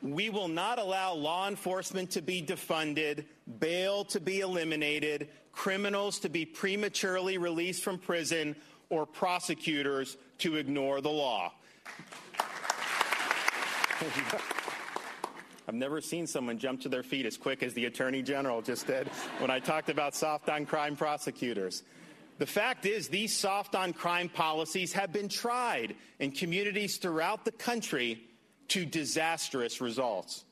We 0.02 0.30
will 0.30 0.48
not 0.48 0.80
allow 0.80 1.14
law 1.14 1.48
enforcement 1.48 2.12
to 2.12 2.22
be 2.22 2.42
defunded, 2.42 3.26
bail 3.60 4.06
to 4.06 4.20
be 4.20 4.40
eliminated, 4.40 5.30
criminals 5.52 6.20
to 6.20 6.30
be 6.30 6.46
prematurely 6.46 7.38
released 7.38 7.84
from 7.84 7.98
prison, 7.98 8.56
or 8.90 9.06
prosecutors 9.06 10.18
to 10.40 10.56
ignore 10.56 11.02
the 11.02 11.10
law. 11.10 11.52
I've 15.70 15.76
never 15.76 16.02
seen 16.02 16.26
someone 16.26 16.58
jump 16.58 16.82
to 16.82 16.90
their 16.90 17.04
feet 17.04 17.28
as 17.28 17.38
quick 17.38 17.62
as 17.62 17.76
the 17.76 17.86
Attorney 17.86 18.24
General 18.24 18.64
just 18.64 18.88
did 18.88 19.08
when 19.38 19.52
I 19.52 19.60
talked 19.60 19.92
about 19.92 20.16
soft 20.16 20.50
on 20.50 20.66
crime 20.66 20.96
prosecutors. 20.96 21.84
The 22.40 22.48
fact 22.48 22.88
is, 22.88 23.08
these 23.08 23.38
soft 23.38 23.76
on 23.76 23.94
crime 23.94 24.30
policies 24.30 24.94
have 24.94 25.14
been 25.14 25.30
tried 25.30 25.94
in 26.18 26.32
communities 26.32 26.98
throughout 26.98 27.46
the 27.46 27.52
country 27.52 28.20
to 28.70 28.84
disastrous 28.84 29.80
results. 29.80 30.44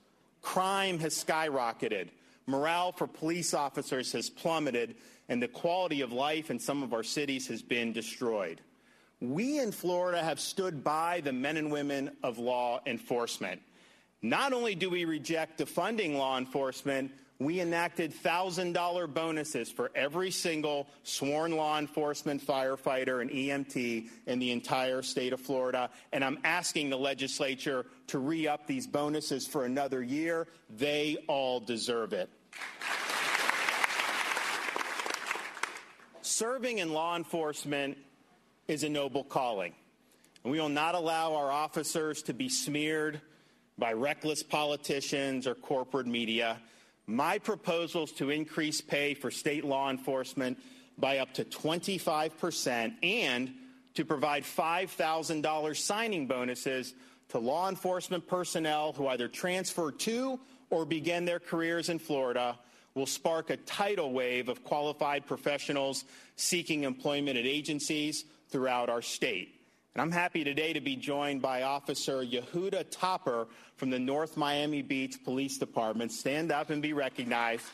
Crime 0.44 1.00
has 1.00 1.16
skyrocketed, 1.16 2.10
morale 2.46 2.92
for 2.92 3.08
police 3.08 3.56
officers 3.56 4.12
has 4.12 4.30
plummeted, 4.30 4.98
and 5.30 5.42
the 5.42 5.48
quality 5.48 6.02
of 6.02 6.12
life 6.12 6.52
in 6.52 6.60
some 6.60 6.84
of 6.84 6.94
our 6.94 7.02
cities 7.02 7.48
has 7.48 7.64
been 7.64 7.92
destroyed. 7.92 8.62
We 9.20 9.58
in 9.58 9.72
Florida 9.72 10.22
have 10.24 10.40
stood 10.40 10.84
by 10.84 11.22
the 11.22 11.34
men 11.34 11.58
and 11.58 11.72
women 11.72 12.16
of 12.22 12.38
law 12.38 12.82
enforcement. 12.86 13.64
Not 14.22 14.54
only 14.54 14.76
do 14.76 14.90
we 14.90 15.06
reject 15.06 15.60
defunding 15.60 16.18
law 16.18 16.38
enforcement, 16.38 17.12
we 17.40 17.62
enacted 17.62 18.12
$1,000 18.14 19.14
bonuses 19.14 19.70
for 19.70 19.92
every 19.94 20.32
single 20.32 20.88
sworn 21.04 21.52
law 21.56 21.78
enforcement 21.78 22.46
firefighter 22.46 23.22
and 23.22 23.30
EMT 23.30 24.10
in 24.26 24.40
the 24.40 24.52
entire 24.52 25.04
state 25.04 25.34
of 25.34 25.40
Florida. 25.40 25.92
And 26.12 26.24
I'm 26.26 26.40
asking 26.44 26.90
the 26.90 26.98
legislature 26.98 27.86
to 28.08 28.18
re 28.18 28.48
up 28.48 28.66
these 28.66 28.88
bonuses 28.88 29.46
for 29.46 29.66
another 29.66 30.02
year. 30.02 30.48
They 30.78 31.18
all 31.28 31.60
deserve 31.60 32.14
it. 32.14 32.30
Serving 36.24 36.80
in 36.80 36.92
law 36.92 37.16
enforcement 37.16 37.98
is 38.68 38.84
a 38.84 38.90
noble 38.90 39.24
calling. 39.24 39.74
We 40.44 40.60
will 40.60 40.70
not 40.70 40.96
allow 40.96 41.36
our 41.36 41.52
officers 41.52 42.24
to 42.24 42.34
be 42.34 42.50
smeared 42.50 43.22
by 43.78 43.94
reckless 43.94 44.44
politicians 44.44 45.48
or 45.48 45.56
corporate 45.56 46.08
media. 46.08 46.60
My 47.06 47.38
proposals 47.38 48.12
to 48.14 48.30
increase 48.30 48.82
pay 48.82 49.14
for 49.14 49.32
state 49.32 49.64
law 49.64 49.90
enforcement 49.90 50.58
by 50.98 51.20
up 51.20 51.34
to 51.36 51.46
25% 51.46 52.94
and 53.04 53.54
to 53.94 54.06
provide 54.06 54.44
$5,000 54.44 55.76
signing 55.78 56.28
bonuses 56.28 56.94
to 57.30 57.40
law 57.40 57.70
enforcement 57.70 58.28
personnel 58.28 58.94
who 58.94 59.08
either 59.08 59.28
transfer 59.28 59.92
to 59.92 60.40
or 60.70 60.86
begin 60.86 61.26
their 61.26 61.40
careers 61.40 61.90
in 61.90 62.00
Florida 62.00 62.58
will 62.94 63.06
spark 63.06 63.50
a 63.52 63.58
tidal 63.58 64.12
wave 64.12 64.50
of 64.50 64.64
qualified 64.64 65.26
professionals 65.26 66.04
seeking 66.36 66.84
employment 66.84 67.38
at 67.38 67.46
agencies 67.46 68.26
throughout 68.50 68.90
our 68.90 69.02
state. 69.02 69.57
And 69.98 70.04
I'm 70.04 70.12
happy 70.12 70.44
today 70.44 70.74
to 70.74 70.80
be 70.80 70.96
joined 70.96 71.42
by 71.42 71.64
Officer 71.64 72.24
Yehuda 72.24 72.86
Topper 72.92 73.48
from 73.78 73.90
the 73.90 73.98
North 73.98 74.38
Miami 74.38 74.84
Beach 74.84 75.24
Police 75.24 75.58
Department. 75.58 76.12
Stand 76.12 76.52
up 76.52 76.70
and 76.70 76.84
be 76.84 76.94
recognized. 76.94 77.66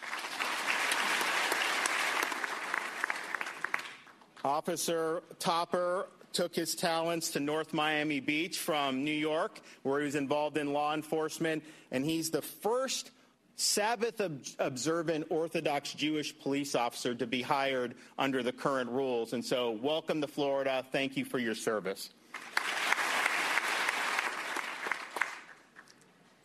Officer 4.45 5.21
Topper 5.37 6.07
took 6.31 6.55
his 6.55 6.75
talents 6.75 7.29
to 7.31 7.41
North 7.41 7.73
Miami 7.73 8.21
Beach 8.21 8.57
from 8.57 9.03
New 9.03 9.11
York, 9.11 9.59
where 9.81 9.99
he 9.99 10.05
was 10.05 10.15
involved 10.15 10.55
in 10.55 10.71
law 10.71 10.93
enforcement, 10.93 11.61
and 11.91 12.05
he's 12.05 12.29
the 12.29 12.41
first 12.41 13.11
Sabbath 13.55 14.21
observant 14.59 15.27
Orthodox 15.29 15.93
Jewish 15.93 16.37
police 16.39 16.75
officer 16.75 17.13
to 17.15 17.27
be 17.27 17.41
hired 17.41 17.95
under 18.17 18.41
the 18.41 18.51
current 18.51 18.89
rules. 18.89 19.33
And 19.33 19.45
so, 19.45 19.71
welcome 19.71 20.21
to 20.21 20.27
Florida. 20.27 20.83
Thank 20.91 21.15
you 21.17 21.23
for 21.23 21.37
your 21.37 21.55
service. 21.55 22.09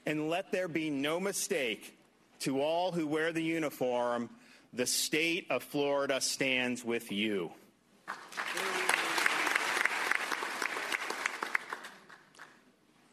And 0.05 0.29
let 0.31 0.53
there 0.53 0.69
be 0.69 0.91
no 0.91 1.21
mistake 1.21 1.99
to 2.41 2.63
all 2.63 2.93
who 2.93 3.07
wear 3.07 3.33
the 3.33 3.43
uniform, 3.43 4.31
the 4.73 4.87
state 4.87 5.47
of 5.51 5.63
Florida 5.63 6.21
stands 6.21 6.85
with 6.85 7.11
you. 7.11 7.51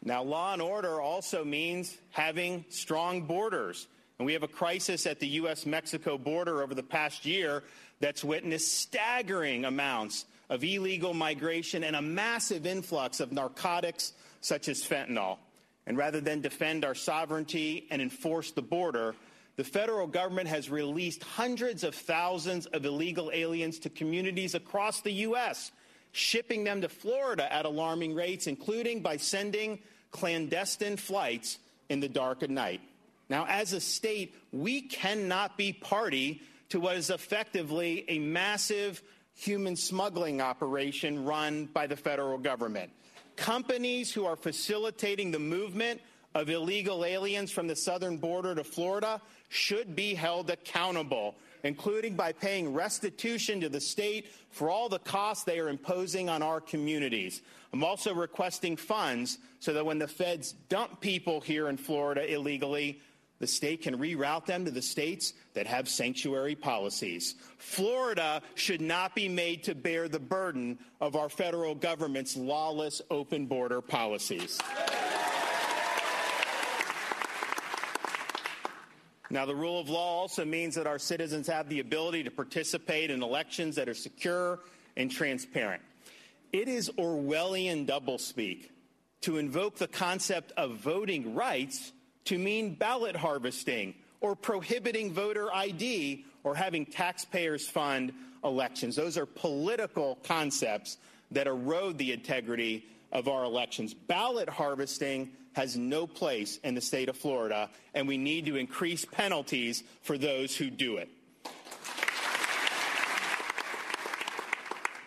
Now, 0.06 0.22
law 0.22 0.52
and 0.52 0.62
order 0.62 1.00
also 1.00 1.44
means 1.44 1.98
having 2.12 2.64
strong 2.68 3.22
borders. 3.22 3.88
And 4.18 4.26
we 4.26 4.34
have 4.34 4.44
a 4.44 4.48
crisis 4.48 5.04
at 5.04 5.18
the 5.18 5.26
U.S. 5.40 5.66
Mexico 5.66 6.16
border 6.16 6.62
over 6.62 6.76
the 6.76 6.82
past 6.84 7.26
year 7.26 7.64
that's 7.98 8.22
witnessed 8.22 8.72
staggering 8.72 9.64
amounts 9.64 10.26
of 10.48 10.62
illegal 10.62 11.12
migration 11.12 11.82
and 11.82 11.96
a 11.96 12.00
massive 12.00 12.66
influx 12.66 13.18
of 13.18 13.32
narcotics 13.32 14.12
such 14.42 14.68
as 14.68 14.84
fentanyl. 14.84 15.38
And 15.88 15.98
rather 15.98 16.20
than 16.20 16.40
defend 16.40 16.84
our 16.84 16.94
sovereignty 16.94 17.88
and 17.90 18.00
enforce 18.00 18.52
the 18.52 18.62
border, 18.62 19.16
the 19.56 19.64
federal 19.64 20.06
government 20.06 20.46
has 20.46 20.70
released 20.70 21.24
hundreds 21.24 21.82
of 21.82 21.96
thousands 21.96 22.66
of 22.66 22.84
illegal 22.84 23.28
aliens 23.34 23.80
to 23.80 23.90
communities 23.90 24.54
across 24.54 25.00
the 25.00 25.12
U.S., 25.12 25.72
shipping 26.12 26.62
them 26.62 26.80
to 26.82 26.88
Florida 26.88 27.52
at 27.52 27.64
alarming 27.64 28.14
rates, 28.14 28.46
including 28.46 29.00
by 29.00 29.16
sending 29.16 29.80
clandestine 30.16 30.96
flights 30.96 31.58
in 31.88 32.00
the 32.00 32.08
dark 32.08 32.42
of 32.42 32.50
night. 32.50 32.80
Now, 33.28 33.46
as 33.46 33.72
a 33.72 33.80
state, 33.80 34.34
we 34.52 34.82
cannot 34.82 35.56
be 35.56 35.72
party 35.72 36.42
to 36.70 36.80
what 36.80 36.96
is 36.96 37.10
effectively 37.10 38.04
a 38.08 38.18
massive 38.18 39.02
human 39.34 39.76
smuggling 39.76 40.40
operation 40.40 41.24
run 41.24 41.66
by 41.66 41.86
the 41.86 41.96
federal 41.96 42.38
government. 42.38 42.90
Companies 43.36 44.12
who 44.12 44.24
are 44.24 44.36
facilitating 44.36 45.30
the 45.30 45.38
movement 45.38 46.00
of 46.34 46.48
illegal 46.48 47.04
aliens 47.04 47.50
from 47.50 47.66
the 47.66 47.76
southern 47.76 48.16
border 48.16 48.54
to 48.54 48.64
Florida 48.64 49.20
should 49.48 49.94
be 49.94 50.14
held 50.14 50.50
accountable 50.50 51.34
including 51.66 52.14
by 52.14 52.32
paying 52.32 52.72
restitution 52.72 53.60
to 53.60 53.68
the 53.68 53.80
state 53.80 54.28
for 54.50 54.70
all 54.70 54.88
the 54.88 54.98
costs 55.00 55.44
they 55.44 55.58
are 55.58 55.68
imposing 55.68 56.28
on 56.28 56.42
our 56.42 56.60
communities. 56.60 57.42
I'm 57.72 57.84
also 57.84 58.14
requesting 58.14 58.76
funds 58.76 59.38
so 59.58 59.72
that 59.74 59.84
when 59.84 59.98
the 59.98 60.08
feds 60.08 60.52
dump 60.68 61.00
people 61.00 61.40
here 61.40 61.68
in 61.68 61.76
Florida 61.76 62.32
illegally, 62.32 63.00
the 63.38 63.46
state 63.46 63.82
can 63.82 63.98
reroute 63.98 64.46
them 64.46 64.64
to 64.64 64.70
the 64.70 64.80
states 64.80 65.34
that 65.52 65.66
have 65.66 65.88
sanctuary 65.88 66.54
policies. 66.54 67.34
Florida 67.58 68.40
should 68.54 68.80
not 68.80 69.14
be 69.14 69.28
made 69.28 69.62
to 69.64 69.74
bear 69.74 70.08
the 70.08 70.18
burden 70.18 70.78
of 71.00 71.16
our 71.16 71.28
federal 71.28 71.74
government's 71.74 72.36
lawless 72.36 73.02
open 73.10 73.46
border 73.46 73.82
policies. 73.82 74.58
Now, 79.28 79.44
the 79.44 79.54
rule 79.54 79.80
of 79.80 79.88
law 79.88 80.20
also 80.20 80.44
means 80.44 80.76
that 80.76 80.86
our 80.86 80.98
citizens 80.98 81.48
have 81.48 81.68
the 81.68 81.80
ability 81.80 82.24
to 82.24 82.30
participate 82.30 83.10
in 83.10 83.22
elections 83.22 83.74
that 83.76 83.88
are 83.88 83.94
secure 83.94 84.60
and 84.96 85.10
transparent. 85.10 85.82
It 86.52 86.68
is 86.68 86.90
Orwellian 86.90 87.86
doublespeak 87.86 88.70
to 89.22 89.38
invoke 89.38 89.76
the 89.76 89.88
concept 89.88 90.52
of 90.56 90.76
voting 90.76 91.34
rights 91.34 91.92
to 92.26 92.38
mean 92.38 92.74
ballot 92.74 93.16
harvesting 93.16 93.94
or 94.20 94.36
prohibiting 94.36 95.12
voter 95.12 95.52
ID 95.52 96.24
or 96.44 96.54
having 96.54 96.86
taxpayers 96.86 97.68
fund 97.68 98.12
elections. 98.44 98.94
Those 98.94 99.18
are 99.18 99.26
political 99.26 100.18
concepts 100.22 100.98
that 101.32 101.48
erode 101.48 101.98
the 101.98 102.12
integrity 102.12 102.84
of 103.12 103.28
our 103.28 103.44
elections. 103.44 103.94
Ballot 103.94 104.48
harvesting 104.48 105.30
has 105.56 105.74
no 105.74 106.06
place 106.06 106.60
in 106.64 106.74
the 106.74 106.80
state 106.82 107.08
of 107.08 107.16
Florida, 107.16 107.70
and 107.94 108.06
we 108.06 108.18
need 108.18 108.44
to 108.44 108.56
increase 108.56 109.06
penalties 109.06 109.82
for 110.02 110.18
those 110.18 110.54
who 110.54 110.68
do 110.68 110.98
it. 110.98 111.08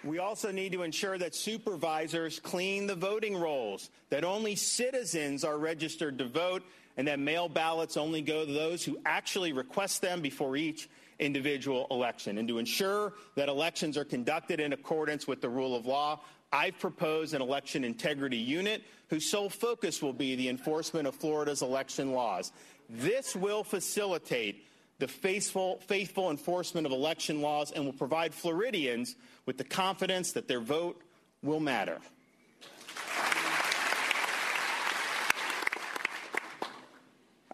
We 0.03 0.17
also 0.17 0.51
need 0.51 0.71
to 0.71 0.81
ensure 0.81 1.19
that 1.19 1.35
supervisors 1.35 2.39
clean 2.39 2.87
the 2.87 2.95
voting 2.95 3.37
rolls, 3.37 3.91
that 4.09 4.23
only 4.23 4.55
citizens 4.55 5.43
are 5.43 5.55
registered 5.55 6.17
to 6.17 6.25
vote, 6.25 6.63
and 6.97 7.07
that 7.07 7.19
mail 7.19 7.47
ballots 7.47 7.95
only 7.95 8.23
go 8.23 8.43
to 8.43 8.51
those 8.51 8.83
who 8.83 8.97
actually 9.05 9.53
request 9.53 10.01
them 10.01 10.19
before 10.19 10.55
each 10.57 10.89
individual 11.19 11.85
election. 11.91 12.39
And 12.39 12.47
to 12.47 12.57
ensure 12.57 13.13
that 13.35 13.49
elections 13.49 13.97
are 13.97 14.05
conducted 14.05 14.59
in 14.59 14.73
accordance 14.73 15.27
with 15.27 15.41
the 15.41 15.49
rule 15.49 15.75
of 15.75 15.85
law, 15.85 16.21
I've 16.51 16.79
proposed 16.79 17.33
an 17.33 17.41
election 17.41 17.83
integrity 17.83 18.37
unit 18.37 18.83
whose 19.09 19.29
sole 19.29 19.49
focus 19.49 20.01
will 20.01 20.13
be 20.13 20.35
the 20.35 20.49
enforcement 20.49 21.07
of 21.07 21.15
Florida's 21.15 21.61
election 21.61 22.11
laws. 22.13 22.51
This 22.89 23.35
will 23.35 23.63
facilitate 23.63 24.65
the 24.97 25.07
faithful, 25.07 25.79
faithful 25.87 26.31
enforcement 26.31 26.85
of 26.85 26.91
election 26.91 27.41
laws 27.41 27.71
and 27.71 27.85
will 27.85 27.93
provide 27.93 28.33
Floridians 28.33 29.15
with 29.45 29.57
the 29.57 29.63
confidence 29.63 30.31
that 30.33 30.47
their 30.47 30.59
vote 30.59 31.01
will 31.43 31.59
matter. 31.59 31.99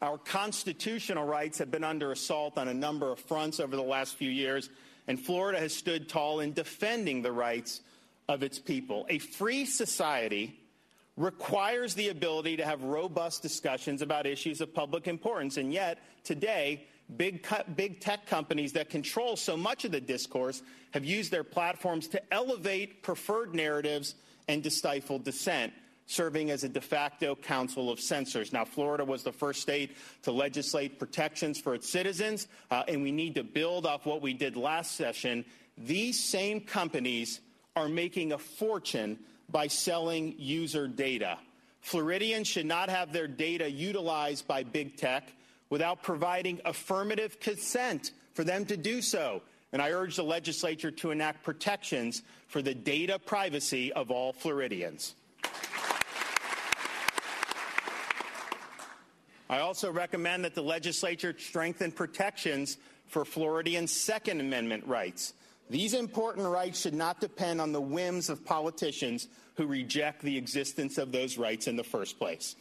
Our 0.02 0.18
constitutional 0.18 1.26
rights 1.26 1.58
have 1.60 1.72
been 1.72 1.84
under 1.84 2.12
assault 2.12 2.58
on 2.58 2.68
a 2.68 2.74
number 2.74 3.12
of 3.12 3.20
fronts 3.20 3.60
over 3.60 3.76
the 3.76 3.82
last 3.82 4.16
few 4.16 4.30
years, 4.30 4.70
and 5.08 5.20
Florida 5.20 5.60
has 5.60 5.74
stood 5.74 6.10
tall 6.10 6.40
in 6.42 6.54
defending 6.54 7.22
the 7.22 7.32
rights 7.32 7.82
of 8.28 8.44
its 8.44 8.60
people. 8.60 9.06
A 9.10 9.20
free 9.20 9.66
society 9.66 10.60
requires 11.18 11.94
the 11.96 12.10
ability 12.10 12.58
to 12.58 12.66
have 12.66 12.84
robust 12.84 13.42
discussions 13.42 14.02
about 14.02 14.26
issues 14.26 14.62
of 14.62 14.74
public 14.74 15.08
importance. 15.08 15.58
And 15.58 15.72
yet, 15.72 16.00
today, 16.24 16.86
big, 17.16 17.48
big 17.76 18.02
tech 18.02 18.26
companies 18.26 18.74
that 18.74 18.90
control 18.90 19.36
so 19.36 19.56
much 19.56 19.86
of 19.86 19.92
the 19.92 20.02
discourse 20.02 20.62
have 20.92 21.06
used 21.06 21.32
their 21.32 21.44
platforms 21.44 22.08
to 22.10 22.34
elevate 22.34 23.02
preferred 23.02 23.56
narratives 23.56 24.16
and 24.48 24.64
to 24.64 24.70
stifle 24.70 25.18
dissent, 25.18 25.72
serving 26.06 26.52
as 26.52 26.64
a 26.64 26.70
de 26.70 26.82
facto 26.82 27.34
council 27.34 27.90
of 27.90 28.00
censors. 28.00 28.52
Now, 28.52 28.66
Florida 28.66 29.06
was 29.06 29.24
the 29.24 29.32
first 29.32 29.62
state 29.62 29.96
to 30.24 30.32
legislate 30.32 31.00
protections 31.00 31.60
for 31.60 31.76
its 31.76 31.90
citizens, 31.90 32.48
uh, 32.72 32.84
and 32.88 33.02
we 33.02 33.12
need 33.12 33.36
to 33.36 33.44
build 33.44 33.86
off 33.86 34.06
what 34.06 34.22
we 34.22 34.34
did 34.34 34.58
last 34.58 34.96
session. 34.96 35.46
These 35.78 36.24
same 36.24 36.62
companies 36.62 37.40
are 37.76 37.90
making 37.90 38.32
a 38.32 38.38
fortune 38.38 39.20
by 39.50 39.68
selling 39.68 40.36
user 40.38 40.88
data. 40.88 41.38
Floridians 41.82 42.48
should 42.48 42.66
not 42.66 42.90
have 42.90 43.14
their 43.14 43.28
data 43.28 43.70
utilized 43.70 44.48
by 44.48 44.64
big 44.64 44.98
tech. 44.98 45.32
without 45.70 46.04
providing 46.04 46.62
affirmative 46.64 47.40
consent 47.40 48.12
for 48.34 48.44
them 48.44 48.66
to 48.66 48.78
do 48.78 49.02
so. 49.02 49.42
And 49.74 49.82
I 49.82 49.92
urge 49.92 50.16
the 50.16 50.24
legislature 50.24 50.92
to 50.92 51.12
enact 51.12 51.44
protections 51.44 52.22
for 52.48 52.62
the 52.62 52.74
data 52.74 53.20
privacy 53.20 53.92
of 53.92 54.12
all 54.12 54.32
Floridians. 54.32 55.16
I 59.50 59.60
also 59.60 59.92
recommend 59.92 60.46
that 60.46 60.56
the 60.56 60.64
legislature 60.64 61.36
strengthen 61.38 61.92
protections 61.92 62.78
for 63.08 63.26
Floridians' 63.26 63.92
Second 63.92 64.40
Amendment 64.40 64.86
rights. 64.88 65.34
These 65.70 65.94
important 65.96 66.48
rights 66.48 66.80
should 66.82 66.94
not 66.94 67.20
depend 67.20 67.60
on 67.60 67.72
the 67.72 67.82
whims 67.82 68.30
of 68.30 68.46
politicians 68.46 69.28
who 69.56 69.66
reject 69.66 70.22
the 70.22 70.38
existence 70.38 70.98
of 70.98 71.12
those 71.12 71.38
rights 71.38 71.68
in 71.68 71.76
the 71.76 71.84
first 71.84 72.20
place. 72.20 72.56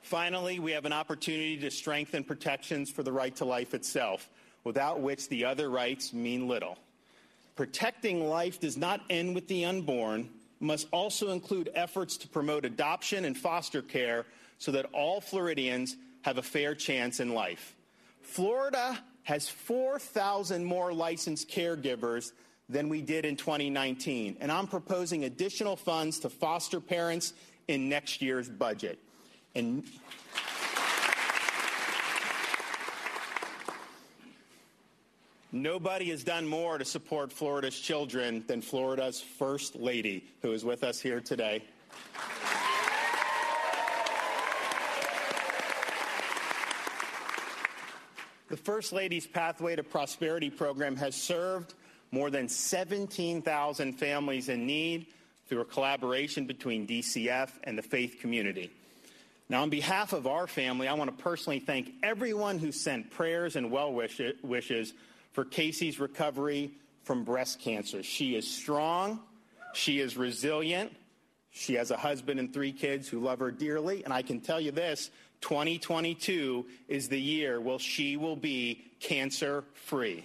Finally, 0.00 0.58
we 0.58 0.72
have 0.72 0.84
an 0.84 0.92
opportunity 0.92 1.56
to 1.56 1.70
strengthen 1.70 2.22
protections 2.22 2.90
for 2.90 3.02
the 3.02 3.12
right 3.12 3.34
to 3.36 3.44
life 3.44 3.72
itself, 3.74 4.28
without 4.64 5.00
which 5.00 5.28
the 5.28 5.44
other 5.44 5.70
rights 5.70 6.12
mean 6.12 6.48
little. 6.48 6.78
Protecting 7.56 8.28
life 8.28 8.60
does 8.60 8.76
not 8.76 9.00
end 9.10 9.34
with 9.34 9.48
the 9.48 9.64
unborn, 9.64 10.28
must 10.60 10.86
also 10.92 11.30
include 11.30 11.70
efforts 11.74 12.16
to 12.18 12.28
promote 12.28 12.64
adoption 12.64 13.24
and 13.24 13.36
foster 13.36 13.82
care 13.82 14.24
so 14.58 14.72
that 14.72 14.86
all 14.92 15.20
Floridians 15.20 15.96
have 16.22 16.38
a 16.38 16.42
fair 16.42 16.74
chance 16.74 17.20
in 17.20 17.34
life. 17.34 17.74
Florida 18.22 18.98
has 19.24 19.48
4,000 19.48 20.64
more 20.64 20.92
licensed 20.92 21.48
caregivers 21.48 22.32
than 22.68 22.88
we 22.88 23.02
did 23.02 23.24
in 23.24 23.36
2019, 23.36 24.38
and 24.40 24.50
I'm 24.50 24.66
proposing 24.66 25.24
additional 25.24 25.76
funds 25.76 26.20
to 26.20 26.30
foster 26.30 26.80
parents 26.80 27.34
in 27.68 27.88
next 27.88 28.22
year's 28.22 28.48
budget. 28.48 28.98
And 29.54 29.84
Nobody 35.54 36.08
has 36.08 36.24
done 36.24 36.48
more 36.48 36.78
to 36.78 36.84
support 36.84 37.30
Florida's 37.30 37.78
children 37.78 38.42
than 38.46 38.62
Florida's 38.62 39.20
First 39.20 39.76
Lady, 39.76 40.24
who 40.40 40.52
is 40.52 40.64
with 40.64 40.82
us 40.82 40.98
here 40.98 41.20
today. 41.20 41.62
The 48.52 48.58
First 48.58 48.92
Lady's 48.92 49.26
Pathway 49.26 49.76
to 49.76 49.82
Prosperity 49.82 50.50
program 50.50 50.94
has 50.96 51.14
served 51.14 51.72
more 52.10 52.28
than 52.28 52.50
17,000 52.50 53.94
families 53.94 54.50
in 54.50 54.66
need 54.66 55.06
through 55.48 55.62
a 55.62 55.64
collaboration 55.64 56.44
between 56.44 56.86
DCF 56.86 57.48
and 57.64 57.78
the 57.78 57.82
faith 57.82 58.18
community. 58.20 58.70
Now, 59.48 59.62
on 59.62 59.70
behalf 59.70 60.12
of 60.12 60.26
our 60.26 60.46
family, 60.46 60.86
I 60.86 60.92
want 60.92 61.16
to 61.16 61.22
personally 61.22 61.60
thank 61.60 61.92
everyone 62.02 62.58
who 62.58 62.72
sent 62.72 63.10
prayers 63.10 63.56
and 63.56 63.70
well 63.70 63.90
wishes 63.94 64.92
for 65.32 65.46
Casey's 65.46 65.98
recovery 65.98 66.72
from 67.04 67.24
breast 67.24 67.58
cancer. 67.58 68.02
She 68.02 68.36
is 68.36 68.46
strong, 68.46 69.20
she 69.72 69.98
is 69.98 70.18
resilient, 70.18 70.92
she 71.52 71.72
has 71.76 71.90
a 71.90 71.96
husband 71.96 72.38
and 72.38 72.52
three 72.52 72.72
kids 72.72 73.08
who 73.08 73.18
love 73.20 73.38
her 73.38 73.50
dearly, 73.50 74.04
and 74.04 74.12
I 74.12 74.20
can 74.20 74.40
tell 74.40 74.60
you 74.60 74.72
this 74.72 75.10
2022 75.42 76.64
is 76.88 77.08
the 77.08 77.20
year 77.20 77.60
where 77.60 77.78
she 77.78 78.16
will 78.16 78.36
be 78.36 78.84
cancer 79.00 79.64
free. 79.74 80.24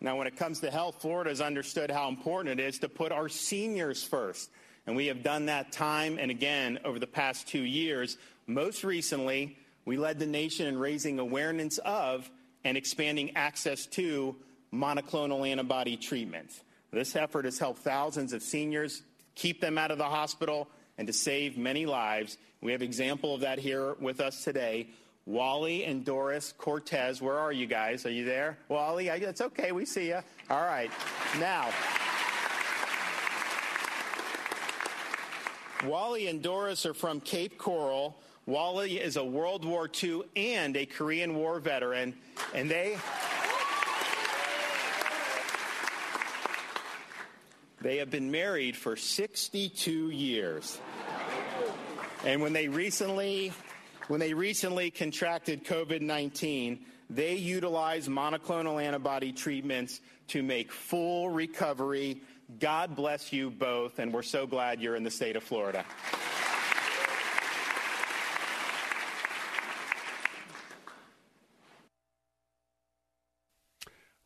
Now, 0.00 0.16
when 0.16 0.26
it 0.26 0.36
comes 0.36 0.60
to 0.60 0.70
health, 0.70 0.96
Florida 1.00 1.28
has 1.28 1.42
understood 1.42 1.90
how 1.90 2.08
important 2.08 2.58
it 2.58 2.62
is 2.64 2.78
to 2.78 2.88
put 2.88 3.12
our 3.12 3.28
seniors 3.28 4.02
first. 4.02 4.50
And 4.86 4.96
we 4.96 5.06
have 5.08 5.22
done 5.22 5.46
that 5.46 5.72
time 5.72 6.18
and 6.18 6.30
again 6.30 6.78
over 6.84 6.98
the 6.98 7.06
past 7.06 7.46
two 7.46 7.62
years. 7.62 8.16
Most 8.46 8.82
recently, 8.82 9.58
we 9.84 9.98
led 9.98 10.18
the 10.18 10.26
nation 10.26 10.66
in 10.66 10.78
raising 10.78 11.18
awareness 11.18 11.78
of 11.78 12.30
and 12.64 12.78
expanding 12.78 13.36
access 13.36 13.84
to 13.86 14.36
monoclonal 14.72 15.46
antibody 15.46 15.96
treatments. 15.96 16.62
This 16.90 17.14
effort 17.14 17.44
has 17.44 17.58
helped 17.58 17.80
thousands 17.80 18.32
of 18.32 18.42
seniors 18.42 19.02
keep 19.34 19.60
them 19.60 19.78
out 19.78 19.90
of 19.90 19.98
the 19.98 20.04
hospital 20.04 20.68
and 20.98 21.06
to 21.06 21.12
save 21.12 21.56
many 21.56 21.86
lives. 21.86 22.36
We 22.60 22.72
have 22.72 22.82
example 22.82 23.34
of 23.34 23.40
that 23.42 23.58
here 23.58 23.94
with 24.00 24.20
us 24.20 24.44
today. 24.44 24.88
Wally 25.24 25.84
and 25.84 26.04
Doris 26.04 26.52
Cortez, 26.58 27.22
where 27.22 27.38
are 27.38 27.52
you 27.52 27.66
guys? 27.66 28.04
Are 28.04 28.10
you 28.10 28.24
there? 28.24 28.58
Wally, 28.68 29.08
it's 29.08 29.40
okay, 29.40 29.70
we 29.70 29.84
see 29.84 30.08
you. 30.08 30.18
All 30.50 30.62
right. 30.62 30.90
Now, 31.38 31.70
Wally 35.86 36.26
and 36.26 36.42
Doris 36.42 36.84
are 36.84 36.94
from 36.94 37.20
Cape 37.20 37.56
Coral. 37.56 38.18
Wally 38.46 38.98
is 38.98 39.16
a 39.16 39.24
World 39.24 39.64
War 39.64 39.88
II 40.02 40.22
and 40.36 40.76
a 40.76 40.84
Korean 40.84 41.34
War 41.36 41.60
veteran, 41.60 42.14
and 42.52 42.68
they. 42.70 42.98
They 47.80 47.98
have 47.98 48.10
been 48.10 48.30
married 48.30 48.76
for 48.76 48.96
62 48.96 50.10
years. 50.10 50.78
And 52.24 52.42
when 52.42 52.52
they 52.52 52.68
recently 52.68 53.52
when 54.08 54.18
they 54.18 54.34
recently 54.34 54.90
contracted 54.90 55.64
COVID-19, 55.64 56.80
they 57.08 57.34
utilized 57.36 58.08
monoclonal 58.08 58.82
antibody 58.82 59.32
treatments 59.32 60.00
to 60.28 60.42
make 60.42 60.72
full 60.72 61.30
recovery 61.30 62.20
God 62.58 62.96
bless 62.96 63.32
you 63.32 63.50
both, 63.50 63.98
and 63.98 64.12
we're 64.12 64.22
so 64.22 64.46
glad 64.46 64.80
you're 64.80 64.96
in 64.96 65.04
the 65.04 65.10
state 65.10 65.36
of 65.36 65.42
Florida. 65.42 65.84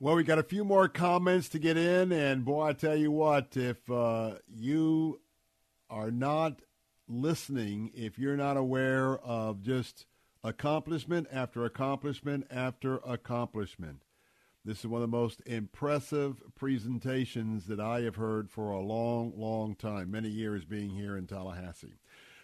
Well, 0.00 0.16
we 0.16 0.24
got 0.24 0.40
a 0.40 0.42
few 0.42 0.64
more 0.64 0.88
comments 0.88 1.48
to 1.50 1.60
get 1.60 1.76
in, 1.76 2.10
and 2.10 2.44
boy, 2.44 2.64
I 2.64 2.72
tell 2.72 2.96
you 2.96 3.12
what, 3.12 3.56
if 3.56 3.88
uh, 3.88 4.34
you 4.52 5.20
are 5.88 6.10
not 6.10 6.62
listening, 7.06 7.92
if 7.94 8.18
you're 8.18 8.36
not 8.36 8.56
aware 8.56 9.18
of 9.18 9.62
just 9.62 10.06
accomplishment 10.42 11.28
after 11.30 11.64
accomplishment 11.64 12.44
after 12.50 12.96
accomplishment, 13.06 14.02
this 14.64 14.80
is 14.80 14.88
one 14.88 15.00
of 15.00 15.08
the 15.08 15.16
most 15.16 15.40
impressive 15.46 16.42
presentations 16.56 17.66
that 17.66 17.78
I 17.78 18.00
have 18.00 18.16
heard 18.16 18.50
for 18.50 18.72
a 18.72 18.80
long, 18.80 19.32
long 19.36 19.76
time, 19.76 20.10
many 20.10 20.28
years 20.28 20.64
being 20.64 20.90
here 20.90 21.16
in 21.16 21.28
Tallahassee. 21.28 21.94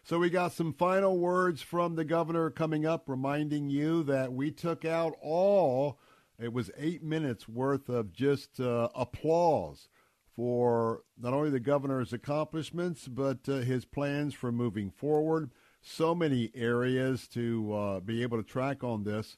So 0.04 0.20
we 0.20 0.30
got 0.30 0.52
some 0.52 0.72
final 0.72 1.18
words 1.18 1.62
from 1.62 1.96
the 1.96 2.04
governor 2.04 2.48
coming 2.48 2.86
up, 2.86 3.08
reminding 3.08 3.70
you 3.70 4.04
that 4.04 4.32
we 4.32 4.52
took 4.52 4.84
out 4.84 5.16
all, 5.20 5.98
it 6.40 6.52
was 6.52 6.70
eight 6.76 7.02
minutes 7.02 7.48
worth 7.48 7.88
of 7.88 8.12
just 8.12 8.60
uh, 8.60 8.88
applause 8.94 9.88
for 10.34 11.02
not 11.20 11.34
only 11.34 11.50
the 11.50 11.60
governor's 11.60 12.12
accomplishments, 12.12 13.06
but 13.06 13.40
uh, 13.48 13.56
his 13.56 13.84
plans 13.84 14.32
for 14.32 14.50
moving 14.50 14.90
forward. 14.90 15.50
So 15.82 16.14
many 16.14 16.50
areas 16.54 17.28
to 17.28 17.74
uh, 17.74 18.00
be 18.00 18.22
able 18.22 18.38
to 18.38 18.48
track 18.48 18.82
on 18.82 19.04
this. 19.04 19.36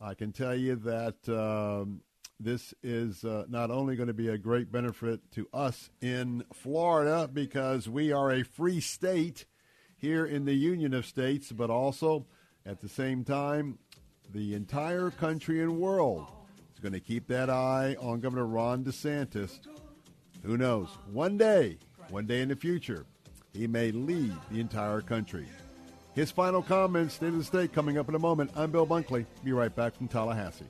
I 0.00 0.14
can 0.14 0.32
tell 0.32 0.54
you 0.54 0.76
that 0.76 1.28
um, 1.28 2.02
this 2.38 2.74
is 2.82 3.24
uh, 3.24 3.44
not 3.48 3.70
only 3.70 3.96
going 3.96 4.08
to 4.08 4.14
be 4.14 4.28
a 4.28 4.38
great 4.38 4.70
benefit 4.70 5.20
to 5.32 5.48
us 5.52 5.90
in 6.00 6.44
Florida 6.52 7.28
because 7.32 7.88
we 7.88 8.12
are 8.12 8.30
a 8.30 8.44
free 8.44 8.80
state 8.80 9.46
here 9.96 10.26
in 10.26 10.44
the 10.44 10.54
Union 10.54 10.94
of 10.94 11.06
States, 11.06 11.50
but 11.52 11.70
also 11.70 12.26
at 12.66 12.80
the 12.80 12.88
same 12.88 13.24
time, 13.24 13.78
the 14.32 14.54
entire 14.54 15.10
country 15.10 15.62
and 15.62 15.78
world 15.78 16.26
going 16.84 16.92
to 16.92 17.00
keep 17.00 17.26
that 17.28 17.48
eye 17.48 17.96
on 17.98 18.20
Governor 18.20 18.44
Ron 18.44 18.84
DeSantis. 18.84 19.58
Who 20.42 20.58
knows? 20.58 20.90
One 21.10 21.38
day, 21.38 21.78
one 22.10 22.26
day 22.26 22.42
in 22.42 22.50
the 22.50 22.56
future, 22.56 23.06
he 23.54 23.66
may 23.66 23.90
lead 23.90 24.34
the 24.50 24.60
entire 24.60 25.00
country. 25.00 25.46
His 26.14 26.30
final 26.30 26.60
comments, 26.62 27.14
State 27.14 27.28
of 27.28 27.38
the 27.38 27.44
State, 27.44 27.72
coming 27.72 27.96
up 27.96 28.10
in 28.10 28.14
a 28.14 28.18
moment. 28.18 28.50
I'm 28.54 28.70
Bill 28.70 28.86
Bunkley. 28.86 29.24
Be 29.42 29.52
right 29.52 29.74
back 29.74 29.96
from 29.96 30.08
Tallahassee. 30.08 30.66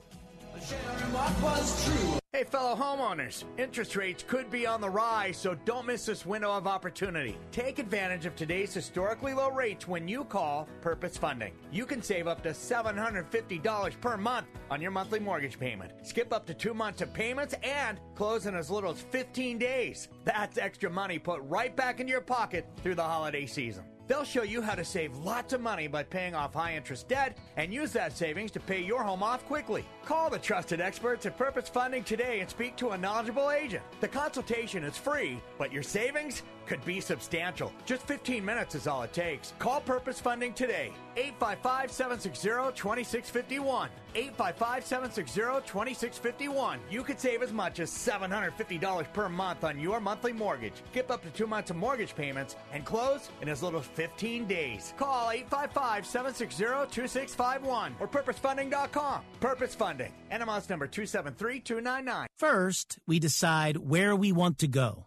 Hey, 2.34 2.42
fellow 2.42 2.74
homeowners, 2.74 3.44
interest 3.58 3.94
rates 3.94 4.24
could 4.26 4.50
be 4.50 4.66
on 4.66 4.80
the 4.80 4.90
rise, 4.90 5.36
so 5.36 5.54
don't 5.64 5.86
miss 5.86 6.04
this 6.04 6.26
window 6.26 6.50
of 6.50 6.66
opportunity. 6.66 7.38
Take 7.52 7.78
advantage 7.78 8.26
of 8.26 8.34
today's 8.34 8.74
historically 8.74 9.32
low 9.34 9.52
rates 9.52 9.86
when 9.86 10.08
you 10.08 10.24
call 10.24 10.68
Purpose 10.80 11.16
Funding. 11.16 11.52
You 11.70 11.86
can 11.86 12.02
save 12.02 12.26
up 12.26 12.42
to 12.42 12.48
$750 12.48 14.00
per 14.00 14.16
month 14.16 14.48
on 14.68 14.82
your 14.82 14.90
monthly 14.90 15.20
mortgage 15.20 15.60
payment. 15.60 15.92
Skip 16.02 16.32
up 16.32 16.44
to 16.46 16.54
two 16.54 16.74
months 16.74 17.02
of 17.02 17.14
payments 17.14 17.54
and 17.62 18.00
close 18.16 18.46
in 18.46 18.56
as 18.56 18.68
little 18.68 18.90
as 18.90 19.00
15 19.00 19.56
days. 19.56 20.08
That's 20.24 20.58
extra 20.58 20.90
money 20.90 21.20
put 21.20 21.40
right 21.42 21.76
back 21.76 22.00
into 22.00 22.10
your 22.10 22.20
pocket 22.20 22.66
through 22.82 22.96
the 22.96 23.04
holiday 23.04 23.46
season. 23.46 23.84
They'll 24.06 24.24
show 24.24 24.42
you 24.42 24.60
how 24.60 24.74
to 24.74 24.84
save 24.84 25.16
lots 25.16 25.52
of 25.52 25.60
money 25.60 25.86
by 25.86 26.02
paying 26.02 26.34
off 26.34 26.54
high 26.54 26.76
interest 26.76 27.08
debt 27.08 27.38
and 27.56 27.72
use 27.72 27.92
that 27.92 28.16
savings 28.16 28.50
to 28.52 28.60
pay 28.60 28.82
your 28.82 29.02
home 29.02 29.22
off 29.22 29.44
quickly. 29.46 29.84
Call 30.04 30.28
the 30.28 30.38
trusted 30.38 30.80
experts 30.80 31.24
at 31.24 31.38
Purpose 31.38 31.68
Funding 31.68 32.04
today 32.04 32.40
and 32.40 32.50
speak 32.50 32.76
to 32.76 32.90
a 32.90 32.98
knowledgeable 32.98 33.50
agent. 33.50 33.82
The 34.00 34.08
consultation 34.08 34.84
is 34.84 34.96
free, 34.96 35.40
but 35.58 35.72
your 35.72 35.82
savings 35.82 36.42
could 36.66 36.84
be 36.84 37.00
substantial. 37.00 37.72
Just 37.86 38.02
15 38.06 38.44
minutes 38.44 38.74
is 38.74 38.86
all 38.86 39.02
it 39.02 39.12
takes. 39.12 39.52
Call 39.58 39.80
Purpose 39.80 40.20
Funding 40.20 40.52
today. 40.52 40.92
855 41.16 41.90
760 41.92 42.48
2651. 42.74 43.88
855 44.14 44.84
760 44.84 45.40
2651. 45.66 46.80
You 46.90 47.02
could 47.02 47.20
save 47.20 47.42
as 47.42 47.52
much 47.52 47.80
as 47.80 47.90
$750 47.90 49.12
per 49.12 49.28
month 49.28 49.64
on 49.64 49.78
your 49.78 50.00
monthly 50.00 50.32
mortgage. 50.32 50.74
Skip 50.90 51.10
up 51.10 51.22
to 51.22 51.30
two 51.30 51.46
months 51.46 51.70
of 51.70 51.76
mortgage 51.76 52.14
payments 52.14 52.56
and 52.72 52.84
close 52.84 53.30
in 53.42 53.48
as 53.48 53.62
little 53.62 53.80
as 53.80 53.86
15 53.86 54.46
days. 54.46 54.94
Call 54.96 55.30
855 55.30 56.06
760 56.06 56.64
2651 56.90 57.96
or 58.00 58.08
purposefunding.com. 58.08 59.22
Purpose 59.40 59.74
Funding. 59.74 60.12
NMLS 60.32 60.70
number 60.70 60.86
273299. 60.86 62.26
First, 62.38 62.98
we 63.06 63.18
decide 63.18 63.76
where 63.76 64.16
we 64.16 64.32
want 64.32 64.58
to 64.58 64.68
go. 64.68 65.06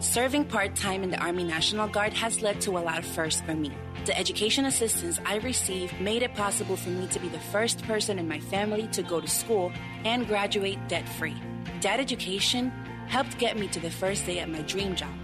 Serving 0.00 0.44
part 0.44 0.74
time 0.74 1.02
in 1.02 1.10
the 1.10 1.18
Army 1.18 1.44
National 1.44 1.88
Guard 1.88 2.12
has 2.12 2.42
led 2.42 2.60
to 2.62 2.76
a 2.76 2.80
lot 2.80 2.98
of 2.98 3.06
firsts 3.06 3.40
for 3.42 3.54
me. 3.54 3.72
The 4.04 4.18
education 4.18 4.66
assistance 4.66 5.18
I 5.24 5.36
received 5.36 5.98
made 6.00 6.22
it 6.22 6.34
possible 6.34 6.76
for 6.76 6.90
me 6.90 7.06
to 7.08 7.18
be 7.18 7.28
the 7.28 7.38
first 7.38 7.82
person 7.84 8.18
in 8.18 8.28
my 8.28 8.40
family 8.40 8.88
to 8.88 9.02
go 9.02 9.20
to 9.20 9.28
school 9.28 9.72
and 10.04 10.26
graduate 10.26 10.78
debt 10.88 11.08
free. 11.08 11.36
That 11.80 12.00
education 12.00 12.70
helped 13.06 13.38
get 13.38 13.56
me 13.56 13.68
to 13.68 13.80
the 13.80 13.90
first 13.90 14.26
day 14.26 14.40
at 14.40 14.50
my 14.50 14.62
dream 14.62 14.94
job, 14.94 15.14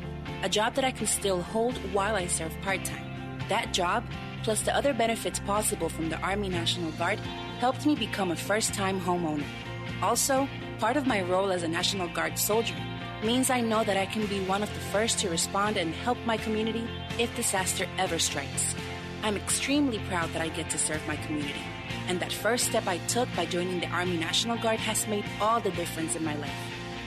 a 0.42 0.48
job 0.48 0.74
that 0.74 0.84
I 0.84 0.92
can 0.92 1.06
still 1.06 1.42
hold 1.42 1.76
while 1.92 2.14
I 2.14 2.26
serve 2.26 2.56
part 2.62 2.84
time. 2.84 3.38
That 3.48 3.74
job, 3.74 4.04
plus 4.44 4.62
the 4.62 4.74
other 4.74 4.94
benefits 4.94 5.40
possible 5.40 5.88
from 5.88 6.08
the 6.08 6.20
Army 6.20 6.48
National 6.48 6.92
Guard, 6.92 7.18
helped 7.58 7.84
me 7.84 7.96
become 7.96 8.30
a 8.30 8.36
first 8.36 8.72
time 8.72 9.00
homeowner. 9.00 9.44
Also, 10.00 10.48
part 10.78 10.96
of 10.96 11.06
my 11.06 11.20
role 11.22 11.50
as 11.50 11.64
a 11.64 11.68
National 11.68 12.08
Guard 12.08 12.38
soldier 12.38 12.76
means 13.24 13.50
I 13.50 13.60
know 13.60 13.84
that 13.84 13.96
I 13.96 14.06
can 14.06 14.26
be 14.26 14.40
one 14.46 14.62
of 14.62 14.72
the 14.72 14.80
first 14.80 15.18
to 15.20 15.28
respond 15.28 15.76
and 15.76 15.94
help 15.94 16.18
my 16.24 16.36
community 16.36 16.86
if 17.18 17.34
disaster 17.36 17.86
ever 17.98 18.18
strikes. 18.18 18.74
I'm 19.22 19.36
extremely 19.36 19.98
proud 20.08 20.32
that 20.32 20.42
I 20.42 20.48
get 20.48 20.70
to 20.70 20.78
serve 20.78 21.06
my 21.06 21.16
community, 21.16 21.60
and 22.08 22.18
that 22.20 22.32
first 22.32 22.66
step 22.66 22.86
I 22.86 22.98
took 23.08 23.28
by 23.36 23.46
joining 23.46 23.80
the 23.80 23.88
Army 23.88 24.16
National 24.16 24.56
Guard 24.56 24.80
has 24.80 25.06
made 25.06 25.24
all 25.40 25.60
the 25.60 25.70
difference 25.72 26.16
in 26.16 26.24
my 26.24 26.34
life. 26.36 26.56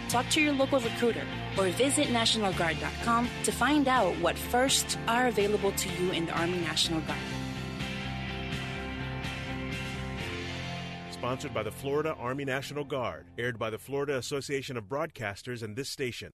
Talk 0.10 0.30
to 0.30 0.42
your 0.42 0.54
local 0.54 0.80
recruiter 0.80 1.26
or 1.58 1.70
visit 1.70 2.08
NationalGuard.com 2.08 3.30
to 3.44 3.52
find 3.52 3.88
out 3.88 4.14
what 4.20 4.38
firsts 4.38 4.98
are 5.08 5.28
available 5.28 5.72
to 5.72 5.90
you 6.02 6.12
in 6.12 6.28
the 6.28 6.38
Army 6.38 6.60
National 6.60 7.02
Guard. 7.02 7.43
Sponsored 11.24 11.54
by 11.54 11.64
the 11.64 11.72
Florida 11.72 12.18
Army 12.20 12.44
National 12.44 12.84
Guard. 12.84 13.28
Aired 13.38 13.58
by 13.58 13.70
the 13.70 13.78
Florida 13.78 14.18
Association 14.18 14.76
of 14.76 14.90
Broadcasters 14.90 15.64
and 15.64 15.74
this 15.74 15.88
station. 15.88 16.34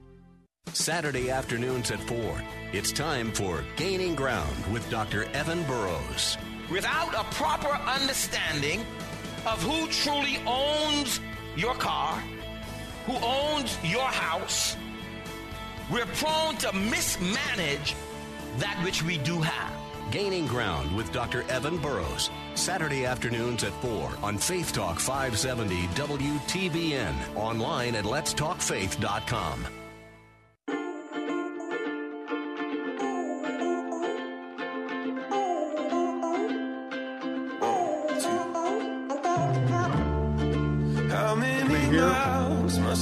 Saturday 0.73 1.29
afternoons 1.29 1.91
at 1.91 1.99
4. 1.99 2.41
It's 2.71 2.91
time 2.91 3.31
for 3.31 3.63
Gaining 3.75 4.15
Ground 4.15 4.65
with 4.71 4.89
Dr. 4.89 5.25
Evan 5.33 5.63
Burrows. 5.63 6.37
Without 6.71 7.13
a 7.13 7.23
proper 7.35 7.69
understanding 7.69 8.85
of 9.45 9.61
who 9.61 9.87
truly 9.89 10.37
owns 10.47 11.19
your 11.57 11.73
car, 11.75 12.15
who 13.05 13.13
owns 13.21 13.77
your 13.83 14.05
house, 14.05 14.77
we're 15.91 16.05
prone 16.05 16.55
to 16.57 16.73
mismanage 16.73 17.95
that 18.57 18.79
which 18.83 19.03
we 19.03 19.17
do 19.17 19.41
have. 19.41 19.73
Gaining 20.11 20.47
Ground 20.47 20.95
with 20.95 21.11
Dr. 21.11 21.43
Evan 21.49 21.77
Burrows. 21.77 22.29
Saturday 22.55 23.05
afternoons 23.05 23.63
at 23.63 23.73
4 23.81 24.11
on 24.23 24.37
Faith 24.37 24.73
Talk 24.73 24.99
570 24.99 25.87
WTBN. 25.87 27.35
Online 27.35 27.95
at 27.95 28.05
letstalkfaith.com. 28.05 29.80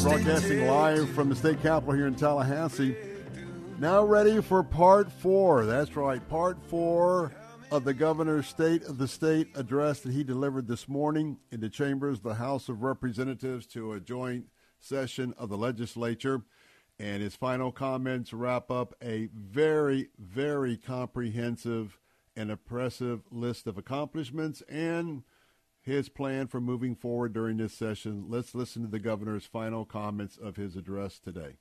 broadcasting 0.03 0.65
live 0.65 1.09
from 1.09 1.27
the 1.27 1.35
state 1.35 1.61
capitol 1.61 1.93
here 1.93 2.07
in 2.07 2.15
Tallahassee. 2.15 2.95
Now 3.79 4.03
ready 4.03 4.41
for 4.41 4.63
part 4.63 5.11
four. 5.11 5.65
That's 5.65 5.93
right, 5.95 6.25
part 6.29 6.57
four 6.67 7.33
of 7.69 7.83
the 7.83 7.93
governor's 7.93 8.47
State 8.47 8.83
of 8.85 8.97
the 8.97 9.09
State 9.09 9.49
address 9.55 9.99
that 10.01 10.13
he 10.13 10.23
delivered 10.23 10.67
this 10.67 10.87
morning 10.87 11.37
in 11.51 11.59
the 11.59 11.69
chambers 11.69 12.19
of 12.19 12.23
the 12.23 12.35
House 12.35 12.69
of 12.69 12.81
Representatives 12.81 13.67
to 13.67 13.91
a 13.91 13.99
joint 13.99 14.45
session 14.79 15.33
of 15.37 15.49
the 15.49 15.57
legislature. 15.57 16.43
And 16.97 17.21
his 17.21 17.35
final 17.35 17.71
comments 17.71 18.31
wrap 18.31 18.71
up 18.71 18.95
a 19.03 19.27
very, 19.33 20.09
very 20.17 20.77
comprehensive 20.77 21.99
and 22.37 22.49
impressive 22.51 23.23
list 23.31 23.67
of 23.67 23.77
accomplishments 23.77 24.63
and 24.69 25.23
his 25.89 26.07
plan 26.07 26.47
for 26.47 26.61
moving 26.61 26.95
forward 26.95 27.33
during 27.33 27.57
this 27.57 27.73
session. 27.73 28.25
Let's 28.29 28.55
listen 28.55 28.83
to 28.83 28.87
the 28.87 28.99
governor's 28.99 29.45
final 29.45 29.83
comments 29.83 30.37
of 30.37 30.55
his 30.55 30.75
address 30.75 31.19
today. 31.19 31.57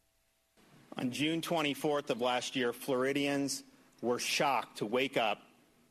On 0.97 1.11
June 1.11 1.41
24th 1.41 2.11
of 2.11 2.21
last 2.21 2.55
year, 2.55 2.73
Floridians 2.73 3.65
were 4.03 4.19
shocked 4.19 4.79
to 4.79 4.87
wake 4.87 5.17
up 5.17 5.41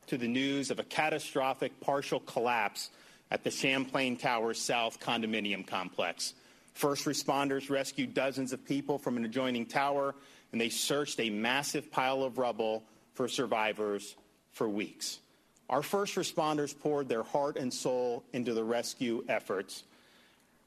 to 0.06 0.16
the 0.16 0.28
news 0.28 0.70
of 0.70 0.78
a 0.78 0.84
catastrophic 0.84 1.78
partial 1.80 2.20
collapse 2.20 2.90
at 3.30 3.44
the 3.44 3.50
Champlain 3.50 4.16
Towers 4.16 4.60
South 4.60 5.00
condominium 5.00 5.66
complex. 5.66 6.34
First 6.74 7.04
responders 7.04 7.70
rescued 7.70 8.14
dozens 8.14 8.52
of 8.52 8.64
people 8.64 8.98
from 8.98 9.16
an 9.16 9.24
adjoining 9.24 9.66
tower, 9.66 10.14
and 10.52 10.60
they 10.60 10.68
searched 10.68 11.20
a 11.20 11.28
massive 11.28 11.90
pile 11.90 12.22
of 12.22 12.38
rubble 12.38 12.84
for 13.14 13.28
survivors 13.28 14.14
for 14.52 14.68
weeks. 14.68 15.18
Our 15.68 15.82
first 15.82 16.14
responders 16.14 16.78
poured 16.78 17.08
their 17.08 17.22
heart 17.22 17.56
and 17.56 17.72
soul 17.72 18.24
into 18.32 18.54
the 18.54 18.64
rescue 18.64 19.24
efforts. 19.28 19.84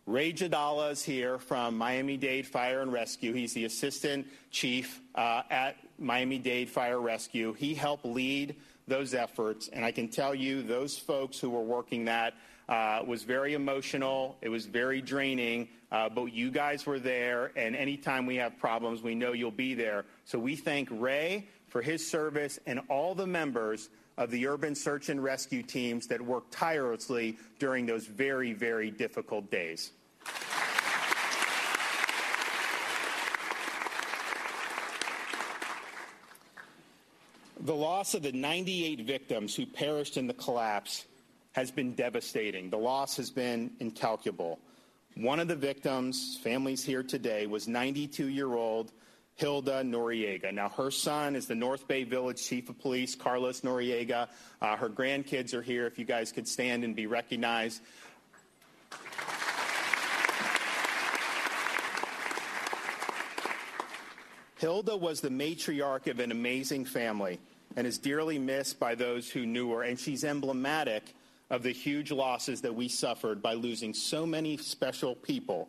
Ray 0.06 0.34
Jadallah 0.34 0.92
is 0.92 1.04
here 1.04 1.40
from 1.40 1.78
Miami-Dade 1.78 2.46
Fire 2.46 2.82
and 2.82 2.92
Rescue. 2.92 3.34
He's 3.34 3.54
the 3.54 3.66
assistant 3.66 4.28
chief 4.52 5.02
uh, 5.16 5.44
at 5.50 5.78
Miami-Dade 6.00 6.70
Fire 6.70 7.00
Rescue. 7.00 7.54
He 7.54 7.74
helped 7.74 8.06
lead 8.06 8.56
those 8.88 9.14
efforts. 9.14 9.70
And 9.70 9.86
I 9.86 9.92
can 9.92 10.08
tell 10.08 10.36
you, 10.36 10.64
those 10.64 10.98
folks 10.98 11.40
who 11.40 11.50
were 11.50 11.64
working 11.64 12.06
that 12.06 12.34
uh, 12.68 13.04
was 13.06 13.24
very 13.24 13.54
emotional. 13.54 14.38
It 14.42 14.50
was 14.50 14.66
very 14.66 15.02
draining. 15.02 15.68
Uh, 15.92 16.10
but 16.10 16.26
you 16.26 16.52
guys 16.52 16.86
were 16.86 17.00
there, 17.00 17.52
and 17.58 17.76
anytime 17.76 18.26
we 18.26 18.38
have 18.38 18.58
problems, 18.58 19.02
we 19.02 19.14
know 19.14 19.34
you'll 19.34 19.52
be 19.52 19.74
there. 19.74 20.06
So 20.26 20.40
we 20.40 20.56
thank 20.56 20.88
Ray 20.90 21.48
for 21.68 21.82
his 21.82 22.08
service 22.08 22.60
and 22.66 22.80
all 22.90 23.14
the 23.14 23.28
members 23.28 23.90
of 24.22 24.30
the 24.30 24.46
urban 24.46 24.76
search 24.76 25.10
and 25.10 25.24
rescue 25.24 25.64
teams 25.64 26.06
that 26.06 26.22
worked 26.22 26.52
tirelessly 26.54 27.36
during 27.58 27.88
those 27.88 28.06
very, 28.06 28.54
very 28.54 28.92
difficult 28.92 29.50
days. 29.50 29.94
The 37.62 37.74
loss 37.74 38.14
of 38.14 38.22
the 38.22 38.32
98 38.32 39.02
victims 39.08 39.56
who 39.56 39.66
perished 39.66 40.18
in 40.18 40.28
the 40.28 40.36
collapse 40.36 41.06
has 41.54 41.72
been 41.72 41.96
devastating. 41.96 42.70
The 42.70 42.78
loss 42.78 43.18
has 43.18 43.32
been 43.32 43.72
incalculable. 43.80 44.60
One 45.16 45.40
of 45.40 45.48
the 45.48 45.56
victims, 45.56 46.40
families 46.44 46.84
here 46.84 47.02
today, 47.02 47.48
was 47.48 47.68
92 47.68 48.28
year 48.28 48.54
old 48.54 48.92
Hilda 49.42 49.82
Noriega. 49.82 50.54
Now, 50.54 50.70
her 50.70 50.92
son 50.92 51.36
is 51.36 51.48
the 51.48 51.56
North 51.56 51.88
Bay 51.88 52.04
Village 52.04 52.46
Chief 52.46 52.70
of 52.70 52.78
Police, 52.78 53.16
Carlos 53.16 53.62
Noriega. 53.62 54.28
Uh, 54.62 54.76
her 54.76 54.88
grandkids 54.88 55.56
are 55.56 55.64
here. 55.64 55.88
If 55.88 55.98
you 55.98 56.06
guys 56.06 56.32
could 56.32 56.48
stand 56.48 56.84
and 56.84 56.96
be 56.96 57.08
recognized. 57.08 57.82
Hilda 64.60 64.96
was 64.96 65.22
the 65.22 65.30
matriarch 65.30 66.06
of 66.06 66.20
an 66.20 66.32
amazing 66.32 66.86
family 66.86 67.40
and 67.76 67.88
is 67.88 67.98
dearly 67.98 68.38
missed 68.38 68.80
by 68.80 68.94
those 68.94 69.28
who 69.28 69.48
knew 69.48 69.72
her, 69.72 69.82
and 69.82 70.00
she's 70.00 70.24
emblematic 70.24 71.16
of 71.50 71.64
the 71.64 71.72
huge 71.72 72.12
losses 72.12 72.62
that 72.62 72.76
we 72.76 72.88
suffered 72.88 73.42
by 73.42 73.56
losing 73.56 73.96
so 73.96 74.24
many 74.24 74.58
special 74.58 75.16
people. 75.16 75.68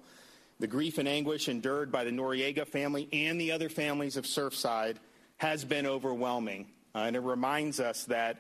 The 0.63 0.69
grief 0.69 0.99
and 0.99 1.09
anguish 1.09 1.49
endured 1.49 1.91
by 1.91 2.05
the 2.05 2.13
Noriega 2.13 2.65
family 2.65 3.09
and 3.13 3.41
the 3.41 3.51
other 3.51 3.69
families 3.69 4.17
of 4.17 4.27
Surfside 4.27 4.99
has 5.39 5.65
been 5.65 5.87
overwhelming. 5.87 6.69
Uh, 6.95 6.99
and 6.99 7.17
it 7.17 7.23
reminds 7.23 7.81
us 7.81 8.05
that 8.05 8.37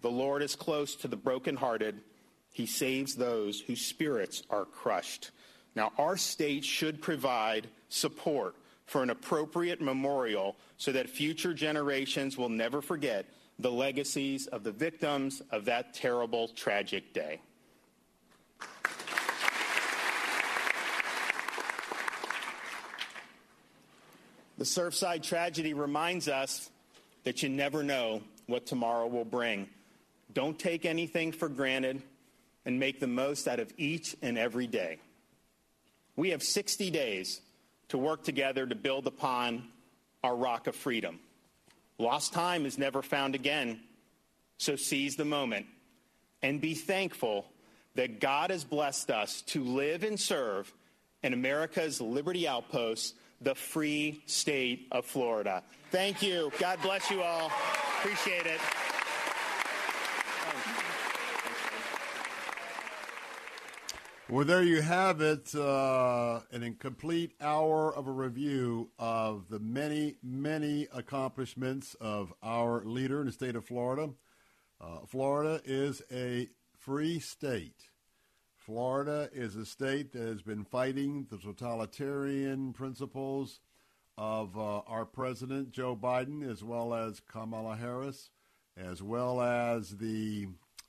the 0.00 0.10
Lord 0.10 0.42
is 0.42 0.56
close 0.56 0.96
to 0.96 1.06
the 1.06 1.14
brokenhearted. 1.14 2.00
He 2.50 2.66
saves 2.66 3.14
those 3.14 3.60
whose 3.60 3.82
spirits 3.82 4.42
are 4.50 4.64
crushed. 4.64 5.30
Now, 5.76 5.92
our 5.96 6.16
state 6.16 6.64
should 6.64 7.00
provide 7.00 7.68
support 7.88 8.56
for 8.86 9.04
an 9.04 9.10
appropriate 9.10 9.80
memorial 9.80 10.56
so 10.76 10.90
that 10.90 11.08
future 11.08 11.54
generations 11.54 12.36
will 12.36 12.48
never 12.48 12.82
forget 12.82 13.26
the 13.60 13.70
legacies 13.70 14.48
of 14.48 14.64
the 14.64 14.72
victims 14.72 15.40
of 15.52 15.66
that 15.66 15.94
terrible, 15.94 16.48
tragic 16.48 17.14
day. 17.14 17.40
The 24.60 24.66
Surfside 24.66 25.22
tragedy 25.22 25.72
reminds 25.72 26.28
us 26.28 26.68
that 27.24 27.42
you 27.42 27.48
never 27.48 27.82
know 27.82 28.20
what 28.46 28.66
tomorrow 28.66 29.06
will 29.06 29.24
bring. 29.24 29.70
Don't 30.34 30.58
take 30.58 30.84
anything 30.84 31.32
for 31.32 31.48
granted 31.48 32.02
and 32.66 32.78
make 32.78 33.00
the 33.00 33.06
most 33.06 33.48
out 33.48 33.58
of 33.58 33.72
each 33.78 34.14
and 34.20 34.36
every 34.36 34.66
day. 34.66 34.98
We 36.14 36.28
have 36.32 36.42
60 36.42 36.90
days 36.90 37.40
to 37.88 37.96
work 37.96 38.22
together 38.22 38.66
to 38.66 38.74
build 38.74 39.06
upon 39.06 39.66
our 40.22 40.36
rock 40.36 40.66
of 40.66 40.76
freedom. 40.76 41.20
Lost 41.96 42.34
time 42.34 42.66
is 42.66 42.76
never 42.76 43.00
found 43.00 43.34
again. 43.34 43.80
So 44.58 44.76
seize 44.76 45.16
the 45.16 45.24
moment 45.24 45.64
and 46.42 46.60
be 46.60 46.74
thankful 46.74 47.46
that 47.94 48.20
God 48.20 48.50
has 48.50 48.64
blessed 48.64 49.10
us 49.10 49.40
to 49.40 49.64
live 49.64 50.02
and 50.02 50.20
serve 50.20 50.70
in 51.22 51.32
America's 51.32 51.98
Liberty 51.98 52.46
Outpost, 52.46 53.14
the 53.40 53.54
free 53.54 54.22
state 54.26 54.88
of 54.92 55.04
Florida. 55.04 55.62
Thank 55.90 56.22
you. 56.22 56.52
God 56.58 56.80
bless 56.82 57.10
you 57.10 57.22
all. 57.22 57.50
Appreciate 57.98 58.46
it. 58.46 58.60
Well, 64.28 64.44
there 64.44 64.62
you 64.62 64.80
have 64.80 65.20
it, 65.20 65.52
uh, 65.56 66.42
an 66.52 66.62
incomplete 66.62 67.32
hour 67.40 67.92
of 67.92 68.06
a 68.06 68.12
review 68.12 68.90
of 68.96 69.48
the 69.48 69.58
many, 69.58 70.18
many 70.22 70.86
accomplishments 70.94 71.96
of 72.00 72.32
our 72.40 72.84
leader 72.84 73.18
in 73.18 73.26
the 73.26 73.32
state 73.32 73.56
of 73.56 73.64
Florida. 73.64 74.10
Uh, 74.80 74.98
Florida 75.08 75.60
is 75.64 76.00
a 76.12 76.48
free 76.78 77.18
state. 77.18 77.89
Florida 78.70 79.28
is 79.32 79.56
a 79.56 79.66
state 79.66 80.12
that 80.12 80.22
has 80.22 80.42
been 80.42 80.62
fighting 80.62 81.26
the 81.28 81.38
totalitarian 81.38 82.72
principles 82.72 83.58
of 84.16 84.56
uh, 84.56 84.78
our 84.86 85.04
president, 85.04 85.72
Joe 85.72 85.96
Biden, 85.96 86.48
as 86.48 86.62
well 86.62 86.94
as 86.94 87.18
Kamala 87.18 87.74
Harris, 87.74 88.30
as 88.76 89.02
well 89.02 89.40
as 89.40 89.96
the 89.96 90.46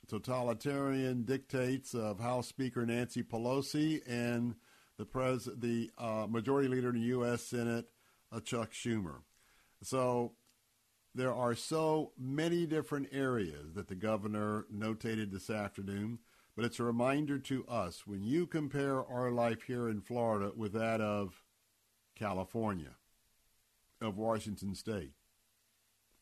totalitarian 0.08 1.24
dictates 1.24 1.96
of 1.96 2.20
House 2.20 2.48
Speaker 2.48 2.86
Nancy 2.86 3.24
Pelosi 3.24 4.02
and 4.08 4.54
the 5.00 5.06
pres- 5.06 5.50
the 5.58 5.90
uh, 5.98 6.28
majority 6.30 6.70
leader 6.70 6.90
in 6.90 7.02
the 7.02 7.08
U.S. 7.08 7.42
Senate, 7.42 7.88
uh, 8.32 8.40
Chuck 8.42 8.74
Schumer. 8.74 9.22
So 9.82 10.34
there 11.16 11.34
are 11.34 11.56
so 11.56 12.12
many 12.16 12.68
different 12.68 13.08
areas 13.12 13.74
that 13.74 13.88
the 13.88 13.96
governor 13.96 14.68
notated 14.72 15.32
this 15.32 15.50
afternoon, 15.50 16.20
but 16.62 16.68
it's 16.68 16.80
a 16.80 16.84
reminder 16.84 17.40
to 17.40 17.66
us 17.66 18.06
when 18.06 18.22
you 18.22 18.46
compare 18.46 19.04
our 19.04 19.32
life 19.32 19.64
here 19.64 19.90
in 19.90 20.00
Florida 20.00 20.52
with 20.56 20.74
that 20.74 21.02
of 21.02 21.42
California, 22.14 22.92
of 24.00 24.16
Washington 24.16 24.76
State, 24.76 25.14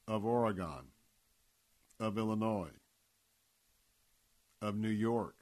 of 0.08 0.24
Oregon, 0.24 0.94
of 2.00 2.18
Illinois, 2.18 2.72
of 4.62 4.78
New 4.78 4.88
York, 4.88 5.36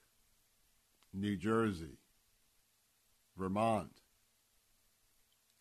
New 1.13 1.35
Jersey, 1.35 1.99
Vermont, 3.37 4.01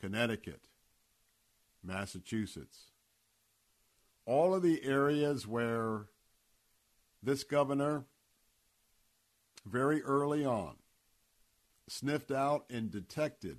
Connecticut, 0.00 0.62
Massachusetts. 1.84 2.84
All 4.24 4.54
of 4.54 4.62
the 4.62 4.82
areas 4.82 5.46
where 5.46 6.06
this 7.22 7.44
governor 7.44 8.06
very 9.66 10.02
early 10.02 10.44
on 10.44 10.76
sniffed 11.88 12.30
out 12.30 12.64
and 12.70 12.90
detected 12.90 13.58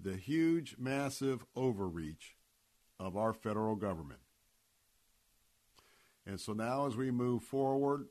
the 0.00 0.16
huge, 0.16 0.76
massive 0.78 1.44
overreach 1.54 2.36
of 2.98 3.16
our 3.16 3.32
federal 3.32 3.76
government. 3.76 4.20
And 6.26 6.40
so 6.40 6.52
now, 6.52 6.86
as 6.86 6.96
we 6.96 7.10
move 7.10 7.42
forward, 7.42 8.06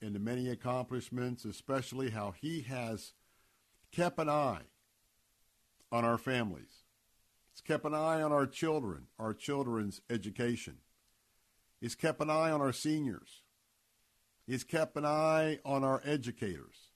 the 0.00 0.18
many 0.18 0.48
accomplishments, 0.48 1.44
especially 1.44 2.10
how 2.10 2.32
he 2.40 2.62
has 2.62 3.12
kept 3.92 4.18
an 4.18 4.28
eye 4.28 4.62
on 5.90 6.04
our 6.04 6.18
families. 6.18 6.84
He's 7.52 7.60
kept 7.60 7.84
an 7.84 7.94
eye 7.94 8.22
on 8.22 8.32
our 8.32 8.46
children, 8.46 9.06
our 9.18 9.34
children's 9.34 10.00
education. 10.08 10.78
He's 11.80 11.94
kept 11.94 12.20
an 12.20 12.30
eye 12.30 12.50
on 12.50 12.60
our 12.60 12.72
seniors. 12.72 13.42
He's 14.48 14.64
kept 14.64 14.96
an 14.96 15.04
eye 15.04 15.58
on 15.62 15.84
our 15.84 16.00
educators. 16.06 16.88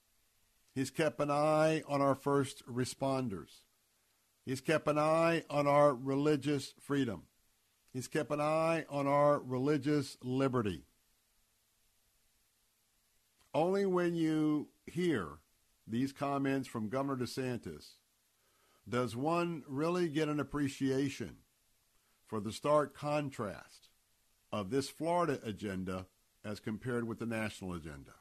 He's 0.73 0.89
kept 0.89 1.19
an 1.19 1.29
eye 1.29 1.83
on 1.87 2.01
our 2.01 2.15
first 2.15 2.65
responders. 2.65 3.61
He's 4.43 4.59
kept 4.59 4.87
an 4.87 4.97
eye 4.97 5.43
on 5.51 5.67
our 5.67 5.93
religious 5.93 6.73
freedom. 6.81 7.25
He's 7.93 8.07
kept 8.07 8.31
an 8.31 8.41
eye 8.41 8.85
on 8.89 9.05
our 9.05 9.39
religious 9.39 10.17
liberty. 10.23 10.87
Only 13.53 13.85
when 13.85 14.15
you 14.15 14.69
hear 14.87 15.27
these 15.87 16.11
comments 16.11 16.67
from 16.67 16.89
Governor 16.89 17.23
DeSantis 17.23 17.97
does 18.89 19.15
one 19.15 19.61
really 19.67 20.09
get 20.09 20.27
an 20.27 20.39
appreciation 20.39 21.35
for 22.25 22.39
the 22.39 22.51
stark 22.51 22.97
contrast 22.97 23.89
of 24.51 24.71
this 24.71 24.89
Florida 24.89 25.39
agenda 25.43 26.07
as 26.45 26.59
compared 26.59 27.07
with 27.07 27.19
the 27.19 27.25
national 27.25 27.73
agenda. 27.73 28.11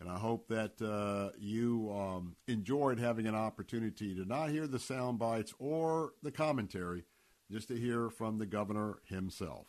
And 0.00 0.08
I 0.08 0.18
hope 0.18 0.48
that 0.48 0.80
uh, 0.80 1.36
you 1.38 1.92
um, 1.92 2.36
enjoyed 2.48 2.98
having 2.98 3.26
an 3.26 3.34
opportunity 3.34 4.14
to 4.14 4.24
not 4.24 4.48
hear 4.48 4.66
the 4.66 4.78
sound 4.78 5.18
bites 5.18 5.52
or 5.58 6.12
the 6.22 6.30
commentary, 6.30 7.04
just 7.50 7.68
to 7.68 7.76
hear 7.76 8.08
from 8.08 8.38
the 8.38 8.46
governor 8.46 8.98
himself. 9.04 9.66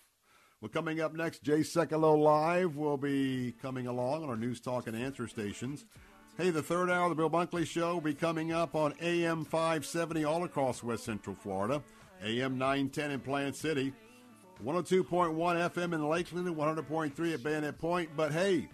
Well, 0.62 0.70
coming 0.70 1.02
up 1.02 1.14
next, 1.14 1.44
Jay 1.44 1.62
Sekulow 1.62 2.18
Live 2.18 2.78
will 2.78 2.98
be 2.98 3.56
coming 3.62 3.88
along 3.88 4.24
on 4.24 4.30
our 4.30 4.38
News 4.38 4.62
Talk 4.62 4.88
and 4.88 4.96
Answer 4.96 5.28
stations. 5.28 5.86
Hey, 6.38 6.50
the 6.50 6.62
third 6.62 6.90
hour 6.90 7.06
of 7.06 7.10
the 7.10 7.16
Bill 7.16 7.30
Bunkley 7.30 7.66
Show 7.66 7.96
will 7.96 8.02
be 8.02 8.14
coming 8.14 8.54
up 8.54 8.74
on 8.74 8.94
AM 9.02 9.44
570 9.44 10.24
all 10.24 10.44
across 10.44 10.82
West 10.82 11.04
Central 11.04 11.36
Florida, 11.36 11.84
AM 12.24 12.58
910 12.58 13.12
in 13.12 13.20
Plant 13.20 13.56
City. 13.56 13.92
102.1 14.66 15.36
FM 15.72 15.94
in 15.94 16.08
Lakeland 16.08 16.48
and 16.48 16.56
100.3 16.56 17.34
at 17.34 17.44
Bayonet 17.44 17.78
Point. 17.80 18.10
But 18.16 18.32
hey, 18.32 18.70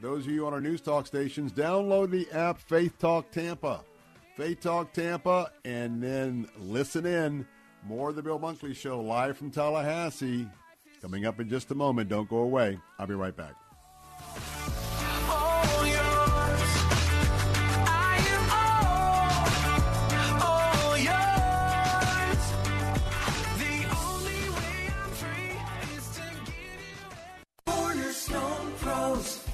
those 0.00 0.24
of 0.24 0.32
you 0.32 0.46
on 0.46 0.54
our 0.54 0.60
news 0.60 0.80
talk 0.80 1.06
stations, 1.06 1.52
download 1.52 2.10
the 2.10 2.30
app 2.32 2.58
Faith 2.58 2.98
Talk 2.98 3.30
Tampa. 3.30 3.84
Faith 4.36 4.60
Talk 4.60 4.92
Tampa, 4.92 5.52
and 5.64 6.02
then 6.02 6.48
listen 6.58 7.04
in. 7.04 7.46
More 7.84 8.10
of 8.10 8.16
the 8.16 8.22
Bill 8.22 8.38
Bunkley 8.38 8.74
Show 8.74 9.00
live 9.00 9.36
from 9.36 9.50
Tallahassee. 9.50 10.46
Coming 11.02 11.26
up 11.26 11.40
in 11.40 11.48
just 11.48 11.70
a 11.70 11.74
moment. 11.74 12.08
Don't 12.08 12.28
go 12.28 12.38
away. 12.38 12.78
I'll 12.98 13.06
be 13.06 13.14
right 13.14 13.36
back. 13.36 13.54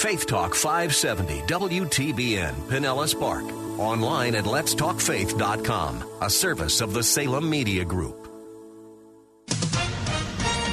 Faith 0.00 0.26
Talk 0.26 0.54
570 0.54 1.42
WTBN 1.42 2.54
Pinellas 2.70 3.12
Park. 3.20 3.44
Online 3.78 4.34
at 4.34 4.44
letstalkfaith.com, 4.44 6.10
a 6.22 6.30
service 6.30 6.80
of 6.80 6.94
the 6.94 7.02
Salem 7.02 7.50
Media 7.50 7.84
Group. 7.84 8.16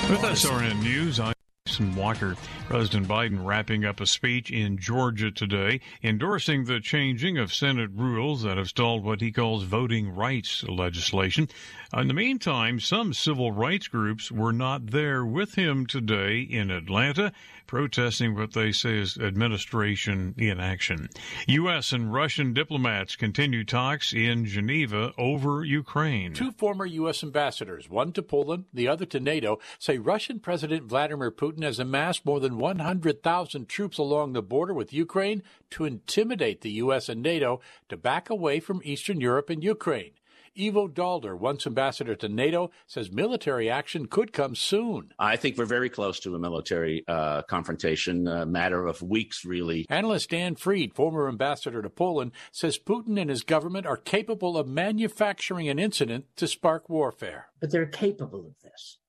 With 0.09 0.21
SRN 0.21 0.81
News, 0.81 1.19
I'm 1.19 1.33
Jason 1.65 1.93
Walker. 1.97 2.37
President 2.69 3.07
Biden 3.07 3.45
wrapping 3.45 3.83
up 3.83 3.99
a 3.99 4.05
speech 4.05 4.49
in 4.49 4.77
Georgia 4.77 5.29
today, 5.29 5.81
endorsing 6.01 6.63
the 6.63 6.79
changing 6.79 7.37
of 7.37 7.53
Senate 7.53 7.89
rules 7.93 8.43
that 8.43 8.57
have 8.57 8.69
stalled 8.69 9.03
what 9.03 9.19
he 9.19 9.33
calls 9.33 9.63
voting 9.63 10.09
rights 10.09 10.63
legislation. 10.63 11.49
In 11.95 12.09
the 12.09 12.13
meantime, 12.13 12.81
some 12.81 13.13
civil 13.13 13.53
rights 13.53 13.87
groups 13.87 14.29
were 14.29 14.51
not 14.51 14.87
there 14.87 15.25
with 15.25 15.55
him 15.55 15.85
today 15.85 16.41
in 16.41 16.69
Atlanta, 16.69 17.31
protesting 17.65 18.35
what 18.35 18.51
they 18.51 18.73
say 18.73 18.97
is 18.97 19.17
administration 19.17 20.35
inaction. 20.37 21.07
U.S. 21.47 21.93
and 21.93 22.13
Russian 22.13 22.53
diplomats 22.53 23.15
continue 23.15 23.63
talks 23.63 24.11
in 24.11 24.45
Geneva 24.45 25.13
over 25.17 25.63
Ukraine. 25.63 26.33
Two 26.33 26.51
former 26.51 26.85
U.S. 26.85 27.23
ambassadors, 27.23 27.89
one 27.89 28.11
to 28.11 28.21
Poland, 28.21 28.65
the 28.73 28.89
other 28.89 29.05
to 29.05 29.21
NATO, 29.21 29.57
say 29.79 29.97
Russian 29.97 30.41
President 30.41 30.83
Vladimir 30.83 31.31
Putin 31.31 31.63
has 31.63 31.79
amassed 31.79 32.25
more 32.25 32.41
than 32.41 32.57
100,000 32.57 33.69
troops 33.69 33.97
along 33.97 34.33
the 34.33 34.41
border 34.41 34.73
with 34.73 34.91
Ukraine 34.91 35.41
to 35.69 35.85
intimidate 35.85 36.61
the 36.61 36.71
U.S. 36.71 37.07
and 37.07 37.21
NATO 37.21 37.61
to 37.87 37.95
back 37.95 38.29
away 38.29 38.59
from 38.59 38.81
Eastern 38.83 39.21
Europe 39.21 39.49
and 39.49 39.63
Ukraine. 39.63 40.11
Ivo 40.59 40.87
Daalder, 40.87 41.37
once 41.37 41.67
ambassador 41.67 42.15
to 42.15 42.29
NATO, 42.29 42.71
says 42.85 43.11
military 43.11 43.69
action 43.69 44.07
could 44.07 44.33
come 44.33 44.55
soon. 44.55 45.13
I 45.19 45.35
think 45.35 45.57
we're 45.57 45.65
very 45.65 45.89
close 45.89 46.19
to 46.21 46.35
a 46.35 46.39
military 46.39 47.03
uh, 47.07 47.43
confrontation, 47.43 48.27
a 48.27 48.45
matter 48.45 48.85
of 48.85 49.01
weeks, 49.01 49.45
really. 49.45 49.85
Analyst 49.89 50.29
Dan 50.29 50.55
Fried, 50.55 50.93
former 50.93 51.27
ambassador 51.27 51.81
to 51.81 51.89
Poland, 51.89 52.31
says 52.51 52.79
Putin 52.79 53.19
and 53.19 53.29
his 53.29 53.43
government 53.43 53.85
are 53.85 53.97
capable 53.97 54.57
of 54.57 54.67
manufacturing 54.67 55.69
an 55.69 55.79
incident 55.79 56.25
to 56.37 56.47
spark 56.47 56.89
warfare. 56.89 57.47
But 57.59 57.71
they're 57.71 57.85
capable 57.85 58.47
of 58.47 58.55
this, 58.63 58.99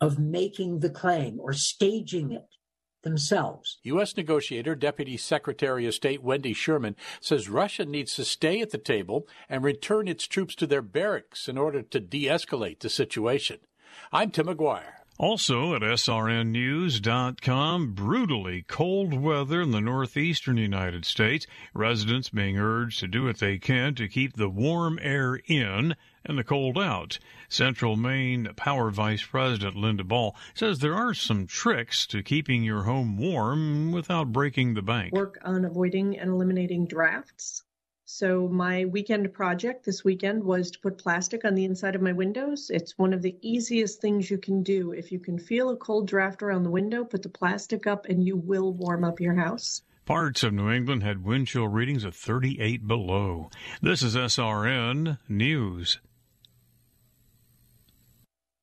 of 0.00 0.18
making 0.18 0.80
the 0.80 0.90
claim 0.90 1.38
or 1.40 1.52
staging 1.52 2.32
it 2.32 2.46
themselves. 3.08 3.78
U.S. 3.84 4.16
negotiator, 4.16 4.74
Deputy 4.74 5.16
Secretary 5.16 5.86
of 5.86 5.94
State 5.94 6.22
Wendy 6.22 6.52
Sherman 6.52 6.94
says 7.20 7.48
Russia 7.48 7.86
needs 7.86 8.14
to 8.14 8.24
stay 8.24 8.60
at 8.60 8.70
the 8.70 8.78
table 8.78 9.26
and 9.48 9.64
return 9.64 10.08
its 10.08 10.26
troops 10.26 10.54
to 10.56 10.66
their 10.66 10.82
barracks 10.82 11.48
in 11.48 11.56
order 11.56 11.80
to 11.80 12.00
de 12.00 12.24
escalate 12.24 12.80
the 12.80 12.90
situation. 12.90 13.58
I'm 14.12 14.30
Tim 14.30 14.46
McGuire. 14.46 14.98
Also 15.18 15.74
at 15.74 15.82
srnnews.com, 15.82 16.22
brutally 17.92 18.64
cold 18.68 19.14
weather 19.14 19.62
in 19.62 19.72
the 19.72 19.80
northeastern 19.80 20.58
United 20.58 21.04
States. 21.04 21.44
Residents 21.74 22.28
being 22.28 22.56
urged 22.56 23.00
to 23.00 23.08
do 23.08 23.24
what 23.24 23.38
they 23.38 23.58
can 23.58 23.96
to 23.96 24.06
keep 24.06 24.36
the 24.36 24.48
warm 24.48 24.96
air 25.02 25.40
in 25.46 25.96
and 26.28 26.38
the 26.38 26.44
cold 26.44 26.78
out. 26.78 27.18
Central 27.48 27.96
Maine 27.96 28.50
Power 28.54 28.90
Vice 28.90 29.24
President 29.24 29.74
Linda 29.74 30.04
Ball 30.04 30.36
says 30.54 30.78
there 30.78 30.94
are 30.94 31.14
some 31.14 31.46
tricks 31.46 32.06
to 32.06 32.22
keeping 32.22 32.62
your 32.62 32.82
home 32.82 33.16
warm 33.16 33.90
without 33.90 34.30
breaking 34.30 34.74
the 34.74 34.82
bank. 34.82 35.12
Work 35.12 35.38
on 35.42 35.64
avoiding 35.64 36.18
and 36.18 36.30
eliminating 36.30 36.86
drafts. 36.86 37.64
So, 38.04 38.48
my 38.48 38.86
weekend 38.86 39.34
project 39.34 39.84
this 39.84 40.02
weekend 40.02 40.42
was 40.42 40.70
to 40.70 40.78
put 40.78 40.96
plastic 40.96 41.44
on 41.44 41.54
the 41.54 41.66
inside 41.66 41.94
of 41.94 42.00
my 42.00 42.12
windows. 42.12 42.70
It's 42.72 42.96
one 42.96 43.12
of 43.12 43.20
the 43.20 43.36
easiest 43.42 44.00
things 44.00 44.30
you 44.30 44.38
can 44.38 44.62
do. 44.62 44.92
If 44.92 45.12
you 45.12 45.18
can 45.18 45.38
feel 45.38 45.68
a 45.68 45.76
cold 45.76 46.06
draft 46.06 46.42
around 46.42 46.62
the 46.62 46.70
window, 46.70 47.04
put 47.04 47.22
the 47.22 47.28
plastic 47.28 47.86
up 47.86 48.06
and 48.06 48.24
you 48.24 48.36
will 48.36 48.72
warm 48.72 49.04
up 49.04 49.20
your 49.20 49.34
house. 49.34 49.82
Parts 50.06 50.42
of 50.42 50.54
New 50.54 50.70
England 50.70 51.02
had 51.02 51.22
wind 51.22 51.48
chill 51.48 51.68
readings 51.68 52.02
of 52.02 52.14
38 52.16 52.86
below. 52.86 53.50
This 53.82 54.02
is 54.02 54.16
SRN 54.16 55.18
News. 55.28 55.98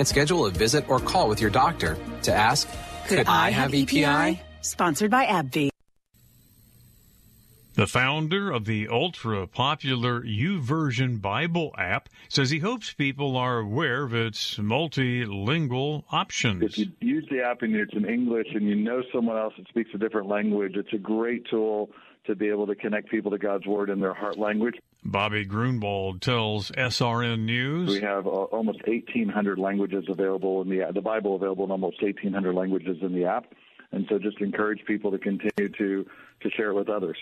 and 0.00 0.08
schedule 0.08 0.46
a 0.46 0.50
visit 0.50 0.88
or 0.88 0.98
call 0.98 1.28
with 1.28 1.40
your 1.40 1.50
doctor 1.50 1.96
to 2.22 2.34
ask, 2.34 2.66
Could, 3.06 3.18
Could 3.18 3.28
I, 3.28 3.48
I, 3.48 3.50
have 3.50 3.74
EPI? 3.74 4.04
EPI? 4.04 4.40
Sponsored 4.62 5.10
by 5.10 5.26
AbbVie. 5.26 5.70
The 7.74 7.86
founder 7.86 8.50
of 8.50 8.64
the 8.64 8.88
ultra 8.88 9.46
popular 9.46 10.22
YouVersion 10.22 11.20
Bible 11.20 11.74
app 11.78 12.08
says 12.28 12.50
he 12.50 12.58
hopes 12.58 12.92
people 12.92 13.36
are 13.36 13.58
aware 13.58 14.02
of 14.02 14.12
its 14.12 14.56
multilingual 14.56 16.04
options. 16.10 16.62
If 16.62 16.78
you 16.78 16.86
use 17.00 17.26
the 17.30 17.42
app 17.42 17.62
and 17.62 17.74
it's 17.74 17.94
in 17.94 18.06
English 18.06 18.48
and 18.54 18.68
you 18.68 18.74
know 18.74 19.02
someone 19.12 19.36
else 19.36 19.54
that 19.56 19.68
speaks 19.68 19.90
a 19.94 19.98
different 19.98 20.28
language, 20.28 20.76
it's 20.76 20.92
a 20.92 20.98
great 20.98 21.46
tool 21.48 21.90
to 22.30 22.36
be 22.36 22.48
able 22.48 22.66
to 22.66 22.74
connect 22.74 23.10
people 23.10 23.30
to 23.32 23.38
God's 23.38 23.66
Word 23.66 23.90
in 23.90 24.00
their 24.00 24.14
heart 24.14 24.38
language. 24.38 24.76
Bobby 25.04 25.44
Gruenewald 25.44 26.20
tells 26.20 26.70
SRN 26.70 27.40
News. 27.40 27.88
We 27.88 28.00
have 28.00 28.26
uh, 28.26 28.30
almost 28.30 28.86
1,800 28.86 29.58
languages 29.58 30.04
available 30.08 30.62
in 30.62 30.68
the 30.68 30.90
the 30.94 31.00
Bible 31.00 31.34
available 31.34 31.64
in 31.64 31.70
almost 31.70 32.02
1,800 32.02 32.54
languages 32.54 32.98
in 33.02 33.12
the 33.12 33.24
app, 33.24 33.52
and 33.92 34.06
so 34.08 34.18
just 34.18 34.40
encourage 34.40 34.84
people 34.86 35.10
to 35.10 35.18
continue 35.18 35.68
to 35.68 36.06
to 36.40 36.50
share 36.50 36.70
it 36.70 36.74
with 36.74 36.88
others. 36.88 37.18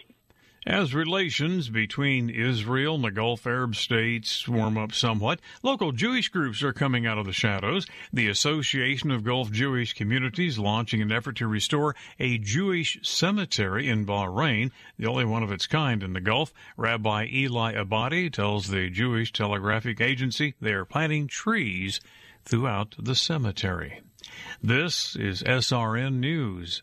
As 0.66 0.92
relations 0.92 1.68
between 1.68 2.28
Israel 2.28 2.96
and 2.96 3.04
the 3.04 3.12
Gulf 3.12 3.46
Arab 3.46 3.76
states 3.76 4.48
warm 4.48 4.76
up 4.76 4.92
somewhat, 4.92 5.40
local 5.62 5.92
Jewish 5.92 6.28
groups 6.30 6.64
are 6.64 6.72
coming 6.72 7.06
out 7.06 7.16
of 7.16 7.26
the 7.26 7.32
shadows. 7.32 7.86
The 8.12 8.26
Association 8.26 9.12
of 9.12 9.22
Gulf 9.22 9.52
Jewish 9.52 9.94
Communities 9.94 10.58
launching 10.58 11.00
an 11.00 11.12
effort 11.12 11.36
to 11.36 11.46
restore 11.46 11.94
a 12.18 12.38
Jewish 12.38 12.98
cemetery 13.02 13.88
in 13.88 14.04
Bahrain, 14.04 14.72
the 14.98 15.06
only 15.06 15.24
one 15.24 15.44
of 15.44 15.52
its 15.52 15.68
kind 15.68 16.02
in 16.02 16.12
the 16.12 16.20
Gulf. 16.20 16.52
Rabbi 16.76 17.28
Eli 17.32 17.74
Abadie 17.74 18.32
tells 18.32 18.66
the 18.66 18.90
Jewish 18.90 19.32
Telegraphic 19.32 20.00
Agency 20.00 20.54
they 20.60 20.72
are 20.72 20.84
planting 20.84 21.28
trees 21.28 22.00
throughout 22.44 22.96
the 22.98 23.14
cemetery. 23.14 24.00
This 24.60 25.14
is 25.14 25.42
SRN 25.44 26.14
News. 26.14 26.82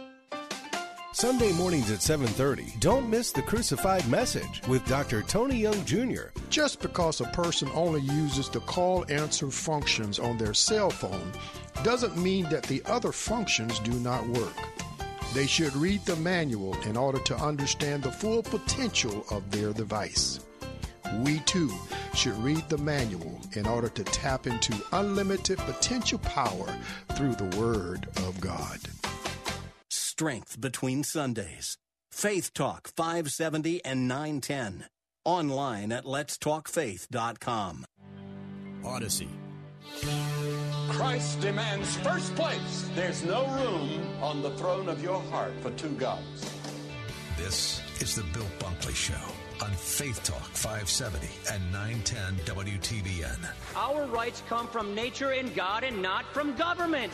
Sunday 1.13 1.51
mornings 1.51 1.91
at 1.91 2.01
7:30. 2.01 2.79
Don't 2.79 3.09
miss 3.09 3.33
the 3.33 3.41
crucified 3.41 4.07
message 4.07 4.61
with 4.69 4.87
Dr. 4.87 5.21
Tony 5.21 5.57
Young 5.57 5.83
Jr. 5.83 6.29
Just 6.49 6.79
because 6.79 7.19
a 7.19 7.25
person 7.25 7.69
only 7.73 7.99
uses 7.99 8.47
the 8.47 8.61
call 8.61 9.03
answer 9.09 9.51
functions 9.51 10.19
on 10.19 10.37
their 10.37 10.53
cell 10.53 10.89
phone 10.89 11.33
doesn't 11.83 12.15
mean 12.15 12.47
that 12.49 12.63
the 12.63 12.81
other 12.85 13.11
functions 13.11 13.77
do 13.79 13.91
not 13.91 14.25
work. 14.29 14.55
They 15.33 15.47
should 15.47 15.75
read 15.75 16.05
the 16.05 16.15
manual 16.15 16.77
in 16.85 16.95
order 16.95 17.19
to 17.19 17.35
understand 17.35 18.03
the 18.03 18.11
full 18.13 18.41
potential 18.41 19.25
of 19.31 19.51
their 19.51 19.73
device. 19.73 20.39
We 21.25 21.39
too 21.39 21.73
should 22.13 22.37
read 22.37 22.69
the 22.69 22.77
manual 22.77 23.37
in 23.51 23.67
order 23.67 23.89
to 23.89 24.03
tap 24.05 24.47
into 24.47 24.81
unlimited 24.93 25.57
potential 25.57 26.19
power 26.19 26.73
through 27.15 27.35
the 27.35 27.57
Word 27.57 28.07
of 28.15 28.39
God 28.39 28.79
strength 30.11 30.59
between 30.59 31.03
Sundays. 31.03 31.77
Faith 32.11 32.53
Talk 32.53 32.89
570 32.95 33.83
and 33.85 34.07
910. 34.07 34.85
Online 35.23 35.91
at 35.93 36.03
letstalkfaith.com. 36.03 37.85
Odyssey. 38.83 39.29
Christ 40.89 41.39
demands 41.39 41.95
first 41.97 42.35
place. 42.35 42.89
There's 42.93 43.23
no 43.23 43.47
room 43.47 43.89
on 44.21 44.41
the 44.41 44.51
throne 44.51 44.89
of 44.89 45.01
your 45.01 45.21
heart 45.31 45.53
for 45.61 45.71
two 45.71 45.91
gods. 45.91 46.51
This 47.37 47.81
is 48.01 48.15
the 48.15 48.23
Bill 48.33 48.51
Bunkley 48.59 48.95
Show 48.95 49.63
on 49.63 49.71
Faith 49.71 50.21
Talk 50.23 50.49
570 50.57 51.27
and 51.53 51.63
910 51.71 52.55
WTBN. 52.55 53.47
Our 53.75 54.05
rights 54.07 54.43
come 54.49 54.67
from 54.67 54.93
nature 54.93 55.31
and 55.31 55.53
God 55.55 55.83
and 55.83 56.01
not 56.01 56.25
from 56.33 56.55
government. 56.55 57.13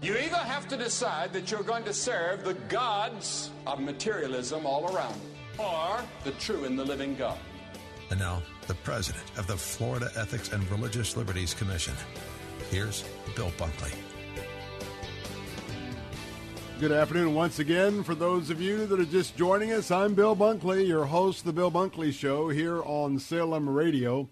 You 0.00 0.16
either 0.16 0.36
have 0.36 0.68
to 0.68 0.76
decide 0.76 1.32
that 1.32 1.50
you're 1.50 1.64
going 1.64 1.82
to 1.82 1.92
serve 1.92 2.44
the 2.44 2.54
gods 2.54 3.50
of 3.66 3.80
materialism 3.80 4.64
all 4.64 4.94
around, 4.94 5.20
or 5.58 6.00
the 6.22 6.30
true 6.32 6.64
and 6.64 6.78
the 6.78 6.84
living 6.84 7.16
God. 7.16 7.36
And 8.10 8.20
now, 8.20 8.40
the 8.68 8.74
president 8.74 9.24
of 9.36 9.48
the 9.48 9.56
Florida 9.56 10.08
Ethics 10.16 10.52
and 10.52 10.70
Religious 10.70 11.16
Liberties 11.16 11.52
Commission. 11.52 11.94
Here's 12.70 13.02
Bill 13.34 13.50
Bunkley. 13.58 13.92
Good 16.78 16.92
afternoon 16.92 17.34
once 17.34 17.58
again. 17.58 18.04
For 18.04 18.14
those 18.14 18.50
of 18.50 18.60
you 18.60 18.86
that 18.86 19.00
are 19.00 19.04
just 19.04 19.36
joining 19.36 19.72
us, 19.72 19.90
I'm 19.90 20.14
Bill 20.14 20.36
Bunkley, 20.36 20.86
your 20.86 21.06
host 21.06 21.44
the 21.44 21.52
Bill 21.52 21.72
Bunkley 21.72 22.12
Show 22.12 22.50
here 22.50 22.84
on 22.84 23.18
Salem 23.18 23.68
Radio, 23.68 24.28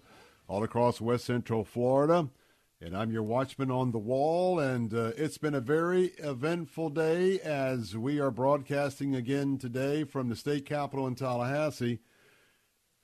all 0.47 0.63
across 0.63 1.01
West 1.01 1.25
Central 1.25 1.65
Florida. 1.65 2.29
And 2.79 2.95
I'm 2.95 3.11
your 3.11 3.23
watchman 3.23 3.71
on 3.71 3.91
the 3.91 3.97
wall, 3.97 4.59
and 4.59 4.93
uh, 4.93 5.11
it's 5.17 5.39
been 5.39 5.55
a 5.55 5.59
very 5.59 6.11
eventful 6.19 6.91
day 6.91 7.39
as 7.39 7.97
we 7.97 8.19
are 8.19 8.29
broadcasting 8.29 9.15
again 9.15 9.57
today 9.57 10.03
from 10.03 10.29
the 10.29 10.35
state 10.35 10.67
capitol 10.67 11.07
in 11.07 11.15
Tallahassee. 11.15 11.97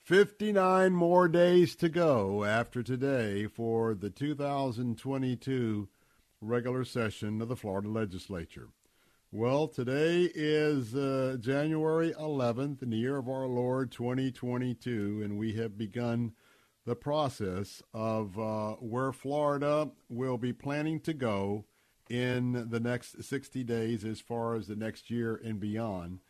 59 0.04 0.92
more 0.92 1.26
days 1.26 1.74
to 1.74 1.88
go 1.88 2.44
after 2.44 2.84
today 2.84 3.48
for 3.48 3.96
the 3.96 4.10
2022 4.10 5.88
regular 6.40 6.84
session 6.84 7.42
of 7.42 7.48
the 7.48 7.56
Florida 7.56 7.88
legislature. 7.88 8.68
Well, 9.32 9.66
today 9.66 10.30
is 10.32 10.94
uh, 10.94 11.36
January 11.40 12.12
11th 12.12 12.80
in 12.80 12.90
the 12.90 12.96
year 12.96 13.16
of 13.16 13.28
our 13.28 13.48
Lord 13.48 13.90
2022, 13.90 15.22
and 15.24 15.36
we 15.36 15.54
have 15.54 15.76
begun 15.76 16.34
the 16.84 16.96
process 16.96 17.82
of 17.92 18.38
uh, 18.38 18.72
where 18.74 19.12
Florida 19.12 19.90
will 20.08 20.38
be 20.38 20.52
planning 20.52 21.00
to 21.00 21.14
go 21.14 21.64
in 22.10 22.68
the 22.70 22.80
next 22.80 23.22
60 23.22 23.64
days 23.64 24.04
as 24.04 24.20
far 24.20 24.54
as 24.54 24.66
the 24.66 24.76
next 24.76 25.10
year 25.10 25.40
and 25.42 25.58
beyond. 25.58 26.20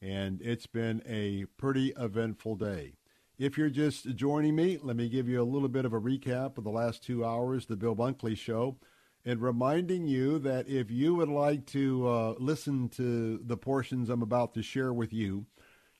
And 0.00 0.40
it's 0.42 0.66
been 0.66 1.02
a 1.06 1.46
pretty 1.56 1.92
eventful 1.98 2.56
day. 2.56 2.94
If 3.38 3.56
you're 3.56 3.70
just 3.70 4.14
joining 4.14 4.54
me, 4.54 4.78
let 4.82 4.96
me 4.96 5.08
give 5.08 5.28
you 5.28 5.40
a 5.40 5.44
little 5.44 5.68
bit 5.68 5.84
of 5.84 5.94
a 5.94 6.00
recap 6.00 6.58
of 6.58 6.64
the 6.64 6.70
last 6.70 7.02
two 7.02 7.24
hours, 7.24 7.66
the 7.66 7.76
Bill 7.76 7.96
Bunkley 7.96 8.36
Show, 8.36 8.76
and 9.24 9.40
reminding 9.40 10.06
you 10.06 10.38
that 10.40 10.68
if 10.68 10.90
you 10.90 11.14
would 11.14 11.28
like 11.28 11.64
to 11.66 12.08
uh, 12.08 12.34
listen 12.38 12.88
to 12.90 13.40
the 13.44 13.56
portions 13.56 14.10
I'm 14.10 14.22
about 14.22 14.52
to 14.54 14.62
share 14.62 14.92
with 14.92 15.12
you, 15.12 15.46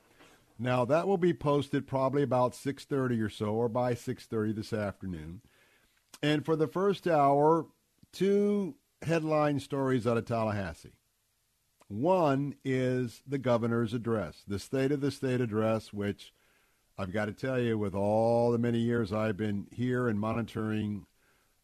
Now 0.62 0.84
that 0.84 1.08
will 1.08 1.18
be 1.18 1.34
posted 1.34 1.88
probably 1.88 2.22
about 2.22 2.54
6:30 2.54 3.20
or 3.20 3.28
so 3.28 3.46
or 3.46 3.68
by 3.68 3.94
6:30 3.94 4.52
this 4.52 4.72
afternoon. 4.72 5.42
And 6.22 6.44
for 6.44 6.54
the 6.54 6.68
first 6.68 7.08
hour, 7.08 7.66
two 8.12 8.76
headline 9.02 9.58
stories 9.58 10.06
out 10.06 10.18
of 10.18 10.24
Tallahassee. 10.24 10.92
One 11.88 12.54
is 12.64 13.22
the 13.26 13.38
governor's 13.38 13.92
address, 13.92 14.44
the 14.46 14.60
state 14.60 14.92
of 14.92 15.00
the 15.00 15.10
state 15.10 15.40
address 15.40 15.92
which 15.92 16.32
I've 16.96 17.12
got 17.12 17.24
to 17.24 17.32
tell 17.32 17.58
you 17.58 17.76
with 17.76 17.96
all 17.96 18.52
the 18.52 18.58
many 18.58 18.78
years 18.78 19.12
I've 19.12 19.36
been 19.36 19.66
here 19.72 20.06
and 20.06 20.20
monitoring 20.20 21.06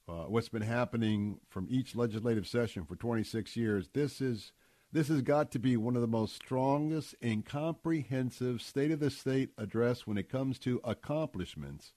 uh, 0.08 0.24
what's 0.24 0.48
been 0.48 0.62
happening 0.62 1.38
from 1.48 1.68
each 1.70 1.94
legislative 1.94 2.48
session 2.48 2.84
for 2.84 2.96
26 2.96 3.56
years, 3.56 3.90
this 3.92 4.20
is 4.20 4.52
This 4.90 5.08
has 5.08 5.20
got 5.20 5.50
to 5.52 5.58
be 5.58 5.76
one 5.76 5.96
of 5.96 6.00
the 6.00 6.08
most 6.08 6.34
strongest 6.34 7.14
and 7.20 7.44
comprehensive 7.44 8.62
state 8.62 8.90
of 8.90 9.00
the 9.00 9.10
state 9.10 9.50
address 9.58 10.06
when 10.06 10.16
it 10.16 10.30
comes 10.30 10.58
to 10.60 10.80
accomplishments 10.82 11.92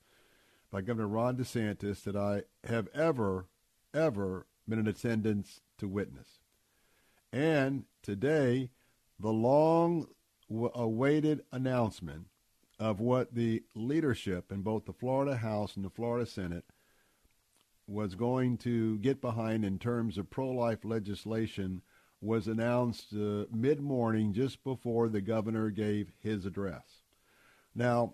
by 0.69 0.81
Governor 0.81 1.07
Ron 1.07 1.37
DeSantis 1.37 2.03
that 2.03 2.17
I 2.17 2.43
have 2.67 2.89
ever, 2.93 3.47
ever 3.93 4.45
been 4.67 4.79
in 4.79 4.87
attendance 4.87 5.61
to 5.77 5.87
witness. 5.87 6.39
And 7.31 7.85
today, 8.03 8.71
the 9.17 9.31
long 9.31 10.07
awaited 10.49 11.43
announcement 11.53 12.27
of 12.77 12.99
what 12.99 13.33
the 13.33 13.63
leadership 13.73 14.51
in 14.51 14.63
both 14.63 14.83
the 14.83 14.91
Florida 14.91 15.37
House 15.37 15.77
and 15.77 15.85
the 15.85 15.89
Florida 15.89 16.25
Senate 16.25 16.65
was 17.87 18.15
going 18.15 18.57
to 18.57 18.97
get 18.99 19.21
behind 19.21 19.63
in 19.63 19.79
terms 19.79 20.17
of 20.17 20.29
pro 20.29 20.49
life 20.49 20.83
legislation 20.83 21.81
was 22.21 22.47
announced 22.47 23.13
uh, 23.13 23.45
mid 23.51 23.81
morning 23.81 24.31
just 24.31 24.63
before 24.63 25.09
the 25.09 25.21
governor 25.21 25.69
gave 25.69 26.11
his 26.19 26.45
address. 26.45 27.01
Now, 27.73 28.13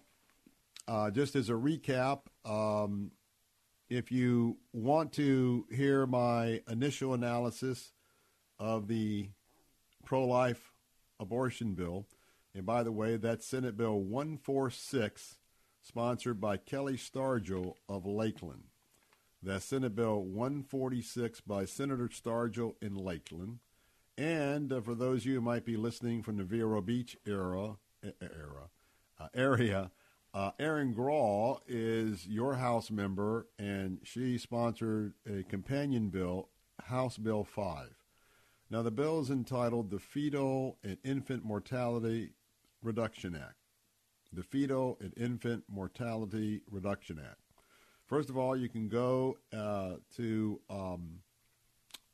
uh, 0.88 1.12
just 1.12 1.36
as 1.36 1.50
a 1.50 1.54
recap, 1.54 2.22
um, 2.46 3.12
if 3.90 4.12
you 4.12 4.58
want 4.72 5.12
to 5.14 5.66
hear 5.70 6.08
my 6.08 6.62
initial 6.70 7.14
analysis 7.14 7.92
of 8.60 8.88
the 8.88 9.30
pro 10.06 10.26
life 10.26 10.72
abortion 11.20 11.74
bill, 11.74 12.06
and 12.56 12.66
by 12.66 12.84
the 12.84 12.92
way, 12.92 13.18
that's 13.18 13.46
Senate 13.46 13.78
Bill 13.78 14.00
146, 14.00 15.36
sponsored 15.82 16.40
by 16.40 16.58
Kelli 16.58 16.98
Stargel 16.98 17.74
of 17.90 18.06
Lakeland. 18.06 18.64
That's 19.44 19.66
Senate 19.66 19.96
Bill 19.96 20.22
146 20.22 21.42
by 21.42 21.66
Senator 21.66 22.08
Stargel 22.08 22.74
in 22.82 22.96
Lakeland. 22.96 23.60
And 24.18 24.74
uh, 24.74 24.82
for 24.82 24.96
those 24.96 25.22
of 25.22 25.26
you 25.28 25.36
who 25.36 25.42
might 25.42 25.66
be 25.66 25.78
listening 25.78 26.24
from 26.24 26.38
the 26.38 26.44
Vero 26.44 26.82
Beach 26.82 27.16
era, 27.26 27.78
era 28.04 28.70
uh, 29.20 29.28
area, 29.36 29.92
uh, 30.34 30.52
Erin 30.60 30.94
Grall 30.94 31.62
is 31.68 32.28
your 32.28 32.56
House 32.56 32.90
member, 32.90 33.48
and 33.60 34.00
she 34.04 34.38
sponsored 34.38 35.14
a 35.28 35.44
companion 35.44 36.10
bill, 36.10 36.50
House 36.84 37.18
Bill 37.18 37.44
5. 37.44 37.90
Now, 38.70 38.82
the 38.82 38.92
bill 38.92 39.22
is 39.22 39.30
entitled 39.30 39.92
the 39.92 40.00
Fetal 40.00 40.78
and 40.84 40.98
Infant 41.04 41.46
Mortality 41.46 42.32
Reduction 42.82 43.36
Act. 43.36 43.56
The 44.34 44.44
Fetal 44.44 44.98
and 45.00 45.14
Infant 45.16 45.64
Mortality 45.70 46.62
Reduction 46.70 47.20
Act. 47.20 47.40
First 48.06 48.30
of 48.30 48.38
all, 48.38 48.58
you 48.58 48.68
can 48.68 48.90
go 48.90 49.38
uh, 49.54 49.96
to 50.18 50.60
um, 50.70 51.20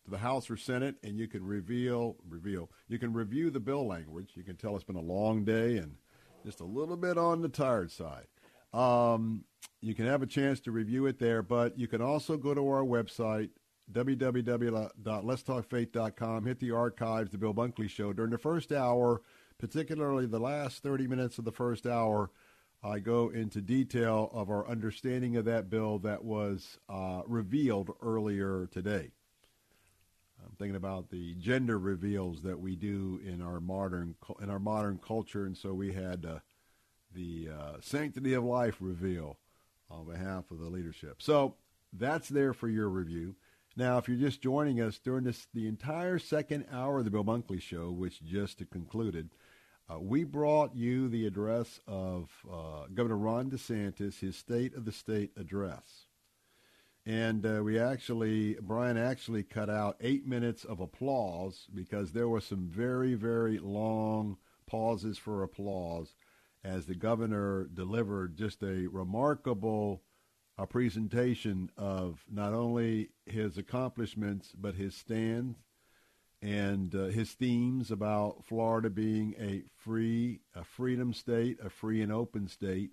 to 0.06 0.12
the 0.12 0.18
House 0.18 0.50
or 0.50 0.58
Senate, 0.58 0.96
and 1.04 1.18
you 1.18 1.28
can 1.28 1.46
reveal 1.46 2.18
reveal. 2.28 2.70
You 2.88 3.00
can 3.00 3.14
review 3.14 3.50
the 3.50 3.60
bill 3.60 3.88
language. 3.88 4.32
You 4.36 4.44
can 4.44 4.56
tell 4.56 4.76
it's 4.76 4.84
been 4.84 4.96
a 4.96 5.02
long 5.02 5.46
day 5.46 5.78
and 5.78 5.96
just 6.46 6.60
a 6.60 6.66
little 6.66 6.98
bit 6.98 7.18
on 7.18 7.42
the 7.42 7.50
tired 7.50 7.92
side. 7.92 8.28
Um, 8.74 9.46
you 9.82 9.94
can 9.94 10.06
have 10.06 10.22
a 10.22 10.28
chance 10.28 10.60
to 10.62 10.72
review 10.72 11.06
it 11.06 11.20
there, 11.20 11.42
but 11.42 11.78
you 11.78 11.88
can 11.88 12.02
also 12.02 12.38
go 12.38 12.54
to 12.54 12.68
our 12.70 12.84
website 12.84 13.50
www.letstalkfaith.com. 13.92 16.46
Hit 16.46 16.60
the 16.60 16.72
archives, 16.72 17.32
the 17.32 17.38
Bill 17.38 17.54
Bunkley 17.54 17.90
Show. 17.90 18.14
During 18.14 18.32
the 18.32 18.38
first 18.38 18.72
hour, 18.72 19.22
particularly 19.58 20.26
the 20.26 20.40
last 20.40 20.84
30 20.84 21.08
minutes 21.08 21.38
of 21.38 21.44
the 21.46 21.52
first 21.52 21.86
hour, 21.86 22.32
I 22.82 23.00
go 23.00 23.30
into 23.30 23.62
detail 23.62 24.30
of 24.34 24.50
our 24.50 24.68
understanding 24.68 25.38
of 25.38 25.46
that 25.46 25.70
bill 25.70 26.00
that 26.00 26.24
was 26.24 26.80
uh, 26.90 27.22
revealed 27.26 27.92
earlier 28.02 28.68
today. 28.72 29.12
I'm 30.54 30.58
thinking 30.58 30.76
about 30.76 31.10
the 31.10 31.34
gender 31.34 31.80
reveals 31.80 32.44
that 32.44 32.60
we 32.60 32.76
do 32.76 33.20
in 33.26 33.42
our 33.42 33.60
modern 33.60 34.14
in 34.40 34.52
our 34.52 34.60
modern 34.60 35.00
culture, 35.00 35.48
and 35.48 35.58
so 35.58 35.74
we 35.74 35.94
had 35.94 36.28
uh, 36.28 36.40
the 37.12 37.50
uh, 37.52 37.78
sanctity 37.82 38.36
of 38.36 38.44
life 38.44 38.78
reveal 38.80 39.40
on 39.90 40.06
behalf 40.06 40.52
of 40.52 40.60
the 40.60 40.70
leadership. 40.70 41.24
So 41.24 41.56
that's 41.92 42.30
there 42.30 42.54
for 42.54 42.70
your 42.70 42.88
review. 42.88 43.36
Now, 43.76 43.98
if 43.98 44.08
you're 44.08 44.16
just 44.16 44.44
joining 44.44 44.80
us 44.80 45.00
during 45.00 45.24
this, 45.24 45.48
the 45.56 45.68
entire 45.68 46.20
second 46.20 46.68
hour 46.72 47.00
of 47.00 47.06
the 47.06 47.12
Bill 47.12 47.24
Bunkley 47.24 47.60
Show, 47.60 47.90
which 47.90 48.24
just 48.24 48.62
concluded, 48.70 49.30
uh, 49.90 50.00
we 50.00 50.24
brought 50.24 50.76
you 50.76 51.10
the 51.10 51.26
address 51.26 51.80
of 51.88 52.30
uh, 52.48 52.86
Governor 52.94 53.18
Ron 53.18 53.50
DeSantis, 53.50 54.20
his 54.20 54.36
State 54.36 54.76
of 54.76 54.86
the 54.86 54.92
State 54.92 55.32
address. 55.36 56.03
And 57.06 57.46
uh, 57.46 57.62
we 57.64 57.78
actually, 57.80 58.56
Bryan 58.62 58.98
actually 58.98 59.44
cut 59.44 59.70
out 59.70 59.98
eight 60.00 60.26
minutes 60.26 60.64
of 60.64 60.80
applause 60.80 61.68
because 61.74 62.12
there 62.12 62.30
were 62.30 62.42
some 62.42 62.70
very, 62.70 63.14
very 63.14 63.60
long 63.60 64.38
pauses 64.66 65.18
for 65.18 65.44
applause 65.44 66.16
as 66.64 66.86
the 66.86 66.96
governor 66.96 67.68
delivered 67.74 68.38
just 68.38 68.64
a 68.64 68.88
remarkable 68.88 70.02
uh, 70.58 70.66
presentation 70.66 71.70
of 71.78 72.24
not 72.32 72.54
only 72.54 73.10
his 73.26 73.58
accomplishments, 73.58 74.54
but 74.58 74.76
his 74.76 74.96
stand 74.96 75.56
and 76.42 76.94
uh, 76.94 77.06
his 77.06 77.32
themes 77.32 77.90
about 77.90 78.44
Florida 78.46 78.90
being 78.90 79.34
a 79.40 79.64
free, 79.78 80.42
a 80.54 80.64
freedom 80.64 81.14
state, 81.14 81.58
a 81.64 81.70
free 81.70 82.02
and 82.02 82.12
open 82.12 82.48
state, 82.48 82.92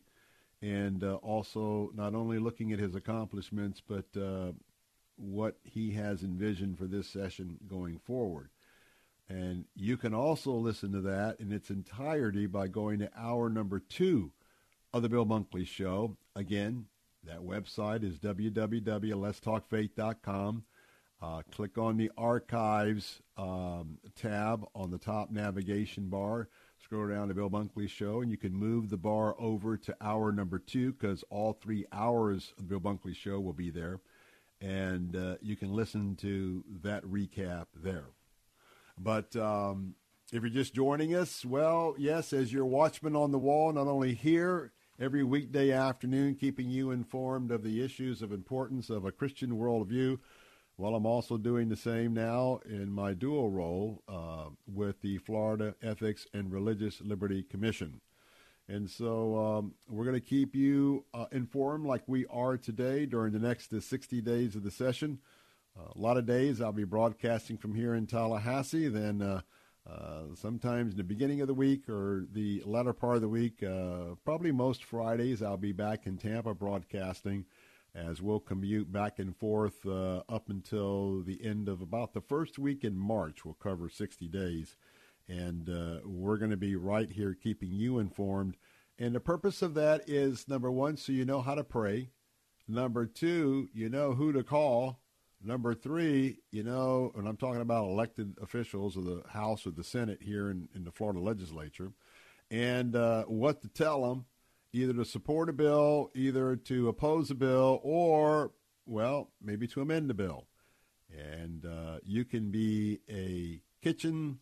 and 0.62 1.03
uh, 1.03 1.15
also 1.16 1.91
not 1.95 2.15
only 2.15 2.39
looking 2.39 2.73
at 2.73 2.78
his 2.78 2.95
accomplishments, 2.95 3.82
but 3.87 4.05
uh, 4.20 4.53
what 5.16 5.57
he 5.62 5.93
has 5.93 6.23
envisioned 6.23 6.78
for 6.78 6.87
this 6.87 7.09
session 7.09 7.59
going 7.66 7.99
forward. 7.99 8.51
And 9.28 9.65
you 9.77 9.97
can 9.97 10.12
also 10.12 10.51
listen 10.53 10.91
to 10.93 11.01
that 11.03 11.39
in 11.39 11.53
its 11.53 11.70
entirety 11.70 12.47
by 12.47 12.66
going 12.66 12.99
to 12.99 13.09
hour 13.16 13.49
number 13.49 13.78
two 13.78 14.32
of 14.93 15.03
the 15.03 15.09
Bill 15.09 15.24
Bunkley 15.24 15.65
Show. 15.66 16.16
Again, 16.35 16.87
that 17.24 17.41
website 17.41 18.03
is 18.03 18.19
www.letstalkfaith.com. 18.19 20.65
Uh, 21.23 21.43
click 21.53 21.77
on 21.77 21.99
the 21.99 22.11
archives 22.16 23.20
um, 23.37 23.99
tab 24.16 24.65
on 24.74 24.91
the 24.91 24.99
top 24.99 25.31
navigation 25.31 26.09
bar. 26.09 26.49
Scroll 26.91 27.07
down 27.07 27.29
to 27.29 27.35
Bill 27.35 27.49
Bunkley 27.49 27.89
Show, 27.89 28.21
and 28.21 28.33
you 28.33 28.37
can 28.37 28.53
move 28.53 28.91
the 28.91 28.97
bar 28.97 29.37
over 29.39 29.77
to 29.77 29.97
hour 30.01 30.33
number 30.33 30.59
two 30.59 30.93
because 30.93 31.23
all 31.31 31.53
three 31.53 31.87
hours 31.93 32.53
of 32.59 32.69
the 32.69 32.77
Bill 32.77 32.81
Bunkley 32.81 33.15
Show 33.15 33.39
will 33.39 33.53
be 33.53 33.71
there. 33.71 34.01
And 34.61 35.15
uh, 35.15 35.37
you 35.41 35.55
can 35.55 35.73
listen 35.73 36.17
to 36.17 36.65
that 36.83 37.05
recap 37.05 37.67
there. 37.77 38.07
But 38.99 39.37
um, 39.37 39.95
if 40.33 40.43
you're 40.43 40.51
just 40.51 40.75
joining 40.75 41.15
us, 41.15 41.45
well, 41.45 41.95
yes, 41.97 42.33
as 42.33 42.53
your 42.53 42.65
watchman 42.65 43.15
on 43.15 43.31
the 43.31 43.39
wall, 43.39 43.73
not 43.73 43.87
only 43.87 44.15
here 44.15 44.73
every 44.99 45.23
weekday 45.23 45.71
afternoon, 45.71 46.35
keeping 46.35 46.69
you 46.69 46.91
informed 46.91 47.53
of 47.53 47.62
the 47.62 47.85
issues 47.85 48.21
of 48.21 48.33
importance 48.33 48.91
of 48.91 49.05
a 49.05 49.12
Christian 49.12 49.51
worldview 49.51 50.19
well, 50.81 50.94
I'm 50.94 51.05
also 51.05 51.36
doing 51.36 51.69
the 51.69 51.77
same 51.77 52.15
now 52.15 52.61
in 52.65 52.90
my 52.90 53.12
dual 53.12 53.51
role 53.51 54.02
uh, 54.09 54.47
with 54.66 55.02
the 55.02 55.19
Florida 55.19 55.74
Ethics 55.82 56.27
and 56.32 56.51
Religious 56.51 57.02
Liberty 57.02 57.43
Commission. 57.43 58.01
And 58.66 58.89
so 58.89 59.36
um, 59.36 59.74
we're 59.90 60.07
going 60.07 60.16
to 60.19 60.27
keep 60.27 60.55
you 60.55 61.05
uh, 61.12 61.27
informed 61.32 61.85
like 61.85 62.02
we 62.07 62.24
are 62.31 62.57
today 62.57 63.05
during 63.05 63.35
the 63.35 63.39
next 63.39 63.70
uh, 63.74 63.81
60 63.81 64.23
days 64.23 64.57
of 64.57 64.62
the 64.62 64.70
session. 64.70 65.19
Uh, 65.78 65.93
a 65.94 65.98
lot 66.01 66.16
of 66.16 66.24
days 66.24 66.62
I'll 66.62 66.73
be 66.73 66.85
broadcasting 66.85 67.59
from 67.59 67.74
here 67.74 67.94
in 67.94 68.07
Tallahassee. 68.07 68.89
Then 68.89 69.20
uh, 69.20 69.43
uh, 69.86 70.35
sometimes 70.35 70.93
in 70.93 70.97
the 70.97 71.05
beginning 71.05 71.43
of 71.43 71.47
the 71.47 71.52
week 71.52 71.90
or 71.90 72.24
the 72.32 72.62
latter 72.65 72.94
part 72.94 73.16
of 73.16 73.20
the 73.20 73.28
week, 73.28 73.62
probably 74.24 74.51
most 74.51 74.82
Fridays, 74.85 75.43
I'll 75.43 75.59
be 75.59 75.73
back 75.73 76.07
in 76.07 76.16
Tampa 76.16 76.55
broadcasting 76.55 77.44
as 77.95 78.23
we'll 78.23 78.41
commute 78.41 78.93
back 78.93 79.19
and 79.19 79.37
forth 79.37 79.85
uh, 79.87 80.23
up 80.29 80.49
until 80.49 81.23
the 81.23 81.45
end 81.45 81.69
of 81.69 81.81
about 81.81 82.12
the 82.12 82.21
first 82.21 82.59
week 82.59 82.85
in 82.85 82.97
March. 82.97 83.45
We'll 83.45 83.55
cover 83.55 83.89
60 83.89 84.29
days. 84.29 84.77
And 85.29 85.69
uh, 85.69 86.01
we're 86.05 86.39
going 86.39 86.51
to 86.51 86.57
be 86.57 86.77
right 86.77 87.11
here 87.11 87.35
keeping 87.41 87.73
you 87.73 87.99
informed. 87.99 88.57
And 88.99 89.15
the 89.15 89.21
purpose 89.21 89.62
of 89.62 89.75
that 89.75 90.09
is 90.09 90.49
number 90.49 90.71
one, 90.71 90.97
so 90.97 91.12
you 91.12 91.25
know 91.25 91.41
how 91.41 91.55
to 91.55 91.65
pray. 91.65 92.11
Number 92.69 93.07
two, 93.07 93.69
you 93.73 93.89
know 93.89 94.12
who 94.12 94.33
to 94.33 94.43
call. 94.43 95.01
Number 95.43 95.75
three, 95.75 96.39
you 96.51 96.62
know, 96.62 97.12
and 97.17 97.27
I'm 97.27 97.39
talking 97.39 97.62
about 97.62 97.87
elected 97.87 98.37
officials 98.43 98.97
of 98.97 99.05
the 99.05 99.23
House 99.31 99.67
or 99.67 99.71
the 99.71 99.83
Senate 99.83 100.19
here 100.23 100.51
in, 100.51 100.69
in 100.75 100.85
the 100.85 100.93
Florida 100.93 101.19
legislature, 101.19 101.93
and 102.51 102.95
uh, 102.95 103.25
what 103.25 103.62
to 103.62 103.69
tell 103.69 104.07
them 104.07 104.27
either 104.72 104.92
to 104.94 105.05
support 105.05 105.48
a 105.48 105.52
bill, 105.52 106.10
either 106.14 106.56
to 106.56 106.88
oppose 106.88 107.30
a 107.30 107.34
bill, 107.34 107.80
or, 107.82 108.52
well, 108.86 109.30
maybe 109.42 109.66
to 109.68 109.80
amend 109.80 110.09
the 110.09 110.14
bill. 110.14 110.47
And 111.10 111.66
uh, 111.66 111.98
you 112.05 112.24
can 112.24 112.51
be 112.51 113.01
a 113.09 113.62
kitchen 113.82 114.38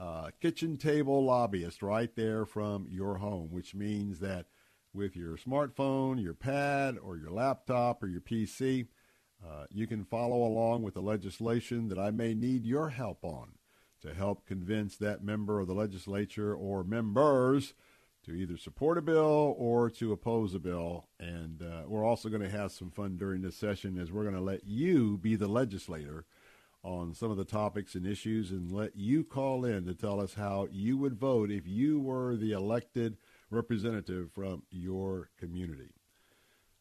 uh, 0.00 0.30
kitchen 0.40 0.76
table 0.76 1.24
lobbyist 1.24 1.80
right 1.80 2.14
there 2.16 2.44
from 2.44 2.88
your 2.90 3.18
home, 3.18 3.52
which 3.52 3.72
means 3.72 4.18
that 4.18 4.46
with 4.92 5.14
your 5.14 5.36
smartphone, 5.36 6.20
your 6.20 6.34
pad, 6.34 6.98
or 7.00 7.16
your 7.16 7.30
laptop, 7.30 8.02
or 8.02 8.08
your 8.08 8.20
PC, 8.20 8.88
uh, 9.46 9.66
you 9.70 9.86
can 9.86 10.04
follow 10.04 10.44
along 10.44 10.82
with 10.82 10.94
the 10.94 11.00
legislation 11.00 11.88
that 11.88 11.98
I 11.98 12.10
may 12.10 12.34
need 12.34 12.64
your 12.64 12.88
help 12.88 13.24
on 13.24 13.52
to 14.00 14.12
help 14.12 14.44
convince 14.44 14.96
that 14.96 15.22
member 15.22 15.60
of 15.60 15.68
the 15.68 15.74
legislature 15.74 16.52
or 16.52 16.82
members 16.82 17.74
to 18.24 18.32
either 18.32 18.56
support 18.56 18.98
a 18.98 19.02
bill 19.02 19.54
or 19.58 19.90
to 19.90 20.12
oppose 20.12 20.54
a 20.54 20.58
bill. 20.58 21.08
And 21.18 21.62
uh, 21.62 21.82
we're 21.86 22.04
also 22.04 22.28
going 22.28 22.42
to 22.42 22.50
have 22.50 22.72
some 22.72 22.90
fun 22.90 23.16
during 23.16 23.42
this 23.42 23.56
session 23.56 23.98
as 23.98 24.12
we're 24.12 24.22
going 24.22 24.34
to 24.34 24.40
let 24.40 24.64
you 24.64 25.18
be 25.18 25.36
the 25.36 25.48
legislator 25.48 26.24
on 26.84 27.14
some 27.14 27.30
of 27.30 27.36
the 27.36 27.44
topics 27.44 27.94
and 27.94 28.06
issues 28.06 28.50
and 28.50 28.72
let 28.72 28.96
you 28.96 29.22
call 29.22 29.64
in 29.64 29.86
to 29.86 29.94
tell 29.94 30.20
us 30.20 30.34
how 30.34 30.68
you 30.70 30.96
would 30.96 31.14
vote 31.14 31.50
if 31.50 31.66
you 31.66 32.00
were 32.00 32.36
the 32.36 32.52
elected 32.52 33.16
representative 33.50 34.30
from 34.32 34.62
your 34.70 35.30
community. 35.38 35.90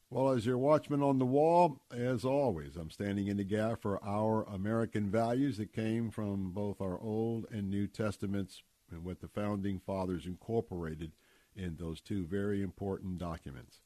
Well, 0.09 0.31
as 0.31 0.45
your 0.45 0.57
watchman 0.57 1.01
on 1.01 1.19
the 1.19 1.25
wall, 1.25 1.83
as 1.89 2.25
always, 2.25 2.75
I'm 2.75 2.89
standing 2.89 3.27
in 3.27 3.37
the 3.37 3.45
gap 3.45 3.81
for 3.81 4.03
our 4.03 4.43
American 4.43 5.09
values 5.09 5.57
that 5.57 5.71
came 5.71 6.09
from 6.09 6.51
both 6.51 6.81
our 6.81 6.99
Old 6.99 7.45
and 7.49 7.69
New 7.69 7.87
Testaments 7.87 8.61
and 8.91 9.05
what 9.05 9.21
the 9.21 9.29
founding 9.29 9.79
fathers 9.79 10.25
incorporated 10.25 11.13
in 11.55 11.77
those 11.77 12.01
two 12.01 12.25
very 12.25 12.61
important 12.61 13.17
documents. 13.17 13.79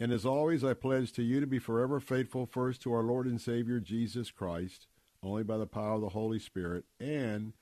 And 0.00 0.12
as 0.12 0.26
always, 0.26 0.64
I 0.64 0.74
pledge 0.74 1.12
to 1.12 1.22
you 1.22 1.40
to 1.40 1.46
be 1.46 1.58
forever 1.58 2.00
faithful 2.00 2.46
first 2.46 2.82
to 2.82 2.92
our 2.92 3.02
Lord 3.02 3.26
and 3.26 3.40
Savior 3.40 3.78
Jesus 3.78 4.30
Christ, 4.30 4.86
only 5.22 5.44
by 5.44 5.58
the 5.58 5.66
power 5.66 5.94
of 5.94 6.00
the 6.00 6.08
Holy 6.10 6.38
Spirit, 6.38 6.84
and 6.98 7.52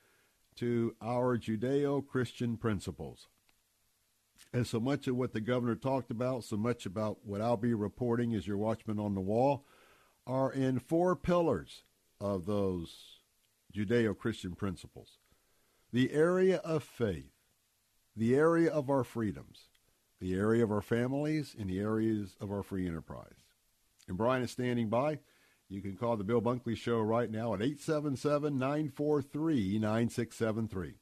to 0.56 0.94
our 1.02 1.36
Judeo 1.36 2.06
Christian 2.06 2.56
principles. 2.56 3.28
And 4.52 4.66
so 4.66 4.80
much 4.80 5.06
of 5.06 5.16
what 5.16 5.32
the 5.32 5.40
governor 5.40 5.76
talked 5.76 6.10
about, 6.10 6.44
so 6.44 6.56
much 6.56 6.86
about 6.86 7.18
what 7.24 7.40
I'll 7.40 7.56
be 7.56 7.74
reporting 7.74 8.34
as 8.34 8.46
your 8.46 8.56
watchman 8.56 8.98
on 8.98 9.14
the 9.14 9.20
wall, 9.20 9.66
are 10.26 10.52
in 10.52 10.78
four 10.78 11.14
pillars 11.16 11.84
of 12.20 12.46
those 12.46 13.20
Judeo 13.74 14.16
Christian 14.16 14.54
principles 14.54 15.18
the 15.92 16.12
area 16.12 16.58
of 16.58 16.84
faith, 16.84 17.32
the 18.20 18.36
area 18.36 18.70
of 18.70 18.88
our 18.90 19.02
freedoms, 19.02 19.70
the 20.20 20.34
area 20.34 20.62
of 20.62 20.70
our 20.70 20.82
families, 20.82 21.56
and 21.58 21.70
the 21.70 21.80
areas 21.80 22.36
of 22.38 22.52
our 22.52 22.62
free 22.62 22.86
enterprise. 22.86 23.46
And 24.08 24.18
Bryan 24.18 24.42
is 24.42 24.50
standing 24.50 24.90
by. 24.90 25.20
You 25.70 25.80
can 25.80 25.96
call 25.96 26.18
the 26.18 26.24
Bill 26.24 26.42
Bunkley 26.42 26.76
Show 26.76 27.00
right 27.00 27.30
now 27.30 27.54
at 27.54 27.62
877 27.62 28.58
943 28.58 29.78
9673. 29.78 30.96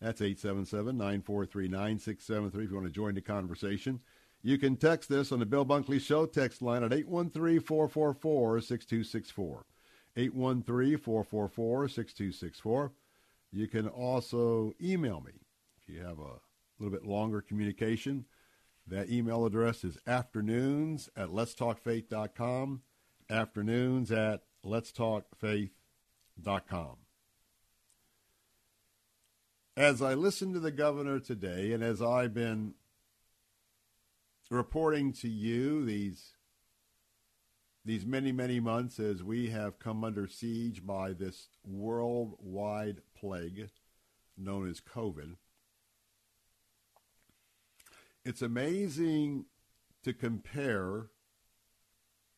That's 0.00 0.20
877-943-9673 0.20 2.64
if 2.64 2.70
you 2.70 2.74
want 2.74 2.86
to 2.86 2.92
join 2.92 3.14
the 3.14 3.20
conversation. 3.20 4.00
You 4.42 4.58
can 4.58 4.74
text 4.76 5.08
this 5.08 5.30
on 5.30 5.38
the 5.38 5.46
Bill 5.46 5.64
Bunkley 5.64 6.00
Show 6.00 6.26
text 6.26 6.62
line 6.62 6.82
at 6.82 6.90
813-444-6264. 6.90 9.62
813-444-6264. 10.16 12.90
You 13.52 13.68
can 13.68 13.86
also 13.86 14.72
email 14.82 15.20
me 15.20 15.30
if 15.80 15.88
you 15.94 16.00
have 16.02 16.18
a 16.18 16.40
little 16.78 16.96
bit 16.96 17.06
longer 17.06 17.40
communication. 17.40 18.26
That 18.86 19.10
email 19.10 19.46
address 19.46 19.82
is 19.84 19.98
afternoons 20.06 21.08
at 21.16 21.28
letstalkfaith.com. 21.28 22.82
Afternoons 23.28 24.12
at 24.12 24.42
letstalkfaith.com 24.64 26.96
as 29.76 30.00
I 30.00 30.14
listened 30.14 30.54
to 30.54 30.60
the 30.60 30.70
governor 30.70 31.20
today, 31.20 31.72
and 31.72 31.82
as 31.82 32.00
I've 32.00 32.32
been 32.32 32.74
reporting 34.50 35.12
to 35.12 35.28
you 35.28 35.84
these 35.84 36.32
these 37.84 38.06
many 38.06 38.32
many 38.32 38.58
months 38.58 38.98
as 38.98 39.22
we 39.22 39.50
have 39.50 39.78
come 39.78 40.02
under 40.02 40.26
siege 40.26 40.84
by 40.84 41.12
this 41.12 41.48
worldwide 41.64 43.00
plague 43.14 43.68
known 44.36 44.68
as 44.68 44.80
COVID, 44.80 45.36
it's 48.26 48.42
amazing 48.42 49.44
to 50.02 50.12
compare 50.12 51.06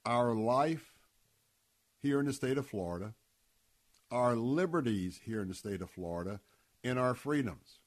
our 0.04 0.34
life 0.34 0.92
here 2.02 2.20
in 2.20 2.26
the 2.26 2.32
state 2.34 2.58
of 2.58 2.66
Florida, 2.66 3.14
our 4.10 4.36
liberties 4.36 5.20
here 5.24 5.40
in 5.40 5.48
the 5.48 5.54
state 5.54 5.80
of 5.80 5.88
Florida 5.88 6.40
and 6.84 6.98
our 6.98 7.14
freedoms. 7.14 7.78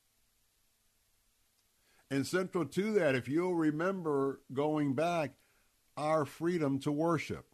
And 2.09 2.25
central 2.25 2.65
to 2.65 2.91
that, 2.93 3.13
if 3.13 3.27
you'll 3.27 3.53
remember 3.53 4.41
going 4.51 4.95
back, 4.95 5.33
our 5.95 6.25
freedom 6.25 6.79
to 6.79 6.91
worship. 6.91 7.45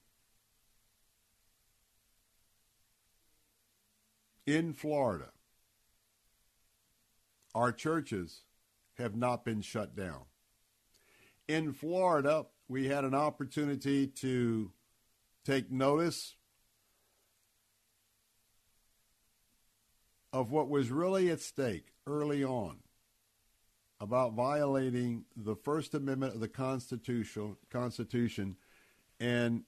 In 4.46 4.72
Florida, 4.72 5.32
our 7.54 7.74
churches 7.74 8.44
have 8.98 9.14
not 9.14 9.44
been 9.44 9.60
shut 9.60 9.94
down. 9.94 10.22
In 11.48 11.72
Florida, 11.72 12.46
we 12.68 12.88
had 12.88 13.06
an 13.06 13.16
opportunity 13.16 14.08
to 14.08 14.72
take 15.46 15.72
notice 15.72 16.36
of 20.34 20.52
what 20.52 20.70
was 20.70 20.92
really 20.92 21.32
at 21.32 21.40
stake 21.40 21.94
early 22.06 22.44
on 22.44 22.80
about 24.00 24.34
violating 24.34 25.26
the 25.36 25.56
First 25.56 25.94
Amendment 25.94 26.36
of 26.36 26.42
the 26.42 26.48
Constitution, 26.48 27.56
Constitution 27.70 28.58
and 29.20 29.64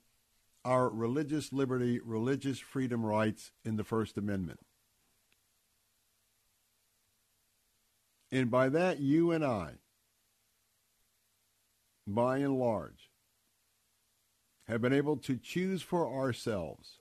our 0.65 0.89
religious 0.89 1.53
liberty, 1.53 1.99
religious 2.03 2.60
freedom 2.60 3.06
rights 3.06 3.51
in 3.64 3.77
the 3.77 3.84
First 3.84 4.18
Amendment. 4.18 4.60
And 8.31 8.51
by 8.51 8.69
that, 8.69 8.99
you 8.99 9.31
and 9.31 9.43
I, 9.43 9.76
by 12.14 12.38
and 12.38 12.57
large, 12.57 13.10
have 14.68 14.81
been 14.81 14.94
able 14.94 15.18
to 15.18 15.38
choose 15.38 15.81
for 15.81 16.07
ourselves 16.07 16.99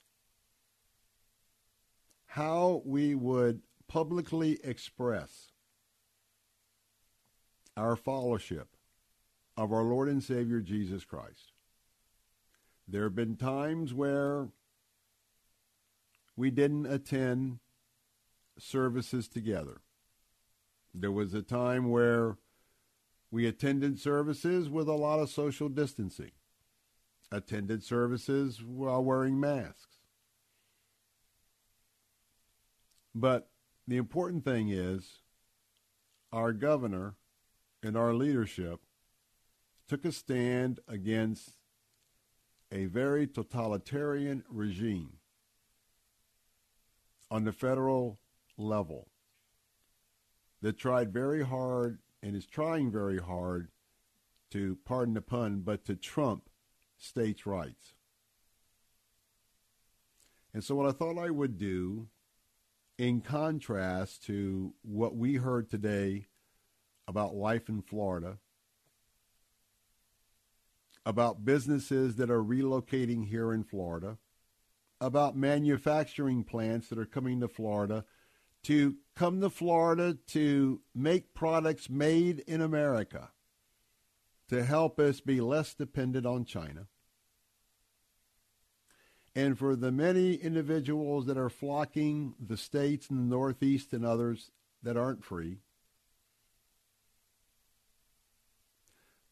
how 2.26 2.82
we 2.84 3.14
would 3.14 3.60
publicly 3.88 4.58
express 4.62 5.52
our 7.76 7.96
fellowship 7.96 8.68
of 9.56 9.72
our 9.72 9.82
Lord 9.82 10.08
and 10.08 10.22
Savior 10.22 10.60
Jesus 10.60 11.04
Christ. 11.04 11.52
There 12.86 13.04
have 13.04 13.14
been 13.14 13.36
times 13.36 13.92
where 13.92 14.48
we 16.36 16.50
didn't 16.50 16.86
attend 16.86 17.58
services 18.58 19.28
together. 19.28 19.80
There 20.94 21.12
was 21.12 21.34
a 21.34 21.42
time 21.42 21.90
where 21.90 22.36
we 23.30 23.46
attended 23.46 23.98
services 23.98 24.68
with 24.68 24.88
a 24.88 24.94
lot 24.94 25.20
of 25.20 25.28
social 25.28 25.68
distancing, 25.68 26.32
attended 27.30 27.82
services 27.82 28.62
while 28.62 29.04
wearing 29.04 29.38
masks. 29.38 29.98
But 33.14 33.50
the 33.86 33.96
important 33.96 34.44
thing 34.44 34.68
is 34.70 35.22
our 36.32 36.52
governor 36.52 37.16
and 37.82 37.96
our 37.96 38.14
leadership 38.14 38.80
took 39.88 40.04
a 40.04 40.12
stand 40.12 40.80
against 40.86 41.52
a 42.70 42.86
very 42.86 43.26
totalitarian 43.26 44.44
regime 44.48 45.14
on 47.30 47.44
the 47.44 47.52
federal 47.52 48.18
level 48.56 49.08
that 50.60 50.78
tried 50.78 51.12
very 51.12 51.42
hard 51.42 51.98
and 52.22 52.36
is 52.36 52.46
trying 52.46 52.90
very 52.90 53.18
hard 53.18 53.68
to, 54.50 54.78
pardon 54.84 55.14
the 55.14 55.20
pun, 55.20 55.60
but 55.60 55.84
to 55.84 55.94
trump 55.94 56.48
states' 56.96 57.46
rights. 57.46 57.94
And 60.52 60.64
so, 60.64 60.74
what 60.74 60.88
I 60.88 60.92
thought 60.92 61.18
I 61.18 61.30
would 61.30 61.58
do 61.58 62.08
in 62.96 63.20
contrast 63.20 64.24
to 64.24 64.74
what 64.82 65.14
we 65.14 65.36
heard 65.36 65.70
today 65.70 66.26
about 67.06 67.34
life 67.34 67.68
in 67.68 67.80
Florida, 67.80 68.38
about 71.06 71.44
businesses 71.44 72.16
that 72.16 72.30
are 72.30 72.42
relocating 72.42 73.28
here 73.28 73.52
in 73.52 73.62
Florida, 73.62 74.18
about 75.00 75.36
manufacturing 75.36 76.42
plants 76.42 76.88
that 76.88 76.98
are 76.98 77.06
coming 77.06 77.40
to 77.40 77.48
Florida 77.48 78.04
to 78.68 78.96
come 79.16 79.40
to 79.40 79.48
Florida 79.48 80.14
to 80.26 80.78
make 80.94 81.32
products 81.32 81.88
made 81.88 82.40
in 82.40 82.60
America 82.60 83.30
to 84.46 84.62
help 84.62 85.00
us 85.00 85.22
be 85.22 85.40
less 85.40 85.72
dependent 85.72 86.26
on 86.26 86.44
China 86.44 86.86
and 89.34 89.58
for 89.58 89.74
the 89.74 89.90
many 89.90 90.34
individuals 90.34 91.24
that 91.24 91.38
are 91.38 91.48
flocking 91.48 92.34
the 92.38 92.58
states 92.58 93.08
in 93.08 93.16
the 93.16 93.34
Northeast 93.34 93.94
and 93.94 94.04
others 94.04 94.50
that 94.82 94.98
aren't 94.98 95.24
free. 95.24 95.60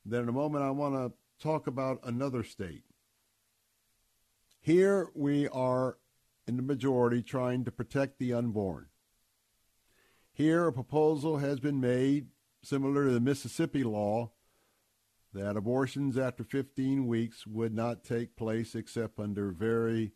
Then 0.06 0.22
in 0.22 0.28
a 0.30 0.32
moment, 0.32 0.64
I 0.64 0.70
want 0.70 0.94
to 0.94 1.12
talk 1.46 1.66
about 1.66 2.00
another 2.04 2.42
state. 2.42 2.84
Here 4.62 5.10
we 5.14 5.46
are 5.48 5.98
in 6.46 6.56
the 6.56 6.62
majority 6.62 7.20
trying 7.20 7.66
to 7.66 7.70
protect 7.70 8.18
the 8.18 8.32
unborn. 8.32 8.86
Here, 10.36 10.66
a 10.66 10.72
proposal 10.72 11.38
has 11.38 11.60
been 11.60 11.80
made, 11.80 12.26
similar 12.62 13.06
to 13.06 13.10
the 13.10 13.20
Mississippi 13.20 13.82
law, 13.82 14.32
that 15.32 15.56
abortions 15.56 16.18
after 16.18 16.44
15 16.44 17.06
weeks 17.06 17.46
would 17.46 17.74
not 17.74 18.04
take 18.04 18.36
place 18.36 18.74
except 18.74 19.18
under 19.18 19.50
very 19.50 20.12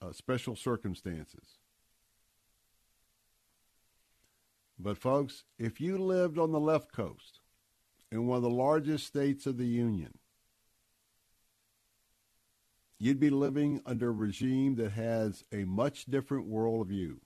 uh, 0.00 0.12
special 0.12 0.54
circumstances. 0.54 1.58
But, 4.78 4.96
folks, 4.96 5.42
if 5.58 5.80
you 5.80 5.98
lived 5.98 6.38
on 6.38 6.52
the 6.52 6.60
left 6.60 6.92
coast 6.92 7.40
in 8.12 8.28
one 8.28 8.36
of 8.36 8.44
the 8.44 8.50
largest 8.50 9.08
states 9.08 9.44
of 9.44 9.58
the 9.58 9.66
Union, 9.66 10.18
you'd 12.96 13.18
be 13.18 13.30
living 13.30 13.82
under 13.84 14.10
a 14.10 14.12
regime 14.12 14.76
that 14.76 14.92
has 14.92 15.44
a 15.50 15.64
much 15.64 16.04
different 16.04 16.48
worldview. 16.48 17.16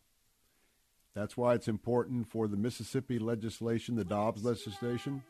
That's 1.14 1.36
why 1.36 1.54
it's 1.54 1.68
important 1.68 2.30
for 2.30 2.48
the 2.48 2.56
Mississippi 2.56 3.18
legislation, 3.18 3.96
the 3.96 4.04
Dobbs 4.04 4.44
legislation, 4.44 5.22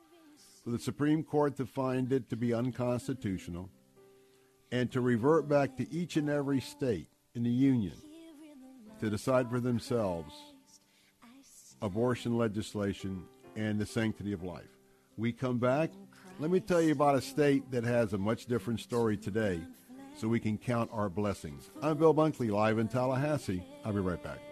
for 0.63 0.71
the 0.71 0.79
Supreme 0.79 1.25
Court 1.25 1.57
to 1.57 1.67
find 1.67 2.13
it 2.13 2.31
to 2.31 2.37
be 2.37 2.55
unconstitutional 2.55 3.69
and 4.71 4.91
to 4.93 5.01
revert 5.01 5.49
back 5.49 5.77
to 5.77 5.93
each 5.93 6.17
and 6.17 6.31
every 6.31 6.61
state 6.61 7.09
in 7.35 7.43
the 7.43 7.51
Union 7.51 7.97
to 9.01 9.11
decide 9.11 9.51
for 9.51 9.59
themselves 9.59 10.33
abortion 11.83 12.39
legislation 12.39 13.25
and 13.57 13.81
the 13.81 13.87
sanctity 13.87 14.33
of 14.33 14.45
life. 14.45 14.71
We 15.17 15.33
come 15.33 15.59
back. 15.59 15.91
Let 16.39 16.53
me 16.53 16.61
tell 16.61 16.81
you 16.81 16.93
about 16.93 17.17
a 17.17 17.21
state 17.21 17.71
that 17.73 17.83
has 17.83 18.13
a 18.13 18.19
much 18.19 18.47
different 18.47 18.79
story 18.79 19.17
today 19.17 19.61
so 20.17 20.29
we 20.29 20.39
can 20.39 20.57
count 20.57 20.91
our 20.93 21.09
blessings. 21.09 21.71
I'm 21.83 21.99
Bill 21.99 22.15
Bunkley, 22.15 22.51
live 22.51 22.79
in 22.79 22.87
Tallahassee. 22.87 23.65
I'll 23.85 23.93
be 23.93 23.99
right 23.99 24.23
back. 24.23 24.52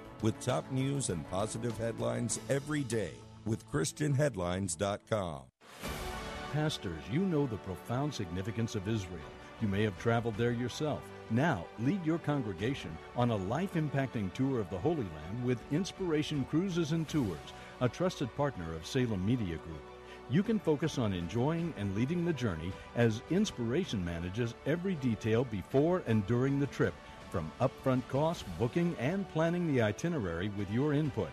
with 0.21 0.39
top 0.39 0.69
news 0.71 1.09
and 1.09 1.29
positive 1.29 1.77
headlines 1.77 2.39
every 2.49 2.83
day 2.83 3.11
with 3.45 3.69
ChristianHeadlines.com. 3.71 5.41
Pastors, 6.53 7.03
you 7.11 7.21
know 7.21 7.47
the 7.47 7.57
profound 7.57 8.13
significance 8.13 8.75
of 8.75 8.87
Israel. 8.87 9.19
You 9.61 9.67
may 9.67 9.83
have 9.83 9.97
traveled 9.97 10.35
there 10.37 10.51
yourself. 10.51 11.01
Now, 11.29 11.65
lead 11.79 12.05
your 12.05 12.19
congregation 12.19 12.97
on 13.15 13.31
a 13.31 13.35
life 13.35 13.75
impacting 13.75 14.33
tour 14.33 14.59
of 14.59 14.69
the 14.69 14.77
Holy 14.77 14.97
Land 14.97 15.45
with 15.45 15.61
Inspiration 15.71 16.45
Cruises 16.49 16.91
and 16.91 17.07
Tours, 17.07 17.37
a 17.79 17.87
trusted 17.87 18.35
partner 18.35 18.75
of 18.75 18.85
Salem 18.85 19.25
Media 19.25 19.55
Group. 19.57 19.81
You 20.29 20.43
can 20.43 20.59
focus 20.59 20.97
on 20.97 21.13
enjoying 21.13 21.73
and 21.77 21.95
leading 21.95 22.25
the 22.25 22.33
journey 22.33 22.71
as 22.95 23.21
Inspiration 23.29 24.03
manages 24.03 24.55
every 24.65 24.95
detail 24.95 25.45
before 25.45 26.03
and 26.05 26.27
during 26.27 26.59
the 26.59 26.67
trip, 26.67 26.93
from 27.31 27.51
upfront 27.61 28.05
costs, 28.09 28.43
booking, 28.59 28.93
and 28.99 29.27
planning 29.31 29.65
the 29.65 29.81
itinerary 29.81 30.49
with 30.57 30.69
your 30.69 30.93
input. 30.93 31.29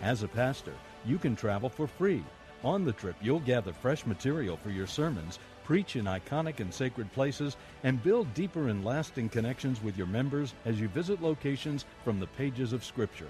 As 0.00 0.22
a 0.22 0.28
pastor, 0.28 0.74
you 1.04 1.18
can 1.18 1.34
travel 1.34 1.68
for 1.68 1.88
free. 1.88 2.22
On 2.62 2.84
the 2.84 2.92
trip, 2.92 3.16
you'll 3.20 3.40
gather 3.40 3.72
fresh 3.72 4.06
material 4.06 4.56
for 4.56 4.70
your 4.70 4.86
sermons, 4.86 5.40
preach 5.64 5.96
in 5.96 6.04
iconic 6.04 6.60
and 6.60 6.72
sacred 6.72 7.12
places, 7.12 7.56
and 7.82 8.02
build 8.02 8.32
deeper 8.32 8.68
and 8.68 8.84
lasting 8.84 9.28
connections 9.28 9.82
with 9.82 9.96
your 9.96 10.06
members 10.06 10.54
as 10.64 10.80
you 10.80 10.88
visit 10.88 11.20
locations 11.20 11.84
from 12.04 12.20
the 12.20 12.26
pages 12.28 12.72
of 12.72 12.84
Scripture. 12.84 13.28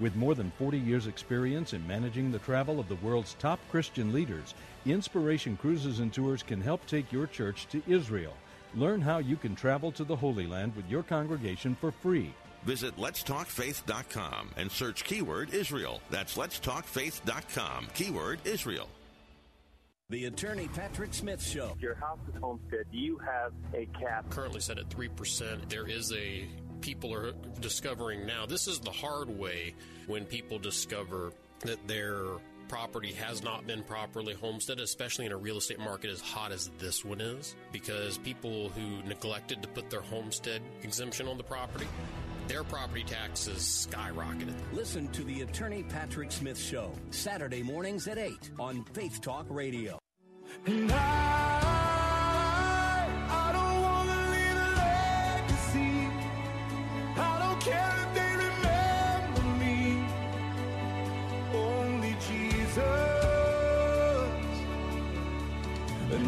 With 0.00 0.16
more 0.16 0.34
than 0.34 0.50
40 0.52 0.78
years' 0.78 1.06
experience 1.06 1.72
in 1.72 1.86
managing 1.86 2.32
the 2.32 2.38
travel 2.38 2.80
of 2.80 2.88
the 2.88 2.96
world's 2.96 3.34
top 3.34 3.60
Christian 3.70 4.12
leaders, 4.12 4.54
Inspiration 4.86 5.56
Cruises 5.56 6.00
and 6.00 6.12
Tours 6.12 6.42
can 6.42 6.60
help 6.60 6.86
take 6.86 7.12
your 7.12 7.26
church 7.26 7.68
to 7.68 7.82
Israel. 7.86 8.34
Learn 8.74 9.00
how 9.00 9.18
you 9.18 9.36
can 9.36 9.54
travel 9.54 9.90
to 9.92 10.04
the 10.04 10.16
Holy 10.16 10.46
Land 10.46 10.76
with 10.76 10.88
your 10.88 11.02
congregation 11.02 11.76
for 11.80 11.90
free. 11.90 12.32
Visit 12.64 12.96
letstalkfaith.com 12.96 14.50
and 14.56 14.70
search 14.70 15.04
keyword 15.04 15.54
Israel. 15.54 16.00
That's 16.10 16.36
letstalkfaith.com, 16.36 17.88
keyword 17.94 18.40
Israel. 18.44 18.88
The 20.10 20.24
Attorney 20.26 20.68
Patrick 20.68 21.14
Smith 21.14 21.40
Show. 21.40 21.76
Your 21.78 21.94
house 21.94 22.18
is 22.28 22.34
homestead. 22.40 22.86
Do 22.90 22.98
you 22.98 23.18
have 23.18 23.52
a 23.72 23.86
cap? 23.98 24.28
Currently 24.28 24.60
set 24.60 24.78
at 24.78 24.88
3%. 24.88 25.68
There 25.68 25.88
is 25.88 26.12
a 26.12 26.48
people 26.80 27.14
are 27.14 27.32
discovering 27.60 28.26
now. 28.26 28.44
This 28.44 28.66
is 28.66 28.80
the 28.80 28.90
hard 28.90 29.28
way 29.28 29.74
when 30.06 30.24
people 30.24 30.58
discover 30.58 31.32
that 31.60 31.86
their 31.86 32.24
property 32.70 33.12
has 33.12 33.42
not 33.42 33.66
been 33.66 33.82
properly 33.82 34.32
homesteaded, 34.32 34.84
especially 34.84 35.26
in 35.26 35.32
a 35.32 35.36
real 35.36 35.58
estate 35.58 35.80
market 35.80 36.08
as 36.08 36.20
hot 36.20 36.52
as 36.52 36.70
this 36.78 37.04
one 37.04 37.20
is, 37.20 37.56
because 37.72 38.16
people 38.18 38.68
who 38.68 39.02
neglected 39.08 39.60
to 39.60 39.66
put 39.66 39.90
their 39.90 40.00
homestead 40.00 40.62
exemption 40.84 41.26
on 41.26 41.36
the 41.36 41.42
property, 41.42 41.88
their 42.46 42.62
property 42.62 43.02
taxes 43.02 43.88
skyrocketed. 43.90 44.54
Listen 44.72 45.08
to 45.08 45.24
the 45.24 45.42
Attorney 45.42 45.82
Patrick 45.82 46.30
Smith 46.30 46.58
Show, 46.58 46.92
Saturday 47.10 47.64
mornings 47.64 48.06
at 48.06 48.18
8 48.18 48.52
on 48.60 48.84
Faith 48.94 49.20
Talk 49.20 49.46
Radio. 49.50 49.98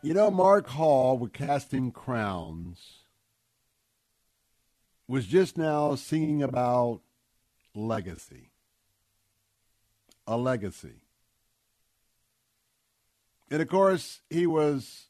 You 0.00 0.14
know, 0.14 0.30
Mark 0.30 0.68
Hall 0.68 1.18
with 1.18 1.32
Casting 1.32 1.90
Crowns 1.90 2.98
was 5.08 5.26
just 5.26 5.58
now 5.58 5.96
singing 5.96 6.40
about 6.40 7.00
legacy. 7.74 8.52
A 10.24 10.36
legacy. 10.36 11.02
And 13.50 13.60
of 13.60 13.66
course, 13.66 14.20
he 14.30 14.46
was 14.46 15.06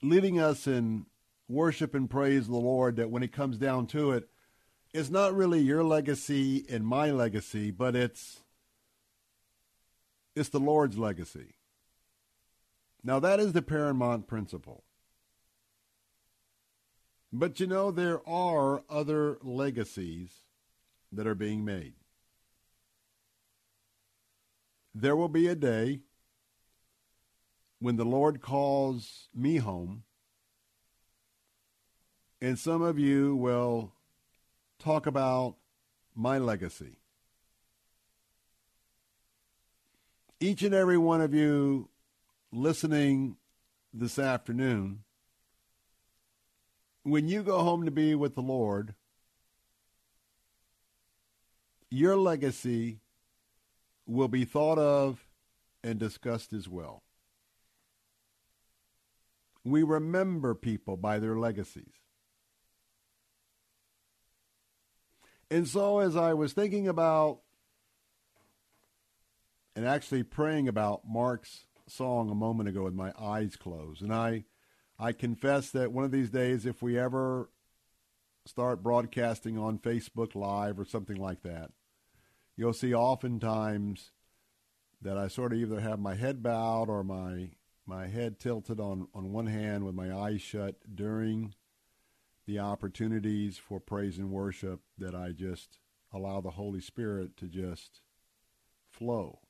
leading 0.00 0.40
us 0.40 0.66
in 0.66 1.04
worship 1.46 1.94
and 1.94 2.08
praise 2.08 2.46
of 2.46 2.52
the 2.52 2.56
Lord 2.56 2.96
that 2.96 3.10
when 3.10 3.22
it 3.22 3.32
comes 3.32 3.58
down 3.58 3.86
to 3.88 4.12
it, 4.12 4.30
it's 4.94 5.10
not 5.10 5.34
really 5.34 5.60
your 5.60 5.84
legacy 5.84 6.64
and 6.70 6.86
my 6.86 7.10
legacy, 7.10 7.70
but 7.70 7.94
it's 7.94 8.40
it's 10.34 10.48
the 10.48 10.60
Lord's 10.60 10.96
legacy. 10.96 11.57
Now 13.02 13.20
that 13.20 13.40
is 13.40 13.52
the 13.52 13.62
paramount 13.62 14.26
principle. 14.26 14.84
But 17.32 17.60
you 17.60 17.66
know, 17.66 17.90
there 17.90 18.26
are 18.28 18.82
other 18.88 19.38
legacies 19.42 20.30
that 21.12 21.26
are 21.26 21.34
being 21.34 21.64
made. 21.64 21.94
There 24.94 25.14
will 25.14 25.28
be 25.28 25.46
a 25.46 25.54
day 25.54 26.00
when 27.78 27.96
the 27.96 28.04
Lord 28.04 28.40
calls 28.40 29.28
me 29.34 29.58
home, 29.58 30.02
and 32.40 32.58
some 32.58 32.82
of 32.82 32.98
you 32.98 33.36
will 33.36 33.92
talk 34.78 35.06
about 35.06 35.56
my 36.14 36.38
legacy. 36.38 36.96
Each 40.40 40.62
and 40.62 40.74
every 40.74 40.98
one 40.98 41.20
of 41.20 41.34
you 41.34 41.88
listening 42.52 43.36
this 43.92 44.18
afternoon, 44.18 45.00
when 47.02 47.28
you 47.28 47.42
go 47.42 47.62
home 47.62 47.84
to 47.84 47.90
be 47.90 48.14
with 48.14 48.34
the 48.34 48.42
Lord, 48.42 48.94
your 51.90 52.16
legacy 52.16 53.00
will 54.06 54.28
be 54.28 54.44
thought 54.44 54.78
of 54.78 55.26
and 55.82 55.98
discussed 55.98 56.52
as 56.52 56.68
well. 56.68 57.02
We 59.64 59.82
remember 59.82 60.54
people 60.54 60.96
by 60.96 61.18
their 61.18 61.36
legacies. 61.36 61.92
And 65.50 65.66
so, 65.66 66.00
as 66.00 66.14
I 66.14 66.34
was 66.34 66.52
thinking 66.52 66.88
about 66.88 67.40
and 69.74 69.86
actually 69.86 70.22
praying 70.22 70.68
about 70.68 71.02
Mark's 71.06 71.67
song 71.90 72.30
a 72.30 72.34
moment 72.34 72.68
ago 72.68 72.84
with 72.84 72.94
my 72.94 73.12
eyes 73.18 73.56
closed, 73.56 74.02
and 74.02 74.12
I, 74.12 74.44
I 74.98 75.12
confess 75.12 75.70
that 75.70 75.92
one 75.92 76.04
of 76.04 76.10
these 76.10 76.30
days, 76.30 76.66
if 76.66 76.82
we 76.82 76.98
ever 76.98 77.50
start 78.46 78.82
broadcasting 78.82 79.58
on 79.58 79.78
Facebook 79.78 80.34
Live 80.34 80.78
or 80.78 80.84
something 80.84 81.16
like 81.16 81.42
that, 81.42 81.70
you'll 82.56 82.72
see 82.72 82.94
oftentimes 82.94 84.12
that 85.02 85.16
I 85.16 85.28
sort 85.28 85.52
of 85.52 85.58
either 85.58 85.80
have 85.80 86.00
my 86.00 86.14
head 86.14 86.42
bowed 86.42 86.88
or 86.88 87.04
my 87.04 87.50
my 87.86 88.06
head 88.06 88.38
tilted 88.38 88.78
on, 88.80 89.08
on 89.14 89.32
one 89.32 89.46
hand 89.46 89.84
with 89.84 89.94
my 89.94 90.14
eyes 90.14 90.42
shut 90.42 90.76
during 90.94 91.54
the 92.46 92.58
opportunities 92.58 93.56
for 93.56 93.80
praise 93.80 94.18
and 94.18 94.30
worship 94.30 94.80
that 94.98 95.14
I 95.14 95.30
just 95.30 95.78
allow 96.12 96.42
the 96.42 96.50
Holy 96.50 96.80
Spirit 96.80 97.36
to 97.38 97.46
just 97.46 98.02
flow 98.90 99.40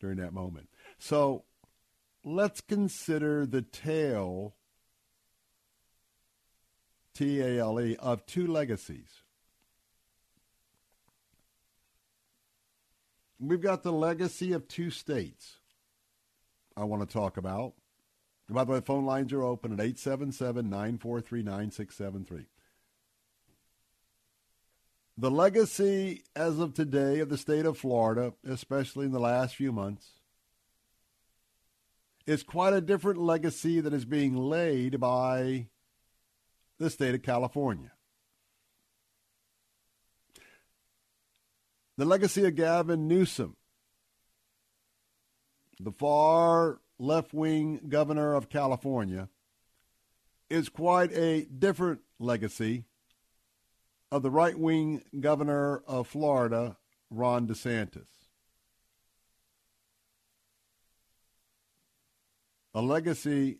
during 0.00 0.16
that 0.16 0.32
moment. 0.32 0.70
So 0.98 1.44
let's 2.24 2.60
consider 2.60 3.46
the 3.46 3.62
tale, 3.62 4.54
T 7.14 7.40
A 7.40 7.60
L 7.60 7.80
E, 7.80 7.96
of 7.96 8.26
two 8.26 8.46
legacies. 8.46 9.08
We've 13.38 13.60
got 13.60 13.82
the 13.82 13.92
legacy 13.92 14.52
of 14.52 14.68
two 14.68 14.90
states 14.90 15.58
I 16.76 16.84
want 16.84 17.08
to 17.08 17.12
talk 17.12 17.36
about. 17.36 17.74
By 18.48 18.64
the 18.64 18.72
way, 18.72 18.80
phone 18.80 19.04
lines 19.04 19.32
are 19.32 19.42
open 19.42 19.72
at 19.72 19.80
877 19.80 20.68
943 20.68 21.42
9673. 21.42 22.46
The 25.18 25.30
legacy 25.30 26.24
as 26.34 26.58
of 26.58 26.74
today 26.74 27.20
of 27.20 27.28
the 27.28 27.38
state 27.38 27.66
of 27.66 27.78
Florida, 27.78 28.32
especially 28.46 29.06
in 29.06 29.12
the 29.12 29.20
last 29.20 29.56
few 29.56 29.72
months, 29.72 30.21
is 32.26 32.42
quite 32.42 32.72
a 32.72 32.80
different 32.80 33.18
legacy 33.20 33.80
that 33.80 33.92
is 33.92 34.04
being 34.04 34.36
laid 34.36 35.00
by 35.00 35.68
the 36.78 36.90
state 36.90 37.14
of 37.14 37.22
California. 37.22 37.92
The 41.98 42.04
legacy 42.04 42.44
of 42.46 42.54
Gavin 42.54 43.06
Newsom, 43.06 43.56
the 45.78 45.92
far 45.92 46.80
left 46.98 47.34
wing 47.34 47.80
governor 47.88 48.34
of 48.34 48.48
California, 48.48 49.28
is 50.48 50.68
quite 50.68 51.12
a 51.12 51.44
different 51.44 52.00
legacy 52.18 52.84
of 54.10 54.22
the 54.22 54.30
right 54.30 54.58
wing 54.58 55.02
governor 55.20 55.82
of 55.86 56.06
Florida, 56.06 56.76
Ron 57.10 57.46
DeSantis. 57.46 58.21
A 62.74 62.80
legacy 62.80 63.58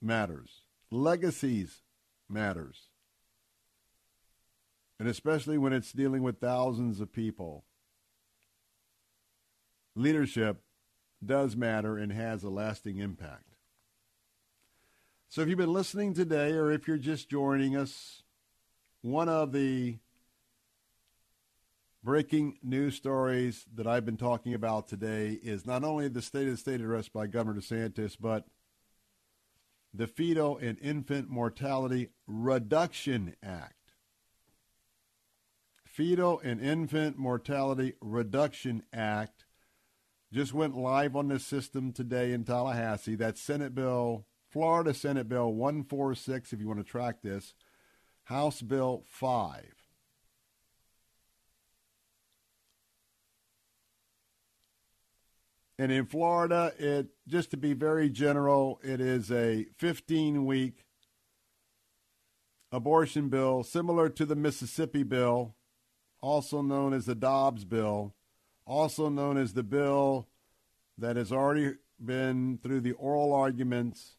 matters. 0.00 0.62
Legacies 0.90 1.82
matters 2.28 2.88
and 4.98 5.08
especially 5.08 5.58
when 5.58 5.72
it's 5.72 5.92
dealing 5.92 6.22
with 6.22 6.40
thousands 6.40 7.00
of 7.00 7.12
people. 7.12 7.64
Leadership 9.94 10.62
does 11.24 11.56
matter 11.56 11.96
and 11.96 12.12
has 12.12 12.42
a 12.42 12.50
lasting 12.50 12.98
impact. 12.98 13.42
So, 15.28 15.42
if 15.42 15.48
you've 15.48 15.58
been 15.58 15.72
listening 15.72 16.14
today, 16.14 16.52
or 16.52 16.70
if 16.70 16.86
you're 16.86 16.98
just 16.98 17.28
joining 17.28 17.76
us, 17.76 18.22
one 19.02 19.28
of 19.28 19.52
the 19.52 19.98
breaking 22.06 22.56
news 22.62 22.94
stories 22.94 23.66
that 23.74 23.84
I've 23.84 24.06
been 24.06 24.16
talking 24.16 24.54
about 24.54 24.86
today 24.86 25.40
is 25.42 25.66
not 25.66 25.82
only 25.82 26.06
the 26.06 26.22
state 26.22 26.46
of 26.46 26.52
the 26.52 26.56
state 26.56 26.80
address 26.80 27.08
by 27.08 27.26
Governor 27.26 27.60
DeSantis, 27.60 28.16
but 28.18 28.44
the 29.92 30.06
Fetal 30.06 30.56
and 30.56 30.78
Infant 30.78 31.28
Mortality 31.28 32.10
Reduction 32.28 33.34
Act. 33.42 33.90
Fetal 35.84 36.40
and 36.44 36.60
Infant 36.60 37.18
Mortality 37.18 37.94
Reduction 38.00 38.84
Act 38.92 39.44
just 40.32 40.54
went 40.54 40.76
live 40.76 41.16
on 41.16 41.26
the 41.26 41.40
system 41.40 41.92
today 41.92 42.32
in 42.32 42.44
Tallahassee. 42.44 43.16
That's 43.16 43.42
Senate 43.42 43.74
Bill, 43.74 44.26
Florida 44.48 44.94
Senate 44.94 45.28
Bill 45.28 45.52
146, 45.52 46.52
if 46.52 46.60
you 46.60 46.68
want 46.68 46.78
to 46.78 46.84
track 46.84 47.22
this, 47.22 47.52
House 48.26 48.62
Bill 48.62 49.02
5. 49.08 49.75
And 55.78 55.92
in 55.92 56.06
Florida, 56.06 56.72
it 56.78 57.08
just 57.28 57.50
to 57.50 57.56
be 57.56 57.74
very 57.74 58.08
general, 58.08 58.80
it 58.82 59.00
is 59.00 59.30
a 59.30 59.66
15 59.76 60.46
week 60.46 60.86
abortion 62.72 63.28
bill 63.28 63.62
similar 63.62 64.08
to 64.08 64.24
the 64.24 64.36
Mississippi 64.36 65.02
bill 65.02 65.54
also 66.20 66.62
known 66.62 66.92
as 66.92 67.06
the 67.06 67.14
Dobbs 67.14 67.64
bill, 67.64 68.14
also 68.66 69.08
known 69.08 69.36
as 69.36 69.52
the 69.52 69.62
bill 69.62 70.28
that 70.98 71.16
has 71.16 71.30
already 71.30 71.74
been 72.04 72.58
through 72.62 72.80
the 72.80 72.92
oral 72.92 73.32
arguments 73.32 74.16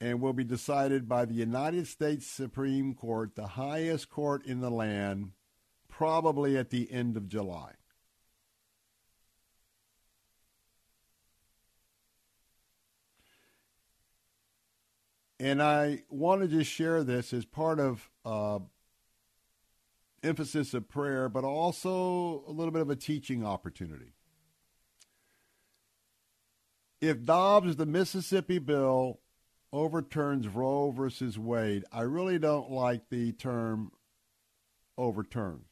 and 0.00 0.20
will 0.20 0.32
be 0.32 0.44
decided 0.44 1.08
by 1.08 1.24
the 1.24 1.34
United 1.34 1.86
States 1.86 2.26
Supreme 2.26 2.94
Court, 2.94 3.34
the 3.34 3.48
highest 3.48 4.08
court 4.08 4.46
in 4.46 4.60
the 4.60 4.70
land, 4.70 5.32
probably 5.88 6.56
at 6.56 6.70
the 6.70 6.90
end 6.90 7.16
of 7.16 7.28
July. 7.28 7.72
And 15.40 15.62
I 15.62 16.02
wanted 16.10 16.50
to 16.50 16.62
share 16.62 17.02
this 17.02 17.32
as 17.32 17.46
part 17.46 17.80
of 17.80 18.10
uh, 18.26 18.58
emphasis 20.22 20.74
of 20.74 20.86
prayer, 20.86 21.30
but 21.30 21.44
also 21.44 22.44
a 22.46 22.52
little 22.52 22.70
bit 22.70 22.82
of 22.82 22.90
a 22.90 22.96
teaching 22.96 23.42
opportunity. 23.42 24.12
If 27.00 27.24
Dobbs, 27.24 27.76
the 27.76 27.86
Mississippi 27.86 28.58
bill, 28.58 29.20
overturns 29.72 30.46
Roe 30.46 30.90
versus 30.90 31.38
Wade, 31.38 31.84
I 31.90 32.02
really 32.02 32.38
don't 32.38 32.70
like 32.70 33.08
the 33.08 33.32
term 33.32 33.92
overturn 34.98 35.62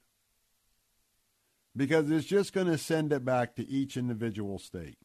because 1.76 2.10
it's 2.10 2.26
just 2.26 2.54
going 2.54 2.68
to 2.68 2.78
send 2.78 3.12
it 3.12 3.22
back 3.22 3.54
to 3.56 3.68
each 3.68 3.98
individual 3.98 4.58
state. 4.58 4.96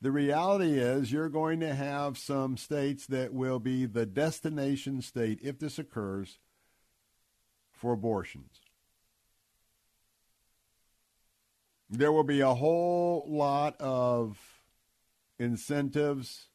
The 0.00 0.12
reality 0.12 0.78
is, 0.78 1.10
you're 1.10 1.28
going 1.28 1.58
to 1.60 1.74
have 1.74 2.18
some 2.18 2.56
states 2.56 3.06
that 3.06 3.32
will 3.32 3.58
be 3.58 3.84
the 3.84 4.06
destination 4.06 5.02
state 5.02 5.40
if 5.42 5.58
this 5.58 5.78
occurs 5.78 6.38
for 7.72 7.92
abortions. 7.92 8.60
There 11.90 12.12
will 12.12 12.24
be 12.24 12.40
a 12.40 12.54
whole 12.54 13.24
lot 13.26 13.74
of 13.80 14.38
incentives 15.38 16.46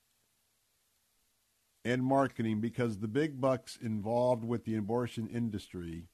and 1.84 2.02
marketing 2.02 2.62
because 2.62 3.00
the 3.00 3.08
big 3.10 3.42
bucks 3.42 3.78
involved 3.82 4.46
with 4.46 4.64
the 4.64 4.78
abortion 4.78 5.28
industry, 5.28 6.06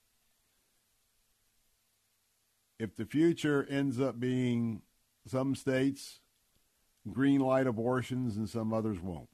if 2.80 2.96
the 2.96 3.06
future 3.06 3.68
ends 3.70 4.00
up 4.00 4.20
being 4.20 4.82
some 5.28 5.54
states 5.54 6.22
green 7.12 7.42
light 7.42 7.68
abortions 7.68 8.38
and 8.38 8.50
some 8.50 8.74
others 8.74 9.00
won't. 9.00 9.30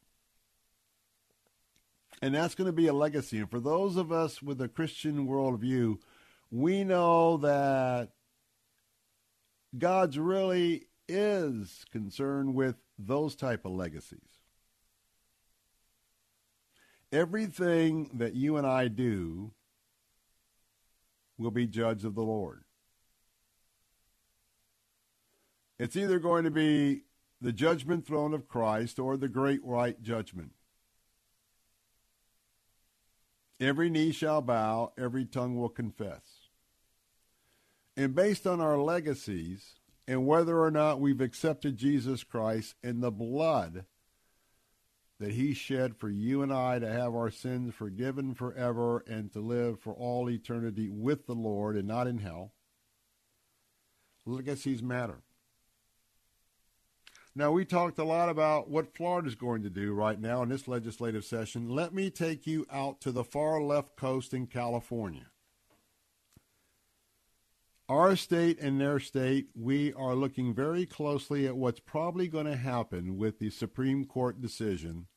And 2.22 2.34
that's 2.34 2.56
going 2.56 2.68
to 2.68 2.74
be 2.74 2.88
a 2.88 2.94
legacy. 2.94 3.40
And 3.40 3.50
for 3.50 3.60
those 3.60 3.98
of 3.98 4.11
us 4.11 4.42
with 4.42 4.61
a 4.61 4.68
Christian 4.68 5.27
worldview, 5.27 5.98
we 6.50 6.84
know 6.84 7.38
that 7.38 8.10
God's 9.77 10.18
really 10.18 10.88
is 11.08 11.85
concerned 11.92 12.56
with 12.56 12.76
those 12.98 13.35
type 13.35 13.66
of 13.66 13.74
legacies. 13.74 14.19
Everything 17.11 18.10
that 18.16 18.35
you 18.35 18.58
and 18.58 18.66
I 18.66 18.88
do 18.88 19.52
will 21.38 21.52
be 21.52 21.68
judged 21.68 22.06
of 22.06 22.16
the 22.16 22.24
Lord. 22.24 22.64
It's 25.77 25.95
either 25.95 26.19
going 26.19 26.45
to 26.45 26.52
be 26.52 27.03
the 27.42 27.52
judgment 27.52 28.06
throne 28.06 28.34
of 28.34 28.48
Christ 28.48 29.00
or 29.00 29.18
the 29.18 29.28
great 29.28 29.64
white 29.64 30.02
judgment. 30.02 30.52
Every 33.60 33.90
knee 33.90 34.12
shall 34.12 34.42
bow, 34.42 34.92
every 34.98 35.26
tongue 35.26 35.56
will 35.56 35.70
confess. 35.70 36.50
And 37.96 38.14
based 38.14 38.46
on 38.46 38.60
our 38.60 38.78
legacies 38.78 39.80
and 40.08 40.28
whether 40.28 40.60
or 40.60 40.72
not 40.72 41.00
we've 41.00 41.22
accepted 41.22 41.78
Jesus 41.78 42.24
Christ 42.24 42.76
and 42.84 43.02
the 43.02 43.12
blood 43.12 43.86
that 45.20 45.32
he 45.32 45.54
shed 45.54 45.96
for 45.96 46.10
you 46.10 46.42
and 46.42 46.52
I 46.52 46.80
to 46.80 46.92
have 46.92 47.16
our 47.16 47.32
sins 47.32 47.74
forgiven 47.74 48.34
forever 48.34 49.04
and 49.08 49.32
to 49.32 49.40
live 49.40 49.80
for 49.80 49.94
all 49.94 50.30
eternity 50.30 50.90
with 50.90 51.26
the 51.26 51.36
Lord 51.36 51.78
and 51.78 51.88
not 51.88 52.08
in 52.08 52.18
hell, 52.18 52.52
legacies 54.26 54.84
matter. 54.84 55.22
Now, 57.38 57.52
we 57.52 57.66
talked 57.66 58.00
a 58.00 58.06
lot 58.06 58.30
about 58.30 58.70
what 58.70 58.96
Florida 58.96 59.28
is 59.28 59.36
going 59.36 59.62
to 59.64 59.70
do 59.70 59.94
right 59.94 60.20
now 60.20 60.42
in 60.42 60.48
this 60.48 60.70
legislative 60.70 61.26
session. 61.26 61.68
Let 61.68 61.94
me 61.94 62.10
take 62.10 62.48
you 62.48 62.66
out 62.72 63.02
to 63.02 63.12
the 63.12 63.26
far 63.26 63.62
left 63.62 63.98
coast 63.98 64.34
in 64.34 64.48
California. 64.48 65.26
Our 67.90 68.16
state 68.16 68.60
and 68.62 68.80
their 68.80 69.00
state, 69.00 69.50
we 69.54 69.92
are 69.94 70.16
looking 70.16 70.56
very 70.56 70.86
closely 70.86 71.46
at 71.46 71.58
what's 71.58 71.82
probably 71.82 72.30
going 72.30 72.46
to 72.46 72.56
happen 72.56 73.18
with 73.18 73.38
the 73.40 73.50
Supreme 73.50 74.06
Court 74.06 74.42
decision. 74.42 75.08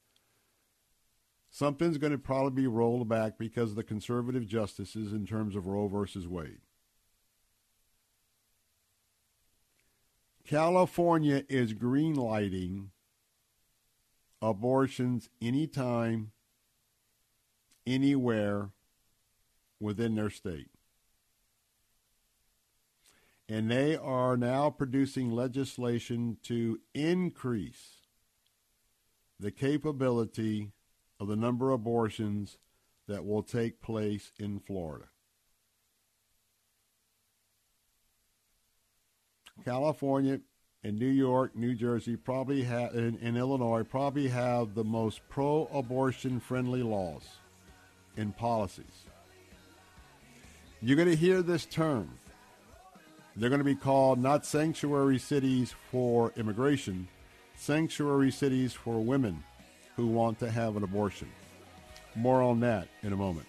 Something's 1.51 1.99
going 1.99 2.13
to 2.13 2.19
probably 2.19 2.63
be 2.63 2.67
rolled 2.67 3.09
back 3.09 3.39
because 3.39 3.71
of 3.71 3.77
the 3.77 3.85
conservative 3.85 4.47
justices 4.47 5.13
in 5.13 5.25
terms 5.25 5.55
of 5.55 5.67
Roe 5.67 5.87
versus 5.87 6.27
Wade. 6.27 6.61
California 10.49 11.45
is 11.51 11.75
greenlighting 11.75 12.87
abortions 14.41 15.29
anytime, 15.43 16.33
anywhere 17.87 18.71
within 19.79 20.15
their 20.15 20.31
state. 20.31 20.71
And 23.47 23.71
they 23.71 23.95
are 23.95 24.39
now 24.39 24.71
producing 24.71 25.31
legislation 25.33 26.39
to 26.45 26.81
increase 26.95 28.07
the 29.39 29.51
capability 29.51 30.73
of 31.21 31.29
the 31.29 31.37
number 31.37 31.73
of 31.73 31.81
abortions 31.81 32.57
that 33.07 33.27
will 33.27 33.43
take 33.43 33.83
place 33.83 34.33
in 34.39 34.61
Florida. 34.61 35.09
California 39.65 40.41
and 40.85 40.99
New 40.99 41.07
York, 41.07 41.57
New 41.57 41.75
Jersey 41.75 42.17
probably 42.17 42.63
have, 42.63 42.95
and, 42.95 43.37
Illinois 43.37 43.83
probably 43.83 44.29
have 44.29 44.75
the 44.75 44.85
most 44.85 45.21
pro-abortion 45.29 46.41
friendly 46.41 46.83
laws 46.83 47.23
and 48.17 48.37
policies. 48.37 49.05
You're 50.81 50.97
going 50.97 51.09
to 51.09 51.17
hear 51.17 51.43
this 51.43 51.67
term. 51.67 52.11
They're 53.37 53.51
going 53.51 53.61
to 53.61 53.65
be 53.65 53.75
called 53.75 54.21
not 54.21 54.47
sanctuary 54.47 55.19
cities 55.19 55.75
for 55.91 56.33
immigration, 56.37 57.09
sanctuary 57.57 58.31
cities 58.31 58.73
for 58.73 59.01
women 59.01 59.43
who 59.97 60.07
want 60.07 60.39
to 60.39 60.51
have 60.51 60.77
an 60.77 60.85
abortion. 60.85 61.29
More 62.15 62.43
on 62.43 62.61
that 62.61 62.89
in 63.03 63.13
a 63.13 63.17
moment. 63.17 63.47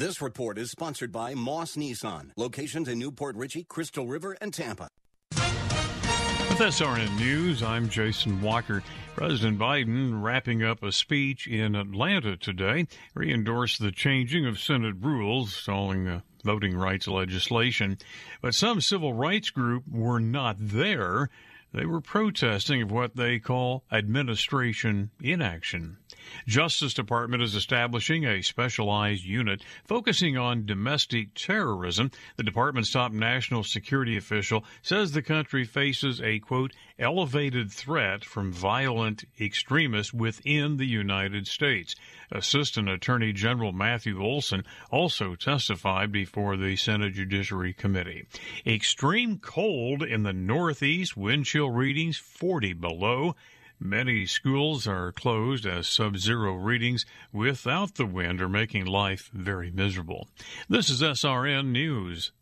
This 0.00 0.22
report 0.22 0.56
is 0.56 0.70
sponsored 0.70 1.12
by 1.12 1.34
Moss 1.34 1.76
Nissan. 1.76 2.30
Locations 2.38 2.88
in 2.88 2.98
New 2.98 3.12
Port 3.12 3.36
Richey, 3.36 3.64
Crystal 3.64 4.06
River, 4.06 4.34
and 4.40 4.50
Tampa. 4.50 4.88
With 5.36 6.58
SRN 6.58 7.18
News, 7.18 7.62
I'm 7.62 7.90
Jason 7.90 8.40
Walker. 8.40 8.82
President 9.14 9.58
Biden 9.58 10.22
wrapping 10.22 10.64
up 10.64 10.82
a 10.82 10.90
speech 10.90 11.46
in 11.46 11.74
Atlanta 11.74 12.38
today, 12.38 12.86
re 13.12 13.30
endorsed 13.30 13.78
the 13.78 13.92
changing 13.92 14.46
of 14.46 14.58
Senate 14.58 14.94
rules, 14.98 15.54
stalling 15.54 16.06
the 16.06 16.22
voting 16.44 16.74
rights 16.74 17.06
legislation. 17.06 17.98
But 18.40 18.54
some 18.54 18.80
civil 18.80 19.12
rights 19.12 19.50
group 19.50 19.84
were 19.86 20.18
not 20.18 20.56
there. 20.58 21.28
They 21.74 21.84
were 21.84 22.00
protesting 22.00 22.80
of 22.80 22.90
what 22.90 23.16
they 23.16 23.38
call 23.38 23.84
administration 23.92 25.10
inaction. 25.20 25.98
Justice 26.46 26.94
Department 26.94 27.42
is 27.42 27.54
establishing 27.54 28.24
a 28.24 28.42
specialized 28.42 29.24
unit 29.24 29.62
focusing 29.84 30.36
on 30.36 30.66
domestic 30.66 31.34
terrorism. 31.34 32.10
The 32.36 32.42
department's 32.42 32.92
top 32.92 33.12
national 33.12 33.64
security 33.64 34.16
official 34.16 34.64
says 34.82 35.12
the 35.12 35.22
country 35.22 35.64
faces 35.64 36.20
a 36.20 36.38
quote 36.38 36.72
elevated 36.98 37.72
threat 37.72 38.24
from 38.24 38.52
violent 38.52 39.24
extremists 39.40 40.12
within 40.12 40.76
the 40.76 40.86
United 40.86 41.46
States. 41.46 41.94
Assistant 42.30 42.88
Attorney 42.88 43.32
General 43.32 43.72
Matthew 43.72 44.22
Olsen 44.22 44.64
also 44.90 45.34
testified 45.34 46.12
before 46.12 46.56
the 46.56 46.76
Senate 46.76 47.14
Judiciary 47.14 47.72
Committee. 47.72 48.26
Extreme 48.66 49.38
cold 49.38 50.02
in 50.02 50.22
the 50.22 50.32
Northeast, 50.32 51.16
wind 51.16 51.46
chill 51.46 51.70
readings 51.70 52.16
40 52.16 52.74
below. 52.74 53.34
Many 53.82 54.26
schools 54.26 54.86
are 54.86 55.10
closed 55.10 55.64
as 55.64 55.88
sub 55.88 56.18
zero 56.18 56.52
readings 56.52 57.06
without 57.32 57.94
the 57.94 58.04
wind 58.04 58.42
are 58.42 58.48
making 58.48 58.84
life 58.84 59.30
very 59.32 59.70
miserable. 59.70 60.28
This 60.68 60.90
is 60.90 61.00
SRN 61.00 61.68
News. 61.68 62.32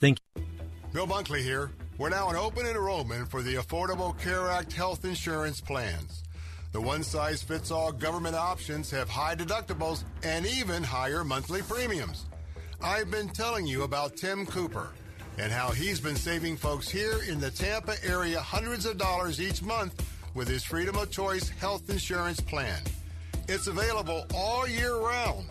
Thank 0.00 0.18
you. 0.34 0.42
Bill 0.92 1.06
Bunkley 1.06 1.42
here. 1.42 1.70
We're 1.96 2.08
now 2.08 2.28
in 2.30 2.36
open 2.36 2.66
enrollment 2.66 3.30
for 3.30 3.40
the 3.40 3.54
Affordable 3.54 4.18
Care 4.18 4.48
Act 4.48 4.72
health 4.72 5.04
insurance 5.04 5.60
plans. 5.60 6.24
The 6.72 6.80
one 6.80 7.04
size 7.04 7.40
fits 7.40 7.70
all 7.70 7.92
government 7.92 8.34
options 8.34 8.90
have 8.90 9.08
high 9.08 9.36
deductibles 9.36 10.02
and 10.24 10.44
even 10.44 10.82
higher 10.82 11.22
monthly 11.22 11.62
premiums. 11.62 12.26
I've 12.82 13.12
been 13.12 13.28
telling 13.28 13.66
you 13.66 13.84
about 13.84 14.16
Tim 14.16 14.44
Cooper 14.44 14.90
and 15.38 15.50
how 15.52 15.70
he's 15.70 16.00
been 16.00 16.16
saving 16.16 16.56
folks 16.56 16.88
here 16.88 17.20
in 17.28 17.40
the 17.40 17.50
Tampa 17.50 17.94
area 18.04 18.40
hundreds 18.40 18.86
of 18.86 18.98
dollars 18.98 19.40
each 19.40 19.62
month 19.62 20.06
with 20.34 20.48
his 20.48 20.64
Freedom 20.64 20.96
of 20.96 21.10
Choice 21.10 21.48
health 21.48 21.88
insurance 21.90 22.40
plan. 22.40 22.80
It's 23.48 23.66
available 23.66 24.26
all 24.34 24.68
year 24.68 24.96
round. 24.96 25.46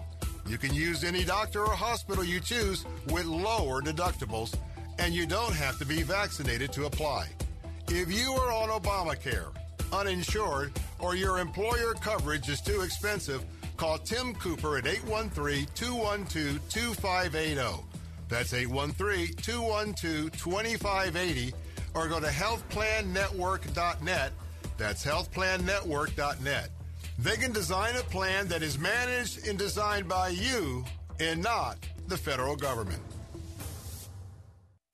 You 0.48 0.58
can 0.58 0.74
use 0.74 1.03
any 1.03 1.24
doctor 1.24 1.64
or 1.64 1.74
hospital 1.74 2.24
you 2.24 2.40
choose 2.40 2.85
with 3.09 3.25
lower 3.25 3.82
deductibles, 3.82 4.56
and 4.98 5.14
you 5.14 5.25
don't 5.25 5.53
have 5.53 5.77
to 5.80 5.85
be 5.85 6.01
vaccinated 6.01 6.72
to 6.74 6.85
apply. 6.85 7.27
If 7.88 8.11
you 8.11 8.32
are 8.33 8.51
on 8.51 8.69
Obamacare, 8.69 9.53
uninsured, 9.91 10.72
or 10.99 11.16
your 11.16 11.40
employer 11.40 11.93
coverage 11.93 12.49
is 12.49 12.61
too 12.61 12.82
expensive, 12.82 13.43
call 13.77 13.98
Tim 13.98 14.33
Cooper 14.35 14.77
at 14.77 14.88
813 14.88 15.67
212 15.75 16.59
2580. 16.69 17.89
That's 18.30 18.53
813 18.53 19.33
212 19.35 20.32
2580 20.32 21.53
or 21.95 22.08
go 22.08 22.19
to 22.19 22.27
healthplannetwork.net. 22.27 24.32
That's 24.77 25.03
healthplannetwork.net. 25.03 26.69
They 27.17 27.35
can 27.35 27.51
design 27.51 27.95
a 27.98 28.03
plan 28.03 28.48
that 28.48 28.61
is 28.61 28.80
managed 28.80 29.48
and 29.48 29.59
designed 29.59 30.08
by 30.08 30.30
you 30.30 30.85
and 31.19 31.43
not 31.43 31.77
the 32.08 32.16
federal 32.16 32.56
government. 32.56 33.01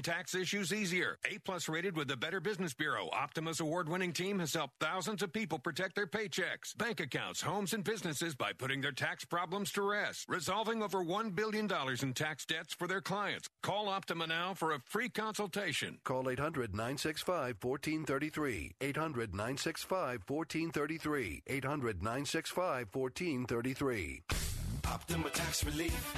tax 0.00 0.34
issues 0.34 0.72
easier. 0.72 1.18
A 1.30 1.38
plus 1.38 1.68
rated 1.68 1.96
with 1.96 2.08
the 2.08 2.16
Better 2.16 2.40
Business 2.40 2.72
Bureau, 2.72 3.08
Optima's 3.12 3.60
award 3.60 3.88
winning 3.88 4.12
team 4.12 4.38
has 4.38 4.54
helped 4.54 4.80
thousands 4.80 5.22
of 5.22 5.32
people 5.32 5.58
protect 5.58 5.94
their 5.94 6.06
paychecks, 6.06 6.76
bank 6.76 7.00
accounts, 7.00 7.42
homes, 7.42 7.74
and 7.74 7.84
businesses 7.84 8.34
by 8.34 8.52
putting 8.52 8.80
their 8.80 8.92
tax 8.92 9.24
problems 9.24 9.72
to 9.72 9.82
rest, 9.82 10.26
resolving 10.28 10.82
over 10.82 11.04
$1 11.04 11.34
billion 11.34 11.68
in 12.02 12.12
tax 12.14 12.44
debts 12.44 12.74
for 12.74 12.86
their 12.86 13.00
clients. 13.00 13.48
Call 13.62 13.88
Optima 13.88 14.26
now 14.26 14.54
for 14.54 14.72
a 14.72 14.80
free 14.80 15.08
consultation. 15.08 15.98
Call 16.04 16.30
800 16.30 16.72
965 16.72 17.56
1433. 17.60 18.74
800 18.80 19.34
965 19.34 20.20
1433. 20.26 21.42
800 21.46 22.02
965 22.02 22.88
1433. 22.92 24.41
Optima 24.86 25.30
Tax 25.30 25.64
Relief. 25.64 26.14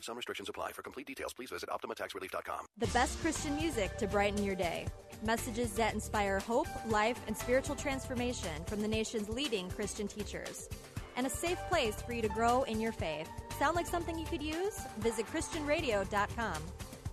Some 0.00 0.16
restrictions 0.16 0.48
apply. 0.48 0.72
For 0.72 0.82
complete 0.82 1.06
details, 1.06 1.32
please 1.32 1.50
visit 1.50 1.68
OptimaTaxRelief.com. 1.68 2.66
The 2.78 2.86
best 2.88 3.20
Christian 3.20 3.56
music 3.56 3.96
to 3.98 4.06
brighten 4.06 4.44
your 4.44 4.54
day. 4.54 4.86
Messages 5.24 5.72
that 5.72 5.94
inspire 5.94 6.38
hope, 6.38 6.68
life, 6.86 7.20
and 7.26 7.36
spiritual 7.36 7.74
transformation 7.74 8.64
from 8.66 8.82
the 8.82 8.88
nation's 8.88 9.28
leading 9.28 9.68
Christian 9.70 10.06
teachers. 10.06 10.68
And 11.16 11.26
a 11.26 11.30
safe 11.30 11.58
place 11.68 12.00
for 12.02 12.12
you 12.12 12.22
to 12.22 12.28
grow 12.28 12.62
in 12.64 12.80
your 12.80 12.92
faith. 12.92 13.28
Sound 13.58 13.74
like 13.74 13.86
something 13.86 14.18
you 14.18 14.26
could 14.26 14.42
use? 14.42 14.78
Visit 14.98 15.26
ChristianRadio.com. 15.26 16.62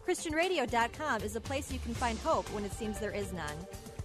ChristianRadio.com 0.05 1.21
is 1.23 1.35
a 1.35 1.41
place 1.41 1.71
you 1.71 1.79
can 1.79 1.93
find 1.93 2.19
hope 2.19 2.45
when 2.51 2.65
it 2.65 2.73
seems 2.73 2.99
there 2.99 3.11
is 3.11 3.31
none. 3.31 3.55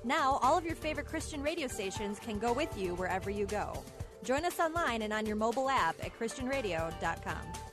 Now, 0.05 0.39
all 0.42 0.57
of 0.57 0.65
your 0.65 0.76
favorite 0.76 1.07
Christian 1.07 1.42
radio 1.42 1.67
stations 1.67 2.20
can 2.20 2.39
go 2.39 2.52
with 2.52 2.78
you 2.78 2.94
wherever 2.94 3.31
you 3.31 3.47
go. 3.47 3.83
Join 4.24 4.44
us 4.44 4.58
online 4.60 5.02
and 5.02 5.12
on 5.12 5.26
your 5.26 5.36
mobile 5.36 5.68
app 5.70 5.97
at 6.05 6.18
ChristianRadio.com. 6.18 7.68